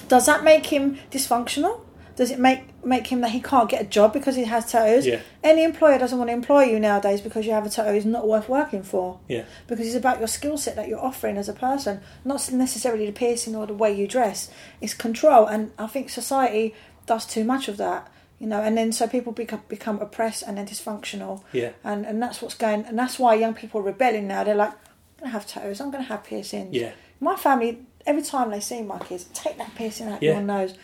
Does 0.08 0.26
that 0.26 0.44
make 0.44 0.66
him 0.66 0.98
dysfunctional? 1.10 1.80
Does 2.16 2.30
it 2.30 2.38
make 2.38 2.62
make 2.82 3.08
him 3.08 3.20
that 3.20 3.32
he 3.32 3.40
can't 3.40 3.68
get 3.68 3.82
a 3.82 3.84
job 3.84 4.14
because 4.14 4.36
he 4.36 4.44
has 4.44 4.72
tattoos? 4.72 5.06
Yeah. 5.06 5.20
Any 5.44 5.64
employer 5.64 5.98
doesn't 5.98 6.16
want 6.16 6.30
to 6.30 6.32
employ 6.32 6.62
you 6.64 6.80
nowadays 6.80 7.20
because 7.20 7.44
you 7.44 7.52
have 7.52 7.66
a 7.66 7.68
tattoo 7.68 7.94
is 7.94 8.06
not 8.06 8.26
worth 8.26 8.48
working 8.48 8.82
for 8.82 9.20
Yeah, 9.28 9.44
because 9.66 9.86
it's 9.86 9.96
about 9.96 10.18
your 10.18 10.28
skill 10.28 10.56
set 10.56 10.76
that 10.76 10.88
you're 10.88 11.04
offering 11.04 11.36
as 11.36 11.48
a 11.48 11.52
person, 11.52 12.00
not 12.24 12.50
necessarily 12.52 13.04
the 13.04 13.12
piercing 13.12 13.54
or 13.54 13.66
the 13.66 13.74
way 13.74 13.94
you 13.94 14.08
dress. 14.08 14.50
It's 14.80 14.94
control, 14.94 15.46
and 15.46 15.72
I 15.78 15.88
think 15.88 16.08
society 16.08 16.74
does 17.04 17.26
too 17.26 17.44
much 17.44 17.68
of 17.68 17.76
that, 17.76 18.10
you 18.38 18.46
know. 18.46 18.60
And 18.60 18.76
then 18.76 18.92
so 18.92 19.06
people 19.06 19.32
become 19.32 19.62
become 19.68 19.98
oppressed 20.00 20.42
and 20.46 20.56
then 20.58 20.66
dysfunctional, 20.66 21.42
yeah, 21.52 21.70
and 21.84 22.06
and 22.06 22.22
that's 22.22 22.40
what's 22.42 22.54
going, 22.54 22.84
and 22.86 22.98
that's 22.98 23.18
why 23.18 23.34
young 23.34 23.54
people 23.54 23.80
are 23.80 23.84
rebelling 23.84 24.26
now. 24.28 24.44
They're 24.44 24.54
like, 24.54 24.72
I'm 24.72 25.20
gonna 25.20 25.32
have 25.32 25.46
tattoos, 25.46 25.80
I'm 25.80 25.90
gonna 25.90 26.04
have 26.04 26.24
piercings. 26.24 26.74
yeah, 26.74 26.92
My 27.20 27.36
family, 27.36 27.78
every 28.06 28.22
time 28.22 28.50
they 28.50 28.60
see 28.60 28.82
my 28.82 28.98
kids, 28.98 29.24
take 29.34 29.56
that 29.58 29.74
piercing 29.74 30.08
out 30.08 30.22
Yeah. 30.22 30.32
your 30.34 30.42
nose. 30.42 30.74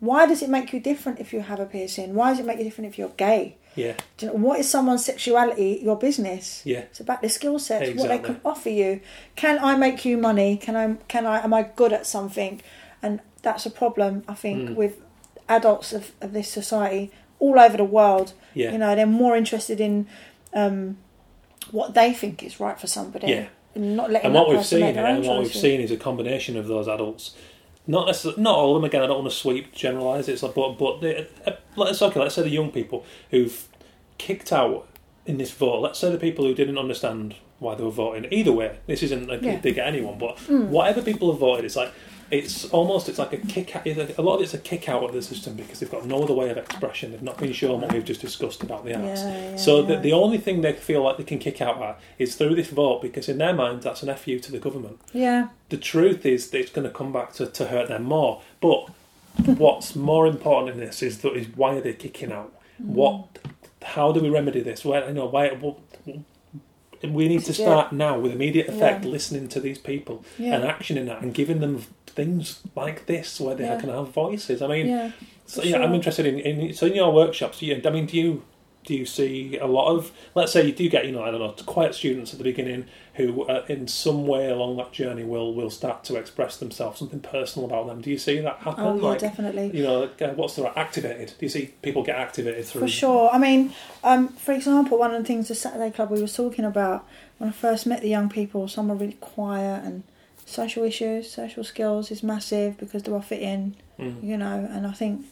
Why 0.00 0.26
does 0.26 0.42
it 0.42 0.48
make 0.48 0.72
you 0.72 0.78
different 0.78 1.18
if 1.18 1.32
you 1.32 1.40
have 1.40 1.58
a 1.58 1.66
piercing? 1.66 2.14
Why 2.14 2.30
does 2.30 2.38
it 2.38 2.46
make 2.46 2.58
you 2.58 2.64
different 2.64 2.88
if 2.90 2.98
you're 2.98 3.08
gay? 3.16 3.56
yeah, 3.74 3.94
Do 4.16 4.26
you 4.26 4.32
know, 4.32 4.38
what 4.38 4.58
is 4.60 4.68
someone's 4.68 5.04
sexuality? 5.04 5.80
Your 5.82 5.96
business. 5.96 6.62
yeah. 6.64 6.80
It's 6.90 7.00
about 7.00 7.20
their 7.20 7.30
skill 7.30 7.58
sets, 7.58 7.96
what 7.98 8.08
they 8.08 8.18
can 8.18 8.40
offer 8.44 8.70
you. 8.70 9.00
Can 9.36 9.58
I 9.60 9.76
make 9.76 10.04
you 10.04 10.16
money? 10.18 10.56
Can 10.56 10.74
I? 10.76 10.94
Can 11.08 11.26
I? 11.26 11.42
Am 11.44 11.52
I 11.54 11.62
good 11.62 11.92
at 11.92 12.06
something? 12.06 12.60
And 13.02 13.20
that's 13.42 13.66
a 13.66 13.70
problem 13.70 14.24
I 14.28 14.34
think 14.34 14.70
Mm. 14.70 14.74
with 14.76 14.94
adults 15.48 15.92
of, 15.92 16.12
of 16.20 16.32
this 16.32 16.48
society 16.48 17.10
all 17.38 17.58
over 17.58 17.76
the 17.76 17.84
world. 17.84 18.32
Yeah. 18.54 18.72
You 18.72 18.78
know, 18.78 18.94
they're 18.94 19.06
more 19.06 19.36
interested 19.36 19.80
in 19.80 20.06
um, 20.54 20.98
what 21.70 21.94
they 21.94 22.12
think 22.12 22.42
is 22.42 22.60
right 22.60 22.78
for 22.78 22.86
somebody. 22.86 23.28
Yeah. 23.28 23.48
And 23.74 23.96
not 23.96 24.10
letting 24.10 24.26
and 24.26 24.34
what 24.34 24.48
we've 24.48 24.64
seen 24.64 24.82
and 24.96 25.24
what 25.26 25.40
we've 25.40 25.54
seen 25.54 25.80
is 25.80 25.90
a 25.90 25.96
combination 25.96 26.56
of 26.56 26.66
those 26.66 26.88
adults. 26.88 27.34
Not 27.86 28.06
necessarily, 28.06 28.42
not 28.42 28.56
all 28.56 28.76
of 28.76 28.82
them. 28.82 28.88
Again, 28.88 29.02
I 29.02 29.06
don't 29.06 29.20
want 29.22 29.30
to 29.30 29.36
sweep 29.36 29.72
generalise. 29.72 30.28
It's 30.28 30.42
like, 30.42 30.54
but 30.54 30.72
but 30.78 31.02
uh, 31.46 31.52
let's 31.76 32.02
okay. 32.02 32.20
Let's 32.20 32.34
say 32.34 32.42
the 32.42 32.50
young 32.50 32.70
people 32.70 33.04
who've 33.30 33.66
kicked 34.18 34.52
out 34.52 34.86
in 35.24 35.38
this 35.38 35.50
vote. 35.52 35.80
Let's 35.80 35.98
say 35.98 36.10
the 36.10 36.18
people 36.18 36.44
who 36.44 36.54
didn't 36.54 36.76
understand 36.76 37.36
why 37.60 37.74
they 37.76 37.84
were 37.84 37.90
voting. 37.90 38.26
Either 38.30 38.52
way, 38.52 38.78
this 38.86 39.02
isn't 39.04 39.30
a 39.30 39.36
Yeah. 39.36 39.60
they 39.60 39.72
get 39.72 39.86
anyone. 39.86 40.18
But 40.18 40.36
Mm. 40.36 40.68
whatever 40.68 41.00
people 41.02 41.30
have 41.30 41.40
voted, 41.40 41.64
it's 41.64 41.76
like 41.76 41.92
it's 42.30 42.66
almost 42.70 43.08
it's 43.08 43.18
like 43.18 43.32
a 43.32 43.38
kick. 43.38 43.74
out- 43.74 43.86
A 43.86 44.22
lot 44.22 44.36
of 44.36 44.42
it's 44.42 44.52
a 44.54 44.58
kick 44.58 44.88
out 44.88 45.02
of 45.02 45.12
the 45.12 45.22
system 45.22 45.54
because 45.54 45.80
they've 45.80 45.90
got 45.90 46.04
no 46.06 46.22
other 46.22 46.34
way 46.34 46.50
of 46.50 46.56
expression. 46.58 47.10
They've 47.12 47.22
not 47.22 47.38
been 47.38 47.52
shown 47.52 47.80
what 47.80 47.92
we've 47.92 48.04
just 48.04 48.20
discussed 48.20 48.62
about 48.62 48.84
the 48.84 48.94
arts. 48.94 49.22
Yeah, 49.22 49.50
yeah, 49.50 49.56
So 49.56 49.80
yeah. 49.80 49.86
the, 49.94 49.96
the 50.00 50.12
only 50.12 50.38
thing 50.38 50.60
they 50.60 50.72
feel 50.74 51.02
like 51.02 51.16
they 51.16 51.24
can 51.24 51.38
kick 51.38 51.60
out 51.62 51.80
at 51.82 51.98
is 52.18 52.34
through 52.36 52.54
this 52.56 52.68
vote 52.68 53.00
because 53.02 53.28
in 53.28 53.38
their 53.38 53.54
minds 53.54 53.84
that's 53.84 54.02
an 54.02 54.14
FU 54.14 54.38
to 54.40 54.52
the 54.52 54.58
government. 54.58 55.00
yeah, 55.12 55.48
The 55.70 55.78
truth 55.78 56.26
is 56.26 56.50
that 56.50 56.58
it's 56.60 56.70
going 56.72 56.86
to 56.86 56.92
come 56.92 57.12
back 57.12 57.32
to, 57.34 57.46
to 57.46 57.66
hurt 57.68 57.88
them 57.88 58.04
more. 58.04 58.42
But 58.60 58.88
what's 59.46 59.96
more 59.96 60.26
important 60.26 60.74
in 60.74 60.80
this 60.86 61.02
is 61.02 61.18
that 61.22 61.32
is 61.34 61.46
why 61.56 61.76
are 61.76 61.80
they 61.80 61.92
kicking 61.94 62.32
out? 62.32 62.52
Mm. 62.82 62.86
What? 62.86 63.38
How 63.82 64.12
do 64.12 64.20
we 64.20 64.28
remedy 64.28 64.60
this? 64.60 64.84
Where 64.84 65.06
you 65.08 65.14
know 65.14 65.26
why? 65.26 65.48
What, 65.50 65.78
we 67.02 67.28
need 67.28 67.44
to 67.44 67.54
start 67.54 67.92
now 67.92 68.18
with 68.18 68.32
immediate 68.32 68.68
effect, 68.68 69.04
Yeah. 69.04 69.10
listening 69.12 69.48
to 69.50 69.60
these 69.60 69.78
people 69.78 70.24
Yeah. 70.36 70.56
and 70.56 70.64
actioning 70.64 71.06
that, 71.06 71.22
and 71.22 71.32
giving 71.32 71.60
them 71.60 71.84
things 72.08 72.60
like 72.74 73.06
this 73.06 73.40
where 73.40 73.54
they 73.54 73.64
Yeah. 73.64 73.80
can 73.80 73.90
have 73.90 74.08
voices. 74.12 74.62
I 74.62 74.66
mean, 74.66 74.86
yeah. 74.88 75.10
so 75.46 75.62
yeah, 75.62 75.78
I'm 75.78 75.94
interested 75.94 76.26
in, 76.26 76.38
in 76.40 76.74
so 76.74 76.86
in 76.86 76.94
your 76.94 77.12
workshops. 77.12 77.62
You, 77.62 77.80
I 77.84 77.90
mean, 77.90 78.06
do 78.06 78.16
you 78.16 78.42
Do 78.84 78.94
you 78.94 79.06
see 79.06 79.58
a 79.58 79.66
lot 79.66 79.88
of, 79.94 80.12
let's 80.34 80.52
say 80.52 80.64
you 80.64 80.72
do 80.72 80.88
get, 80.88 81.04
you 81.04 81.12
know, 81.12 81.22
I 81.22 81.30
don't 81.30 81.40
know, 81.40 81.52
quiet 81.66 81.94
students 81.94 82.32
at 82.32 82.38
the 82.38 82.44
beginning 82.44 82.86
who, 83.14 83.42
uh, 83.44 83.64
in 83.68 83.86
some 83.86 84.26
way 84.26 84.48
along 84.48 84.78
that 84.78 84.92
journey, 84.92 85.24
will 85.24 85.52
will 85.52 85.68
start 85.68 86.04
to 86.04 86.16
express 86.16 86.56
themselves, 86.56 86.98
something 87.00 87.20
personal 87.20 87.68
about 87.68 87.86
them. 87.88 88.00
Do 88.00 88.08
you 88.08 88.16
see 88.16 88.40
that 88.40 88.58
happen? 88.60 88.84
Oh, 88.84 88.96
yeah, 88.96 89.02
like, 89.02 89.18
definitely. 89.18 89.66
You 89.76 89.82
know, 89.82 90.02
uh, 90.04 90.28
what's 90.38 90.54
the 90.56 90.62
right 90.62 90.76
activated? 90.76 91.34
Do 91.38 91.44
you 91.44 91.50
see 91.50 91.74
people 91.82 92.02
get 92.02 92.16
activated 92.16 92.64
through? 92.64 92.82
For 92.82 92.88
sure. 92.88 93.28
I 93.30 93.38
mean, 93.38 93.74
um, 94.04 94.28
for 94.28 94.52
example, 94.52 94.96
one 94.98 95.12
of 95.12 95.20
the 95.22 95.26
things 95.26 95.48
the 95.48 95.54
Saturday 95.54 95.90
Club 95.90 96.10
we 96.10 96.22
were 96.22 96.36
talking 96.42 96.64
about 96.64 97.04
when 97.38 97.50
I 97.50 97.52
first 97.52 97.84
met 97.84 98.00
the 98.00 98.08
young 98.08 98.30
people, 98.30 98.68
some 98.68 98.90
are 98.90 98.96
really 98.96 99.18
quiet 99.20 99.84
and 99.84 100.02
social 100.48 100.84
issues, 100.84 101.30
social 101.30 101.62
skills 101.64 102.10
is 102.10 102.22
massive 102.22 102.78
because 102.78 103.02
they 103.02 103.12
all 103.12 103.20
fit 103.20 103.42
in, 103.42 103.76
Mm. 103.98 104.22
you 104.22 104.36
know, 104.36 104.68
and 104.70 104.86
I 104.86 104.92
think 104.92 105.26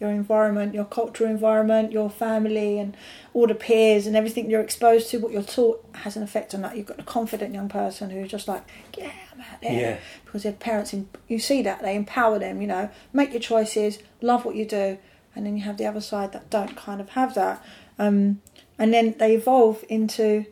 your 0.00 0.10
environment, 0.10 0.74
your 0.74 0.84
cultural 0.84 1.30
environment, 1.30 1.92
your 1.92 2.10
family 2.10 2.78
and 2.78 2.96
all 3.34 3.46
the 3.46 3.54
peers 3.54 4.06
and 4.06 4.16
everything 4.16 4.50
you're 4.50 4.60
exposed 4.60 5.10
to, 5.10 5.18
what 5.18 5.30
you're 5.32 5.42
taught 5.42 5.84
has 5.92 6.16
an 6.16 6.22
effect 6.22 6.54
on 6.54 6.62
that. 6.62 6.76
You've 6.76 6.86
got 6.86 6.98
a 6.98 7.04
confident 7.04 7.54
young 7.54 7.68
person 7.68 8.10
who's 8.10 8.30
just 8.30 8.48
like, 8.48 8.62
yeah, 8.98 9.12
I'm 9.32 9.40
out 9.40 9.60
there. 9.62 9.72
Yeah. 9.80 9.96
Because 10.24 10.42
their 10.42 10.52
parents, 10.52 10.94
you 11.28 11.38
see 11.38 11.62
that, 11.62 11.82
they 11.82 11.94
empower 11.94 12.38
them, 12.38 12.60
you 12.60 12.66
know, 12.66 12.90
make 13.12 13.30
your 13.32 13.40
choices, 13.40 13.98
love 14.20 14.44
what 14.44 14.56
you 14.56 14.64
do. 14.64 14.98
And 15.36 15.46
then 15.46 15.56
you 15.56 15.62
have 15.62 15.76
the 15.78 15.86
other 15.86 16.00
side 16.00 16.32
that 16.32 16.50
don't 16.50 16.76
kind 16.76 17.00
of 17.00 17.10
have 17.10 17.34
that. 17.34 17.64
Um, 17.98 18.40
and 18.78 18.92
then 18.92 19.14
they 19.18 19.34
evolve 19.34 19.84
into 19.88 20.46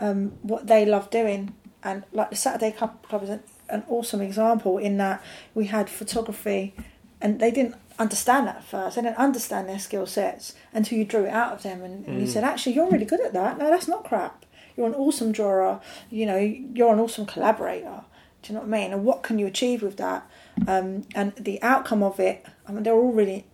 um, 0.00 0.32
what 0.42 0.66
they 0.66 0.86
love 0.86 1.10
doing. 1.10 1.54
And 1.82 2.04
like 2.12 2.30
the 2.30 2.36
Saturday 2.36 2.72
Club, 2.72 3.02
Club 3.06 3.22
is 3.24 3.28
an, 3.28 3.42
an 3.68 3.84
awesome 3.88 4.20
example 4.20 4.78
in 4.78 4.96
that 4.98 5.22
we 5.54 5.66
had 5.66 5.88
photography, 5.90 6.74
and 7.20 7.40
they 7.40 7.50
didn't 7.50 7.74
understand 7.98 8.46
that 8.46 8.56
at 8.56 8.64
first. 8.64 8.96
They 8.96 9.02
didn't 9.02 9.18
understand 9.18 9.68
their 9.68 9.78
skill 9.78 10.06
sets 10.06 10.54
until 10.72 10.98
you 10.98 11.04
drew 11.04 11.24
it 11.24 11.30
out 11.30 11.52
of 11.52 11.62
them, 11.62 11.82
and, 11.82 12.06
and 12.06 12.20
you 12.20 12.26
Mm. 12.26 12.30
said, 12.32 12.44
"Actually, 12.44 12.74
you're 12.74 12.90
really 12.90 13.04
good 13.06 13.20
at 13.20 13.32
that. 13.32 13.58
No, 13.58 13.70
that's 13.70 13.88
not 13.88 14.04
crap. 14.04 14.44
You're 14.76 14.86
an 14.86 14.94
awesome 14.94 15.32
drawer. 15.32 15.80
You 16.10 16.26
know, 16.26 16.36
you're 16.36 16.92
an 16.92 17.00
awesome 17.00 17.24
collaborator. 17.26 18.02
Do 18.42 18.52
you 18.52 18.54
know 18.58 18.64
what 18.66 18.74
I 18.74 18.78
mean? 18.82 18.92
And 18.92 19.04
what 19.04 19.22
can 19.22 19.38
you 19.38 19.46
achieve 19.46 19.82
with 19.82 19.96
that? 19.96 20.28
Um, 20.68 21.04
and 21.14 21.32
the 21.36 21.60
outcome 21.62 22.02
of 22.02 22.20
it. 22.20 22.44
I 22.68 22.72
mean, 22.72 22.82
they're 22.82 22.94
all 22.94 23.12
really 23.12 23.46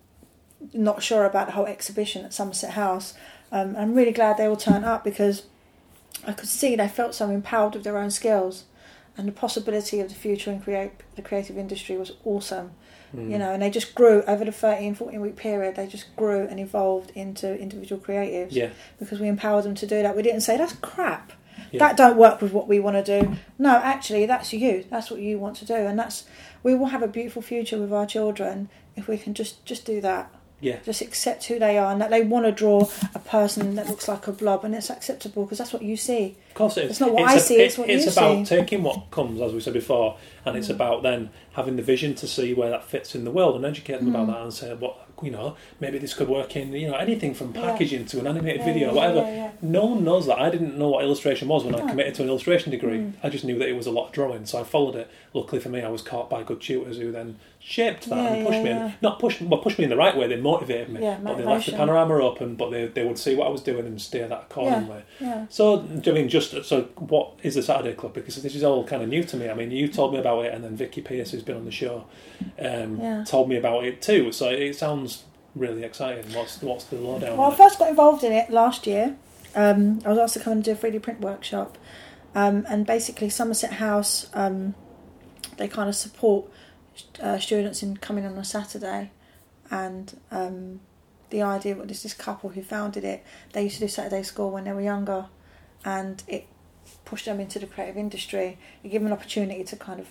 not 0.72 1.02
sure 1.02 1.24
about 1.24 1.46
the 1.46 1.52
whole 1.52 1.66
exhibition 1.66 2.24
at 2.24 2.34
Somerset 2.34 2.70
House. 2.70 3.14
Um, 3.52 3.74
I'm 3.78 3.94
really 3.94 4.12
glad 4.12 4.36
they 4.36 4.46
all 4.46 4.56
turned 4.56 4.84
up 4.84 5.04
because 5.04 5.44
I 6.26 6.32
could 6.32 6.48
see 6.48 6.76
they 6.76 6.88
felt 6.88 7.14
so 7.14 7.30
empowered 7.30 7.74
with 7.74 7.84
their 7.84 7.98
own 7.98 8.10
skills, 8.10 8.64
and 9.16 9.28
the 9.28 9.32
possibility 9.32 10.00
of 10.00 10.08
the 10.08 10.14
future 10.14 10.50
in 10.50 10.60
create 10.60 10.92
the 11.16 11.22
creative 11.22 11.58
industry 11.58 11.96
was 11.96 12.12
awesome. 12.24 12.72
Mm. 13.14 13.30
You 13.30 13.38
know, 13.38 13.52
and 13.52 13.62
they 13.62 13.70
just 13.70 13.94
grew 13.94 14.22
over 14.22 14.44
the 14.44 14.52
13, 14.52 14.94
14 14.94 15.20
week 15.20 15.36
period. 15.36 15.76
They 15.76 15.86
just 15.86 16.14
grew 16.16 16.46
and 16.46 16.58
evolved 16.58 17.10
into 17.14 17.58
individual 17.58 18.00
creatives 18.00 18.52
Yeah. 18.52 18.70
because 18.98 19.20
we 19.20 19.28
empowered 19.28 19.64
them 19.64 19.74
to 19.74 19.86
do 19.86 20.02
that. 20.02 20.16
We 20.16 20.22
didn't 20.22 20.40
say 20.40 20.56
that's 20.56 20.72
crap. 20.74 21.32
Yeah. 21.70 21.80
That 21.80 21.96
don't 21.96 22.16
work 22.16 22.40
with 22.40 22.52
what 22.52 22.68
we 22.68 22.80
want 22.80 23.04
to 23.04 23.20
do. 23.20 23.36
No, 23.58 23.76
actually, 23.76 24.26
that's 24.26 24.52
you. 24.52 24.84
That's 24.90 25.10
what 25.10 25.20
you 25.20 25.38
want 25.38 25.56
to 25.56 25.66
do, 25.66 25.74
and 25.74 25.98
that's 25.98 26.24
we 26.62 26.74
will 26.74 26.86
have 26.86 27.02
a 27.02 27.08
beautiful 27.08 27.42
future 27.42 27.78
with 27.78 27.92
our 27.92 28.06
children 28.06 28.68
if 28.96 29.08
we 29.08 29.18
can 29.18 29.34
just 29.34 29.64
just 29.64 29.84
do 29.84 30.00
that. 30.00 30.30
Yeah. 30.62 30.76
Just 30.84 31.02
accept 31.02 31.44
who 31.46 31.58
they 31.58 31.76
are 31.76 31.92
and 31.92 32.00
that 32.00 32.08
they 32.10 32.22
want 32.22 32.46
to 32.46 32.52
draw 32.52 32.88
a 33.14 33.18
person 33.18 33.74
that 33.74 33.88
looks 33.88 34.06
like 34.08 34.26
a 34.28 34.32
blob, 34.32 34.64
and 34.64 34.74
it's 34.74 34.88
acceptable 34.90 35.44
because 35.44 35.58
that's 35.58 35.72
what 35.72 35.82
you 35.82 35.96
see. 35.96 36.36
Of 36.50 36.54
course 36.54 36.76
it 36.78 36.84
is. 36.84 36.90
It's 36.92 37.00
not 37.00 37.12
what 37.12 37.28
I 37.28 37.36
see, 37.38 37.56
it's 37.56 37.76
what 37.76 37.90
it's 37.90 38.04
you 38.06 38.12
about 38.12 38.46
see. 38.46 38.56
taking 38.56 38.82
what 38.84 39.10
comes, 39.10 39.40
as 39.40 39.52
we 39.52 39.60
said 39.60 39.72
before, 39.74 40.16
and 40.46 40.56
it's 40.56 40.68
Mm. 40.68 40.74
about 40.76 41.02
then 41.02 41.30
having 41.52 41.76
the 41.76 41.82
vision 41.82 42.14
to 42.14 42.26
see 42.26 42.54
where 42.54 42.70
that 42.70 42.84
fits 42.84 43.14
in 43.14 43.24
the 43.24 43.30
world 43.32 43.56
and 43.56 43.64
educate 43.66 43.98
them 43.98 44.08
about 44.08 44.28
Mm. 44.28 44.32
that 44.34 44.42
and 44.42 44.54
say, 44.54 44.72
what 44.74 44.96
you 45.22 45.30
know, 45.30 45.54
maybe 45.78 45.98
this 45.98 46.14
could 46.14 46.28
work 46.28 46.56
in 46.56 46.72
you 46.72 46.88
know 46.88 46.96
anything 46.96 47.32
from 47.32 47.52
Yeah. 47.54 47.60
packaging 47.70 48.06
to 48.06 48.18
an 48.18 48.26
animated 48.26 48.60
Yeah, 48.62 48.64
video, 48.72 48.88
yeah, 48.88 48.92
whatever. 48.94 49.18
yeah, 49.20 49.34
yeah. 49.36 49.50
No 49.62 49.84
one 49.84 50.02
knows 50.04 50.26
that. 50.26 50.40
I 50.40 50.50
didn't 50.50 50.76
know 50.76 50.88
what 50.88 51.04
illustration 51.04 51.46
was 51.46 51.64
when 51.64 51.76
I 51.76 51.80
committed 51.88 52.14
to 52.16 52.22
an 52.22 52.28
illustration 52.28 52.72
degree. 52.72 52.98
Mm. 52.98 53.12
I 53.22 53.28
just 53.28 53.44
knew 53.44 53.56
that 53.60 53.68
it 53.68 53.76
was 53.76 53.86
a 53.86 53.92
lot 53.92 54.06
of 54.06 54.12
drawing, 54.12 54.46
so 54.46 54.58
I 54.58 54.64
followed 54.64 54.96
it. 54.96 55.08
Luckily 55.32 55.60
for 55.60 55.68
me, 55.68 55.80
I 55.80 55.90
was 55.90 56.02
caught 56.02 56.28
by 56.28 56.42
good 56.42 56.60
tutors 56.60 56.96
who 56.98 57.12
then 57.12 57.36
shaped 57.64 58.08
that 58.08 58.16
Yeah, 58.16 58.32
and 58.34 58.46
pushed 58.46 58.56
yeah, 58.58 58.62
me. 58.64 58.70
yeah. 58.70 58.86
In, 58.86 58.94
not 59.02 59.18
pushed, 59.18 59.40
well, 59.40 59.60
pushed 59.60 59.78
me 59.78 59.84
in 59.84 59.90
the 59.90 59.96
right 59.96 60.16
way. 60.16 60.26
They 60.26 60.36
motivated 60.36 60.88
me, 60.88 61.00
but 61.22 61.36
they 61.36 61.44
left 61.44 61.66
the 61.66 61.72
panorama 61.72 62.14
open. 62.14 62.56
But 62.56 62.70
they, 62.70 62.86
they 62.86 63.04
would 63.04 63.18
see 63.18 63.34
what 63.34 63.46
I 63.46 63.50
was 63.50 63.62
doing 63.62 63.86
and 63.86 64.00
steer 64.00 64.26
that 64.28 64.46
accordingly. 64.50 65.02
Yeah. 65.20 65.46
So, 65.48 65.80
I 65.80 66.10
mean, 66.10 66.28
just 66.28 66.64
so 66.64 66.82
what 66.96 67.34
is 67.42 67.54
the 67.54 67.62
Saturday 67.62 67.94
Club? 67.94 68.14
Because 68.14 68.42
this 68.42 68.54
is 68.54 68.64
all 68.64 68.84
kind 68.84 69.02
of 69.02 69.08
new 69.08 69.22
to 69.24 69.36
me. 69.36 69.48
I 69.48 69.54
mean, 69.54 69.70
you 69.70 69.88
told 69.88 70.12
me 70.12 70.18
about 70.18 70.44
it, 70.44 70.54
and 70.54 70.64
then 70.64 70.76
Vicky 70.76 71.00
Pierce, 71.00 71.30
who's 71.30 71.42
been 71.42 71.56
on 71.56 71.64
the 71.64 71.70
show, 71.70 72.06
um, 72.58 73.24
told 73.24 73.48
me 73.48 73.56
about 73.56 73.84
it 73.84 74.02
too. 74.02 74.32
So 74.32 74.48
it 74.48 74.74
sounds 74.74 75.24
really 75.54 75.84
exciting. 75.84 76.32
What's 76.32 76.60
what's 76.62 76.84
the 76.84 76.96
lowdown? 76.96 77.36
Well, 77.36 77.52
I 77.52 77.54
first 77.54 77.78
got 77.78 77.88
involved 77.90 78.24
in 78.24 78.32
it 78.32 78.50
last 78.50 78.86
year. 78.86 79.16
Um, 79.54 80.00
I 80.04 80.08
was 80.08 80.18
asked 80.18 80.34
to 80.34 80.40
come 80.40 80.54
and 80.54 80.64
do 80.64 80.72
a 80.72 80.74
3D 80.74 81.02
print 81.02 81.20
workshop. 81.20 81.76
Um, 82.34 82.64
and 82.68 82.86
basically, 82.86 83.28
Somerset 83.28 83.74
House, 83.74 84.30
um, 84.32 84.74
they 85.58 85.68
kind 85.68 85.88
of 85.88 85.94
support 85.94 86.46
uh, 87.20 87.38
students 87.38 87.82
in 87.82 87.96
coming 87.96 88.26
on 88.26 88.36
a 88.38 88.44
Saturday. 88.44 89.10
And 89.70 90.18
um, 90.30 90.80
the 91.30 91.42
idea 91.42 91.74
was 91.74 92.02
this 92.02 92.14
couple 92.14 92.50
who 92.50 92.62
founded 92.62 93.04
it, 93.04 93.24
they 93.52 93.64
used 93.64 93.76
to 93.76 93.82
do 93.82 93.88
Saturday 93.88 94.22
school 94.22 94.50
when 94.50 94.64
they 94.64 94.72
were 94.72 94.82
younger. 94.82 95.26
And 95.84 96.22
it 96.28 96.46
pushed 97.04 97.24
them 97.24 97.40
into 97.40 97.58
the 97.58 97.66
creative 97.66 97.96
industry. 97.96 98.58
It 98.82 98.88
gave 98.88 99.00
them 99.00 99.06
an 99.06 99.12
opportunity 99.12 99.64
to 99.64 99.76
kind 99.76 100.00
of, 100.00 100.08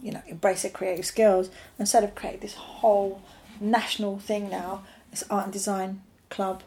you 0.00 0.12
know, 0.12 0.22
embrace 0.26 0.62
their 0.62 0.70
creative 0.70 1.06
skills. 1.06 1.50
Instead 1.78 2.04
of 2.04 2.14
create 2.14 2.40
this 2.40 2.54
whole 2.54 3.22
national 3.60 4.18
thing 4.18 4.50
now, 4.50 4.84
it's 5.12 5.22
art 5.30 5.44
and 5.44 5.52
design 5.52 6.02
club. 6.30 6.62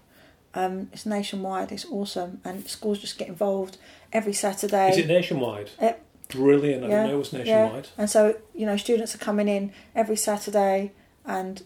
Um, 0.54 0.90
it's 0.94 1.06
nationwide. 1.06 1.72
It's 1.72 1.86
awesome, 1.86 2.42
and 2.44 2.68
schools 2.68 3.00
just 3.00 3.18
get 3.18 3.28
involved 3.28 3.78
every 4.12 4.34
Saturday. 4.34 4.90
Is 4.90 4.98
it 4.98 5.08
nationwide? 5.08 5.70
Yep. 5.80 6.04
Brilliant. 6.30 6.84
I 6.86 6.88
Yeah, 6.90 7.08
know 7.08 7.14
it 7.14 7.18
was 7.18 7.34
yeah. 7.34 7.40
nationwide. 7.40 7.88
And 7.98 8.10
so 8.10 8.38
you 8.54 8.66
know, 8.66 8.78
students 8.78 9.16
are 9.16 9.20
coming 9.20 9.48
in 9.48 9.72
every 9.96 10.16
Saturday 10.16 10.92
and 11.26 11.64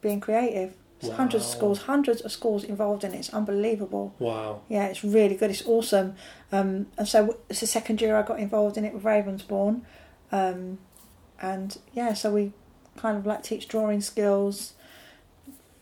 being 0.00 0.20
creative. 0.20 0.74
There's 1.00 1.16
hundreds 1.16 1.44
of 1.44 1.50
schools, 1.50 1.82
hundreds 1.82 2.20
of 2.22 2.32
schools 2.32 2.64
involved 2.64 3.04
in 3.04 3.12
it. 3.12 3.18
It's 3.18 3.30
unbelievable. 3.34 4.14
Wow. 4.18 4.62
Yeah, 4.68 4.86
it's 4.86 5.04
really 5.04 5.34
good. 5.36 5.50
It's 5.50 5.66
awesome. 5.66 6.14
Um, 6.50 6.86
and 6.96 7.06
so 7.06 7.38
it's 7.50 7.60
the 7.60 7.66
second 7.66 8.00
year 8.00 8.16
I 8.16 8.22
got 8.22 8.38
involved 8.38 8.78
in 8.78 8.84
it 8.84 8.94
with 8.94 9.02
Ravensbourne. 9.02 9.82
Um, 10.32 10.78
and 11.42 11.76
yeah, 11.92 12.14
so 12.14 12.32
we 12.32 12.52
kind 12.96 13.18
of 13.18 13.26
like 13.26 13.42
teach 13.42 13.68
drawing 13.68 14.00
skills, 14.00 14.74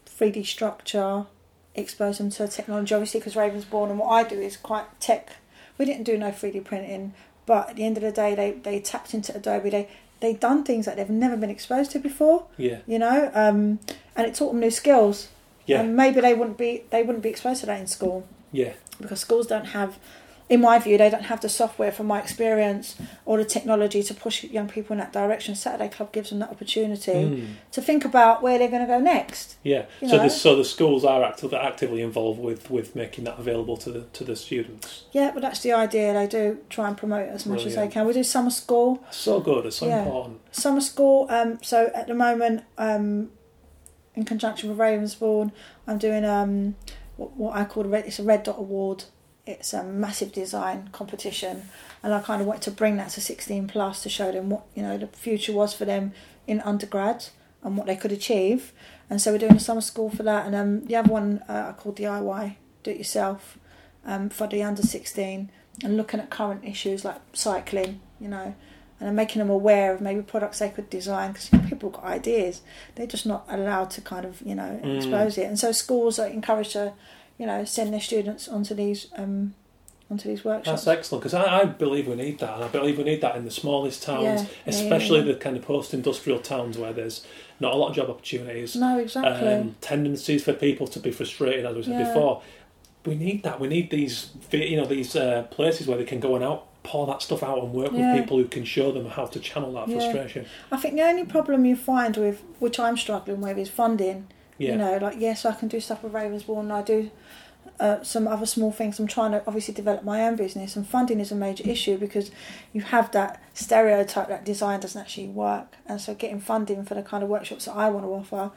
3D 0.07 0.45
structure, 0.47 1.27
expose 1.75 2.19
them 2.19 2.31
to 2.31 2.49
technology, 2.49 2.95
obviously, 2.95 3.21
because 3.21 3.35
Ravensbourne 3.35 3.91
and 3.91 3.99
what 3.99 4.09
I 4.09 4.25
do 4.29 4.41
is 4.41 4.57
quite 4.57 5.01
tech. 5.01 5.37
We 5.79 5.85
didn't 5.85 6.05
do 6.05 6.19
no 6.19 6.31
3D 6.31 6.65
printing, 6.65 7.15
but 7.47 7.71
at 7.71 7.77
the 7.77 7.85
end 7.85 7.97
of 7.97 8.03
the 8.03 8.13
day, 8.13 8.35
they, 8.35 8.53
they 8.53 8.81
tapped 8.81 9.15
into 9.15 9.35
Adobe. 9.37 9.71
They 9.71 9.89
they 10.21 10.35
done 10.35 10.63
things 10.63 10.87
that 10.87 10.97
they've 10.97 11.11
never 11.11 11.37
been 11.37 11.51
exposed 11.51 11.91
to 11.91 11.99
before, 11.99 12.45
Yeah. 12.57 12.79
you 12.87 12.97
know, 12.99 13.31
um, 13.35 13.81
and 14.15 14.25
it 14.27 14.37
taught 14.37 14.53
them 14.53 14.61
new 14.61 14.71
skills. 14.71 15.29
Yeah. 15.67 15.81
And 15.81 15.97
maybe 15.97 16.21
they 16.21 16.33
wouldn't 16.35 16.57
be 16.59 16.85
they 16.91 17.03
wouldn't 17.03 17.23
be 17.25 17.29
exposed 17.31 17.61
to 17.61 17.67
that 17.67 17.81
in 17.81 17.87
school 17.89 18.27
Yeah. 18.53 18.75
because 19.01 19.19
schools 19.21 19.47
don't 19.49 19.67
have 19.67 19.99
in 20.55 20.61
my 20.61 20.77
view 20.79 20.97
they 20.99 21.09
don't 21.15 21.29
have 21.33 21.41
the 21.41 21.49
software 21.49 21.91
from 21.97 22.07
my 22.15 22.19
experience 22.25 22.87
or 23.25 23.35
the 23.39 23.45
technology 23.57 24.03
to 24.03 24.13
push 24.25 24.37
young 24.59 24.69
people 24.77 24.93
in 24.95 24.99
that 25.05 25.13
direction 25.21 25.55
saturday 25.55 25.89
club 25.97 26.09
gives 26.17 26.29
them 26.31 26.39
that 26.43 26.51
opportunity 26.57 27.13
Mm. 27.13 27.47
to 27.77 27.81
think 27.89 28.03
about 28.11 28.35
where 28.45 28.57
they're 28.59 28.75
going 28.77 28.87
to 28.89 28.93
go 28.97 29.01
next 29.17 29.47
Yeah. 29.73 29.85
You 30.03 30.09
So 30.11 30.17
the 30.25 30.31
so 30.45 30.51
the 30.63 30.65
schools 30.75 31.03
are 31.13 31.23
actively 31.31 31.59
actively 31.71 32.03
involved 32.11 32.41
with 32.49 32.63
with 32.77 32.89
making 33.03 33.23
that 33.29 33.37
available 33.45 33.77
to 33.85 33.91
the 33.97 34.03
to 34.19 34.23
the 34.31 34.37
students. 34.47 34.87
yeah 35.19 35.29
but 35.35 35.41
that's 35.45 35.61
the 35.67 35.73
idea 35.87 36.07
they 36.19 36.29
do 36.41 36.45
try 36.77 36.87
and 36.91 36.97
promote 37.03 37.25
it 37.29 37.33
as 37.39 37.45
much 37.51 37.63
as 37.69 37.75
they 37.79 37.89
can 37.95 38.03
we 38.07 38.13
do 38.13 38.25
summer 38.37 38.51
school 38.63 38.89
That's 39.05 39.17
so 39.31 39.35
good. 39.49 39.63
It's 39.69 39.77
so 39.83 39.87
Yeah. 39.87 40.03
important. 40.05 40.37
summer 40.65 40.83
school 40.93 41.19
um 41.37 41.51
so 41.71 41.79
at 42.01 42.07
the 42.11 42.15
moment 42.27 42.57
um 42.87 43.07
in 44.19 44.25
conjunction 44.33 44.65
with 44.71 44.79
ravensbourne 44.87 45.49
i'm 45.89 45.99
doing 46.07 46.25
um 46.37 46.53
what, 47.19 47.31
what 47.43 47.53
i 47.61 47.63
call 47.65 47.85
a 47.89 47.89
red, 47.95 48.05
it's 48.09 48.19
a 48.25 48.27
red 48.33 48.43
dot 48.49 48.59
award 48.67 48.99
it's 49.47 49.73
a 49.73 49.83
massive 49.83 50.33
design 50.33 50.89
competition 50.93 51.69
and 52.03 52.15
i 52.15 52.21
kind 52.21 52.41
of 52.41 52.47
wanted 52.47 52.63
to 52.63 52.71
bring 52.71 52.97
that 52.97 53.11
to 53.11 53.21
16 53.21 53.67
plus 53.69 54.03
to 54.03 54.09
show 54.09 54.31
them 54.31 54.51
what 54.51 54.65
you 54.75 54.83
know 54.83 54.97
the 54.97 55.07
future 55.09 55.53
was 55.53 55.75
for 55.75 55.85
them 55.85 56.13
in 56.47 56.61
undergrad 56.61 57.27
and 57.65 57.77
what 57.77 57.87
they 57.87 57.97
could 57.97 58.13
achieve 58.13 58.73
and 59.11 59.21
so 59.21 59.33
we're 59.33 59.39
doing 59.39 59.57
a 59.57 59.61
summer 59.61 59.81
school 59.81 60.11
for 60.11 60.23
that 60.23 60.47
and 60.47 60.55
um 60.55 60.85
the 60.87 60.95
other 60.97 61.11
one 61.11 61.43
uh, 61.49 61.67
i 61.71 61.73
called 61.73 61.97
diy 61.97 62.57
do 62.85 62.91
it 62.93 62.99
yourself 62.99 63.59
um 64.07 64.29
for 64.29 64.47
the 64.47 64.63
under 64.63 64.83
16 64.83 65.51
and 65.83 65.97
looking 65.97 66.21
at 66.21 66.31
current 66.31 66.65
issues 66.65 67.05
like 67.05 67.21
cycling 67.33 68.01
you 68.21 68.29
know 68.29 68.55
and 69.01 69.09
I'm 69.09 69.17
making 69.17 69.41
them 69.41 69.51
aware 69.51 69.93
of 69.93 70.01
maybe 70.01 70.23
products 70.23 70.61
they 70.61 70.69
could 70.69 70.89
design 70.89 71.33
because 71.33 71.49
people 71.69 71.91
got 71.91 72.05
ideas. 72.05 72.61
They're 72.95 73.09
just 73.09 73.27
not 73.27 73.45
allowed 73.49 73.91
to 73.93 74.01
kind 74.01 74.25
of 74.25 74.41
you 74.43 74.55
know 74.55 74.79
Mm. 74.85 74.97
expose 74.97 75.37
it, 75.39 75.47
and 75.47 75.59
so 75.59 75.73
schools 75.73 76.21
are 76.21 76.29
encouraged 76.29 76.75
to 76.75 76.93
you 77.43 77.49
know 77.49 77.65
send 77.65 77.93
their 77.93 78.01
students 78.01 78.47
onto 78.47 78.73
these 78.73 79.09
um, 79.17 79.55
onto 80.09 80.29
these 80.29 80.45
workshops. 80.45 80.85
That's 80.85 80.99
excellent 80.99 81.23
because 81.25 81.35
I, 81.35 81.61
I 81.63 81.65
believe 81.65 82.07
we 82.07 82.15
need 82.15 82.39
that, 82.39 82.55
and 82.55 82.63
I 82.63 82.69
believe 82.69 82.99
we 82.99 83.05
need 83.05 83.21
that 83.23 83.35
in 83.35 83.45
the 83.45 83.51
smallest 83.51 84.03
towns, 84.05 84.43
Yeah, 84.43 84.47
especially 84.67 85.19
yeah, 85.21 85.27
yeah. 85.27 85.33
the 85.33 85.39
kind 85.41 85.57
of 85.57 85.63
post-industrial 85.65 86.39
towns 86.39 86.79
where 86.79 86.93
there's 86.93 87.27
not 87.59 87.73
a 87.73 87.77
lot 87.77 87.89
of 87.91 87.97
job 87.97 88.09
opportunities. 88.11 88.77
no, 88.77 88.99
exactly. 88.99 89.49
um, 89.55 89.75
tendencies 89.81 90.45
for 90.45 90.53
people 90.53 90.87
to 90.87 91.01
be 91.01 91.11
frustrated, 91.11 91.65
as 91.67 91.75
we 91.77 91.83
said 91.83 91.99
before. 92.07 92.43
we 93.05 93.17
need 93.17 93.43
that. 93.43 93.59
We 93.59 93.67
need 93.67 93.91
these, 93.91 94.31
you 94.53 94.77
know, 94.77 94.87
these 94.87 95.17
uh, 95.17 95.43
places 95.51 95.89
where 95.89 95.99
they 95.99 96.05
can 96.05 96.21
go 96.21 96.37
and 96.37 96.45
out 96.45 96.67
pour 96.85 97.07
that 97.09 97.21
stuff 97.23 97.43
out 97.43 97.59
and 97.63 97.73
work 97.73 97.91
Yeah. 97.93 98.13
with 98.13 98.21
people 98.21 98.37
who 98.39 98.45
can 98.45 98.65
show 98.65 98.93
them 98.93 99.07
how 99.07 99.27
to 99.27 99.41
channel 99.41 99.73
that 99.73 99.89
Yeah. 99.89 99.99
frustration. 99.99 100.47
I 100.71 100.77
think 100.77 100.95
the 100.95 101.03
only 101.03 101.25
problem 101.25 101.65
you 101.65 101.75
find 101.77 102.17
with, 102.17 102.43
which 102.61 102.79
I'm 102.79 102.97
struggling 102.97 103.41
with, 103.41 103.59
is 103.59 103.69
funding. 103.71 104.27
Yeah. 104.63 104.73
You 104.73 104.79
know, 104.79 104.97
like 104.99 105.17
yes, 105.19 105.45
I 105.45 105.53
can 105.53 105.69
do 105.69 105.81
stuff 105.81 106.03
with 106.03 106.13
Ravensbourne. 106.13 106.71
I 106.71 106.83
do 106.83 107.11
uh, 107.81 108.03
some 108.03 108.27
other 108.29 108.47
small 108.47 108.73
things. 108.73 108.99
I'm 109.01 109.07
trying 109.07 109.33
to 109.33 109.43
obviously 109.47 109.75
develop 109.75 110.05
my 110.05 110.23
own 110.27 110.37
business, 110.37 110.77
and 110.77 110.87
funding 110.87 111.21
is 111.21 111.33
a 111.33 111.35
major 111.35 111.65
issue 111.69 111.97
because 111.99 112.31
you 112.73 112.81
have 112.83 113.11
that 113.13 113.43
stereotype 113.55 114.29
that 114.29 114.45
design 114.45 114.81
doesn't 114.81 115.01
actually 115.01 115.29
work, 115.29 115.69
and 115.87 116.01
so 116.01 116.15
getting 116.15 116.41
funding 116.41 116.85
for 116.85 116.95
the 116.95 117.03
kind 117.03 117.23
of 117.23 117.29
workshops 117.29 117.65
that 117.67 117.75
I 117.77 117.89
want 117.91 118.05
to 118.07 118.11
offer 118.11 118.51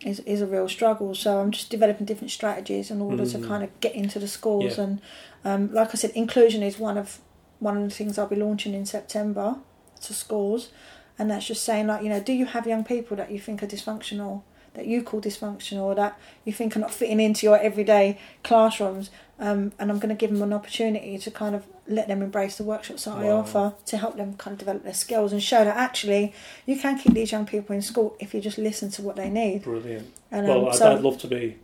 is 0.00 0.20
is 0.20 0.40
a 0.40 0.46
real 0.46 0.68
struggle. 0.68 1.14
So 1.14 1.38
I'm 1.40 1.50
just 1.50 1.70
developing 1.70 2.06
different 2.06 2.30
strategies 2.30 2.90
in 2.90 3.00
order 3.00 3.24
to 3.26 3.38
Mm. 3.38 3.46
kind 3.46 3.62
of 3.64 3.70
get 3.80 3.94
into 3.94 4.18
the 4.18 4.28
schools, 4.28 4.76
Yeah. 4.76 4.84
and 4.84 5.00
um, 5.44 5.72
like 5.74 5.90
I 5.94 5.94
said, 5.94 6.10
inclusion 6.14 6.62
is 6.62 6.78
one 6.78 6.98
of 6.98 7.20
one 7.60 7.76
of 7.76 7.84
the 7.88 7.94
things 7.94 8.18
I'll 8.18 8.26
be 8.26 8.36
launching 8.36 8.74
in 8.74 8.86
September 8.86 9.56
to 10.02 10.12
schools, 10.14 10.70
and 11.18 11.30
that's 11.30 11.46
just 11.46 11.62
saying 11.64 11.86
like 11.86 12.02
you 12.02 12.08
know, 12.08 12.20
do 12.20 12.32
you 12.32 12.46
have 12.46 12.66
young 12.66 12.84
people 12.84 13.16
that 13.18 13.30
you 13.30 13.38
think 13.38 13.62
are 13.62 13.66
dysfunctional? 13.68 14.42
That 14.74 14.86
you 14.86 15.02
call 15.02 15.20
dysfunctional, 15.20 15.82
or 15.82 15.94
that 15.94 16.18
you 16.44 16.52
think 16.52 16.76
are 16.76 16.80
not 16.80 16.90
fitting 16.92 17.20
into 17.20 17.46
your 17.46 17.58
everyday 17.58 18.18
classrooms, 18.42 19.10
um, 19.38 19.72
and 19.78 19.90
I'm 19.90 19.98
going 19.98 20.08
to 20.08 20.14
give 20.14 20.30
them 20.30 20.42
an 20.42 20.52
opportunity 20.52 21.16
to 21.18 21.30
kind 21.30 21.54
of 21.54 21.64
let 21.86 22.08
them 22.08 22.22
embrace 22.22 22.56
the 22.56 22.64
workshops 22.64 23.04
that 23.04 23.16
I 23.16 23.28
offer 23.30 23.74
to 23.86 23.96
help 23.96 24.16
them 24.16 24.34
kind 24.34 24.52
of 24.54 24.58
develop 24.58 24.84
their 24.84 24.94
skills 24.94 25.32
and 25.32 25.42
show 25.42 25.64
that 25.64 25.76
actually 25.76 26.32
you 26.66 26.76
can 26.78 26.98
keep 26.98 27.12
these 27.14 27.30
young 27.30 27.46
people 27.46 27.74
in 27.76 27.82
school 27.82 28.16
if 28.18 28.32
you 28.34 28.40
just 28.40 28.58
listen 28.58 28.90
to 28.92 29.02
what 29.02 29.16
they 29.16 29.28
need. 29.30 29.62
Brilliant. 29.62 30.12
And 30.30 30.48
well, 30.48 30.62
um, 30.62 30.68
I'd, 30.70 30.74
so 30.74 30.92
I'd 30.92 31.02
love 31.02 31.18
to 31.18 31.28
be 31.28 31.58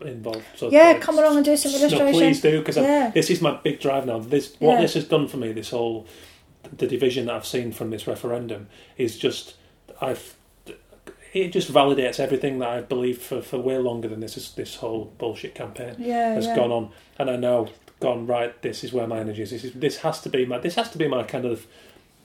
involved. 0.00 0.42
So 0.56 0.70
yeah, 0.70 0.98
come 0.98 1.18
along 1.18 1.36
and 1.36 1.44
do 1.44 1.56
some 1.56 1.72
No, 1.72 1.78
illustration. 1.78 2.12
please 2.12 2.40
do 2.40 2.58
because 2.60 2.76
Yeah. 2.76 3.10
this 3.10 3.30
is 3.30 3.40
my 3.40 3.52
big 3.62 3.78
drive 3.80 4.06
now. 4.06 4.18
This 4.18 4.56
what 4.58 4.74
Yeah. 4.74 4.80
this 4.80 4.94
has 4.94 5.04
done 5.04 5.28
for 5.28 5.36
me. 5.36 5.52
This 5.52 5.70
whole 5.70 6.06
the 6.76 6.86
division 6.86 7.26
that 7.26 7.34
I've 7.36 7.46
seen 7.46 7.72
from 7.72 7.90
this 7.90 8.06
referendum 8.06 8.68
is 8.96 9.16
just 9.18 9.54
I've 10.00 10.34
it 11.32 11.52
just 11.52 11.72
validates 11.72 12.18
everything 12.20 12.58
that 12.60 12.68
I've 12.68 12.88
believed 12.88 13.20
for, 13.22 13.40
for 13.42 13.58
way 13.58 13.78
longer 13.78 14.08
than 14.08 14.20
this 14.20 14.36
is 14.36 14.52
this 14.54 14.76
whole 14.76 15.12
bullshit 15.18 15.54
campaign 15.54 15.96
yeah, 15.98 16.34
has 16.34 16.46
yeah. 16.46 16.56
gone 16.56 16.70
on, 16.72 16.90
and 17.18 17.30
I 17.30 17.36
know 17.36 17.68
gone 18.00 18.26
right. 18.26 18.60
This 18.62 18.84
is 18.84 18.92
where 18.92 19.06
my 19.06 19.18
energy 19.18 19.42
is. 19.42 19.50
This 19.50 19.64
is 19.64 19.72
this 19.74 19.98
has 19.98 20.20
to 20.22 20.28
be 20.28 20.46
my 20.46 20.58
this 20.58 20.74
has 20.76 20.90
to 20.90 20.98
be 20.98 21.08
my 21.08 21.22
kind 21.24 21.44
of. 21.44 21.66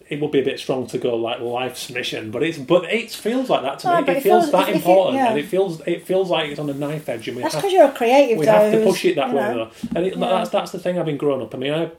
It 0.10 0.20
would 0.20 0.32
be 0.32 0.40
a 0.42 0.44
bit 0.44 0.60
strong 0.60 0.86
to 0.88 0.98
go 0.98 1.16
like 1.16 1.40
life's 1.40 1.90
mission, 1.90 2.30
but 2.30 2.44
it's 2.44 2.58
but 2.58 2.84
it 2.92 3.10
feels 3.10 3.50
like 3.50 3.62
that 3.64 3.80
to 3.80 3.88
No, 3.88 4.02
me. 4.02 4.12
It, 4.12 4.18
it 4.18 4.22
feels, 4.22 4.44
feels- 4.44 4.52
that 4.52 4.70
if- 4.70 4.76
if 4.76 4.86
you- 4.86 4.92
important, 4.92 5.16
yeah. 5.16 5.30
and 5.30 5.40
it 5.40 5.46
feels 5.46 5.82
it 5.88 6.06
feels 6.06 6.30
like 6.30 6.50
it's 6.50 6.60
on 6.60 6.70
a 6.70 6.74
knife 6.74 7.08
edge, 7.08 7.28
and 7.30 7.38
we 7.38 7.44
That's 7.44 7.56
because 7.56 7.72
you're 7.72 7.86
a 7.86 7.92
creative, 7.92 8.38
we 8.38 8.46
though. 8.46 8.52
have 8.52 8.72
to 8.74 8.84
push 8.84 9.06
it 9.06 9.16
that 9.16 9.30
way 9.30 9.42
know, 9.42 9.56
though, 9.56 9.72
and 9.96 10.06
it, 10.06 10.20
that's 10.20 10.50
that's 10.50 10.72
the 10.72 10.78
thing. 10.80 11.00
I've 11.00 11.06
been 11.06 11.18
growing 11.18 11.42
up. 11.42 11.56
I 11.56 11.58
mean, 11.58 11.74
I 11.74 11.92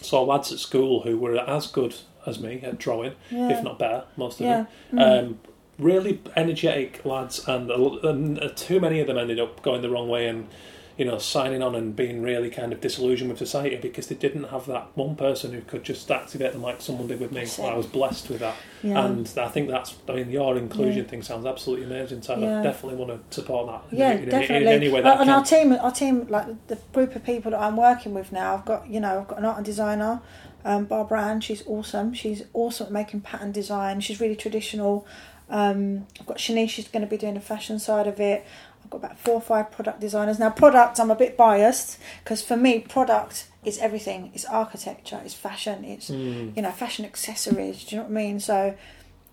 saw 0.00 0.22
lads 0.24 0.52
at 0.52 0.58
school 0.58 1.02
who 1.02 1.16
were 1.16 1.38
as 1.38 1.68
good 1.68 1.94
as 2.26 2.40
me 2.40 2.60
at 2.62 2.76
drawing, 2.78 3.12
if 3.30 3.62
not 3.62 3.78
better, 3.78 4.04
most 4.16 4.40
of 4.40 4.46
them. 4.46 4.66
Um, 4.98 5.38
really 5.78 6.20
energetic 6.36 7.04
lads, 7.04 7.46
and, 7.48 7.70
and 7.70 8.38
uh, 8.40 8.48
too 8.54 8.80
many 8.80 9.00
of 9.00 9.06
them 9.06 9.18
ended 9.18 9.40
up 9.40 9.62
going 9.62 9.82
the 9.82 9.90
wrong 9.90 10.08
way 10.08 10.26
and. 10.28 10.48
You 10.96 11.04
know, 11.06 11.18
signing 11.18 11.60
on 11.60 11.74
and 11.74 11.96
being 11.96 12.22
really 12.22 12.50
kind 12.50 12.72
of 12.72 12.80
disillusioned 12.80 13.28
with 13.28 13.38
society 13.40 13.74
because 13.74 14.06
they 14.06 14.14
didn't 14.14 14.44
have 14.44 14.66
that 14.66 14.96
one 14.96 15.16
person 15.16 15.52
who 15.52 15.60
could 15.60 15.82
just 15.82 16.08
activate 16.08 16.52
them 16.52 16.62
like 16.62 16.80
someone 16.80 17.08
did 17.08 17.18
with 17.18 17.32
me. 17.32 17.48
I 17.64 17.74
was 17.74 17.86
blessed 17.86 18.28
with 18.30 18.38
that, 18.38 18.54
Yeah. 18.80 19.04
and 19.04 19.28
I 19.36 19.48
think 19.48 19.68
that's. 19.70 19.96
I 20.08 20.12
mean, 20.12 20.30
your 20.30 20.56
inclusion 20.56 21.02
Yeah. 21.02 21.10
thing 21.10 21.22
sounds 21.22 21.46
absolutely 21.46 21.86
amazing. 21.86 22.22
So 22.22 22.38
Yeah. 22.38 22.60
I 22.60 22.62
definitely 22.62 23.04
want 23.04 23.28
to 23.28 23.34
support 23.34 23.66
that. 23.66 23.98
Yeah, 23.98 24.12
in, 24.12 24.18
in, 24.22 24.28
definitely. 24.28 24.68
in 24.68 24.72
any 24.72 24.88
way 24.88 25.00
that 25.00 25.20
and 25.20 25.30
our 25.30 25.42
team, 25.42 25.72
our 25.72 25.90
team, 25.90 26.28
like 26.28 26.46
the 26.68 26.78
group 26.92 27.16
of 27.16 27.24
people 27.24 27.50
that 27.50 27.60
I'm 27.60 27.76
working 27.76 28.14
with 28.14 28.30
now, 28.30 28.54
I've 28.54 28.64
got 28.64 28.88
you 28.88 29.00
know, 29.00 29.18
I've 29.22 29.26
got 29.26 29.38
an 29.38 29.46
art 29.46 29.56
and 29.56 29.66
designer, 29.66 30.20
um, 30.64 30.84
Barbara 30.84 31.24
Ann. 31.24 31.40
She's 31.40 31.66
awesome. 31.66 32.14
She's 32.14 32.44
awesome 32.52 32.86
at 32.86 32.92
making 32.92 33.22
pattern 33.22 33.50
design. 33.50 33.98
She's 33.98 34.20
really 34.20 34.36
traditional. 34.36 35.04
Um, 35.50 36.06
I've 36.20 36.26
got 36.26 36.38
Shanice. 36.38 36.70
She's 36.70 36.88
going 36.88 37.02
to 37.04 37.08
be 37.08 37.16
doing 37.16 37.34
the 37.34 37.40
fashion 37.40 37.78
side 37.78 38.06
of 38.06 38.18
it. 38.20 38.44
I've 38.82 38.90
got 38.90 38.98
about 38.98 39.18
four 39.18 39.34
or 39.34 39.40
five 39.40 39.70
product 39.70 40.00
designers 40.00 40.38
now. 40.38 40.50
Product, 40.50 40.98
I'm 41.00 41.10
a 41.10 41.14
bit 41.16 41.36
biased 41.36 41.98
because 42.22 42.42
for 42.42 42.56
me, 42.56 42.80
product 42.80 43.48
is 43.64 43.78
everything. 43.78 44.30
It's 44.34 44.44
architecture. 44.44 45.20
It's 45.24 45.34
fashion. 45.34 45.84
It's 45.84 46.10
Mm. 46.10 46.54
you 46.56 46.62
know, 46.62 46.70
fashion 46.70 47.04
accessories. 47.04 47.84
Do 47.84 47.96
you 47.96 48.02
know 48.02 48.08
what 48.08 48.12
I 48.18 48.22
mean? 48.22 48.40
So, 48.40 48.74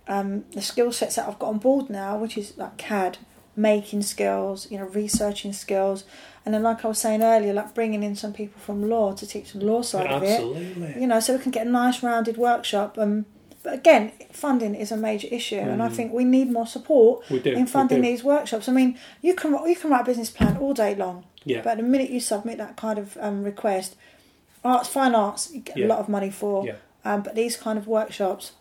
um, 0.07 0.45
the 0.51 0.62
skill 0.62 0.91
sets 0.91 1.16
that 1.16 1.28
I've 1.28 1.39
got 1.39 1.49
on 1.49 1.57
board 1.57 1.89
now, 1.89 2.18
which 2.18 2.38
is 2.38 2.57
like 2.57 2.78
CAD, 2.78 3.18
making 3.55 4.01
skills, 4.01 4.70
you 4.72 4.78
know, 4.78 4.86
researching 4.86 5.51
skills, 5.53 6.05
and 6.45 6.53
then 6.53 6.64
like 6.64 6.84
I 6.86 6.88
was 6.88 6.97
saying 6.99 7.22
earlier, 7.22 7.53
like 7.53 7.74
bringing 7.76 8.03
in 8.03 8.16
some 8.16 8.32
people 8.34 8.59
from 8.62 8.89
law 8.89 9.12
to 9.14 9.28
teach 9.28 9.51
the 9.53 9.59
law 9.64 9.82
side 9.82 10.07
of 10.07 10.24
it. 10.24 10.30
Absolutely. 10.32 11.01
You 11.01 11.07
know, 11.07 11.20
so 11.20 11.36
we 11.36 11.39
can 11.43 11.51
get 11.51 11.68
a 11.68 11.70
nice 11.70 12.01
rounded 12.01 12.38
workshop. 12.38 12.97
Um, 12.97 13.26
but 13.64 13.74
again, 13.74 14.12
funding 14.32 14.74
is 14.76 14.91
a 14.91 14.97
major 14.97 15.28
issue, 15.32 15.57
and 15.57 15.82
I 15.84 15.89
Mm. 15.89 15.93
think 15.93 16.14
we 16.14 16.24
need 16.24 16.51
more 16.51 16.66
support 16.68 17.24
do. 17.30 17.38
in 17.51 17.66
funding 17.68 18.01
these 18.01 18.24
workshops. 18.24 18.68
I 18.68 18.72
mean, 18.72 18.97
you 19.22 19.34
can 19.36 19.51
you 19.68 19.76
can 19.76 19.89
write 19.91 20.01
a 20.01 20.05
business 20.05 20.30
plan 20.32 20.57
all 20.57 20.74
day 20.74 20.95
long, 20.95 21.24
Yeah. 21.45 21.62
but 21.64 21.78
the 21.78 21.84
minute 21.84 22.09
you 22.09 22.20
submit 22.20 22.57
that 22.57 22.76
kind 22.76 22.97
of 22.99 23.18
um, 23.22 23.43
request, 23.43 23.95
arts, 24.64 24.88
fine 24.89 25.14
arts, 25.16 25.51
you 25.53 25.62
get 25.62 25.78
Yeah. 25.78 25.86
a 25.86 25.89
lot 25.89 25.99
of 25.99 26.09
money 26.09 26.30
for. 26.30 26.66
Yeah. 26.66 26.74
Um, 27.03 27.22
but 27.24 27.34
these 27.36 27.55
kind 27.57 27.78
of 27.80 27.88
workshops, 27.88 28.51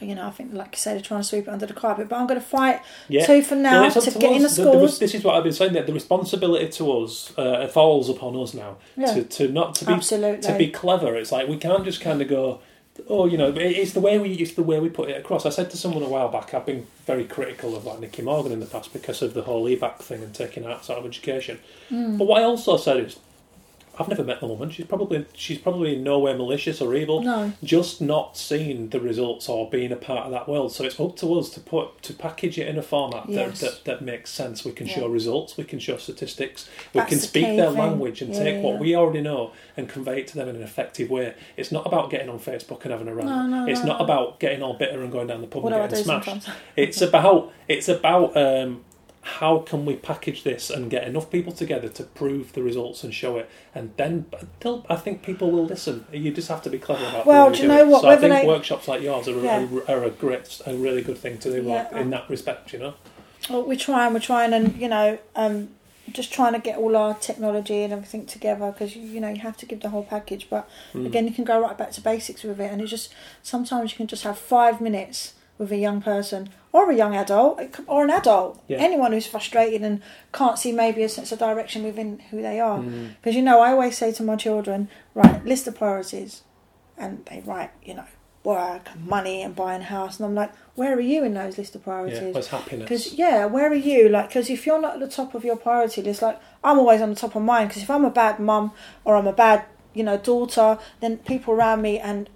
you 0.00 0.14
know, 0.14 0.26
I 0.26 0.30
think, 0.30 0.52
like 0.54 0.68
you 0.72 0.78
said, 0.78 0.94
they're 0.94 1.00
trying 1.02 1.22
to 1.22 1.26
sweep 1.26 1.48
it 1.48 1.50
under 1.50 1.66
the 1.66 1.72
carpet. 1.72 2.08
But 2.08 2.16
I'm 2.16 2.26
going 2.26 2.38
to 2.40 2.46
fight 2.46 2.80
Yeah. 3.08 3.26
tooth 3.26 3.46
for 3.48 3.56
now 3.56 3.88
to 3.88 4.00
to 4.00 4.10
get 4.18 4.32
in 4.32 4.42
the 4.42 4.46
us. 4.48 4.56
The- 4.56 4.64
the- 4.64 4.70
schools. 4.70 4.98
this 5.00 5.14
is 5.14 5.24
what 5.24 5.34
I've 5.34 5.42
been 5.42 5.52
saying. 5.52 5.72
That 5.72 5.86
the 5.86 5.92
responsibility 5.92 6.68
to 6.68 6.92
us 7.02 7.32
uh, 7.36 7.66
falls 7.68 8.08
upon 8.08 8.36
us 8.36 8.54
now. 8.54 8.76
Yeah. 8.96 9.12
To, 9.14 9.24
to 9.24 9.48
not 9.48 9.74
to 9.76 9.84
be 9.86 9.92
Absolutely. 9.92 10.40
to 10.42 10.56
be 10.56 10.68
clever. 10.68 11.16
It's 11.16 11.32
like 11.32 11.48
we 11.48 11.56
can't 11.56 11.84
just 11.84 12.00
kind 12.00 12.22
of 12.22 12.28
go. 12.28 12.60
Oh, 13.08 13.26
you 13.26 13.38
know, 13.38 13.52
it's 13.56 13.92
the 13.92 14.00
way 14.00 14.18
we 14.18 14.32
it's 14.32 14.54
the 14.54 14.62
way 14.62 14.80
we 14.80 14.88
put 14.88 15.08
it 15.08 15.16
across. 15.16 15.46
I 15.46 15.50
said 15.50 15.70
to 15.70 15.76
someone 15.76 16.02
a 16.02 16.08
while 16.08 16.28
back, 16.28 16.52
I've 16.52 16.66
been 16.66 16.86
very 17.06 17.24
critical 17.24 17.76
of 17.76 17.84
like 17.84 18.00
Nicky 18.00 18.22
Morgan 18.22 18.52
in 18.52 18.60
the 18.60 18.66
past 18.66 18.92
because 18.92 19.22
of 19.22 19.34
the 19.34 19.42
whole 19.42 19.64
EBacc 19.64 19.98
thing 19.98 20.22
and 20.22 20.34
taking 20.34 20.66
arts 20.66 20.90
out 20.90 20.98
of 20.98 21.06
education. 21.06 21.58
Hmm. 21.88 22.16
But 22.16 22.26
what 22.26 22.42
I 22.42 22.44
also 22.44 22.76
said 22.76 22.98
is, 22.98 23.16
I've 23.98 24.08
never 24.08 24.22
met 24.24 24.40
the 24.40 24.46
woman. 24.46 24.70
She's 24.70 24.86
probably 24.86 25.26
she's 25.34 25.58
probably 25.58 25.96
in 25.96 26.04
no 26.04 26.18
way 26.18 26.32
malicious 26.36 26.80
or 26.80 26.94
evil. 26.94 27.22
No. 27.22 27.52
Just 27.64 28.00
not 28.00 28.36
seen 28.36 28.90
the 28.90 29.00
results 29.00 29.48
or 29.48 29.68
being 29.68 29.90
a 29.92 29.96
part 29.96 30.26
of 30.26 30.32
that 30.32 30.48
world. 30.48 30.72
So 30.72 30.84
it's 30.84 30.98
up 31.00 31.16
to 31.16 31.38
us 31.38 31.50
to 31.50 31.60
put 31.60 32.00
to 32.02 32.12
package 32.12 32.58
it 32.58 32.68
in 32.68 32.78
a 32.78 32.82
format 32.82 33.28
Yes. 33.28 33.60
that, 33.60 33.70
that, 33.70 33.84
that 33.84 34.04
makes 34.04 34.30
sense. 34.30 34.64
We 34.64 34.72
can 34.72 34.86
Yeah. 34.86 34.94
show 34.96 35.08
results. 35.08 35.56
We 35.56 35.64
can 35.64 35.78
show 35.78 35.96
statistics. 35.96 36.68
We 36.94 36.98
That's 37.00 37.10
can 37.10 37.18
speak 37.18 37.46
key 37.46 37.56
their 37.56 37.70
thing. 37.70 37.78
language 37.78 38.22
and 38.22 38.32
Yeah, 38.32 38.44
take 38.44 38.54
yeah, 38.56 38.60
what 38.62 38.78
we 38.78 38.94
already 38.94 39.20
know 39.20 39.52
and 39.76 39.88
convey 39.88 40.20
it 40.20 40.28
to 40.28 40.36
them 40.36 40.48
in 40.48 40.56
an 40.56 40.62
effective 40.62 41.10
way. 41.10 41.34
It's 41.56 41.72
not 41.72 41.86
about 41.86 42.10
getting 42.10 42.28
on 42.28 42.38
Facebook 42.38 42.82
and 42.84 42.92
having 42.92 43.08
a 43.08 43.14
rant. 43.14 43.28
No, 43.28 43.46
no, 43.46 43.66
it's 43.66 43.80
no, 43.80 43.86
not 43.86 43.98
no. 43.98 44.04
about 44.04 44.38
getting 44.40 44.62
all 44.62 44.74
bitter 44.74 45.02
and 45.02 45.10
going 45.10 45.26
down 45.26 45.40
the 45.40 45.46
pub 45.48 45.62
What 45.64 45.72
and 45.72 45.88
getting 45.90 46.04
smashed. 46.04 46.24
sometimes? 46.26 46.48
It's 46.76 47.02
about 47.02 47.52
it's 47.68 47.88
about 47.88 48.36
um, 48.36 48.84
how 49.38 49.58
can 49.60 49.84
we 49.84 49.94
package 49.96 50.42
this 50.42 50.70
and 50.70 50.90
get 50.90 51.06
enough 51.06 51.30
people 51.30 51.52
together 51.52 51.88
to 51.88 52.02
prove 52.02 52.52
the 52.54 52.62
results 52.62 53.04
and 53.04 53.12
show 53.14 53.36
it, 53.38 53.48
and 53.74 53.92
then 53.96 54.26
I 54.88 54.96
think 54.96 55.22
people 55.22 55.50
will 55.50 55.64
listen. 55.66 56.06
You 56.12 56.30
just 56.32 56.48
have 56.48 56.62
to 56.62 56.70
be 56.70 56.78
clever 56.78 57.04
about. 57.06 57.26
Well, 57.26 57.50
do 57.50 57.56
you 57.58 57.62
you 57.62 57.68
know 57.68 57.80
it. 57.80 57.88
what, 57.88 58.02
So 58.02 58.08
I 58.08 58.16
think 58.16 58.32
they- 58.34 58.46
workshops 58.46 58.88
like 58.88 59.02
yours 59.02 59.28
are, 59.28 59.38
Yeah. 59.40 59.66
are, 59.88 59.90
are 59.98 60.04
a 60.04 60.10
great, 60.10 60.60
a 60.66 60.74
really 60.74 61.02
good 61.02 61.18
thing 61.18 61.38
to 61.38 61.50
do 61.50 61.62
Yeah. 61.62 61.88
like, 61.90 61.92
in 62.02 62.10
that 62.10 62.28
respect. 62.30 62.72
You 62.72 62.78
know. 62.80 62.94
Well, 63.50 63.62
we're 63.64 63.76
trying, 63.76 64.12
we're 64.14 64.20
trying, 64.20 64.52
and 64.52 64.76
you 64.80 64.88
know, 64.88 65.18
um, 65.36 65.68
just 66.12 66.32
trying 66.32 66.54
to 66.54 66.58
get 66.58 66.78
all 66.78 66.96
our 66.96 67.14
technology 67.14 67.82
and 67.82 67.92
everything 67.92 68.24
together 68.26 68.72
because 68.72 68.96
you 68.96 69.20
know 69.20 69.28
you 69.28 69.40
have 69.40 69.56
to 69.58 69.66
give 69.66 69.80
the 69.80 69.90
whole 69.90 70.04
package. 70.04 70.48
But 70.48 70.68
Mm. 70.94 71.06
again, 71.06 71.26
you 71.28 71.34
can 71.34 71.44
go 71.44 71.60
right 71.60 71.76
back 71.76 71.92
to 71.92 72.00
basics 72.00 72.42
with 72.42 72.58
it, 72.60 72.70
and 72.72 72.80
it's 72.80 72.90
just 72.90 73.12
sometimes 73.42 73.92
you 73.92 73.96
can 73.98 74.06
just 74.06 74.24
have 74.24 74.38
five 74.38 74.80
minutes 74.80 75.34
with 75.58 75.72
a 75.72 75.76
young 75.76 76.00
person 76.00 76.48
or 76.72 76.90
a 76.90 76.94
young 76.94 77.14
adult 77.16 77.60
or 77.86 78.04
an 78.04 78.10
adult, 78.10 78.60
Yeah. 78.68 78.78
anyone 78.78 79.12
who's 79.12 79.26
frustrated 79.26 79.82
and 79.82 80.00
can't 80.32 80.58
see 80.58 80.72
maybe 80.72 81.02
a 81.02 81.08
sense 81.08 81.32
of 81.32 81.38
direction 81.38 81.82
within 81.84 82.20
who 82.30 82.40
they 82.42 82.60
are. 82.60 82.78
Mm. 82.78 83.10
Because 83.20 83.34
you 83.36 83.42
know, 83.42 83.60
I 83.60 83.72
always 83.72 83.96
say 83.98 84.12
to 84.12 84.22
my 84.22 84.36
children, 84.36 84.88
right, 85.14 85.44
list 85.44 85.64
the 85.64 85.72
priorities, 85.72 86.42
and 86.96 87.24
they 87.26 87.42
write, 87.44 87.70
you 87.82 87.94
know, 87.94 88.04
work, 88.44 88.88
and 88.94 89.06
money, 89.06 89.42
and 89.42 89.54
buying 89.56 89.82
a 89.82 89.84
house, 89.84 90.18
and 90.18 90.26
I'm 90.26 90.34
like, 90.34 90.52
where 90.74 90.94
are 90.96 91.00
you 91.00 91.24
in 91.24 91.34
those 91.34 91.58
list 91.58 91.74
of 91.74 91.82
priorities? 91.82 92.34
Yeah, 92.34 92.58
happiness. 92.58 92.84
Because 92.84 93.14
yeah, 93.14 93.46
where 93.46 93.68
are 93.70 93.74
you? 93.74 94.08
Like, 94.08 94.28
because 94.28 94.48
if 94.48 94.64
you're 94.64 94.80
not 94.80 94.94
at 94.94 95.00
the 95.00 95.08
top 95.08 95.34
of 95.34 95.44
your 95.44 95.56
priority 95.56 96.02
list, 96.02 96.22
like 96.22 96.40
I'm 96.62 96.78
always 96.78 97.00
on 97.00 97.10
the 97.10 97.16
top 97.16 97.34
of 97.34 97.42
mine. 97.42 97.66
Because 97.68 97.82
if 97.82 97.90
I'm 97.90 98.04
a 98.04 98.10
bad 98.10 98.38
mum 98.38 98.70
or 99.04 99.16
I'm 99.16 99.26
a 99.26 99.32
bad, 99.32 99.64
you 99.92 100.04
know, 100.04 100.16
daughter, 100.16 100.78
then 101.00 101.18
people 101.18 101.52
around 101.54 101.82
me 101.82 101.98
and 101.98 102.30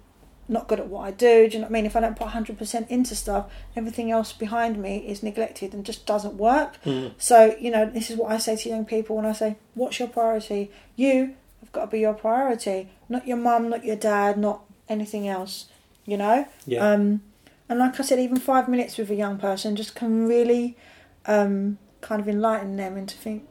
not 0.47 0.67
good 0.67 0.79
at 0.79 0.87
what 0.87 1.07
I 1.07 1.11
do. 1.11 1.47
Do 1.47 1.53
you 1.53 1.59
know 1.59 1.67
what 1.67 1.71
I 1.71 1.73
mean? 1.73 1.85
If 1.85 1.95
I 1.95 2.01
don't 2.01 2.17
put 2.17 2.27
100% 2.27 2.87
into 2.89 3.15
stuff, 3.15 3.51
everything 3.75 4.11
else 4.11 4.33
behind 4.33 4.77
me 4.77 4.97
is 4.97 5.23
neglected 5.23 5.73
and 5.73 5.85
just 5.85 6.05
doesn't 6.05 6.35
work. 6.35 6.81
Mm. 6.83 7.13
So 7.17 7.55
you 7.59 7.71
know, 7.71 7.89
this 7.89 8.09
is 8.09 8.17
what 8.17 8.31
I 8.31 8.37
say 8.37 8.55
to 8.55 8.69
young 8.69 8.85
people 8.85 9.15
when 9.15 9.25
I 9.25 9.33
say, 9.33 9.55
"What's 9.73 9.99
your 9.99 10.09
priority? 10.09 10.71
You 10.95 11.35
have 11.61 11.71
got 11.71 11.85
to 11.85 11.87
be 11.87 11.99
your 11.99 12.13
priority, 12.13 12.89
not 13.09 13.27
your 13.27 13.37
mum, 13.37 13.69
not 13.69 13.85
your 13.85 13.95
dad, 13.95 14.37
not 14.37 14.63
anything 14.89 15.27
else." 15.27 15.67
You 16.05 16.17
know. 16.17 16.47
Yeah. 16.65 16.85
Um, 16.85 17.21
and 17.69 17.79
like 17.79 17.99
I 17.99 18.03
said, 18.03 18.19
even 18.19 18.37
five 18.37 18.67
minutes 18.67 18.97
with 18.97 19.09
a 19.09 19.15
young 19.15 19.37
person 19.37 19.75
just 19.75 19.95
can 19.95 20.27
really 20.27 20.77
um, 21.25 21.77
kind 22.01 22.21
of 22.21 22.27
enlighten 22.27 22.75
them 22.75 22.97
into 22.97 23.15
think 23.15 23.47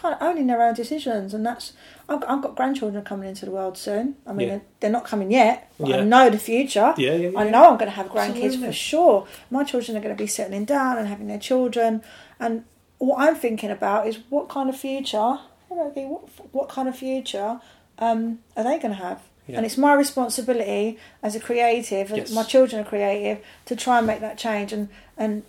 kind 0.00 0.14
of 0.14 0.22
owning 0.22 0.46
their 0.46 0.62
own 0.62 0.74
decisions, 0.74 1.34
and 1.34 1.44
that's. 1.44 1.72
I've, 2.08 2.22
I've 2.26 2.42
got 2.42 2.56
grandchildren 2.56 3.04
coming 3.04 3.28
into 3.28 3.44
the 3.44 3.50
world 3.52 3.76
soon. 3.78 4.16
I 4.26 4.32
mean, 4.32 4.48
Yeah. 4.48 4.54
they're, 4.54 4.62
they're 4.80 4.90
not 4.98 5.04
coming 5.04 5.30
yet, 5.30 5.70
but 5.78 5.88
Yeah. 5.88 5.96
I 5.98 6.04
know 6.04 6.30
the 6.30 6.38
future. 6.38 6.94
Yeah, 6.96 7.14
yeah, 7.14 7.30
I 7.36 7.48
know 7.50 7.64
I'm 7.70 7.76
going 7.76 7.90
to 7.90 7.98
have 8.00 8.06
grandkids 8.06 8.44
Absolutely. 8.46 8.66
for 8.66 8.72
sure. 8.72 9.26
My 9.50 9.62
children 9.64 9.96
are 9.96 10.00
going 10.00 10.16
to 10.16 10.22
be 10.22 10.26
settling 10.26 10.64
down 10.64 10.98
and 10.98 11.06
having 11.08 11.28
their 11.28 11.38
children, 11.38 12.02
and 12.38 12.64
what 12.98 13.18
I'm 13.20 13.36
thinking 13.36 13.70
about 13.70 14.06
is 14.06 14.18
what 14.28 14.48
kind 14.48 14.68
of 14.68 14.76
future. 14.76 15.38
What 15.68 16.28
what 16.52 16.68
kind 16.68 16.88
of 16.88 16.96
future 16.96 17.60
um, 17.98 18.40
are 18.56 18.64
they 18.64 18.78
going 18.78 18.94
to 18.96 19.02
have? 19.02 19.20
Yeah. 19.46 19.56
And 19.58 19.66
it's 19.66 19.76
my 19.78 19.94
responsibility 19.94 20.98
as 21.22 21.34
a 21.34 21.40
creative, 21.40 22.10
Yes. 22.10 22.32
my 22.32 22.42
children 22.42 22.82
are 22.82 22.88
creative, 22.88 23.38
to 23.66 23.76
try 23.76 23.98
and 23.98 24.06
make 24.06 24.20
that 24.20 24.36
change. 24.38 24.72
And 24.72 24.88
and 25.16 25.42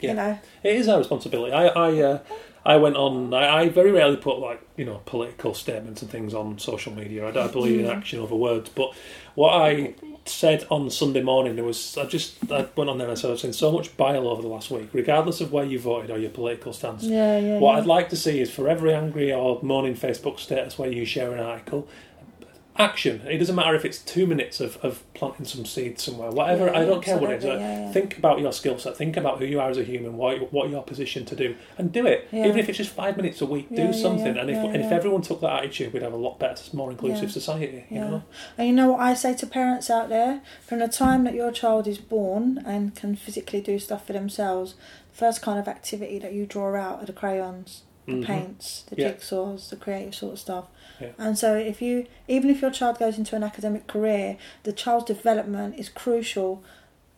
Yeah. 0.00 0.10
you 0.10 0.16
know, 0.16 0.38
It 0.62 0.74
is 0.76 0.88
our 0.88 0.98
responsibility. 0.98 1.52
I 1.52 1.66
I, 1.68 2.00
uh, 2.02 2.18
I 2.64 2.76
went 2.76 2.96
on. 2.96 3.32
I, 3.32 3.60
I 3.60 3.68
very 3.68 3.90
rarely 3.90 4.16
put 4.16 4.38
like 4.38 4.60
you 4.76 4.84
know 4.84 5.00
political 5.06 5.54
statements 5.54 6.02
and 6.02 6.10
things 6.10 6.34
on 6.34 6.58
social 6.58 6.94
media. 6.94 7.26
I, 7.26 7.30
don't 7.30 7.52
believe 7.52 7.80
in 7.80 7.86
mm-hmm. 7.86 7.98
action 7.98 8.18
over 8.18 8.36
words. 8.36 8.68
But 8.68 8.94
what 9.34 9.54
I 9.54 9.94
said 10.26 10.66
on 10.70 10.90
Sunday 10.90 11.22
morning, 11.22 11.56
there 11.56 11.64
was 11.64 11.96
I 11.96 12.04
just 12.04 12.36
I 12.50 12.68
went 12.76 12.90
on 12.90 12.98
there 12.98 13.08
and 13.08 13.16
I 13.16 13.20
said 13.20 13.30
I've 13.30 13.40
seen 13.40 13.52
so 13.52 13.72
much 13.72 13.96
bile 13.96 14.28
over 14.28 14.42
the 14.42 14.48
last 14.48 14.70
week, 14.70 14.90
regardless 14.92 15.40
of 15.40 15.52
where 15.52 15.64
you 15.64 15.78
voted 15.78 16.10
or 16.10 16.18
your 16.18 16.30
political 16.30 16.72
stance. 16.72 17.02
yeah, 17.02 17.38
yeah. 17.38 17.58
What 17.58 17.72
yeah. 17.72 17.78
I'd 17.80 17.86
like 17.86 18.10
to 18.10 18.16
see 18.16 18.40
is 18.40 18.50
for 18.50 18.68
every 18.68 18.92
angry 18.92 19.32
or 19.32 19.58
moaning 19.62 19.94
Facebook 19.94 20.38
status 20.38 20.78
where 20.78 20.92
you 20.92 21.04
share 21.04 21.32
an 21.32 21.40
article, 21.40 21.88
action. 22.80 23.20
It 23.26 23.38
doesn't 23.38 23.54
matter 23.54 23.74
if 23.74 23.84
it's 23.84 23.98
two 23.98 24.26
minutes 24.26 24.60
of, 24.60 24.76
of 24.78 25.02
planting 25.14 25.46
some 25.46 25.64
seeds 25.64 26.02
somewhere, 26.02 26.30
whatever. 26.30 26.66
Yeah, 26.66 26.78
I 26.80 26.84
don't 26.84 27.02
care 27.02 27.18
what 27.18 27.30
it 27.30 27.38
is. 27.38 27.44
yeah. 27.44 27.92
Think 27.92 28.18
about 28.18 28.40
your 28.40 28.52
skill 28.52 28.78
set. 28.78 28.96
Think 28.96 29.16
about 29.16 29.38
who 29.38 29.44
you 29.44 29.60
are 29.60 29.70
as 29.70 29.78
a 29.78 29.84
human. 29.84 30.16
What 30.16 30.52
what 30.52 30.70
your 30.70 30.82
position 30.82 31.24
to 31.26 31.36
do, 31.36 31.54
and 31.78 31.92
do 31.92 32.06
it. 32.06 32.28
Even 32.32 32.58
if 32.58 32.68
it's 32.68 32.78
just 32.78 32.90
five 32.92 33.16
minutes 33.16 33.40
a 33.40 33.46
week, 33.46 33.68
do 33.74 33.92
something. 33.92 34.36
and 34.36 34.50
if 34.50 34.56
and 34.56 34.76
if 34.76 34.90
everyone 34.90 35.22
took 35.22 35.40
that 35.42 35.52
attitude, 35.60 35.92
we'd 35.92 36.02
have 36.02 36.12
a 36.12 36.16
lot 36.16 36.38
better, 36.38 36.62
more 36.76 36.90
inclusive 36.90 37.30
society. 37.30 37.84
You 37.90 38.00
know. 38.00 38.22
And 38.58 38.66
you 38.68 38.74
know 38.74 38.92
what 38.92 39.00
I 39.00 39.14
say 39.14 39.34
to 39.34 39.46
parents 39.46 39.90
out 39.90 40.08
there? 40.08 40.40
From 40.66 40.78
the 40.80 40.88
time 40.88 41.24
that 41.24 41.34
your 41.34 41.52
child 41.52 41.86
is 41.86 41.98
born 41.98 42.62
and 42.66 42.94
can 42.94 43.14
physically 43.16 43.60
do 43.60 43.78
stuff 43.78 44.06
for 44.06 44.12
themselves, 44.12 44.74
the 45.10 45.16
first 45.18 45.42
kind 45.42 45.58
of 45.58 45.68
activity 45.68 46.18
that 46.18 46.32
you 46.32 46.46
draw 46.46 46.74
out 46.76 47.02
are 47.02 47.06
the 47.06 47.12
crayons, 47.12 47.82
the 48.06 48.12
Mhm. 48.14 48.24
paints, 48.24 48.84
the 48.88 48.96
Yeah. 48.96 49.12
jigsaws, 49.12 49.68
the 49.68 49.76
creative 49.76 50.14
sort 50.14 50.32
of 50.34 50.38
stuff. 50.38 50.64
Yeah. 51.00 51.08
And 51.18 51.38
so 51.38 51.54
if 51.56 51.80
you 51.82 52.06
even 52.28 52.50
if 52.50 52.60
your 52.62 52.70
child 52.70 52.98
goes 52.98 53.18
into 53.18 53.34
an 53.36 53.42
academic 53.42 53.86
career, 53.86 54.36
the 54.64 54.72
child's 54.72 55.06
development 55.06 55.76
is 55.78 55.88
crucial 55.88 56.62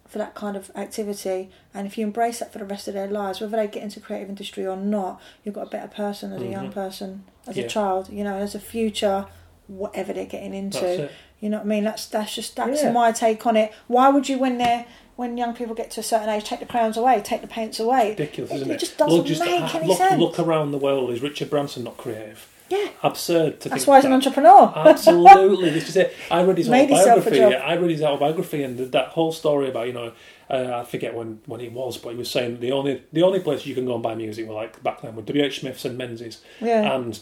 for 0.07 0.19
that 0.19 0.35
kind 0.35 0.57
of 0.59 0.71
activity 0.77 1.49
and 1.73 1.87
if 1.87 1.97
you 1.97 2.05
embrace 2.05 2.41
that 2.41 2.53
for 2.53 2.59
the 2.59 2.67
rest 2.67 2.87
of 2.87 2.93
their 2.93 3.07
lives, 3.09 3.41
whether 3.41 3.57
they 3.57 3.67
get 3.67 3.83
into 3.83 3.99
creative 3.99 4.29
industry 4.29 4.67
or 4.67 4.77
not, 4.77 5.19
you've 5.43 5.55
got 5.55 5.69
a 5.69 5.71
better 5.71 5.89
person 5.89 6.35
as 6.35 6.43
a 6.43 6.47
young 6.47 6.69
Mhm. 6.69 6.75
person, 6.75 7.25
as 7.47 7.57
Yeah. 7.57 7.65
a 7.65 7.69
child, 7.69 8.11
you 8.11 8.23
know, 8.23 8.37
as 8.37 8.55
a 8.55 8.61
future 8.61 9.25
whatever 9.69 10.13
they're 10.13 10.27
getting 10.27 10.53
into. 10.53 11.09
You 11.41 11.49
know 11.49 11.57
what 11.59 11.65
I 11.65 11.69
mean? 11.69 11.85
That's 11.85 12.07
that's 12.07 12.35
just 12.35 12.57
that's 12.57 12.83
Yeah. 12.83 12.93
my 12.93 13.11
take 13.11 13.47
on 13.47 13.57
it. 13.57 13.73
Why 13.89 14.11
would 14.11 14.29
you 14.29 14.39
when 14.39 14.59
they're 14.59 14.85
when 15.17 15.37
young 15.39 15.55
people 15.55 15.75
get 15.75 15.91
to 15.93 16.01
a 16.01 16.03
certain 16.03 16.29
age 16.29 16.45
take 16.45 16.61
the 16.61 16.67
crayons 16.67 16.97
away, 16.97 17.21
take 17.25 17.41
the 17.41 17.47
paints 17.47 17.81
away? 17.81 18.11
Ridiculous, 18.11 18.51
It- 18.51 18.55
isn't 18.57 18.71
it 18.71 18.75
it? 18.75 18.81
just 18.81 18.99
doesn't 18.99 19.17
look, 19.17 19.27
just 19.27 19.41
make 19.45 19.75
any 19.75 19.87
look, 19.89 19.97
sense. 19.99 20.21
look 20.21 20.39
around 20.39 20.73
the 20.73 20.79
world. 20.79 21.11
Is 21.11 21.23
Richard 21.23 21.49
Branson 21.51 21.85
not 21.85 21.97
creative? 21.97 22.47
Yeah, 22.73 22.89
Absurd 23.03 23.61
to 23.61 23.69
think. 23.69 23.71
that's 23.71 23.85
think 23.85 23.89
why 23.89 23.97
he's 23.97 24.05
an 24.05 24.11
that. 24.13 24.17
entrepreneur. 24.17 24.73
Absolutely, 24.89 25.71
this 25.71 25.89
is 25.89 25.97
it. 25.97 26.15
I 26.31 26.43
read 26.43 26.59
his 26.59 26.69
Made 26.69 26.89
himself 26.89 27.27
a 27.27 27.31
autobiography. 27.31 27.57
job. 27.57 27.63
I 27.65 27.75
read 27.75 27.91
his 27.91 28.03
autobiography, 28.03 28.63
and 28.63 28.79
that 28.93 29.09
whole 29.09 29.33
story 29.33 29.69
about 29.69 29.87
you 29.89 29.93
know, 29.93 30.13
uh, 30.51 30.81
I 30.81 30.85
forget 30.85 31.15
when, 31.15 31.41
when 31.47 31.61
it 31.61 31.73
was, 31.73 31.99
but 31.99 32.11
he 32.11 32.17
was 32.17 32.31
saying 32.31 32.61
the 32.61 32.73
only 32.73 33.03
the 33.13 33.23
only 33.23 33.41
place 33.41 33.67
you 33.67 33.75
can 33.75 33.87
go 33.87 33.95
and 33.95 34.03
buy 34.03 34.15
music 34.15 34.47
were 34.49 34.55
like 34.55 34.83
back 34.83 35.03
then 35.03 35.15
were 35.17 35.23
W 35.23 35.45
H 35.45 35.61
Smiths 35.61 35.85
and 35.85 35.99
Menzies, 35.99 36.41
Yeah, 36.61 36.95
and 36.95 37.19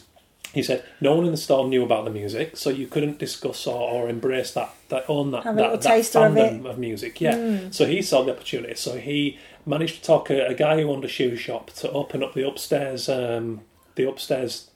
he 0.52 0.62
said 0.62 0.84
no 1.00 1.14
one 1.14 1.24
in 1.26 1.30
the 1.30 1.36
store 1.36 1.66
knew 1.68 1.82
about 1.84 2.04
the 2.04 2.10
music, 2.10 2.56
so 2.56 2.70
you 2.70 2.86
couldn't 2.86 3.18
discuss 3.18 3.66
or, 3.66 3.88
or 3.90 4.08
embrace 4.08 4.52
that 4.52 4.70
that 4.88 5.04
own 5.08 5.30
that 5.32 5.44
Have 5.44 5.54
a 5.54 5.56
that, 5.56 5.62
little 5.62 5.76
that 5.78 5.82
taster 5.88 6.18
of 6.26 6.32
fandom 6.32 6.66
of, 6.68 6.78
music. 6.78 7.20
Yeah, 7.20 7.70
so 7.70 7.86
he 7.86 8.02
saw 8.02 8.22
the 8.22 8.32
opportunity. 8.32 8.74
So 8.74 8.96
he 8.98 9.38
managed 9.66 9.96
to 9.96 10.02
talk 10.02 10.30
a, 10.30 10.46
a 10.48 10.54
guy 10.54 10.80
who 10.80 10.90
owned 10.90 11.04
a 11.04 11.08
shoe 11.08 11.36
shop 11.36 11.70
to 11.74 11.90
open 11.92 12.22
up 12.22 12.34
the 12.34 12.46
upstairs 12.46 13.08
um, 13.08 13.60
the 13.96 14.08
upstairs 14.08 14.70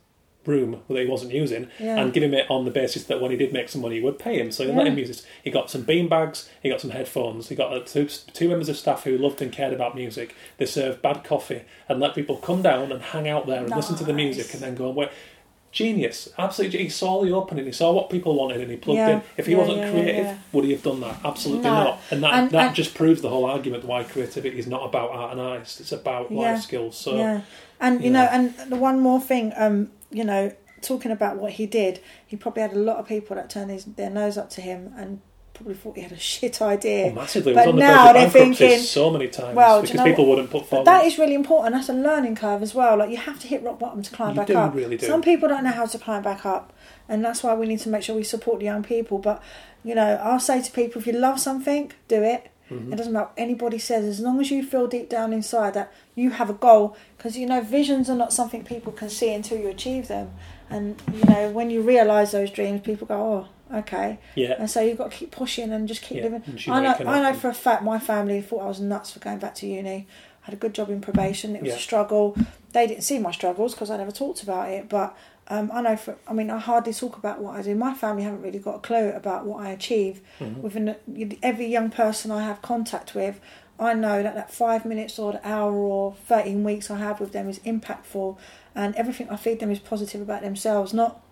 room 0.47 0.81
that 0.89 0.99
he 1.01 1.07
wasn't 1.07 1.33
using 1.33 1.69
Yeah. 1.79 1.97
and 1.99 2.13
give 2.13 2.23
him 2.23 2.35
it 2.35 2.51
on 2.51 2.65
the 2.65 2.71
basis 2.71 3.05
that 3.05 3.21
when 3.21 3.31
he 3.31 3.37
did 3.37 3.53
make 3.53 3.69
some 3.69 3.81
money, 3.83 3.97
he 3.97 4.03
would 4.03 4.19
pay 4.19 4.39
him. 4.39 4.51
So 4.53 4.65
he 4.67 4.73
let 4.73 4.87
him 4.87 4.99
use 4.99 5.11
it. 5.11 5.23
He 5.43 5.51
got 5.51 5.71
some 5.71 5.83
bean 5.83 6.09
bags, 6.09 6.49
he 6.63 6.69
got 6.69 6.81
some 6.81 6.91
headphones, 6.91 7.49
he 7.49 7.55
got 7.55 7.87
two, 7.87 8.07
two 8.07 8.49
members 8.49 8.69
of 8.69 8.77
staff 8.77 9.05
who 9.05 9.17
loved 9.17 9.41
and 9.43 9.53
cared 9.53 9.73
about 9.73 9.95
music. 9.95 10.35
They 10.59 10.67
served 10.67 11.03
bad 11.03 11.25
coffee 11.25 11.63
and 11.89 12.01
let 12.01 12.15
people 12.15 12.37
come 12.37 12.63
down 12.63 12.93
and 12.93 13.01
hang 13.03 13.29
out 13.29 13.47
there 13.47 13.63
and 13.65 13.75
listen 13.75 13.97
to 13.97 14.05
the 14.05 14.13
music 14.13 14.53
and 14.55 14.63
then 14.63 14.75
go 14.75 14.89
and 14.89 14.97
wait. 14.97 15.09
Genius, 15.75 16.29
absolutely. 16.39 16.85
He 16.85 16.89
saw 16.89 17.25
the 17.25 17.33
opening. 17.33 17.67
He 17.67 17.73
saw 17.73 17.91
what 17.93 18.09
people 18.09 18.37
wanted, 18.37 18.61
and 18.61 18.71
he 18.71 18.77
plugged 18.77 18.99
Yeah. 18.99 19.09
in. 19.17 19.23
If 19.37 19.47
he 19.47 19.53
Yeah, 19.53 19.59
wasn't 19.59 19.79
yeah, 19.79 19.91
creative, 19.91 20.37
would 20.53 20.65
he 20.65 20.71
have 20.71 20.85
done 20.85 21.01
that? 21.01 21.17
Absolutely 21.25 21.65
No. 21.65 21.75
not. 21.85 22.01
And 22.13 22.23
that 22.23 22.33
And- 22.35 22.51
that 22.53 22.67
and- 22.69 22.77
just 22.77 22.95
proves 22.95 23.21
the 23.23 23.29
whole 23.29 23.45
argument 23.45 23.85
why 23.85 24.05
creativity 24.05 24.57
is 24.57 24.69
not 24.69 24.85
about 24.87 25.11
art 25.11 25.33
and 25.33 25.41
artists. 25.41 25.81
It's 25.81 25.91
about 25.91 26.31
life 26.33 26.61
skills. 26.63 26.97
So 26.97 27.17
yeah, 27.17 27.41
and 27.81 27.99
you 27.99 28.07
you 28.07 28.11
know, 28.13 28.23
know. 28.25 28.31
and 28.31 28.55
the 28.71 28.77
one 28.77 29.01
more 29.01 29.21
thing, 29.21 29.53
um, 29.57 29.91
you 30.13 30.23
know, 30.23 30.53
talking 30.81 31.11
about 31.11 31.39
what 31.39 31.51
he 31.53 31.67
did, 31.67 31.99
he 32.25 32.37
probably 32.37 32.63
had 32.63 32.73
a 32.73 32.79
lot 32.79 32.99
of 32.99 33.09
people 33.09 33.35
that 33.35 33.51
turned 33.51 33.71
his, 33.73 33.85
their 33.85 34.11
nose 34.11 34.39
up 34.39 34.51
to 34.51 34.61
him 34.61 34.95
and 34.97 35.21
probably 35.55 35.75
thought 35.75 35.97
he 35.97 36.03
had 36.03 36.13
a 36.13 36.19
shit 36.19 36.61
idea. 36.61 37.07
Oh, 37.07 37.13
massively. 37.13 37.55
But 37.55 37.67
was 37.67 37.73
on 37.73 37.77
the 37.77 37.81
now 37.81 38.13
they're 38.13 38.29
thinking, 38.29 38.81
so 38.81 39.11
many 39.11 39.29
times 39.29 39.57
well, 39.57 39.81
do 39.81 39.87
you 39.87 39.93
because 39.93 40.05
know 40.05 40.11
people 40.11 40.29
wouldn't 40.29 40.51
put 40.51 40.67
forward. 40.67 40.87
that 40.87 41.05
is 41.05 41.17
really 41.19 41.35
important. 41.35 41.75
That's 41.75 41.89
a 41.89 41.95
learning 41.95 42.37
curve 42.37 42.63
as 42.63 42.75
well. 42.75 42.99
Like 42.99 43.11
you 43.11 43.17
have 43.17 43.39
to 43.41 43.47
hit 43.47 43.63
rock 43.63 43.79
bottom 43.79 44.03
to 44.03 44.11
climb 44.11 44.31
You 44.31 44.37
back 44.37 44.47
do, 44.49 44.57
up. 44.57 44.75
really 44.75 44.97
do. 44.97 45.07
Some 45.07 45.23
people 45.23 45.49
don't 45.49 45.65
know 45.65 45.71
how 45.71 45.87
to 45.87 45.99
climb 45.99 46.23
back 46.23 46.45
up, 46.45 46.73
and 47.09 47.25
that's 47.25 47.43
why 47.43 47.55
we 47.55 47.67
need 47.67 47.81
to 47.81 47.89
make 47.89 48.03
sure 48.03 48.17
we 48.17 48.25
support 48.25 48.59
the 48.59 48.67
young 48.67 48.83
people. 48.83 49.19
But 49.19 49.43
you 49.85 49.95
know, 49.95 50.21
I'll 50.23 50.41
say 50.41 50.61
to 50.61 50.73
people, 50.73 51.01
if 51.01 51.07
you 51.07 51.13
love 51.13 51.39
something, 51.41 51.93
do 52.09 52.23
it. 52.23 52.51
Mm-hmm. 52.71 52.95
It 52.95 52.97
doesn't 52.97 53.13
matter 53.13 53.27
what 53.27 53.35
anybody 53.37 53.79
says, 53.79 54.07
as 54.07 54.21
long 54.21 54.41
as 54.41 54.51
you 54.51 54.65
feel 54.65 54.87
deep 54.87 55.11
down 55.11 55.35
inside 55.35 55.75
that 55.75 55.93
you 56.15 56.31
have 56.31 56.49
a 56.49 56.55
goal. 56.55 56.97
Because 57.17 57.37
you 57.37 57.47
know, 57.47 57.61
visions 57.61 58.11
are 58.11 58.17
not 58.17 58.33
something 58.33 58.65
people 58.65 58.93
can 58.93 59.11
see 59.11 59.33
until 59.33 59.59
you 59.59 59.69
achieve 59.69 60.09
them. 60.09 60.33
And 60.71 61.01
you 61.13 61.25
know, 61.25 61.51
when 61.51 61.71
you 61.71 61.83
realise 61.83 62.33
those 62.33 62.51
dreams, 62.51 62.81
people 62.81 63.07
go, 63.07 63.15
"Oh, 63.15 63.49
okay." 63.73 64.19
yeah, 64.35 64.55
And 64.59 64.71
so 64.71 64.81
you've 64.81 64.99
got 64.99 65.11
to 65.11 65.17
keep 65.17 65.31
pushing 65.31 65.73
and 65.73 65.87
just 65.89 66.03
keep 66.03 66.19
Yeah, 66.19 66.25
living. 66.25 66.43
I 66.69 66.81
know, 66.81 66.95
I 67.07 67.21
know 67.21 67.35
for 67.39 67.49
a 67.49 67.55
fact 67.55 67.83
my 67.83 67.99
family 67.99 68.41
thought 68.43 68.63
I 68.63 68.67
was 68.67 68.81
nuts 68.81 69.13
for 69.13 69.21
going 69.21 69.39
back 69.39 69.55
to 69.57 69.67
uni. 69.67 70.07
I 70.43 70.47
had 70.47 70.55
a 70.55 70.59
good 70.59 70.75
job 70.75 70.91
in 70.91 71.01
probation. 71.01 71.57
It 71.57 71.63
was 71.63 71.71
Yeah. 71.71 71.77
a 71.77 71.81
struggle. 71.81 72.37
They 72.73 72.87
didn't 72.87 73.03
see 73.05 73.19
my 73.19 73.31
struggles 73.31 73.73
because 73.75 73.91
I 73.91 73.97
never 73.97 74.11
talked 74.11 74.43
about 74.43 74.69
it. 74.71 74.89
But 74.89 75.17
um, 75.49 75.71
I 75.73 75.81
know 75.81 75.97
for, 75.97 76.17
I 76.27 76.33
mean, 76.35 76.51
I 76.51 76.59
hardly 76.59 76.93
talk 76.93 77.17
about 77.17 77.41
what 77.41 77.57
I 77.57 77.63
do. 77.63 77.75
My 77.75 77.95
family 77.95 78.23
haven't 78.25 78.43
really 78.43 78.59
got 78.59 78.77
a 78.77 78.79
clue 78.81 79.11
about 79.11 79.47
what 79.47 79.65
I 79.65 79.71
achieve. 79.71 80.21
Mm-hmm. 80.41 80.63
Within 80.63 80.85
the, 81.07 81.39
every 81.43 81.67
young 81.67 81.91
person 81.91 82.31
I 82.31 82.43
have 82.45 82.61
contact 82.63 83.15
with, 83.15 83.41
I 83.79 83.95
know 83.95 84.23
that 84.23 84.35
that 84.35 84.53
five 84.53 84.85
minutes 84.85 85.19
or 85.19 85.33
the 85.33 85.47
hour 85.49 85.73
or 85.73 86.15
13 86.27 86.63
weeks 86.63 86.91
I 86.91 86.99
have 86.99 87.21
with 87.21 87.33
them 87.33 87.49
is 87.49 87.59
impactful. 87.61 88.37
And 88.75 88.95
everything 88.97 89.29
I 89.31 89.37
feed 89.37 89.61
them 89.61 89.71
is 89.71 89.79
positive 89.79 90.21
about 90.21 90.43
themselves, 90.43 90.93
not 90.93 91.23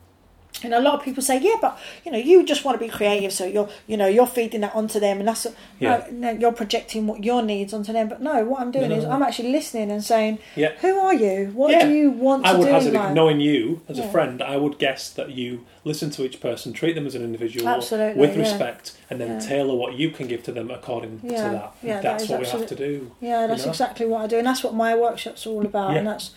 and 0.65 0.75
a 0.75 0.81
lot 0.81 0.95
of 0.95 1.03
people 1.03 1.23
say, 1.23 1.41
yeah, 1.41 1.57
but 1.61 1.79
you 2.05 2.13
know, 2.13 2.19
you 2.19 2.45
just 2.45 2.65
want 2.65 2.79
to 2.79 2.85
be 2.85 2.91
creative, 2.91 3.33
so 3.33 3.47
you're, 3.47 3.69
you 3.87 3.97
know, 3.97 4.07
you're 4.07 4.27
feeding 4.27 4.61
that 4.61 4.75
onto 4.75 5.01
them, 5.01 5.19
and 5.19 5.27
that's, 5.27 5.47
Yeah. 5.81 5.95
Uh, 5.95 6.05
no, 6.13 6.33
no, 6.33 6.39
you're 6.39 6.53
projecting 6.53 7.07
what 7.07 7.25
your 7.25 7.43
needs 7.43 7.73
onto 7.73 7.93
them. 7.93 8.09
But 8.09 8.21
no, 8.21 8.45
what 8.45 8.61
I'm 8.61 8.71
doing 8.71 8.91
No, 8.91 8.97
no, 8.97 9.03
is. 9.03 9.09
I'm 9.09 9.23
actually 9.23 9.51
listening 9.51 9.91
and 9.91 10.05
saying, 10.05 10.39
Yeah. 10.55 10.73
who 10.81 10.99
are 11.01 11.15
you? 11.15 11.51
What 11.55 11.71
Yeah. 11.73 11.87
do 11.87 11.93
you 11.93 12.11
want 12.11 12.45
to 12.45 12.51
I 12.51 12.55
would 12.55 12.69
hazard 12.69 12.91
in 12.91 12.97
it, 12.97 12.99
life? 12.99 13.15
knowing 13.15 13.41
you 13.41 13.81
as 13.89 13.99
a 13.99 14.07
friend, 14.09 14.43
I 14.43 14.57
would 14.59 14.79
guess 14.79 15.09
that 15.11 15.31
you 15.31 15.65
listen 15.85 16.11
to 16.11 16.25
each 16.25 16.39
person, 16.41 16.73
treat 16.73 16.95
them 16.95 17.07
as 17.07 17.15
an 17.17 17.23
individual 17.25 17.67
Absolutely, 17.69 18.21
with 18.21 18.37
respect, 18.37 18.93
and 19.11 19.21
then 19.21 19.41
tailor 19.41 19.75
what 19.75 19.95
you 19.95 20.11
can 20.11 20.29
give 20.29 20.43
to 20.45 20.53
them 20.53 20.71
according 20.71 21.21
to 21.23 21.29
that. 21.29 21.73
yeah, 21.83 22.01
that's 22.01 22.25
is 22.25 22.29
what 22.31 22.41
we 22.41 22.47
have 22.47 22.67
to 22.67 22.77
do. 22.77 23.11
Yeah, 23.21 23.47
that's 23.49 23.63
you 23.63 23.67
know? 23.67 23.71
exactly 23.73 24.07
what 24.07 24.21
I 24.23 24.27
do, 24.29 24.39
and 24.39 24.47
that's 24.47 24.63
what 24.63 24.75
my 24.75 24.95
workshop's 24.95 25.45
all 25.47 25.65
about, 25.65 25.97
and 25.97 26.07
that's, 26.07 26.31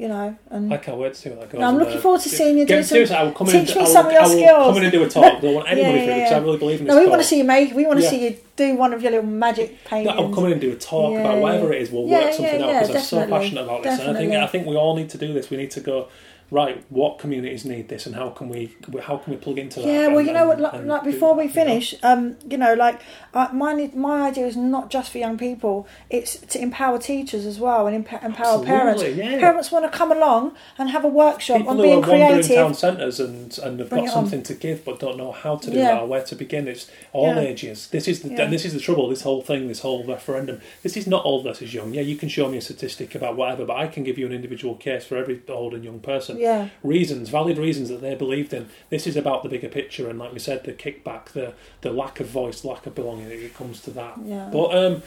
you 0.00 0.08
know, 0.08 0.34
and 0.50 0.72
I 0.72 0.78
can't 0.78 0.96
wait 0.96 1.12
to 1.12 1.20
see 1.20 1.28
what 1.28 1.40
that 1.40 1.50
goes. 1.50 1.60
No, 1.60 1.66
I'm 1.68 1.76
looking 1.76 2.00
forward 2.00 2.22
to 2.22 2.28
seeing 2.30 2.56
you 2.56 2.64
do 2.64 2.76
some- 2.76 2.84
seriously, 2.84 3.16
I 3.16 3.22
will 3.24 3.32
come 3.32 3.46
teach 3.48 3.70
and, 3.72 3.80
me 3.80 3.86
some 3.86 4.06
of 4.06 4.12
your 4.12 4.22
I 4.22 4.24
will 4.26 4.30
skills. 4.32 4.66
come 4.68 4.76
in 4.78 4.82
and 4.84 4.92
do 4.92 5.02
a 5.02 5.08
talk. 5.10 5.24
I 5.24 5.40
don't 5.40 5.54
want 5.54 5.68
anybody 5.74 5.98
Yeah, 5.98 6.04
for 6.06 6.10
it 6.10 6.16
yeah, 6.16 6.24
because 6.24 6.32
I 6.32 6.38
really 6.46 6.56
believe 6.58 6.80
in 6.80 6.86
no, 6.86 6.94
this 6.94 7.04
we 7.04 7.10
want 7.10 7.22
to 7.22 7.28
see 7.28 7.38
you 7.38 7.44
make, 7.44 7.74
we 7.74 7.84
want 7.86 7.98
to 7.98 8.04
Yeah. 8.04 8.10
see 8.10 8.24
you 8.24 8.36
do 8.56 8.74
one 8.76 8.94
of 8.94 9.02
your 9.02 9.10
little 9.12 9.26
magic 9.26 9.84
paintings. 9.84 10.16
No, 10.16 10.22
I'll 10.24 10.34
come 10.34 10.46
in 10.46 10.52
and 10.52 10.60
do 10.60 10.72
a 10.72 10.76
talk 10.76 11.12
Yeah, 11.12 11.20
about 11.20 11.38
whatever 11.42 11.72
it 11.74 11.82
is. 11.82 11.90
We'll 11.90 12.06
Yeah, 12.08 12.24
work 12.24 12.32
something 12.32 12.60
yeah, 12.60 12.66
out 12.66 12.72
yeah, 12.72 12.80
because 12.80 12.96
I'm 12.96 13.02
so 13.02 13.26
passionate 13.28 13.64
about 13.64 13.82
this. 13.82 14.00
And 14.00 14.16
I 14.16 14.20
think. 14.20 14.32
I 14.32 14.46
think 14.46 14.66
we 14.66 14.76
all 14.76 14.96
need 14.96 15.10
to 15.10 15.18
do 15.18 15.34
this. 15.34 15.50
We 15.50 15.58
need 15.58 15.70
to 15.72 15.80
go 15.80 16.08
right. 16.50 16.84
What 16.90 17.18
communities 17.18 17.64
need 17.64 17.88
this, 17.88 18.06
and 18.06 18.14
how 18.14 18.30
can 18.30 18.48
we 18.48 18.74
how 19.02 19.16
can 19.18 19.32
we 19.32 19.38
plug 19.38 19.58
into 19.58 19.80
that? 19.80 19.86
Yeah, 19.88 20.06
well, 20.08 20.18
and- 20.18 20.26
you 20.28 20.32
know 20.32 20.46
what? 20.46 20.60
Like, 20.60 20.84
like 20.84 21.04
before 21.04 21.34
we 21.34 21.44
you 21.44 21.48
know? 21.48 21.54
finish, 21.54 21.94
um, 22.02 22.36
you 22.48 22.56
know, 22.58 22.74
like 22.74 23.00
uh, 23.34 23.48
my 23.52 23.90
my 23.94 24.22
idea 24.28 24.46
is 24.46 24.56
not 24.56 24.90
just 24.90 25.10
for 25.12 25.18
young 25.18 25.38
people; 25.38 25.86
it's 26.08 26.36
to 26.38 26.60
empower 26.60 26.98
teachers 26.98 27.46
as 27.46 27.58
well 27.58 27.86
and 27.86 27.94
emp- 27.96 28.22
empower 28.22 28.64
parents. 28.64 29.02
Yeah. 29.02 29.38
Parents 29.38 29.70
want 29.70 29.90
to 29.90 29.96
come 29.96 30.10
along 30.12 30.54
and 30.78 30.90
have 30.90 31.04
a 31.04 31.08
workshop 31.08 31.58
People 31.58 31.70
on 31.72 31.76
who 31.78 31.82
being 31.82 31.98
are 31.98 32.06
creative. 32.06 32.56
town 32.56 32.74
centres 32.74 33.20
and, 33.20 33.58
and 33.58 33.80
have 33.80 33.90
got 33.90 33.98
it 34.00 34.02
on. 34.02 34.08
something 34.08 34.42
to 34.44 34.54
give 34.54 34.84
but 34.84 34.98
don't 35.00 35.16
know 35.16 35.32
how 35.32 35.56
to 35.56 35.70
do 35.70 35.76
Yeah. 35.76 35.94
that 35.94 36.02
or 36.02 36.06
where 36.06 36.22
to 36.24 36.34
begin. 36.34 36.68
It's 36.68 36.90
all 37.12 37.34
Yeah. 37.34 37.40
ages. 37.40 37.88
This 37.88 38.08
is 38.08 38.20
the 38.22 38.30
and 38.40 38.52
this 38.52 38.64
is 38.64 38.72
the 38.74 38.80
trouble. 38.80 39.08
This 39.08 39.22
whole 39.22 39.42
thing, 39.42 39.68
this 39.68 39.80
whole 39.80 40.04
referendum. 40.04 40.60
This 40.82 40.96
is 40.96 41.06
not 41.06 41.24
old 41.24 41.44
versus 41.44 41.72
young. 41.74 41.92
Yeah, 41.94 42.02
you 42.02 42.16
can 42.16 42.28
show 42.28 42.48
me 42.48 42.58
a 42.58 42.60
statistic 42.60 43.14
about 43.14 43.36
whatever, 43.36 43.64
but 43.64 43.76
I 43.76 43.86
can 43.86 44.02
give 44.04 44.18
you 44.18 44.26
an 44.26 44.32
individual 44.32 44.74
case 44.74 45.04
for 45.04 45.16
every 45.16 45.40
old 45.48 45.74
and 45.74 45.84
young 45.84 46.00
person. 46.00 46.38
Yeah. 46.40 46.68
reasons, 46.82 47.28
valid 47.28 47.58
reasons 47.58 47.88
that 47.90 48.00
they 48.00 48.14
believed 48.14 48.52
in. 48.52 48.68
This 48.88 49.06
is 49.06 49.16
about 49.16 49.42
the 49.42 49.48
bigger 49.48 49.68
picture, 49.68 50.08
and 50.08 50.18
like 50.18 50.32
we 50.32 50.38
said, 50.38 50.64
the 50.64 50.72
kickback, 50.72 51.26
the 51.32 51.52
the 51.82 51.92
lack 51.92 52.20
of 52.20 52.26
voice, 52.28 52.64
lack 52.64 52.86
of 52.86 52.94
belonging. 52.94 53.30
It 53.30 53.54
comes 53.54 53.80
to 53.82 53.90
that. 53.92 54.14
Yeah. 54.24 54.48
But 54.52 54.68
um, 54.76 55.02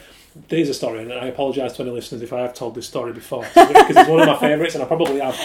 there's 0.48 0.68
a 0.68 0.74
story, 0.74 1.02
and 1.02 1.12
I 1.12 1.26
apologise 1.26 1.72
to 1.74 1.82
any 1.82 1.90
listeners 1.92 2.22
if 2.22 2.32
I 2.32 2.40
have 2.40 2.54
told 2.54 2.74
this 2.74 2.86
story 2.86 3.12
before 3.12 3.42
because 3.54 3.96
it's 3.96 4.08
one 4.08 4.20
of 4.20 4.26
my 4.26 4.38
favourites, 4.38 4.74
and 4.74 4.82
I 4.82 4.86
probably 4.86 5.20
have. 5.20 5.36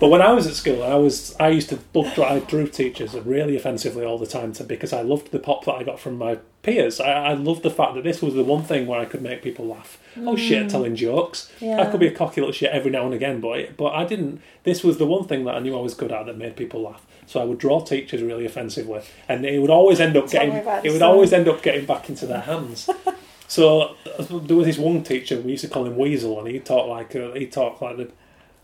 But 0.00 0.08
when 0.08 0.22
I 0.22 0.32
was 0.32 0.46
at 0.46 0.54
school, 0.54 0.82
I 0.82 0.94
was 0.94 1.36
I 1.38 1.48
used 1.48 1.68
to 1.70 1.78
look, 1.94 2.18
I 2.18 2.38
drew 2.40 2.66
teachers 2.66 3.14
really 3.14 3.56
offensively 3.56 4.04
all 4.04 4.18
the 4.18 4.26
time 4.26 4.52
to, 4.54 4.64
because 4.64 4.92
I 4.92 5.02
loved 5.02 5.30
the 5.30 5.38
pop 5.38 5.64
that 5.66 5.74
I 5.74 5.82
got 5.82 5.98
from 6.00 6.18
my 6.18 6.38
peers. 6.68 7.00
I, 7.00 7.12
I 7.12 7.32
loved 7.34 7.62
the 7.62 7.70
fact 7.70 7.94
that 7.94 8.04
this 8.04 8.20
was 8.22 8.34
the 8.34 8.44
one 8.44 8.62
thing 8.62 8.86
where 8.86 9.00
I 9.00 9.04
could 9.04 9.22
make 9.22 9.42
people 9.42 9.66
laugh. 9.66 9.98
Oh 10.18 10.36
shit, 10.36 10.68
telling 10.70 10.96
jokes. 10.96 11.50
I 11.62 11.90
could 11.90 12.00
be 12.00 12.06
a 12.06 12.14
cocky 12.14 12.40
little 12.40 12.52
shit 12.52 12.70
every 12.70 12.90
now 12.90 13.04
and 13.04 13.14
again, 13.14 13.40
but 13.40 13.76
but 13.76 13.94
I 13.94 14.04
didn't. 14.04 14.40
This 14.64 14.82
was 14.82 14.98
the 14.98 15.06
one 15.06 15.26
thing 15.26 15.44
that 15.44 15.54
I 15.54 15.58
knew 15.60 15.76
I 15.76 15.80
was 15.80 15.94
good 15.94 16.12
at 16.12 16.26
that 16.26 16.36
made 16.36 16.56
people 16.56 16.82
laugh. 16.82 17.04
So 17.26 17.40
I 17.40 17.44
would 17.44 17.58
draw 17.58 17.80
teachers 17.80 18.22
really 18.22 18.46
offensively, 18.46 19.02
and 19.28 19.44
it 19.44 19.60
would 19.60 19.70
always 19.70 20.00
end 20.00 20.16
up 20.16 20.26
Tell 20.28 20.46
getting 20.46 20.84
it 20.84 20.92
would 20.92 21.02
always 21.02 21.32
end 21.32 21.48
up 21.48 21.62
getting 21.62 21.86
back 21.86 22.08
into 22.08 22.26
their 22.26 22.40
hands. 22.40 22.88
So 23.48 23.96
there 24.28 24.56
was 24.56 24.66
this 24.66 24.76
one 24.76 25.02
teacher 25.02 25.40
we 25.40 25.52
used 25.52 25.64
to 25.64 25.70
call 25.70 25.86
him 25.86 25.96
Weasel, 25.96 26.38
and 26.38 26.48
he 26.48 26.60
talked 26.60 26.86
like 26.86 27.16
uh, 27.16 27.32
he 27.32 27.46
talked 27.46 27.80
like 27.80 27.96
the 27.96 28.10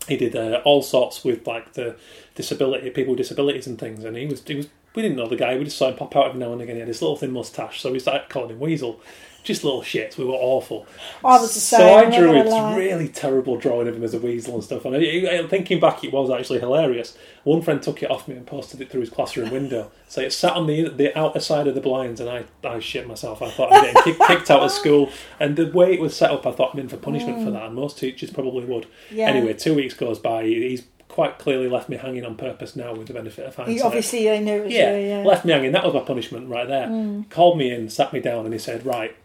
he 0.07 0.15
did 0.15 0.35
uh, 0.35 0.61
all 0.63 0.83
sorts 0.83 1.23
with 1.23 1.47
like 1.47 1.73
the 1.73 1.95
disability 2.35 2.91
people 2.91 3.13
with 3.13 3.17
disabilities 3.17 3.65
and 3.65 3.79
things, 3.79 4.03
and 4.05 4.15
he 4.15 4.27
was 4.27 4.43
he 4.45 4.53
was 4.53 4.67
we 4.95 5.01
didn't 5.01 5.17
know 5.17 5.27
the 5.27 5.35
guy, 5.35 5.57
we 5.57 5.63
just 5.65 5.77
saw 5.77 5.89
him 5.89 5.95
pop 5.95 6.15
out 6.15 6.27
every 6.27 6.39
now 6.39 6.51
and 6.53 6.61
again. 6.61 6.75
He 6.75 6.79
had 6.79 6.89
this 6.89 7.01
little 7.01 7.17
thin 7.17 7.31
mustache, 7.31 7.81
so 7.81 7.91
we 7.91 7.99
started 7.99 8.29
calling 8.29 8.51
him 8.51 8.59
Weasel. 8.59 8.99
Just 9.43 9.63
little 9.63 9.83
shits. 9.83 10.17
We 10.17 10.25
were 10.25 10.33
awful. 10.33 10.87
I 11.23 11.37
was 11.39 11.53
the 11.53 11.59
So 11.59 11.77
same, 11.77 11.97
I 11.99 12.03
I'm 12.05 12.09
drew 12.11 12.31
a 12.41 12.75
really 12.75 13.07
terrible 13.07 13.57
drawing 13.57 13.87
of 13.87 13.95
him 13.95 14.03
as 14.03 14.15
a 14.15 14.17
weasel 14.17 14.55
and 14.55 14.63
stuff. 14.63 14.85
And 14.85 14.95
I, 14.95 14.99
I- 15.43 15.47
thinking 15.47 15.79
back, 15.79 16.03
it 16.03 16.11
was 16.11 16.31
actually 16.31 16.61
hilarious. 16.61 17.15
One 17.43 17.61
friend 17.61 17.79
took 17.79 18.01
it 18.01 18.09
off 18.09 18.27
me 18.27 18.35
and 18.37 18.47
posted 18.47 18.81
it 18.81 18.89
through 18.89 19.01
his 19.01 19.11
classroom 19.11 19.51
window. 19.51 19.91
So 20.07 20.21
it 20.21 20.33
sat 20.33 20.53
on 20.53 20.65
the 20.65 20.89
the 20.89 21.15
outer 21.15 21.39
side 21.39 21.67
of 21.67 21.75
the 21.75 21.81
blinds, 21.81 22.19
and 22.19 22.27
I, 22.27 22.45
I 22.67 22.79
shit 22.79 23.07
myself. 23.07 23.43
I 23.43 23.51
thought 23.51 23.71
I'm 23.71 23.83
getting 23.83 24.01
kicked, 24.01 24.27
kicked 24.27 24.49
out 24.49 24.63
of 24.63 24.71
school. 24.71 25.11
And 25.39 25.55
the 25.55 25.67
way 25.67 25.93
it 25.93 25.99
was 25.99 26.17
set 26.17 26.31
up, 26.31 26.47
I 26.47 26.51
thought 26.51 26.71
I'm 26.73 26.79
in 26.79 26.89
for 26.89 26.97
punishment 26.97 27.43
for 27.43 27.51
that. 27.51 27.65
And 27.65 27.75
most 27.75 27.99
teachers 27.99 28.31
probably 28.31 28.65
would. 28.65 28.85
Mm. 28.85 28.87
Yeah. 29.11 29.27
Anyway, 29.27 29.53
two 29.53 29.75
weeks 29.75 29.93
goes 29.93 30.17
by. 30.17 30.43
He's 30.45 30.81
quite 31.15 31.39
clearly 31.39 31.69
left 31.69 31.87
me 31.87 31.95
hanging 31.95 32.25
on 32.25 32.35
purpose 32.35 32.75
now, 32.75 32.93
with 32.93 33.07
the 33.07 33.13
benefit 33.13 33.45
of 33.45 33.55
hindsight. 33.55 33.77
You 33.77 33.83
obviously 33.83 34.29
I 34.29 34.39
knew 34.39 34.63
it 34.63 34.71
Yeah, 34.71 34.97
you, 34.97 35.07
yeah. 35.07 35.23
left 35.23 35.45
me 35.45 35.53
hanging. 35.53 35.71
That 35.71 35.85
was 35.85 35.93
my 35.93 36.01
punishment 36.01 36.49
right 36.49 36.67
there. 36.67 36.87
Mm. 36.87 37.29
Called 37.29 37.57
me 37.57 37.71
in, 37.73 37.89
sat 37.89 38.11
me 38.11 38.19
down, 38.19 38.43
and 38.43 38.53
he 38.53 38.59
said, 38.59 38.85
"Right." 38.85 39.15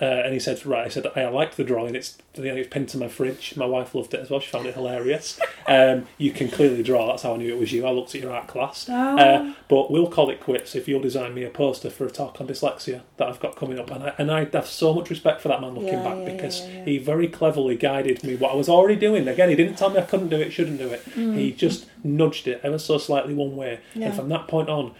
Uh, 0.00 0.04
and 0.04 0.32
he 0.32 0.38
said, 0.38 0.64
"Right." 0.64 0.86
I 0.86 0.88
said, 0.88 1.06
"I 1.16 1.28
liked 1.28 1.56
the 1.56 1.64
drawing. 1.64 1.94
It's 1.96 2.18
it's 2.34 2.68
pinned 2.68 2.88
to 2.90 2.98
my 2.98 3.08
fridge. 3.08 3.56
My 3.56 3.66
wife 3.66 3.94
loved 3.94 4.14
it 4.14 4.20
as 4.20 4.30
well. 4.30 4.38
She 4.38 4.48
found 4.50 4.66
it 4.66 4.74
hilarious. 4.74 5.38
Um, 5.68 6.06
you 6.16 6.32
can 6.32 6.48
clearly 6.48 6.82
draw. 6.82 7.08
That's 7.08 7.24
how 7.24 7.34
I 7.34 7.36
knew 7.36 7.54
it 7.54 7.58
was 7.58 7.72
you. 7.74 7.84
I 7.84 7.90
looked 7.90 8.14
at 8.14 8.22
your 8.22 8.32
art 8.32 8.46
class. 8.46 8.88
Oh. 8.88 9.18
Uh, 9.18 9.52
but 9.68 9.90
we'll 9.90 10.08
call 10.08 10.30
it 10.30 10.40
quits 10.40 10.74
if 10.74 10.88
you'll 10.88 11.02
design 11.02 11.34
me 11.34 11.44
a 11.44 11.50
poster 11.50 11.90
for 11.90 12.06
a 12.06 12.10
talk 12.10 12.40
on 12.40 12.48
dyslexia 12.48 13.02
that 13.18 13.28
I've 13.28 13.38
got 13.38 13.54
coming 13.54 13.78
up. 13.78 13.90
And 13.90 14.04
I, 14.04 14.14
and 14.16 14.30
I 14.30 14.46
have 14.54 14.66
so 14.66 14.94
much 14.94 15.10
respect 15.10 15.42
for 15.42 15.48
that 15.48 15.60
man 15.60 15.74
looking 15.74 15.88
Yeah, 15.92 16.04
back 16.04 16.16
yeah, 16.20 16.32
because 16.32 16.66
yeah, 16.66 16.84
he 16.86 16.96
very 16.96 17.28
cleverly 17.28 17.76
guided 17.76 18.24
me 18.24 18.34
what 18.34 18.52
I 18.52 18.56
was 18.56 18.70
already 18.70 18.96
doing. 18.96 19.28
Again, 19.28 19.50
he 19.50 19.56
didn't 19.56 19.76
tell 19.76 19.90
me 19.90 19.98
I 19.98 20.04
couldn't 20.06 20.30
do 20.30 20.36
it, 20.40 20.52
shouldn't 20.54 20.78
do 20.78 20.88
it. 20.88 21.02
He 21.14 21.52
just 21.52 21.84
nudged 22.02 22.48
it 22.48 22.62
ever 22.62 22.78
so 22.78 22.96
slightly 22.96 23.34
one 23.34 23.54
way. 23.54 23.80
Mm. 23.94 24.06
And 24.06 24.14
from 24.14 24.30
that 24.30 24.48
point 24.48 24.70
on, 24.70 24.94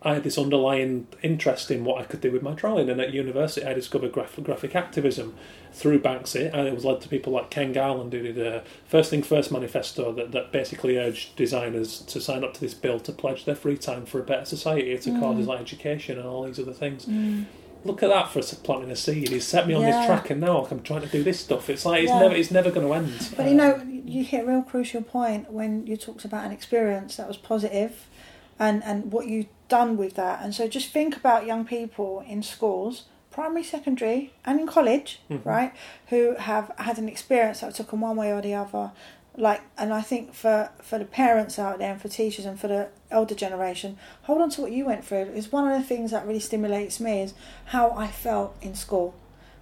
I 0.00 0.14
had 0.14 0.22
this 0.22 0.38
underlying 0.38 1.08
interest 1.22 1.70
in 1.72 1.84
what 1.84 2.00
I 2.00 2.04
could 2.04 2.20
do 2.20 2.30
with 2.30 2.42
my 2.42 2.52
drawing, 2.52 2.88
and 2.88 3.00
at 3.00 3.12
university 3.12 3.66
I 3.66 3.72
discovered 3.74 4.12
graph- 4.12 4.38
graphic 4.42 4.76
activism 4.76 5.34
through 5.72 5.98
Banksy, 6.00 6.52
and 6.54 6.68
it 6.68 6.74
was 6.74 6.84
led 6.84 7.00
to 7.00 7.08
people 7.08 7.32
like 7.32 7.50
Ken 7.50 7.72
Garland, 7.72 8.12
who 8.12 8.22
did 8.22 8.38
a 8.38 8.62
First 8.86 9.10
Thing 9.10 9.22
First 9.24 9.50
manifesto 9.50 10.12
that, 10.12 10.30
that 10.32 10.52
basically 10.52 10.96
urged 10.98 11.34
designers 11.34 11.98
to 12.02 12.20
sign 12.20 12.44
up 12.44 12.54
to 12.54 12.60
this 12.60 12.74
bill 12.74 13.00
to 13.00 13.12
pledge 13.12 13.44
their 13.44 13.56
free 13.56 13.76
time 13.76 14.06
for 14.06 14.20
a 14.20 14.22
better 14.22 14.44
society 14.44 14.96
to 14.96 15.10
Mm. 15.10 15.46
like 15.46 15.60
education 15.60 16.16
and 16.18 16.28
all 16.28 16.44
these 16.44 16.60
other 16.60 16.72
things. 16.72 17.06
Look 17.84 18.02
at 18.02 18.08
that 18.08 18.28
for 18.30 18.40
planting 18.62 18.90
a 18.90 18.96
seed. 18.96 19.28
He's 19.30 19.44
set 19.46 19.66
me 19.68 19.74
on 19.74 19.82
Yeah. 19.82 19.98
this 19.98 20.06
track, 20.06 20.30
and 20.30 20.40
now 20.40 20.64
I'm 20.68 20.82
trying 20.82 21.02
to 21.02 21.08
do 21.08 21.22
this 21.22 21.40
stuff. 21.40 21.68
It's 21.70 21.84
like 21.84 22.02
it's 22.02 22.10
Yeah. 22.10 22.20
never, 22.20 22.34
it's 22.34 22.50
never 22.50 22.70
going 22.70 22.86
to 22.86 22.92
end. 22.92 23.34
But 23.36 23.48
you 23.48 23.54
know, 23.54 23.80
you 24.04 24.24
hit 24.24 24.44
a 24.44 24.46
real 24.46 24.62
crucial 24.62 25.02
point 25.02 25.52
when 25.52 25.86
you 25.86 25.96
talked 25.96 26.24
about 26.24 26.44
an 26.44 26.52
experience 26.52 27.16
that 27.16 27.26
was 27.28 27.36
positive 27.36 28.06
and, 28.58 28.82
and 28.84 29.12
what 29.12 29.26
you've 29.28 29.46
done 29.68 29.96
with 29.96 30.14
that. 30.14 30.42
And 30.42 30.54
so 30.54 30.66
just 30.68 30.90
think 30.90 31.16
about 31.16 31.46
young 31.46 31.64
people 31.64 32.24
in 32.26 32.42
schools, 32.42 33.04
primary, 33.30 33.62
secondary, 33.64 34.32
and 34.44 34.58
in 34.60 34.66
college, 34.66 35.20
Mm-hmm. 35.30 35.48
right, 35.48 35.72
who 36.08 36.34
have 36.36 36.72
had 36.78 36.98
an 36.98 37.08
experience 37.08 37.60
that 37.60 37.74
took 37.74 37.90
them 37.90 38.00
one 38.00 38.16
way 38.16 38.32
or 38.32 38.40
the 38.42 38.54
other. 38.54 38.92
Like, 39.36 39.60
and 39.76 39.92
I 39.94 40.00
think 40.00 40.34
for, 40.34 40.70
for 40.82 40.98
the 40.98 41.04
parents 41.04 41.58
out 41.60 41.78
there 41.78 41.92
and 41.92 42.00
for 42.02 42.08
teachers 42.08 42.44
and 42.44 42.58
for 42.58 42.66
the 42.66 42.88
elder 43.10 43.36
generation, 43.36 43.96
hold 44.22 44.42
on 44.42 44.50
to 44.50 44.62
what 44.62 44.72
you 44.72 44.84
went 44.84 45.04
through. 45.04 45.26
Is 45.34 45.52
one 45.52 45.70
of 45.70 45.78
the 45.80 45.86
things 45.86 46.10
that 46.10 46.26
really 46.26 46.40
stimulates 46.40 46.98
me 46.98 47.22
is 47.22 47.34
how 47.66 47.90
I 47.92 48.08
felt 48.08 48.56
in 48.60 48.74
school 48.74 49.14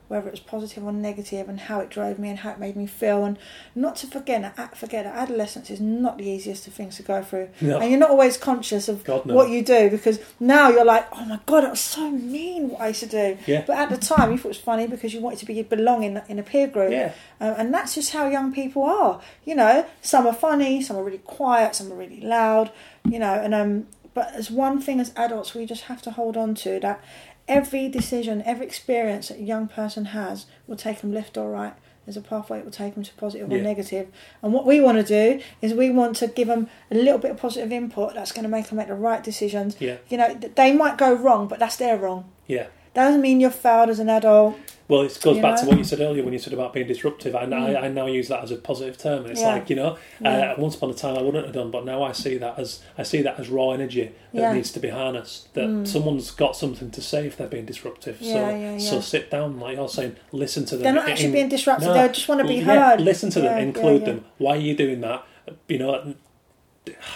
whether 0.09 0.29
it 0.29 0.31
was 0.31 0.41
positive 0.41 0.85
or 0.85 0.93
negative, 0.93 1.49
and 1.49 1.61
how 1.61 1.81
it 1.81 1.91
drove 1.91 2.19
me 2.19 2.29
and 2.31 2.39
how 2.41 2.51
it 2.51 2.59
made 2.59 2.77
me 2.77 2.87
feel. 2.87 3.25
And 3.25 3.39
not 3.75 3.97
to 3.97 4.07
forget, 4.07 4.77
forget 4.77 5.05
that 5.05 5.15
adolescence 5.17 5.71
is 5.71 5.81
not 5.81 6.19
the 6.19 6.27
easiest 6.29 6.67
of 6.67 6.75
things 6.75 6.97
to 6.97 7.03
go 7.03 7.23
through, 7.23 7.49
No. 7.61 7.79
and 7.79 7.91
you're 7.91 7.99
not 7.99 8.11
always 8.11 8.37
conscious 8.37 8.89
of 8.89 9.05
God, 9.05 9.27
no. 9.27 9.35
what 9.35 9.51
you 9.51 9.63
do 9.63 9.91
because 9.91 10.19
now 10.41 10.69
you're 10.69 10.85
like, 10.85 11.07
oh 11.13 11.25
my 11.25 11.41
god, 11.47 11.65
it 11.65 11.71
was 11.71 11.81
so 11.81 12.11
mean 12.11 12.71
what 12.71 12.81
I 12.81 12.89
used 12.89 13.01
to 13.01 13.07
do. 13.07 13.39
Yeah. 13.47 13.65
But 13.67 13.79
at 13.79 13.91
the 13.91 13.97
time, 13.97 14.31
you 14.33 14.39
thought 14.39 14.47
it 14.47 14.49
was 14.49 14.59
funny 14.59 14.87
because 14.87 15.13
you 15.15 15.21
wanted 15.21 15.39
to 15.41 15.47
be 15.47 15.63
belonging 15.63 16.21
in 16.29 16.39
a 16.39 16.43
peer 16.43 16.67
group. 16.69 16.93
Yeah. 16.93 17.13
Um, 17.41 17.55
and 17.59 17.75
that's 17.75 17.95
just 17.95 18.13
how 18.13 18.29
young 18.29 18.53
people 18.53 18.83
are. 18.85 19.21
You 19.45 19.55
know, 19.55 19.87
some 20.03 20.27
are 20.27 20.33
funny, 20.35 20.83
some 20.83 20.97
are 20.97 21.05
really 21.05 21.19
quiet, 21.19 21.75
some 21.75 21.93
are 21.93 21.97
really 21.97 22.21
loud. 22.21 22.71
You 23.05 23.19
know, 23.19 23.35
and 23.35 23.55
um, 23.55 23.87
but 24.15 24.35
as 24.35 24.51
one 24.51 24.81
thing 24.81 24.99
as 25.01 25.13
adults, 25.17 25.55
we 25.55 25.67
just 25.67 25.85
have 25.85 26.01
to 26.03 26.11
hold 26.11 26.37
on 26.37 26.55
to 26.57 26.81
that. 26.81 27.03
Every 27.49 27.89
decision, 27.89 28.43
every 28.45 28.67
experience 28.67 29.29
that 29.29 29.39
a 29.39 29.43
young 29.43 29.69
person 29.69 30.07
has 30.07 30.47
will 30.67 30.77
take 30.77 31.01
them 31.01 31.13
left 31.13 31.37
or 31.37 31.51
right. 31.51 31.75
There's 32.05 32.17
a 32.17 32.21
pathway 32.21 32.59
that 32.59 32.65
will 32.65 32.73
take 32.73 32.95
them 32.95 33.03
to 33.03 33.13
positive 33.15 33.51
or 33.51 33.59
negative. 33.59 34.09
And 34.41 34.53
what 34.53 34.65
we 34.65 34.81
want 34.81 34.99
to 34.99 35.03
do 35.05 35.43
is 35.61 35.75
we 35.75 35.91
want 35.91 36.15
to 36.17 36.29
give 36.29 36.47
them 36.47 36.69
a 36.91 36.95
little 36.95 37.19
bit 37.19 37.33
of 37.33 37.37
positive 37.37 37.73
input 37.73 38.15
that's 38.15 38.31
going 38.31 38.45
to 38.45 38.49
make 38.49 38.69
them 38.69 38.79
make 38.79 38.87
the 38.87 38.95
right 38.95 39.25
decisions. 39.25 39.77
Yeah. 39.81 39.97
You 40.09 40.19
know, 40.19 40.35
they 40.35 40.73
might 40.73 40.99
go 40.99 41.13
wrong, 41.13 41.49
but 41.49 41.59
that's 41.59 41.77
their 41.77 41.99
wrong. 41.99 42.31
Yeah. 42.47 42.69
That 42.95 43.07
doesn't 43.07 43.23
mean 43.23 43.41
you're 43.41 43.51
failed 43.51 43.91
as 43.91 43.99
an 43.99 44.09
adult. 44.09 44.57
Well, 44.89 45.03
it 45.03 45.19
goes 45.21 45.37
You 45.37 45.43
back 45.43 45.59
to 45.61 45.67
what 45.67 45.79
you 45.79 45.83
said 45.85 45.99
earlier 46.01 46.23
when 46.23 46.33
you 46.33 46.39
said 46.39 46.53
about 46.53 46.73
being 46.73 46.87
disruptive. 46.87 47.35
I, 47.35 47.41
I, 47.45 47.87
I 47.87 47.89
now 47.89 48.07
use 48.07 48.29
that 48.29 48.45
as 48.45 48.53
a 48.53 48.57
positive 48.57 48.97
term, 48.97 49.23
and 49.23 49.31
it's 49.33 49.41
Yeah. 49.41 49.55
like 49.55 49.69
you 49.69 49.75
know, 49.75 49.99
Yeah. 50.21 50.53
uh, 50.53 50.55
once 50.59 50.77
upon 50.77 50.91
a 50.91 50.95
time 50.95 51.17
I 51.19 51.23
wouldn't 51.23 51.45
have 51.45 51.55
done, 51.55 51.73
but 51.73 51.85
now 51.85 52.05
I 52.05 52.13
see 52.13 52.39
that 52.39 52.57
as 52.59 52.83
I 52.97 53.03
see 53.03 53.21
that 53.23 53.41
as 53.41 53.49
raw 53.49 53.71
energy 53.71 54.13
that 54.33 54.41
Yeah. 54.41 54.53
Mm. 54.53 54.55
needs 54.57 54.71
to 54.73 54.81
be 54.81 54.91
harnessed. 54.91 55.53
That 55.55 55.89
someone's 55.89 56.31
got 56.31 56.57
something 56.57 56.91
to 56.93 57.03
say 57.03 57.27
if 57.27 57.37
they're 57.37 57.49
being 57.49 57.67
disruptive. 57.67 58.19
so, 58.23 58.77
so 58.79 59.01
sit 59.01 59.31
down, 59.31 59.59
like 59.59 59.77
you're 59.77 59.89
saying, 59.89 60.17
listen 60.31 60.65
to 60.67 60.77
them. 60.77 60.85
They're 60.85 60.93
not 60.93 61.07
In- 61.07 61.11
actually 61.13 61.33
being 61.33 61.49
disruptive, 61.49 61.89
No. 61.89 61.95
they 61.95 62.09
just 62.13 62.29
want 62.29 62.41
to 62.43 62.47
be 62.47 62.61
heard. 62.61 63.01
Listen 63.01 63.31
to 63.31 63.41
them, 63.41 63.59
include 63.59 64.05
them. 64.05 64.25
Why 64.39 64.53
are 64.53 64.61
you 64.61 64.77
doing 64.77 65.01
that? 65.01 65.25
You 65.69 65.79
know, 65.79 66.15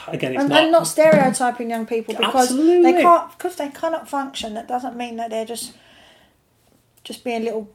again, 0.09 0.33
it's 0.33 0.41
and, 0.41 0.49
not, 0.49 0.63
and 0.63 0.73
not 0.73 0.87
stereotyping 0.87 1.71
young 1.71 1.87
people 1.87 2.15
because 2.17 2.51
Absolutely. 2.51 2.93
they 2.93 3.03
can't 3.03 3.31
because 3.37 3.57
they 3.57 3.69
cannot 3.69 4.09
function. 4.09 4.55
That 4.55 4.67
doesn't 4.67 4.97
mean 4.97 5.17
that 5.17 5.31
they're 5.31 5.45
just 5.45 5.73
just 7.11 7.25
being 7.25 7.45
little 7.45 7.69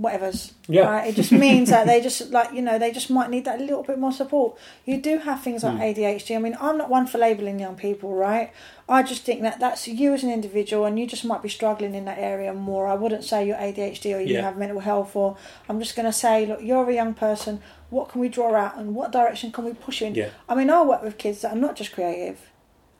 whatevers. 0.00 0.52
Yeah. 0.66 0.82
Right? 0.90 1.08
It 1.08 1.14
just 1.14 1.30
means 1.30 1.70
that 1.70 1.86
they 1.90 2.00
just 2.00 2.30
like 2.30 2.52
you 2.52 2.62
know 2.62 2.78
they 2.78 2.90
just 2.90 3.10
might 3.10 3.30
need 3.30 3.44
that 3.44 3.60
little 3.60 3.82
bit 3.82 3.98
more 3.98 4.12
support. 4.12 4.56
You 4.84 5.00
do 5.00 5.18
have 5.18 5.42
things 5.42 5.62
Hmm. 5.62 5.68
like 5.78 5.96
ADHD. 5.96 6.34
I 6.36 6.38
mean, 6.38 6.56
I'm 6.60 6.76
not 6.78 6.90
one 6.90 7.06
for 7.06 7.18
labeling 7.18 7.60
young 7.60 7.76
people, 7.76 8.14
right? 8.14 8.52
I 8.88 9.02
just 9.02 9.22
think 9.24 9.40
that 9.42 9.60
that's 9.60 9.86
you 9.88 10.12
as 10.12 10.22
an 10.24 10.30
individual, 10.30 10.84
and 10.84 10.98
you 10.98 11.06
just 11.06 11.24
might 11.24 11.42
be 11.42 11.48
struggling 11.48 11.94
in 11.94 12.04
that 12.06 12.18
area 12.18 12.52
more. 12.52 12.86
I 12.86 12.94
wouldn't 12.94 13.24
say 13.24 13.46
you're 13.46 13.56
ADHD 13.56 14.14
or 14.16 14.20
you 14.20 14.34
Yeah. 14.34 14.42
have 14.42 14.58
mental 14.58 14.80
health, 14.80 15.14
or 15.16 15.36
I'm 15.68 15.78
just 15.80 15.96
going 15.96 16.06
to 16.06 16.12
say, 16.12 16.44
look, 16.44 16.60
you're 16.60 16.88
a 16.90 16.94
young 16.94 17.14
person. 17.14 17.60
What 17.90 18.08
can 18.10 18.20
we 18.20 18.28
draw 18.28 18.54
out, 18.54 18.76
and 18.76 18.94
what 18.94 19.10
direction 19.12 19.52
can 19.52 19.64
we 19.64 19.72
push 19.72 20.00
you 20.00 20.08
in? 20.08 20.14
Yeah. 20.14 20.28
I 20.48 20.54
mean, 20.54 20.68
I 20.70 20.82
work 20.82 21.02
with 21.02 21.16
kids 21.18 21.40
that 21.42 21.52
are 21.52 21.58
not 21.58 21.76
just 21.76 21.92
creative. 21.92 22.38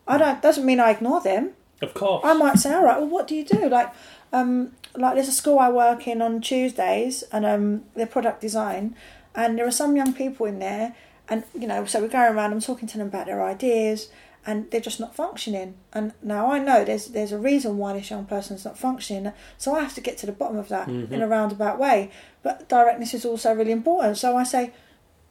I 0.06 0.16
don't. 0.16 0.40
Doesn't 0.40 0.64
mean 0.64 0.80
I 0.80 0.90
ignore 0.92 1.20
them. 1.20 1.50
of 1.82 1.92
course. 1.92 2.22
I 2.24 2.32
might 2.34 2.58
say, 2.58 2.72
all 2.72 2.84
right, 2.84 2.98
well, 2.98 3.08
what 3.08 3.26
do 3.26 3.34
you 3.34 3.44
do? 3.44 3.68
Like, 3.68 3.92
um, 4.34 4.72
like 4.96 5.14
there's 5.14 5.28
a 5.28 5.32
school 5.32 5.58
I 5.58 5.70
work 5.70 6.06
in 6.06 6.20
on 6.20 6.40
Tuesdays, 6.40 7.22
and 7.32 7.46
um, 7.46 7.84
they're 7.94 8.06
product 8.06 8.40
design, 8.40 8.94
and 9.34 9.58
there 9.58 9.66
are 9.66 9.70
some 9.82 9.96
young 9.96 10.12
people 10.12 10.46
in 10.46 10.58
there, 10.58 10.94
and 11.28 11.44
you 11.54 11.66
know, 11.66 11.84
so 11.84 12.00
we're 12.00 12.08
going 12.08 12.32
around, 12.34 12.52
I'm 12.52 12.60
talking 12.60 12.88
to 12.88 12.98
them 12.98 13.06
about 13.08 13.26
their 13.26 13.42
ideas, 13.42 14.08
and 14.46 14.70
they're 14.70 14.80
just 14.80 15.00
not 15.00 15.14
functioning. 15.14 15.74
And 15.92 16.12
now 16.22 16.50
I 16.50 16.58
know 16.58 16.84
there's 16.84 17.06
there's 17.06 17.32
a 17.32 17.38
reason 17.38 17.78
why 17.78 17.92
this 17.94 18.10
young 18.10 18.26
person's 18.26 18.64
not 18.64 18.76
functioning, 18.78 19.32
so 19.56 19.74
I 19.74 19.80
have 19.80 19.94
to 19.94 20.00
get 20.00 20.18
to 20.18 20.26
the 20.26 20.32
bottom 20.32 20.58
of 20.58 20.68
that 20.68 20.88
in 20.88 21.22
a 21.22 21.28
roundabout 21.28 21.78
way. 21.78 22.10
But 22.42 22.68
directness 22.68 23.14
is 23.14 23.24
also 23.24 23.54
really 23.54 23.72
important. 23.72 24.18
So 24.18 24.36
I 24.36 24.44
say, 24.44 24.72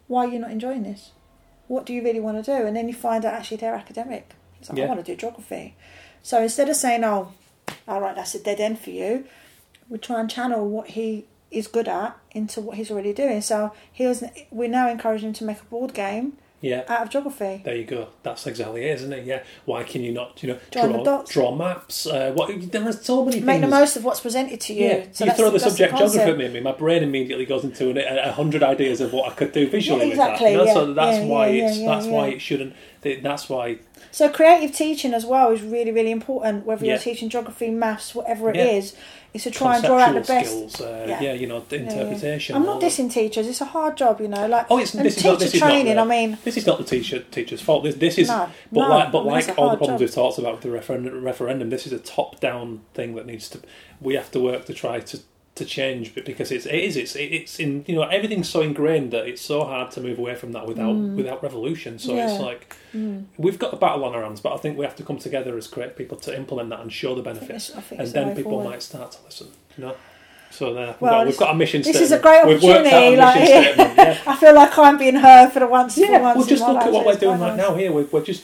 why 0.08 0.26
are 0.26 0.30
you 0.30 0.40
not 0.40 0.52
enjoying 0.52 0.84
this? 0.84 1.12
What 1.68 1.86
do 1.86 1.94
you 1.94 2.04
really 2.04 2.20
want 2.20 2.44
to 2.44 2.58
do? 2.58 2.66
And 2.66 2.76
then 2.76 2.88
you 2.88 2.94
find 2.94 3.24
out 3.26 3.34
actually 3.34 3.58
they're 3.58 3.76
academic. 3.76 4.34
It's 4.60 4.70
like, 4.70 4.78
Yeah. 4.78 4.86
I 4.86 4.88
want 4.90 5.06
to 5.06 5.12
do 5.12 5.16
geography. 5.16 5.76
So 6.22 6.42
instead 6.42 6.70
of 6.70 6.76
saying, 6.76 7.04
oh, 7.04 7.32
all 7.88 8.02
right, 8.02 8.16
that's 8.16 8.36
a 8.36 8.40
dead 8.40 8.60
end 8.60 8.80
for 8.80 8.90
you, 8.92 9.26
we 9.90 9.98
try 9.98 10.20
and 10.20 10.30
channel 10.30 10.68
what 10.68 10.90
he 10.90 11.26
is 11.52 11.68
good 11.68 11.88
at 11.88 12.18
into 12.32 12.60
what 12.62 12.78
he's 12.78 12.90
already 12.90 13.14
doing. 13.14 13.42
So 13.42 13.74
he 13.92 14.08
was, 14.08 14.24
we're 14.52 14.70
now 14.70 14.90
encouraging 14.90 15.30
him 15.30 15.34
to 15.36 15.44
make 15.44 15.62
a 15.62 15.66
board 15.66 15.94
game 15.94 16.34
Yeah. 16.62 16.84
out 16.88 17.04
of 17.04 17.10
geography. 17.12 17.62
There 17.64 17.76
you 17.76 17.84
go. 17.84 18.08
That's 18.24 18.48
exactly 18.48 18.86
it, 18.86 18.94
isn't 18.96 19.14
it? 19.14 19.26
Yeah. 19.26 19.44
Why 19.66 19.84
can 19.84 20.02
you 20.02 20.12
not, 20.14 20.42
you 20.42 20.50
know, 20.54 20.60
the 20.72 20.88
draw 20.88 21.04
dots. 21.04 21.32
draw 21.32 21.54
maps? 21.56 22.08
Uh, 22.08 22.32
what 22.34 22.50
there 22.72 22.88
are 22.88 22.92
so 22.92 23.24
many 23.26 23.34
things. 23.38 23.46
Make 23.46 23.62
the 23.62 23.68
most 23.68 23.96
of 23.98 24.04
what's 24.04 24.22
presented 24.22 24.62
to 24.62 24.74
you. 24.74 24.88
Yeah, 24.88 25.06
So 25.12 25.26
you 25.26 25.32
throw 25.34 25.46
the 25.52 25.60
that's 25.60 25.66
subject 25.66 25.96
geography 25.98 26.44
at 26.46 26.54
me, 26.54 26.60
my 26.62 26.72
brain 26.72 27.04
immediately 27.04 27.46
goes 27.46 27.64
into 27.64 27.90
a, 27.92 28.30
a 28.30 28.32
hundred 28.32 28.64
ideas 28.64 29.00
of 29.02 29.14
what 29.14 29.32
I 29.32 29.36
could 29.36 29.52
do 29.52 29.70
visually 29.70 30.06
Yeah, 30.06 30.08
with 30.08 30.18
that. 30.18 30.30
exactly, 30.32 30.52
You 30.54 30.58
know? 30.58 30.66
yeah, 30.66 30.74
So 30.74 30.94
that's 30.94 31.18
yeah, 31.20 31.26
why 31.26 31.48
it's 31.50 31.80
that's 31.80 32.06
why 32.08 32.28
it 32.30 32.42
shouldn't. 32.42 32.74
That's 33.04 33.50
why 33.50 33.78
So 34.12 34.30
creative 34.30 34.76
teaching 34.76 35.14
as 35.14 35.26
well 35.26 35.52
is 35.52 35.62
really, 35.62 35.92
really 35.92 36.12
important. 36.12 36.66
Whether 36.66 36.86
you're 36.86 36.98
teaching 36.98 37.30
geography, 37.30 37.70
maths, 37.70 38.14
whatever 38.16 38.50
it 38.50 38.56
Yeah. 38.56 38.66
is, 38.66 38.96
is 39.34 39.44
to 39.44 39.52
try 39.52 39.76
and 39.78 39.84
draw 39.84 39.98
out 39.98 40.14
the 40.14 40.22
best. 40.22 40.50
skills. 40.50 40.82
Uh, 40.82 41.06
Yeah. 41.10 41.22
yeah. 41.22 41.34
you 41.34 41.48
know, 41.48 41.64
the 41.68 41.78
Yeah, 41.78 41.84
yeah. 41.84 41.92
interpretation. 41.92 42.56
I'm 42.56 42.66
not 42.66 42.80
dissing 42.82 43.12
teachers. 43.12 43.48
It's 43.48 43.62
a 43.62 43.66
hard 43.66 43.98
job, 43.98 44.22
you 44.22 44.28
know. 44.28 44.46
Like 44.48 44.68
Oh, 44.70 44.78
it's 44.78 44.92
this 44.92 45.18
is 45.18 45.24
not 45.26 45.40
this 45.40 45.54
is 45.56 45.60
not 45.62 45.70
the, 45.84 45.98
I 45.98 46.04
mean, 46.06 46.38
this 46.44 46.56
is 46.58 46.66
not 46.68 46.78
the 46.78 46.84
teacher 46.84 47.20
teacher's 47.32 47.62
fault. 47.62 47.84
This 47.84 47.96
this 47.96 48.18
is 48.20 48.28
No, 48.28 48.48
but 48.72 48.82
no, 48.82 48.90
like 48.90 49.12
but 49.12 49.20
I 49.22 49.24
mean, 49.24 49.32
like 49.34 49.58
all 49.58 49.72
the 49.72 49.78
problems 49.78 49.88
job. 49.88 50.00
we've 50.02 50.14
talked 50.14 50.38
about 50.38 50.54
with 50.54 50.62
the 50.62 50.72
referendum, 50.72 51.24
referendum, 51.24 51.70
this 51.72 51.86
is 51.88 51.94
a 51.94 52.00
top 52.00 52.40
down 52.40 52.82
thing 52.94 53.16
that 53.16 53.26
needs 53.26 53.50
to 53.50 53.60
we 54.00 54.14
have 54.16 54.30
to 54.32 54.40
work 54.40 54.66
to 54.66 54.74
try 54.74 55.00
to 55.00 55.20
to 55.56 55.66
change 55.66 56.16
but 56.16 56.26
because 56.26 56.52
it's 56.52 56.66
it 56.66 56.74
is 56.74 56.98
it's 56.98 57.16
it's 57.16 57.60
in 57.60 57.86
you 57.88 57.94
know 57.94 58.02
everything's 58.04 58.50
so 58.50 58.62
ingrained 58.62 59.12
that 59.12 59.28
it's 59.28 59.42
so 59.42 59.64
hard 59.64 59.92
to 59.92 60.02
move 60.02 60.18
away 60.18 60.34
from 60.34 60.52
that 60.52 60.66
without 60.66 60.96
without 60.96 61.44
revolution 61.44 62.00
so 62.00 62.16
it's 62.18 62.34
Mm. 62.34 62.40
Like 62.42 62.76
we've 63.38 63.58
got 63.60 63.72
a 63.74 63.78
battle 63.78 64.04
on 64.06 64.14
our 64.16 64.24
hands 64.24 64.40
but 64.42 64.54
I 64.54 64.58
think 64.58 64.78
we 64.78 64.86
have 64.86 64.96
to 64.98 65.04
come 65.04 65.18
together 65.18 65.56
as 65.58 65.68
creative 65.68 65.96
people 65.96 66.18
to 66.20 66.36
implement 66.36 66.70
that 66.72 66.80
and 66.80 66.92
show 66.92 67.14
the 67.16 67.22
benefits 67.22 67.70
it's- 67.70 67.78
I 67.78 67.82
think 67.82 68.00
and 68.00 68.02
it's 68.08 68.14
the 68.14 68.20
then 68.26 68.36
people 68.36 68.52
forward. 68.54 68.70
might 68.70 68.82
start 68.84 69.12
to 69.14 69.18
listen 69.26 69.48
you 69.78 69.84
know 69.86 69.96
so 70.50 70.74
there 70.74 70.88
we've, 70.88 71.02
Well, 71.02 71.12
got, 71.12 71.24
this- 71.26 71.34
we've 71.34 71.40
got 71.40 71.52
a 71.52 71.58
mission 71.58 71.82
this 71.82 71.88
statement 71.98 72.04
is 72.06 72.12
a 72.12 72.20
great 72.20 72.42
opportunity. 72.42 73.18
Like, 73.18 73.50
yeah 73.50 74.22
I 74.28 74.36
feel 74.36 74.54
like 74.56 74.78
I'm 74.78 74.98
being 74.98 75.16
heard 75.16 75.52
for 75.52 75.60
the 75.60 75.68
once. 75.68 75.96
for 75.96 76.02
yeah, 76.02 76.20
once 76.22 76.38
well, 76.38 76.48
just 76.48 76.62
look 76.68 76.78
at 76.82 76.92
what 76.92 77.06
we're 77.06 77.16
doing 77.16 77.40
right 77.40 77.56
now 77.58 77.76
here. 77.76 77.92
We're, 77.92 78.06
we're 78.06 78.24
just 78.24 78.44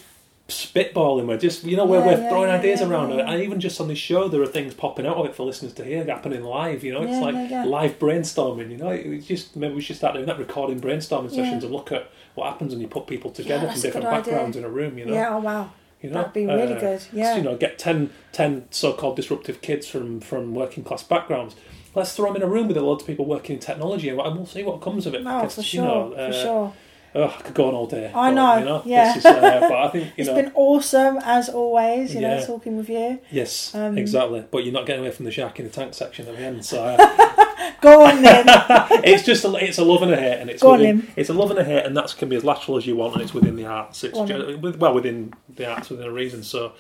spitballing. 0.50 1.26
We're 1.28 1.38
just, 1.38 1.64
you 1.64 1.78
know, 1.78 1.86
we're, 1.86 2.00
Yeah, 2.00 2.06
we're 2.06 2.22
yeah, 2.24 2.30
throwing 2.30 2.50
yeah, 2.50 2.56
ideas 2.58 2.82
around. 2.82 3.12
And 3.20 3.42
even 3.42 3.60
just 3.60 3.80
on 3.80 3.88
this 3.88 3.98
show, 3.98 4.28
there 4.28 4.42
are 4.42 4.48
things 4.48 4.74
popping 4.74 5.06
out 5.06 5.18
of 5.18 5.26
it 5.26 5.36
for 5.36 5.44
listeners 5.44 5.74
to 5.74 5.84
hear, 5.86 6.04
happening 6.06 6.44
live. 6.44 6.84
You 6.84 6.94
know, 6.94 7.04
it's 7.04 7.22
like 7.22 7.36
live 7.68 7.98
brainstorming. 8.00 8.72
You 8.72 8.78
know, 8.78 8.90
it's 8.90 9.26
just 9.28 9.56
maybe 9.56 9.74
we 9.76 9.82
should 9.82 9.96
start 9.96 10.14
doing 10.16 10.26
that, 10.28 10.38
recording 10.40 10.80
brainstorming 10.80 11.32
Yeah. 11.32 11.44
sessions 11.44 11.64
and 11.64 11.74
look 11.74 11.92
at 11.92 12.10
what 12.36 12.48
happens 12.52 12.74
when 12.74 12.82
you 12.82 12.88
put 12.88 13.08
people 13.08 13.32
together 13.32 13.70
from 13.72 13.82
different 13.82 14.08
idea. 14.08 14.20
backgrounds 14.34 14.58
in 14.58 14.64
a 14.64 14.70
room. 14.70 14.98
You 14.98 15.06
know, 15.06 15.14
Yeah. 15.14 15.36
Oh 15.36 15.40
wow. 15.40 15.70
you 16.02 16.10
know, 16.10 16.18
That'd 16.20 16.34
be 16.34 16.46
really 16.46 16.74
Uh, 16.74 16.80
good. 16.80 17.02
Yeah. 17.14 17.36
you 17.36 17.42
know, 17.44 17.56
get 17.58 17.78
10, 17.78 18.10
10 18.32 18.66
so-called 18.72 19.16
disruptive 19.16 19.62
kids 19.62 19.88
from 19.88 20.20
from 20.22 20.54
working 20.56 20.84
class 20.84 21.04
backgrounds. 21.04 21.56
Let's 21.96 22.16
throw 22.16 22.28
them 22.28 22.36
in 22.38 22.44
a 22.44 22.48
room 22.48 22.68
with 22.68 22.78
a 22.78 22.82
lot 22.82 23.02
of 23.02 23.08
people 23.08 23.26
working 23.26 23.56
in 23.56 23.60
technology, 23.60 24.10
and 24.10 24.18
we'll 24.18 24.46
see 24.46 24.62
what 24.64 24.80
comes 24.80 25.08
of 25.08 25.16
it. 25.16 25.24
No, 25.24 25.38
because, 25.42 25.56
for 25.56 25.62
you 25.62 25.66
sure. 25.66 25.84
know, 25.86 26.12
for 26.16 26.22
uh, 26.22 26.32
sure. 26.32 26.74
Oh, 27.16 27.24
I 27.26 27.42
could 27.42 27.56
go 27.56 27.68
on 27.70 27.74
all 27.74 27.88
day. 27.88 28.12
I 28.14 28.32
know, 28.32 28.58
You 28.60 28.66
know, 28.66 28.82
yeah. 28.86 29.18
Is, 29.18 29.26
uh, 29.26 29.60
but 29.62 29.72
I 29.74 29.88
think 29.90 30.06
you 30.08 30.12
It's 30.18 30.28
know. 30.30 30.36
been 30.36 30.52
awesome 30.54 31.18
as 31.24 31.50
always. 31.50 32.14
You 32.14 32.22
know, 32.22 32.36
Yeah. 32.36 32.46
talking 32.46 32.78
with 32.78 32.88
you. 32.90 33.20
Yes, 33.32 33.74
Um, 33.74 33.98
exactly. 33.98 34.46
But 34.52 34.64
you're 34.64 34.74
not 34.74 34.86
getting 34.86 35.02
away 35.02 35.12
from 35.12 35.26
the 35.26 35.32
shark 35.32 35.60
in 35.60 35.66
the 35.66 35.72
tank 35.72 35.94
section 35.96 36.28
at 36.28 36.36
the 36.38 36.42
end. 36.44 36.64
So 36.66 36.84
uh, 36.84 37.46
Go 37.82 38.06
on 38.06 38.22
then. 38.22 38.46
it's 39.04 39.24
just 39.24 39.44
a, 39.46 39.54
it's 39.56 39.78
a 39.78 39.84
love 39.84 40.02
and 40.04 40.12
a 40.12 40.18
hate, 40.18 40.40
and 40.40 40.50
it's 40.50 40.62
Go 40.62 40.74
within, 40.74 41.08
it's 41.16 41.30
a 41.30 41.34
love 41.34 41.50
and 41.50 41.60
a 41.60 41.64
hate, 41.64 41.86
and 41.86 41.96
that 41.98 42.14
can 42.18 42.28
be 42.30 42.36
as 42.36 42.44
lateral 42.44 42.78
as 42.78 42.86
you 42.86 42.96
want, 42.96 43.14
and 43.14 43.22
it's 43.24 43.34
within 43.34 43.56
the 43.56 43.66
arts. 43.66 44.04
It's 44.04 44.14
Go 44.14 44.22
on, 44.22 44.28
ju- 44.28 44.76
well 44.78 44.94
within 44.94 45.34
the 45.56 45.66
arts 45.70 45.90
within 45.90 46.06
a 46.06 46.12
reason. 46.12 46.44
So 46.44 46.74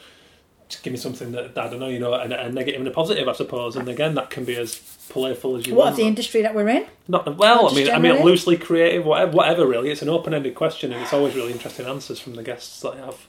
just 0.69 0.83
give 0.83 0.91
me 0.93 0.97
something 0.99 1.31
that 1.33 1.57
I 1.57 1.67
don't 1.67 1.79
know, 1.79 1.87
you 1.89 1.99
know, 1.99 2.13
a, 2.13 2.21
a 2.21 2.49
negative 2.49 2.79
and 2.79 2.87
a 2.87 2.91
positive, 2.91 3.27
I 3.27 3.33
suppose. 3.33 3.75
And 3.75 3.89
again, 3.89 4.15
that 4.15 4.29
can 4.29 4.45
be 4.45 4.55
as 4.55 4.75
playful 5.09 5.55
as 5.55 5.65
you 5.67 5.73
what 5.73 5.85
want. 5.85 5.91
of 5.91 5.97
the 5.97 6.03
industry 6.03 6.41
that 6.43 6.53
we're 6.55 6.67
in? 6.69 6.85
Not 7.07 7.37
well. 7.37 7.65
Or 7.65 7.71
I 7.71 7.73
mean, 7.73 7.85
just 7.85 7.97
I 7.97 7.99
mean, 7.99 8.23
loosely 8.23 8.55
creative, 8.57 9.05
whatever, 9.05 9.31
whatever. 9.31 9.67
Really, 9.67 9.89
it's 9.89 10.01
an 10.03 10.09
open-ended 10.09 10.55
question, 10.55 10.93
and 10.93 11.01
it's 11.01 11.11
always 11.13 11.35
really 11.35 11.51
interesting 11.51 11.85
answers 11.87 12.19
from 12.19 12.35
the 12.35 12.43
guests 12.43 12.81
that 12.81 12.93
I 12.93 12.97
have. 12.97 13.27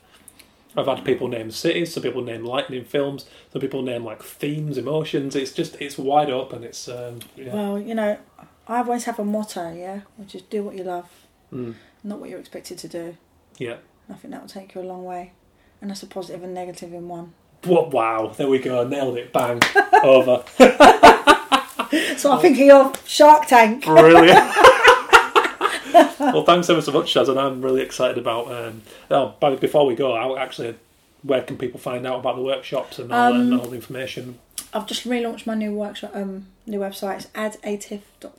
I've 0.77 0.87
had 0.87 1.05
people 1.05 1.27
name 1.27 1.51
cities, 1.51 1.93
some 1.95 2.03
people 2.05 2.23
name 2.23 2.45
lightning 2.45 2.85
films, 2.85 3.27
some 3.53 3.61
people 3.61 3.83
name 3.83 4.05
like 4.05 4.23
themes, 4.23 4.79
emotions. 4.79 5.35
It's 5.35 5.53
just 5.53 5.75
it's 5.81 5.99
wide 5.99 6.31
open. 6.31 6.63
It's 6.63 6.89
um, 6.89 7.21
yeah. 7.37 7.53
Well, 7.55 7.81
you 7.81 7.95
know, 7.95 8.19
I 8.69 8.79
always 8.79 9.05
have 9.05 9.19
a 9.19 9.25
motto, 9.25 9.73
yeah, 9.75 10.03
which 10.17 10.35
is 10.35 10.43
do 10.43 10.63
what 10.63 10.77
you 10.77 10.85
love, 10.85 11.09
Mm, 11.53 11.75
not 12.05 12.21
what 12.21 12.29
you're 12.31 12.39
expected 12.39 12.79
to 12.79 12.89
do. 12.89 13.17
yeah. 13.59 13.77
I 14.09 14.15
think 14.15 14.33
that 14.33 14.41
will 14.43 14.49
take 14.49 14.75
you 14.75 14.81
a 14.81 14.83
long 14.83 15.05
way, 15.05 15.33
and 15.81 15.91
that's 15.91 16.03
a 16.03 16.07
positive 16.07 16.43
and 16.43 16.55
negative 16.55 16.93
in 16.93 17.09
one. 17.09 17.33
What? 17.65 17.91
Wow! 17.93 18.33
There 18.37 18.49
we 18.49 18.59
go. 18.59 18.87
Nailed 18.87 19.17
it. 19.19 19.33
Bang. 19.33 19.61
Over. 20.03 20.45
So 22.17 22.31
I'm 22.33 22.41
thinking 22.41 22.71
of 22.71 23.03
Shark 23.09 23.47
Tank. 23.47 23.85
Brilliant. 23.85 24.29
well, 26.21 26.45
thanks 26.45 26.71
ever 26.71 26.81
so 26.81 26.93
much, 26.93 27.13
Shaz, 27.13 27.29
and 27.29 27.39
I'm 27.39 27.63
really 27.63 27.81
excited 27.83 28.19
about. 28.19 28.51
Um, 28.53 28.83
oh, 29.11 29.35
but 29.41 29.61
before 29.61 29.87
we 29.87 29.95
go, 29.95 30.13
I 30.13 30.41
actually, 30.41 30.75
where 31.23 31.43
can 31.43 31.57
people 31.59 31.81
find 31.81 32.07
out 32.07 32.21
about 32.21 32.37
the 32.37 32.43
workshops 32.43 32.99
and 32.99 33.13
all, 33.13 33.33
Um, 33.33 33.41
and 33.41 33.61
all 33.61 33.67
the 33.69 33.75
information? 33.77 34.39
I've 34.73 34.87
just 34.87 35.05
relaunched 35.05 35.47
my 35.47 35.55
new 35.55 35.73
workshop, 35.73 36.13
um, 36.15 36.47
new 36.67 36.79
website. 36.79 37.17
It's 37.35 37.57
addatif.com. 37.57 38.33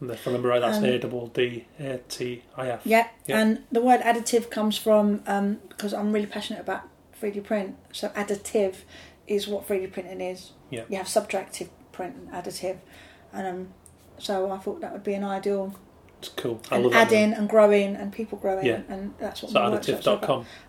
And 0.00 0.10
if 0.10 0.26
I 0.26 0.30
remember 0.30 0.48
right, 0.48 0.60
that's 0.60 0.78
um, 0.78 0.84
A 0.84 0.98
double 0.98 1.26
D 1.28 1.66
A 1.78 1.98
T 2.08 2.42
I 2.56 2.68
F. 2.70 2.80
Yeah, 2.84 3.08
Yeah. 3.26 3.40
and 3.40 3.64
the 3.70 3.80
word 3.82 4.00
additive 4.00 4.50
comes 4.50 4.78
from 4.78 5.22
um, 5.26 5.58
because 5.68 5.92
I'm 5.92 6.12
really 6.12 6.26
passionate 6.26 6.60
about 6.60 6.82
3D 7.20 7.44
print. 7.44 7.76
So 7.92 8.08
additive 8.10 8.76
is 9.26 9.46
what 9.48 9.66
3D 9.68 9.92
printing 9.92 10.20
is. 10.20 10.52
Yeah. 10.70 10.84
You 10.88 10.96
have 10.96 11.06
subtractive 11.06 11.68
print 11.92 12.16
and 12.16 12.30
additive, 12.30 12.78
and 13.32 13.46
um, 13.46 13.68
so 14.18 14.50
I 14.50 14.58
thought 14.58 14.80
that 14.80 14.92
would 14.92 15.04
be 15.04 15.14
an 15.14 15.24
ideal. 15.24 15.74
It's 16.22 16.28
cool. 16.36 16.60
I 16.70 16.76
And 16.76 16.84
love 16.84 16.92
that. 16.92 17.06
adding 17.08 17.32
and 17.32 17.48
growing 17.48 17.96
and 17.96 18.12
people 18.12 18.38
growing, 18.38 18.64
Yeah. 18.64 18.80
and 18.88 19.12
that's 19.18 19.42
what 19.42 19.50
So 19.52 19.58
my 19.60 19.70
workshops 19.70 20.06
are 20.06 20.16
about. 20.18 20.22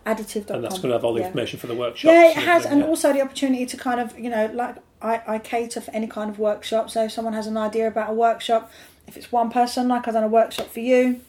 addatif.com, 0.05 0.15
Addatif.com. 0.15 0.55
and 0.55 0.63
that's 0.63 0.77
going 0.79 0.89
to 0.89 0.93
have 0.93 1.05
all 1.05 1.13
the 1.13 1.19
yeah. 1.19 1.27
information 1.27 1.59
for 1.59 1.67
the 1.67 1.75
workshop. 1.75 2.11
Yeah, 2.11 2.29
it 2.29 2.37
has, 2.37 2.65
and 2.65 2.79
Yeah. 2.81 2.87
also 2.87 3.13
the 3.13 3.21
opportunity 3.21 3.65
to 3.67 3.77
kind 3.77 3.99
of, 3.99 4.17
you 4.17 4.29
know, 4.31 4.47
like 4.53 4.77
I, 5.01 5.21
I 5.27 5.37
cater 5.39 5.79
for 5.81 5.91
any 5.91 6.07
kind 6.07 6.29
of 6.31 6.39
workshop. 6.39 6.89
So 6.89 7.03
if 7.05 7.11
someone 7.11 7.33
has 7.35 7.45
an 7.45 7.55
idea 7.57 7.87
about 7.87 8.09
a 8.09 8.13
workshop, 8.13 8.71
if 9.07 9.15
it's 9.15 9.31
one 9.31 9.49
person, 9.51 9.87
like 9.89 10.07
I've 10.07 10.13
done 10.15 10.23
a 10.23 10.27
workshop 10.27 10.67
for 10.69 10.79
you, 10.79 11.19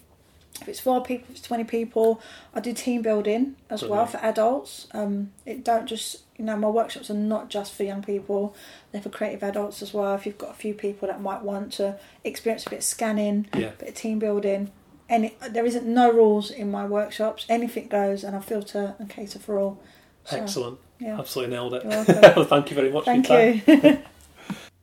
if 0.63 0.69
it's 0.69 0.81
four 0.81 1.03
people, 1.03 1.27
if 1.31 1.39
it's 1.39 1.47
20 1.47 1.65
people, 1.65 2.21
I 2.55 2.61
do 2.61 2.73
team 2.73 3.03
building 3.03 3.57
as 3.69 3.83
well 3.83 4.07
for 4.07 4.19
adults. 4.19 4.87
Um, 4.93 5.33
it 5.45 5.65
don't 5.65 5.87
just, 5.87 6.23
you 6.37 6.45
know, 6.45 6.57
my 6.57 6.69
workshops 6.69 7.11
are 7.11 7.15
not 7.15 7.49
just 7.49 7.73
for 7.75 7.85
young 7.85 8.03
people, 8.03 8.55
they're 8.93 9.01
for 9.03 9.09
creative 9.11 9.43
adults 9.43 9.83
as 9.83 9.95
well. 9.95 10.15
If 10.15 10.27
you've 10.27 10.39
got 10.39 10.51
a 10.51 10.55
few 10.55 10.75
people 10.75 11.09
that 11.09 11.21
might 11.21 11.43
want 11.43 11.73
to 11.75 11.99
experience 12.25 12.67
a 12.67 12.71
bit 12.71 12.79
of 12.81 12.85
scanning, 12.85 13.47
Yeah. 13.55 13.69
a 13.69 13.73
bit 13.73 13.89
of 13.91 13.95
team 13.95 14.19
building, 14.19 14.71
any, 15.09 15.37
there 15.51 15.67
isn't 15.67 15.85
no 15.87 16.11
rules 16.13 16.51
in 16.51 16.71
my 16.71 16.85
workshops. 16.87 17.45
Anything 17.49 17.89
goes, 17.89 18.25
and 18.25 18.35
I 18.35 18.41
filter 18.41 18.95
and 18.99 19.09
cater 19.09 19.39
for 19.39 19.59
all. 19.59 19.81
So, 20.25 20.39
Excellent. 20.39 20.79
Yeah. 20.99 21.19
Absolutely 21.19 21.55
nailed 21.55 21.75
it. 21.75 21.85
You're. 21.85 22.45
Thank 22.47 22.71
you 22.71 22.77
very 22.77 22.91
much. 22.91 23.05
Thank 23.05 23.27
for 23.27 23.39
your 23.41 23.61
time. 23.61 23.85
you. 23.85 23.99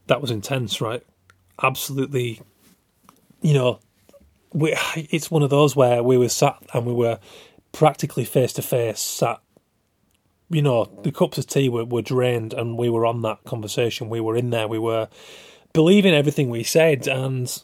That 0.07 0.19
was 0.21 0.29
intense, 0.31 0.81
right? 0.81 1.03
Absolutely. 1.63 2.41
You 3.41 3.53
know, 3.53 3.79
we, 4.53 4.75
it's 4.95 5.31
one 5.31 5.41
of 5.41 5.49
those 5.49 5.73
where 5.75 6.03
we 6.03 6.17
were 6.17 6.27
sat 6.29 6.57
and 6.73 6.85
we 6.85 6.91
were 6.93 7.19
practically 7.71 8.25
face 8.25 8.51
to 8.53 8.61
face, 8.61 8.99
sat. 8.99 9.39
You 10.51 10.61
know, 10.61 10.85
the 11.03 11.11
cups 11.11 11.37
of 11.37 11.47
tea 11.47 11.69
were, 11.69 11.85
were 11.85 12.01
drained, 12.01 12.53
and 12.53 12.77
we 12.77 12.89
were 12.89 13.05
on 13.05 13.21
that 13.21 13.43
conversation. 13.45 14.09
We 14.09 14.19
were 14.19 14.35
in 14.35 14.49
there. 14.49 14.67
We 14.67 14.79
were 14.79 15.07
believing 15.73 16.13
everything 16.13 16.49
we 16.49 16.63
said, 16.63 17.07
and 17.07 17.63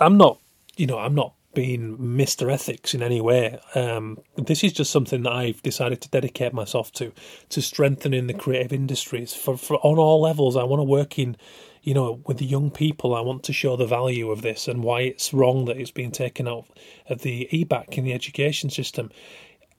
I'm 0.00 0.16
not. 0.16 0.40
You 0.76 0.86
know, 0.86 0.98
I'm 0.98 1.14
not 1.14 1.34
being 1.54 1.96
Mr. 1.96 2.52
Ethics 2.52 2.94
in 2.94 3.02
any 3.02 3.20
way. 3.20 3.58
Um, 3.74 4.18
this 4.36 4.62
is 4.62 4.72
just 4.72 4.90
something 4.90 5.22
that 5.22 5.32
I've 5.32 5.62
decided 5.62 6.00
to 6.02 6.10
dedicate 6.10 6.52
myself 6.52 6.92
to, 6.94 7.12
to 7.48 7.62
strengthening 7.62 8.26
the 8.26 8.34
creative 8.34 8.72
industries 8.72 9.32
for, 9.32 9.56
for 9.56 9.76
on 9.78 9.98
all 9.98 10.20
levels. 10.20 10.56
I 10.56 10.64
want 10.64 10.80
to 10.80 10.84
work 10.84 11.18
in, 11.18 11.36
you 11.82 11.94
know, 11.94 12.20
with 12.26 12.38
the 12.38 12.44
young 12.44 12.70
people. 12.70 13.14
I 13.14 13.20
want 13.20 13.44
to 13.44 13.52
show 13.52 13.76
the 13.76 13.86
value 13.86 14.30
of 14.30 14.42
this 14.42 14.68
and 14.68 14.82
why 14.82 15.02
it's 15.02 15.32
wrong 15.32 15.64
that 15.66 15.76
it's 15.76 15.90
being 15.90 16.12
taken 16.12 16.46
out 16.48 16.66
of 17.08 17.22
the 17.22 17.48
EBacc 17.52 17.96
in 17.96 18.04
the 18.04 18.12
education 18.12 18.68
system. 18.68 19.10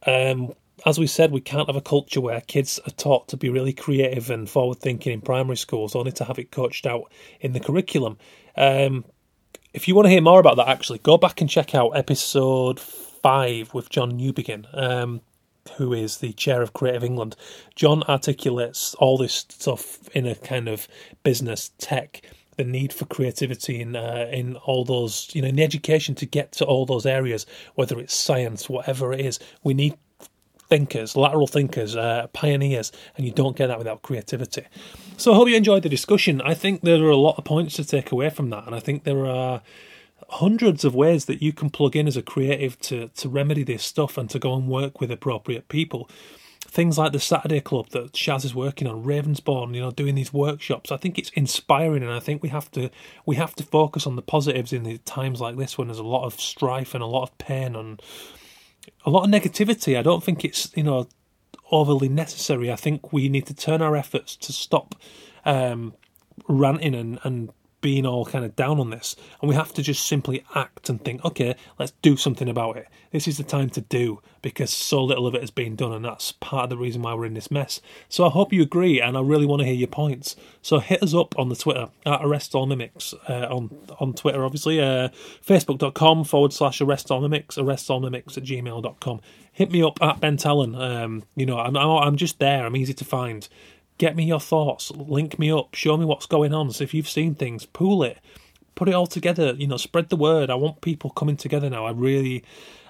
Um, 0.08 0.54
as 0.86 1.00
we 1.00 1.08
said, 1.08 1.32
we 1.32 1.42
can't 1.42 1.68
have 1.68 1.76
a 1.76 1.82
culture 1.82 2.20
where 2.20 2.42
kids 2.42 2.80
are 2.86 2.92
taught 2.92 3.28
to 3.30 3.38
be 3.38 3.50
really 3.50 3.74
creative 3.74 4.30
and 4.30 4.50
forward 4.50 4.80
thinking 4.80 5.14
in 5.14 5.22
primary 5.22 5.58
schools, 5.58 5.96
only 5.96 6.12
to 6.14 6.26
have 6.26 6.40
it 6.40 6.52
coached 6.52 6.86
out 6.86 7.12
in 7.40 7.54
the 7.54 7.60
curriculum. 7.60 8.18
Um, 8.58 9.06
if 9.74 9.88
you 9.88 9.96
want 9.96 10.06
to 10.06 10.10
hear 10.10 10.22
more 10.22 10.40
about 10.40 10.58
that, 10.58 10.68
actually, 10.68 11.00
go 11.00 11.18
back 11.18 11.42
and 11.42 11.50
check 11.50 11.76
out 11.76 11.92
episode 11.92 12.80
five 12.80 13.74
with 13.74 13.90
John 13.90 14.14
Newbigin, 14.14 14.66
um, 14.78 15.22
who 15.78 15.94
is 15.94 16.18
the 16.18 16.34
chair 16.34 16.62
of 16.62 16.74
Creative 16.74 17.04
England. 17.04 17.36
John 17.76 18.04
articulates 18.04 18.96
all 18.96 19.18
this 19.18 19.46
stuff 19.50 20.08
in 20.10 20.26
a 20.26 20.36
kind 20.36 20.68
of 20.68 20.88
business 21.24 21.72
tech, 21.78 22.22
the 22.58 22.64
need 22.64 22.94
for 22.94 23.06
creativity 23.06 23.82
in 23.82 23.96
uh, 23.96 24.30
in 24.32 24.56
all 24.58 24.86
those, 24.86 25.30
you 25.34 25.42
know, 25.42 25.50
in 25.50 25.56
the 25.56 25.64
education 25.64 26.16
to 26.16 26.26
get 26.26 26.52
to 26.54 26.66
all 26.66 26.86
those 26.86 27.06
areas, 27.06 27.46
whether 27.76 28.00
it's 28.00 28.14
science, 28.14 28.70
whatever 28.70 29.12
it 29.12 29.20
is. 29.20 29.40
We 29.64 29.74
need 29.74 29.98
thinkers, 30.70 31.16
lateral 31.16 31.48
thinkers, 31.48 31.96
uh, 31.96 32.28
pioneers, 32.34 32.92
and 33.18 33.26
you 33.26 33.32
don't 33.32 33.56
get 33.56 33.68
that 33.68 33.78
without 33.78 34.02
creativity. 34.02 34.64
So 35.18 35.32
I 35.32 35.36
hope 35.36 35.48
you 35.48 35.56
enjoyed 35.56 35.84
the 35.84 35.90
discussion. 35.90 36.42
I 36.42 36.54
think 36.54 36.82
there 36.82 37.04
are 37.04 37.10
a 37.10 37.18
lot 37.18 37.38
of 37.38 37.44
points 37.44 37.76
to 37.76 37.86
take 37.86 38.12
away 38.12 38.30
from 38.30 38.50
that, 38.50 38.66
and 38.66 38.76
I 38.76 38.80
think 38.80 39.04
there 39.04 39.26
are 39.26 39.62
hundreds 40.30 40.84
of 40.84 40.96
ways 40.96 41.26
that 41.26 41.42
you 41.42 41.54
can 41.54 41.70
plug 41.70 41.96
in 41.96 42.08
as 42.08 42.18
a 42.18 42.22
creative 42.22 42.80
to 42.80 43.10
to 43.10 43.30
remedy 43.30 43.64
this 43.64 43.84
stuff 43.84 44.18
and 44.18 44.30
to 44.30 44.40
go 44.40 44.56
and 44.56 44.68
work 44.68 45.00
with 45.00 45.12
appropriate 45.12 45.68
people 45.68 46.10
things 46.76 46.98
like 46.98 47.14
the 47.14 47.20
Saturday 47.20 47.62
Club 47.62 47.90
that 47.92 48.12
Shaz 48.12 48.44
is 48.44 48.54
working 48.54 48.86
on, 48.86 49.04
Ravensbourne, 49.06 49.74
you 49.74 49.80
know, 49.80 49.92
doing 49.92 50.16
these 50.16 50.34
workshops. 50.34 50.92
I 50.92 50.98
think 50.98 51.18
it's 51.18 51.30
inspiring, 51.30 52.04
and 52.04 52.12
I 52.12 52.20
think 52.20 52.44
we 52.44 52.50
have 52.50 52.70
to 52.72 52.90
we 53.26 53.38
have 53.38 53.56
to 53.56 53.64
focus 53.64 54.06
on 54.06 54.16
the 54.16 54.22
positives 54.22 54.74
in 54.74 54.84
the 54.84 54.98
times 55.00 55.40
like 55.40 55.58
this 55.58 55.78
when 55.78 55.88
there's 55.88 56.00
a 56.00 56.04
lot 56.04 56.26
of 56.26 56.40
strife 56.40 56.94
and 56.94 57.02
a 57.02 57.08
lot 57.08 57.24
of 57.24 57.38
pain 57.38 57.76
and 57.76 58.02
a 59.06 59.10
lot 59.10 59.24
of 59.24 59.30
negativity. 59.30 59.98
I 59.98 60.02
don't 60.02 60.24
think 60.24 60.44
it's 60.44 60.72
you 60.76 60.84
know 60.84 61.08
overly 61.72 62.10
necessary. 62.10 62.72
I 62.72 62.76
think 62.76 63.12
we 63.12 63.30
need 63.30 63.46
to 63.48 63.54
turn 63.54 63.82
our 63.82 63.96
efforts 63.96 64.36
to 64.38 64.54
stop 64.54 64.96
um, 65.46 65.94
ranting 66.48 66.96
and, 66.96 67.20
and 67.24 67.52
being 67.86 68.04
all 68.04 68.26
kind 68.26 68.44
of 68.44 68.56
down 68.56 68.80
on 68.80 68.90
this, 68.90 69.16
and 69.40 69.48
we 69.48 69.54
have 69.54 69.72
to 69.72 69.84
just 69.84 70.08
simply 70.08 70.44
act 70.56 70.90
and 70.90 71.06
think, 71.06 71.24
okay, 71.24 71.56
let's 71.78 71.94
do 72.02 72.18
something 72.18 72.50
about 72.50 72.78
it. 72.78 72.88
This 73.12 73.28
is 73.28 73.38
the 73.38 73.44
time 73.44 73.70
to 73.70 73.82
do 73.82 74.22
because 74.42 74.72
so 74.72 75.04
little 75.04 75.28
of 75.28 75.36
it 75.36 75.42
has 75.42 75.52
been 75.52 75.76
done, 75.76 75.94
and 75.94 76.04
that's 76.04 76.32
part 76.32 76.64
of 76.64 76.70
the 76.72 76.78
reason 76.78 77.04
why 77.04 77.14
we're 77.14 77.28
in 77.28 77.36
this 77.36 77.52
mess. 77.52 77.82
So 78.10 78.26
I 78.26 78.32
hope 78.32 78.52
you 78.52 78.64
agree, 78.64 79.00
and 79.00 79.16
I 79.16 79.22
really 79.22 79.46
want 79.46 79.60
to 79.60 79.68
hear 79.68 79.76
your 79.76 79.88
points. 79.88 80.36
So 80.64 80.80
hit 80.80 81.04
us 81.04 81.14
up 81.14 81.38
on 81.38 81.50
the 81.50 81.56
Twitter 81.56 81.90
at 82.08 82.26
Arrest 82.26 82.56
All 82.56 82.66
Mimics 82.66 83.14
uh, 83.30 83.54
on 83.54 83.70
on 84.00 84.16
Twitter, 84.16 84.44
obviously, 84.44 84.82
uh, 84.82 85.10
facebook.com 85.46 86.24
forward 86.24 86.54
slash 86.54 86.82
Arrest 86.82 87.12
All 87.12 87.22
Mimics, 87.22 87.60
Arrest 87.60 87.88
All 87.92 88.02
Mimics 88.02 88.36
at 88.36 88.44
gmail.com. 88.44 89.22
Hit 89.52 89.72
me 89.72 89.84
up 89.84 90.00
at 90.02 90.20
Ben 90.20 90.38
Tallon. 90.38 90.74
Um, 90.74 91.24
you 91.36 91.46
know, 91.46 91.60
I'm 91.60 91.78
I'm 91.78 92.16
just 92.16 92.40
there. 92.40 92.66
I'm 92.66 92.76
easy 92.76 92.96
to 92.96 93.06
find. 93.06 93.48
Get 93.98 94.16
me 94.16 94.26
your 94.26 94.40
thoughts, 94.40 94.92
link 94.92 95.40
me 95.40 95.52
up, 95.52 95.74
show 95.74 95.96
me 95.96 96.06
what's 96.06 96.26
going 96.26 96.54
on. 96.54 96.72
So 96.72 96.84
if 96.84 96.94
you've 96.94 97.10
seen 97.10 97.36
things, 97.36 97.66
pool 97.66 98.04
it, 98.04 98.20
put 98.76 98.90
it 98.90 98.94
all 98.94 99.08
together, 99.08 99.54
you 99.58 99.68
know, 99.68 99.78
spread 99.78 100.10
the 100.10 100.16
word. 100.16 100.50
I 100.50 100.56
want 100.56 100.82
people 100.82 101.10
coming 101.10 101.38
together 101.38 101.70
now. 101.70 101.86
I 101.86 101.92
really 101.92 102.44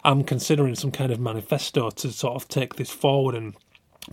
am 0.04 0.24
considering 0.24 0.76
some 0.76 0.92
kind 0.92 1.12
of 1.12 1.20
manifesto 1.20 1.90
to 1.92 2.12
sort 2.12 2.36
of 2.36 2.48
take 2.48 2.76
this 2.76 2.90
forward 2.90 3.36
and 3.36 3.56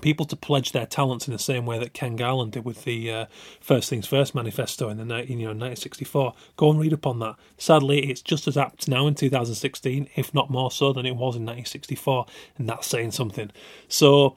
people 0.01 0.25
to 0.27 0.37
pledge 0.37 0.73
their 0.73 0.87
talents 0.87 1.27
in 1.27 1.33
the 1.33 1.39
same 1.39 1.67
way 1.67 1.79
that 1.79 1.93
Ken 1.93 2.17
Garland 2.17 2.53
did 2.53 2.65
with 2.65 2.85
the 2.85 3.11
uh, 3.11 3.27
First 3.61 3.91
Things 3.91 4.07
First 4.07 4.35
manifesto 4.35 4.89
in 4.89 4.97
the 4.97 5.05
you 5.05 5.37
know 5.37 5.53
1964. 5.53 6.35
Go 6.57 6.71
and 6.71 6.81
read 6.81 6.95
up 6.95 7.07
on 7.07 7.19
that. 7.19 7.37
Sadly, 7.59 8.11
it's 8.11 8.23
just 8.23 8.49
as 8.49 8.57
apt 8.57 8.89
now 8.89 9.07
in 9.07 9.15
2016, 9.15 10.09
if 10.17 10.33
not 10.33 10.51
more 10.51 10.71
so 10.71 10.93
than 10.93 11.07
it 11.07 11.13
was 11.13 11.37
in 11.37 11.43
1964, 11.43 12.27
and 12.59 12.69
that's 12.69 12.87
saying 12.87 13.11
something. 13.11 13.51
So 13.89 14.37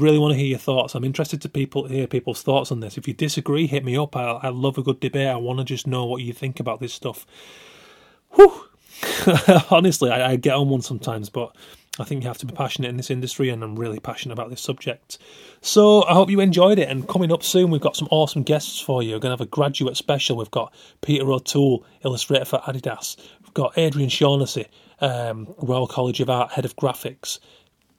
really 0.00 0.18
want 0.18 0.32
to 0.32 0.38
hear 0.38 0.46
your 0.46 0.58
thoughts. 0.58 0.94
I'm 0.94 1.04
interested 1.04 1.40
to 1.42 1.48
people 1.48 1.86
hear 1.86 2.06
people's 2.06 2.42
thoughts 2.42 2.72
on 2.72 2.80
this. 2.80 2.98
If 2.98 3.08
you 3.08 3.14
disagree, 3.14 3.66
hit 3.66 3.84
me 3.84 3.96
up. 3.96 4.16
I, 4.16 4.40
I 4.42 4.48
love 4.48 4.78
a 4.78 4.82
good 4.82 5.00
debate. 5.00 5.28
I 5.28 5.36
want 5.36 5.58
to 5.58 5.64
just 5.64 5.86
know 5.86 6.04
what 6.04 6.22
you 6.22 6.32
think 6.32 6.60
about 6.60 6.80
this 6.80 6.92
stuff. 6.92 7.26
Whew. 8.32 8.64
Honestly, 9.70 10.10
I, 10.10 10.32
I 10.32 10.36
get 10.36 10.54
on 10.54 10.68
one 10.68 10.82
sometimes, 10.82 11.28
but 11.28 11.54
I 11.98 12.04
think 12.04 12.22
you 12.22 12.28
have 12.28 12.38
to 12.38 12.46
be 12.46 12.54
passionate 12.54 12.88
in 12.88 12.96
this 12.96 13.10
industry, 13.10 13.50
and 13.50 13.62
I'm 13.62 13.76
really 13.76 14.00
passionate 14.00 14.32
about 14.32 14.48
this 14.48 14.62
subject. 14.62 15.18
So 15.60 16.04
I 16.04 16.14
hope 16.14 16.30
you 16.30 16.40
enjoyed 16.40 16.78
it. 16.78 16.88
And 16.88 17.06
coming 17.06 17.32
up 17.32 17.42
soon, 17.42 17.70
we've 17.70 17.80
got 17.80 17.96
some 17.96 18.08
awesome 18.10 18.42
guests 18.42 18.80
for 18.80 19.02
you. 19.02 19.12
We're 19.12 19.20
going 19.20 19.36
to 19.36 19.42
have 19.42 19.46
a 19.46 19.50
graduate 19.50 19.96
special. 19.96 20.36
We've 20.36 20.50
got 20.50 20.72
Peter 21.02 21.30
O'Toole, 21.30 21.84
illustrator 22.04 22.46
for 22.46 22.60
Adidas. 22.60 23.16
We've 23.42 23.54
got 23.54 23.76
Adrian 23.76 24.08
Shaughnessy, 24.08 24.68
um, 25.00 25.54
Royal 25.58 25.86
College 25.86 26.20
of 26.20 26.30
Art, 26.30 26.52
head 26.52 26.64
of 26.64 26.76
graphics 26.76 27.38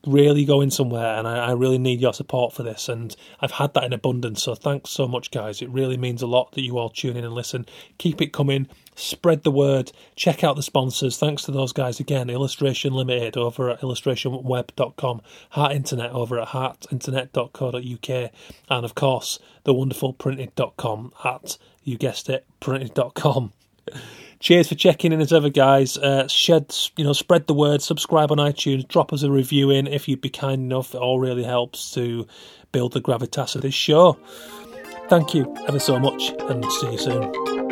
really 0.06 0.44
going 0.44 0.70
somewhere 0.70 1.16
and 1.16 1.26
I, 1.26 1.46
I, 1.46 1.52
really 1.52 1.78
need 1.78 2.00
your 2.00 2.12
support 2.12 2.52
for 2.52 2.62
this 2.62 2.88
and 2.88 3.14
I've 3.40 3.52
had 3.52 3.74
that 3.74 3.84
in 3.84 3.92
abundance 3.92 4.42
so 4.42 4.54
thanks 4.54 4.90
so 4.90 5.08
much 5.08 5.30
guys. 5.30 5.62
It 5.62 5.70
really 5.70 5.96
means 5.96 6.22
a 6.22 6.26
lot 6.26 6.52
that 6.52 6.62
you 6.62 6.78
all 6.78 6.90
tune 6.90 7.16
in 7.16 7.24
and 7.24 7.34
listen. 7.34 7.66
Keep 7.98 8.20
it 8.20 8.32
coming. 8.32 8.68
Spread 8.94 9.42
the 9.42 9.50
word. 9.50 9.92
Check 10.14 10.44
out 10.44 10.56
the 10.56 10.62
sponsors. 10.62 11.18
Thanks 11.18 11.42
to 11.44 11.52
those 11.52 11.72
guys 11.72 12.00
again 12.00 12.30
illustration 12.30 12.92
limited 12.92 13.36
over 13.36 13.70
at 13.70 13.80
illustrationweb.com 13.80 15.22
heart 15.50 15.72
internet 15.72 16.10
over 16.12 16.40
at 16.40 16.48
heartinternet.co.uk 16.48 18.30
and 18.70 18.84
of 18.84 18.94
course 18.94 19.38
the 19.64 19.74
wonderful 19.74 20.12
printed.com 20.12 21.12
at 21.24 21.58
you 21.82 21.96
guessed 21.98 22.28
it 22.28 22.46
printed.com 22.60 23.52
Cheers 24.44 24.68
for 24.68 24.74
checking 24.74 25.10
in 25.10 25.22
as 25.22 25.32
ever, 25.32 25.48
guys. 25.48 25.96
Uh, 25.96 26.28
shed, 26.28 26.76
you 26.98 27.04
know, 27.04 27.14
spread 27.14 27.46
the 27.46 27.54
word. 27.54 27.80
Subscribe 27.80 28.30
on 28.30 28.36
iTunes. 28.36 28.86
Drop 28.86 29.10
us 29.10 29.22
a 29.22 29.30
review 29.30 29.70
in 29.70 29.86
if 29.86 30.06
you'd 30.06 30.20
be 30.20 30.28
kind 30.28 30.60
enough. 30.60 30.94
It 30.94 30.98
all 30.98 31.18
really 31.18 31.44
helps 31.44 31.92
to 31.92 32.26
build 32.70 32.92
the 32.92 33.00
gravitas 33.00 33.56
of 33.56 33.62
this 33.62 33.72
show. 33.72 34.18
Thank 35.08 35.32
you 35.32 35.56
ever 35.66 35.78
so 35.78 35.98
much, 35.98 36.34
and 36.40 36.62
see 36.72 36.92
you 36.92 36.98
soon. 36.98 37.63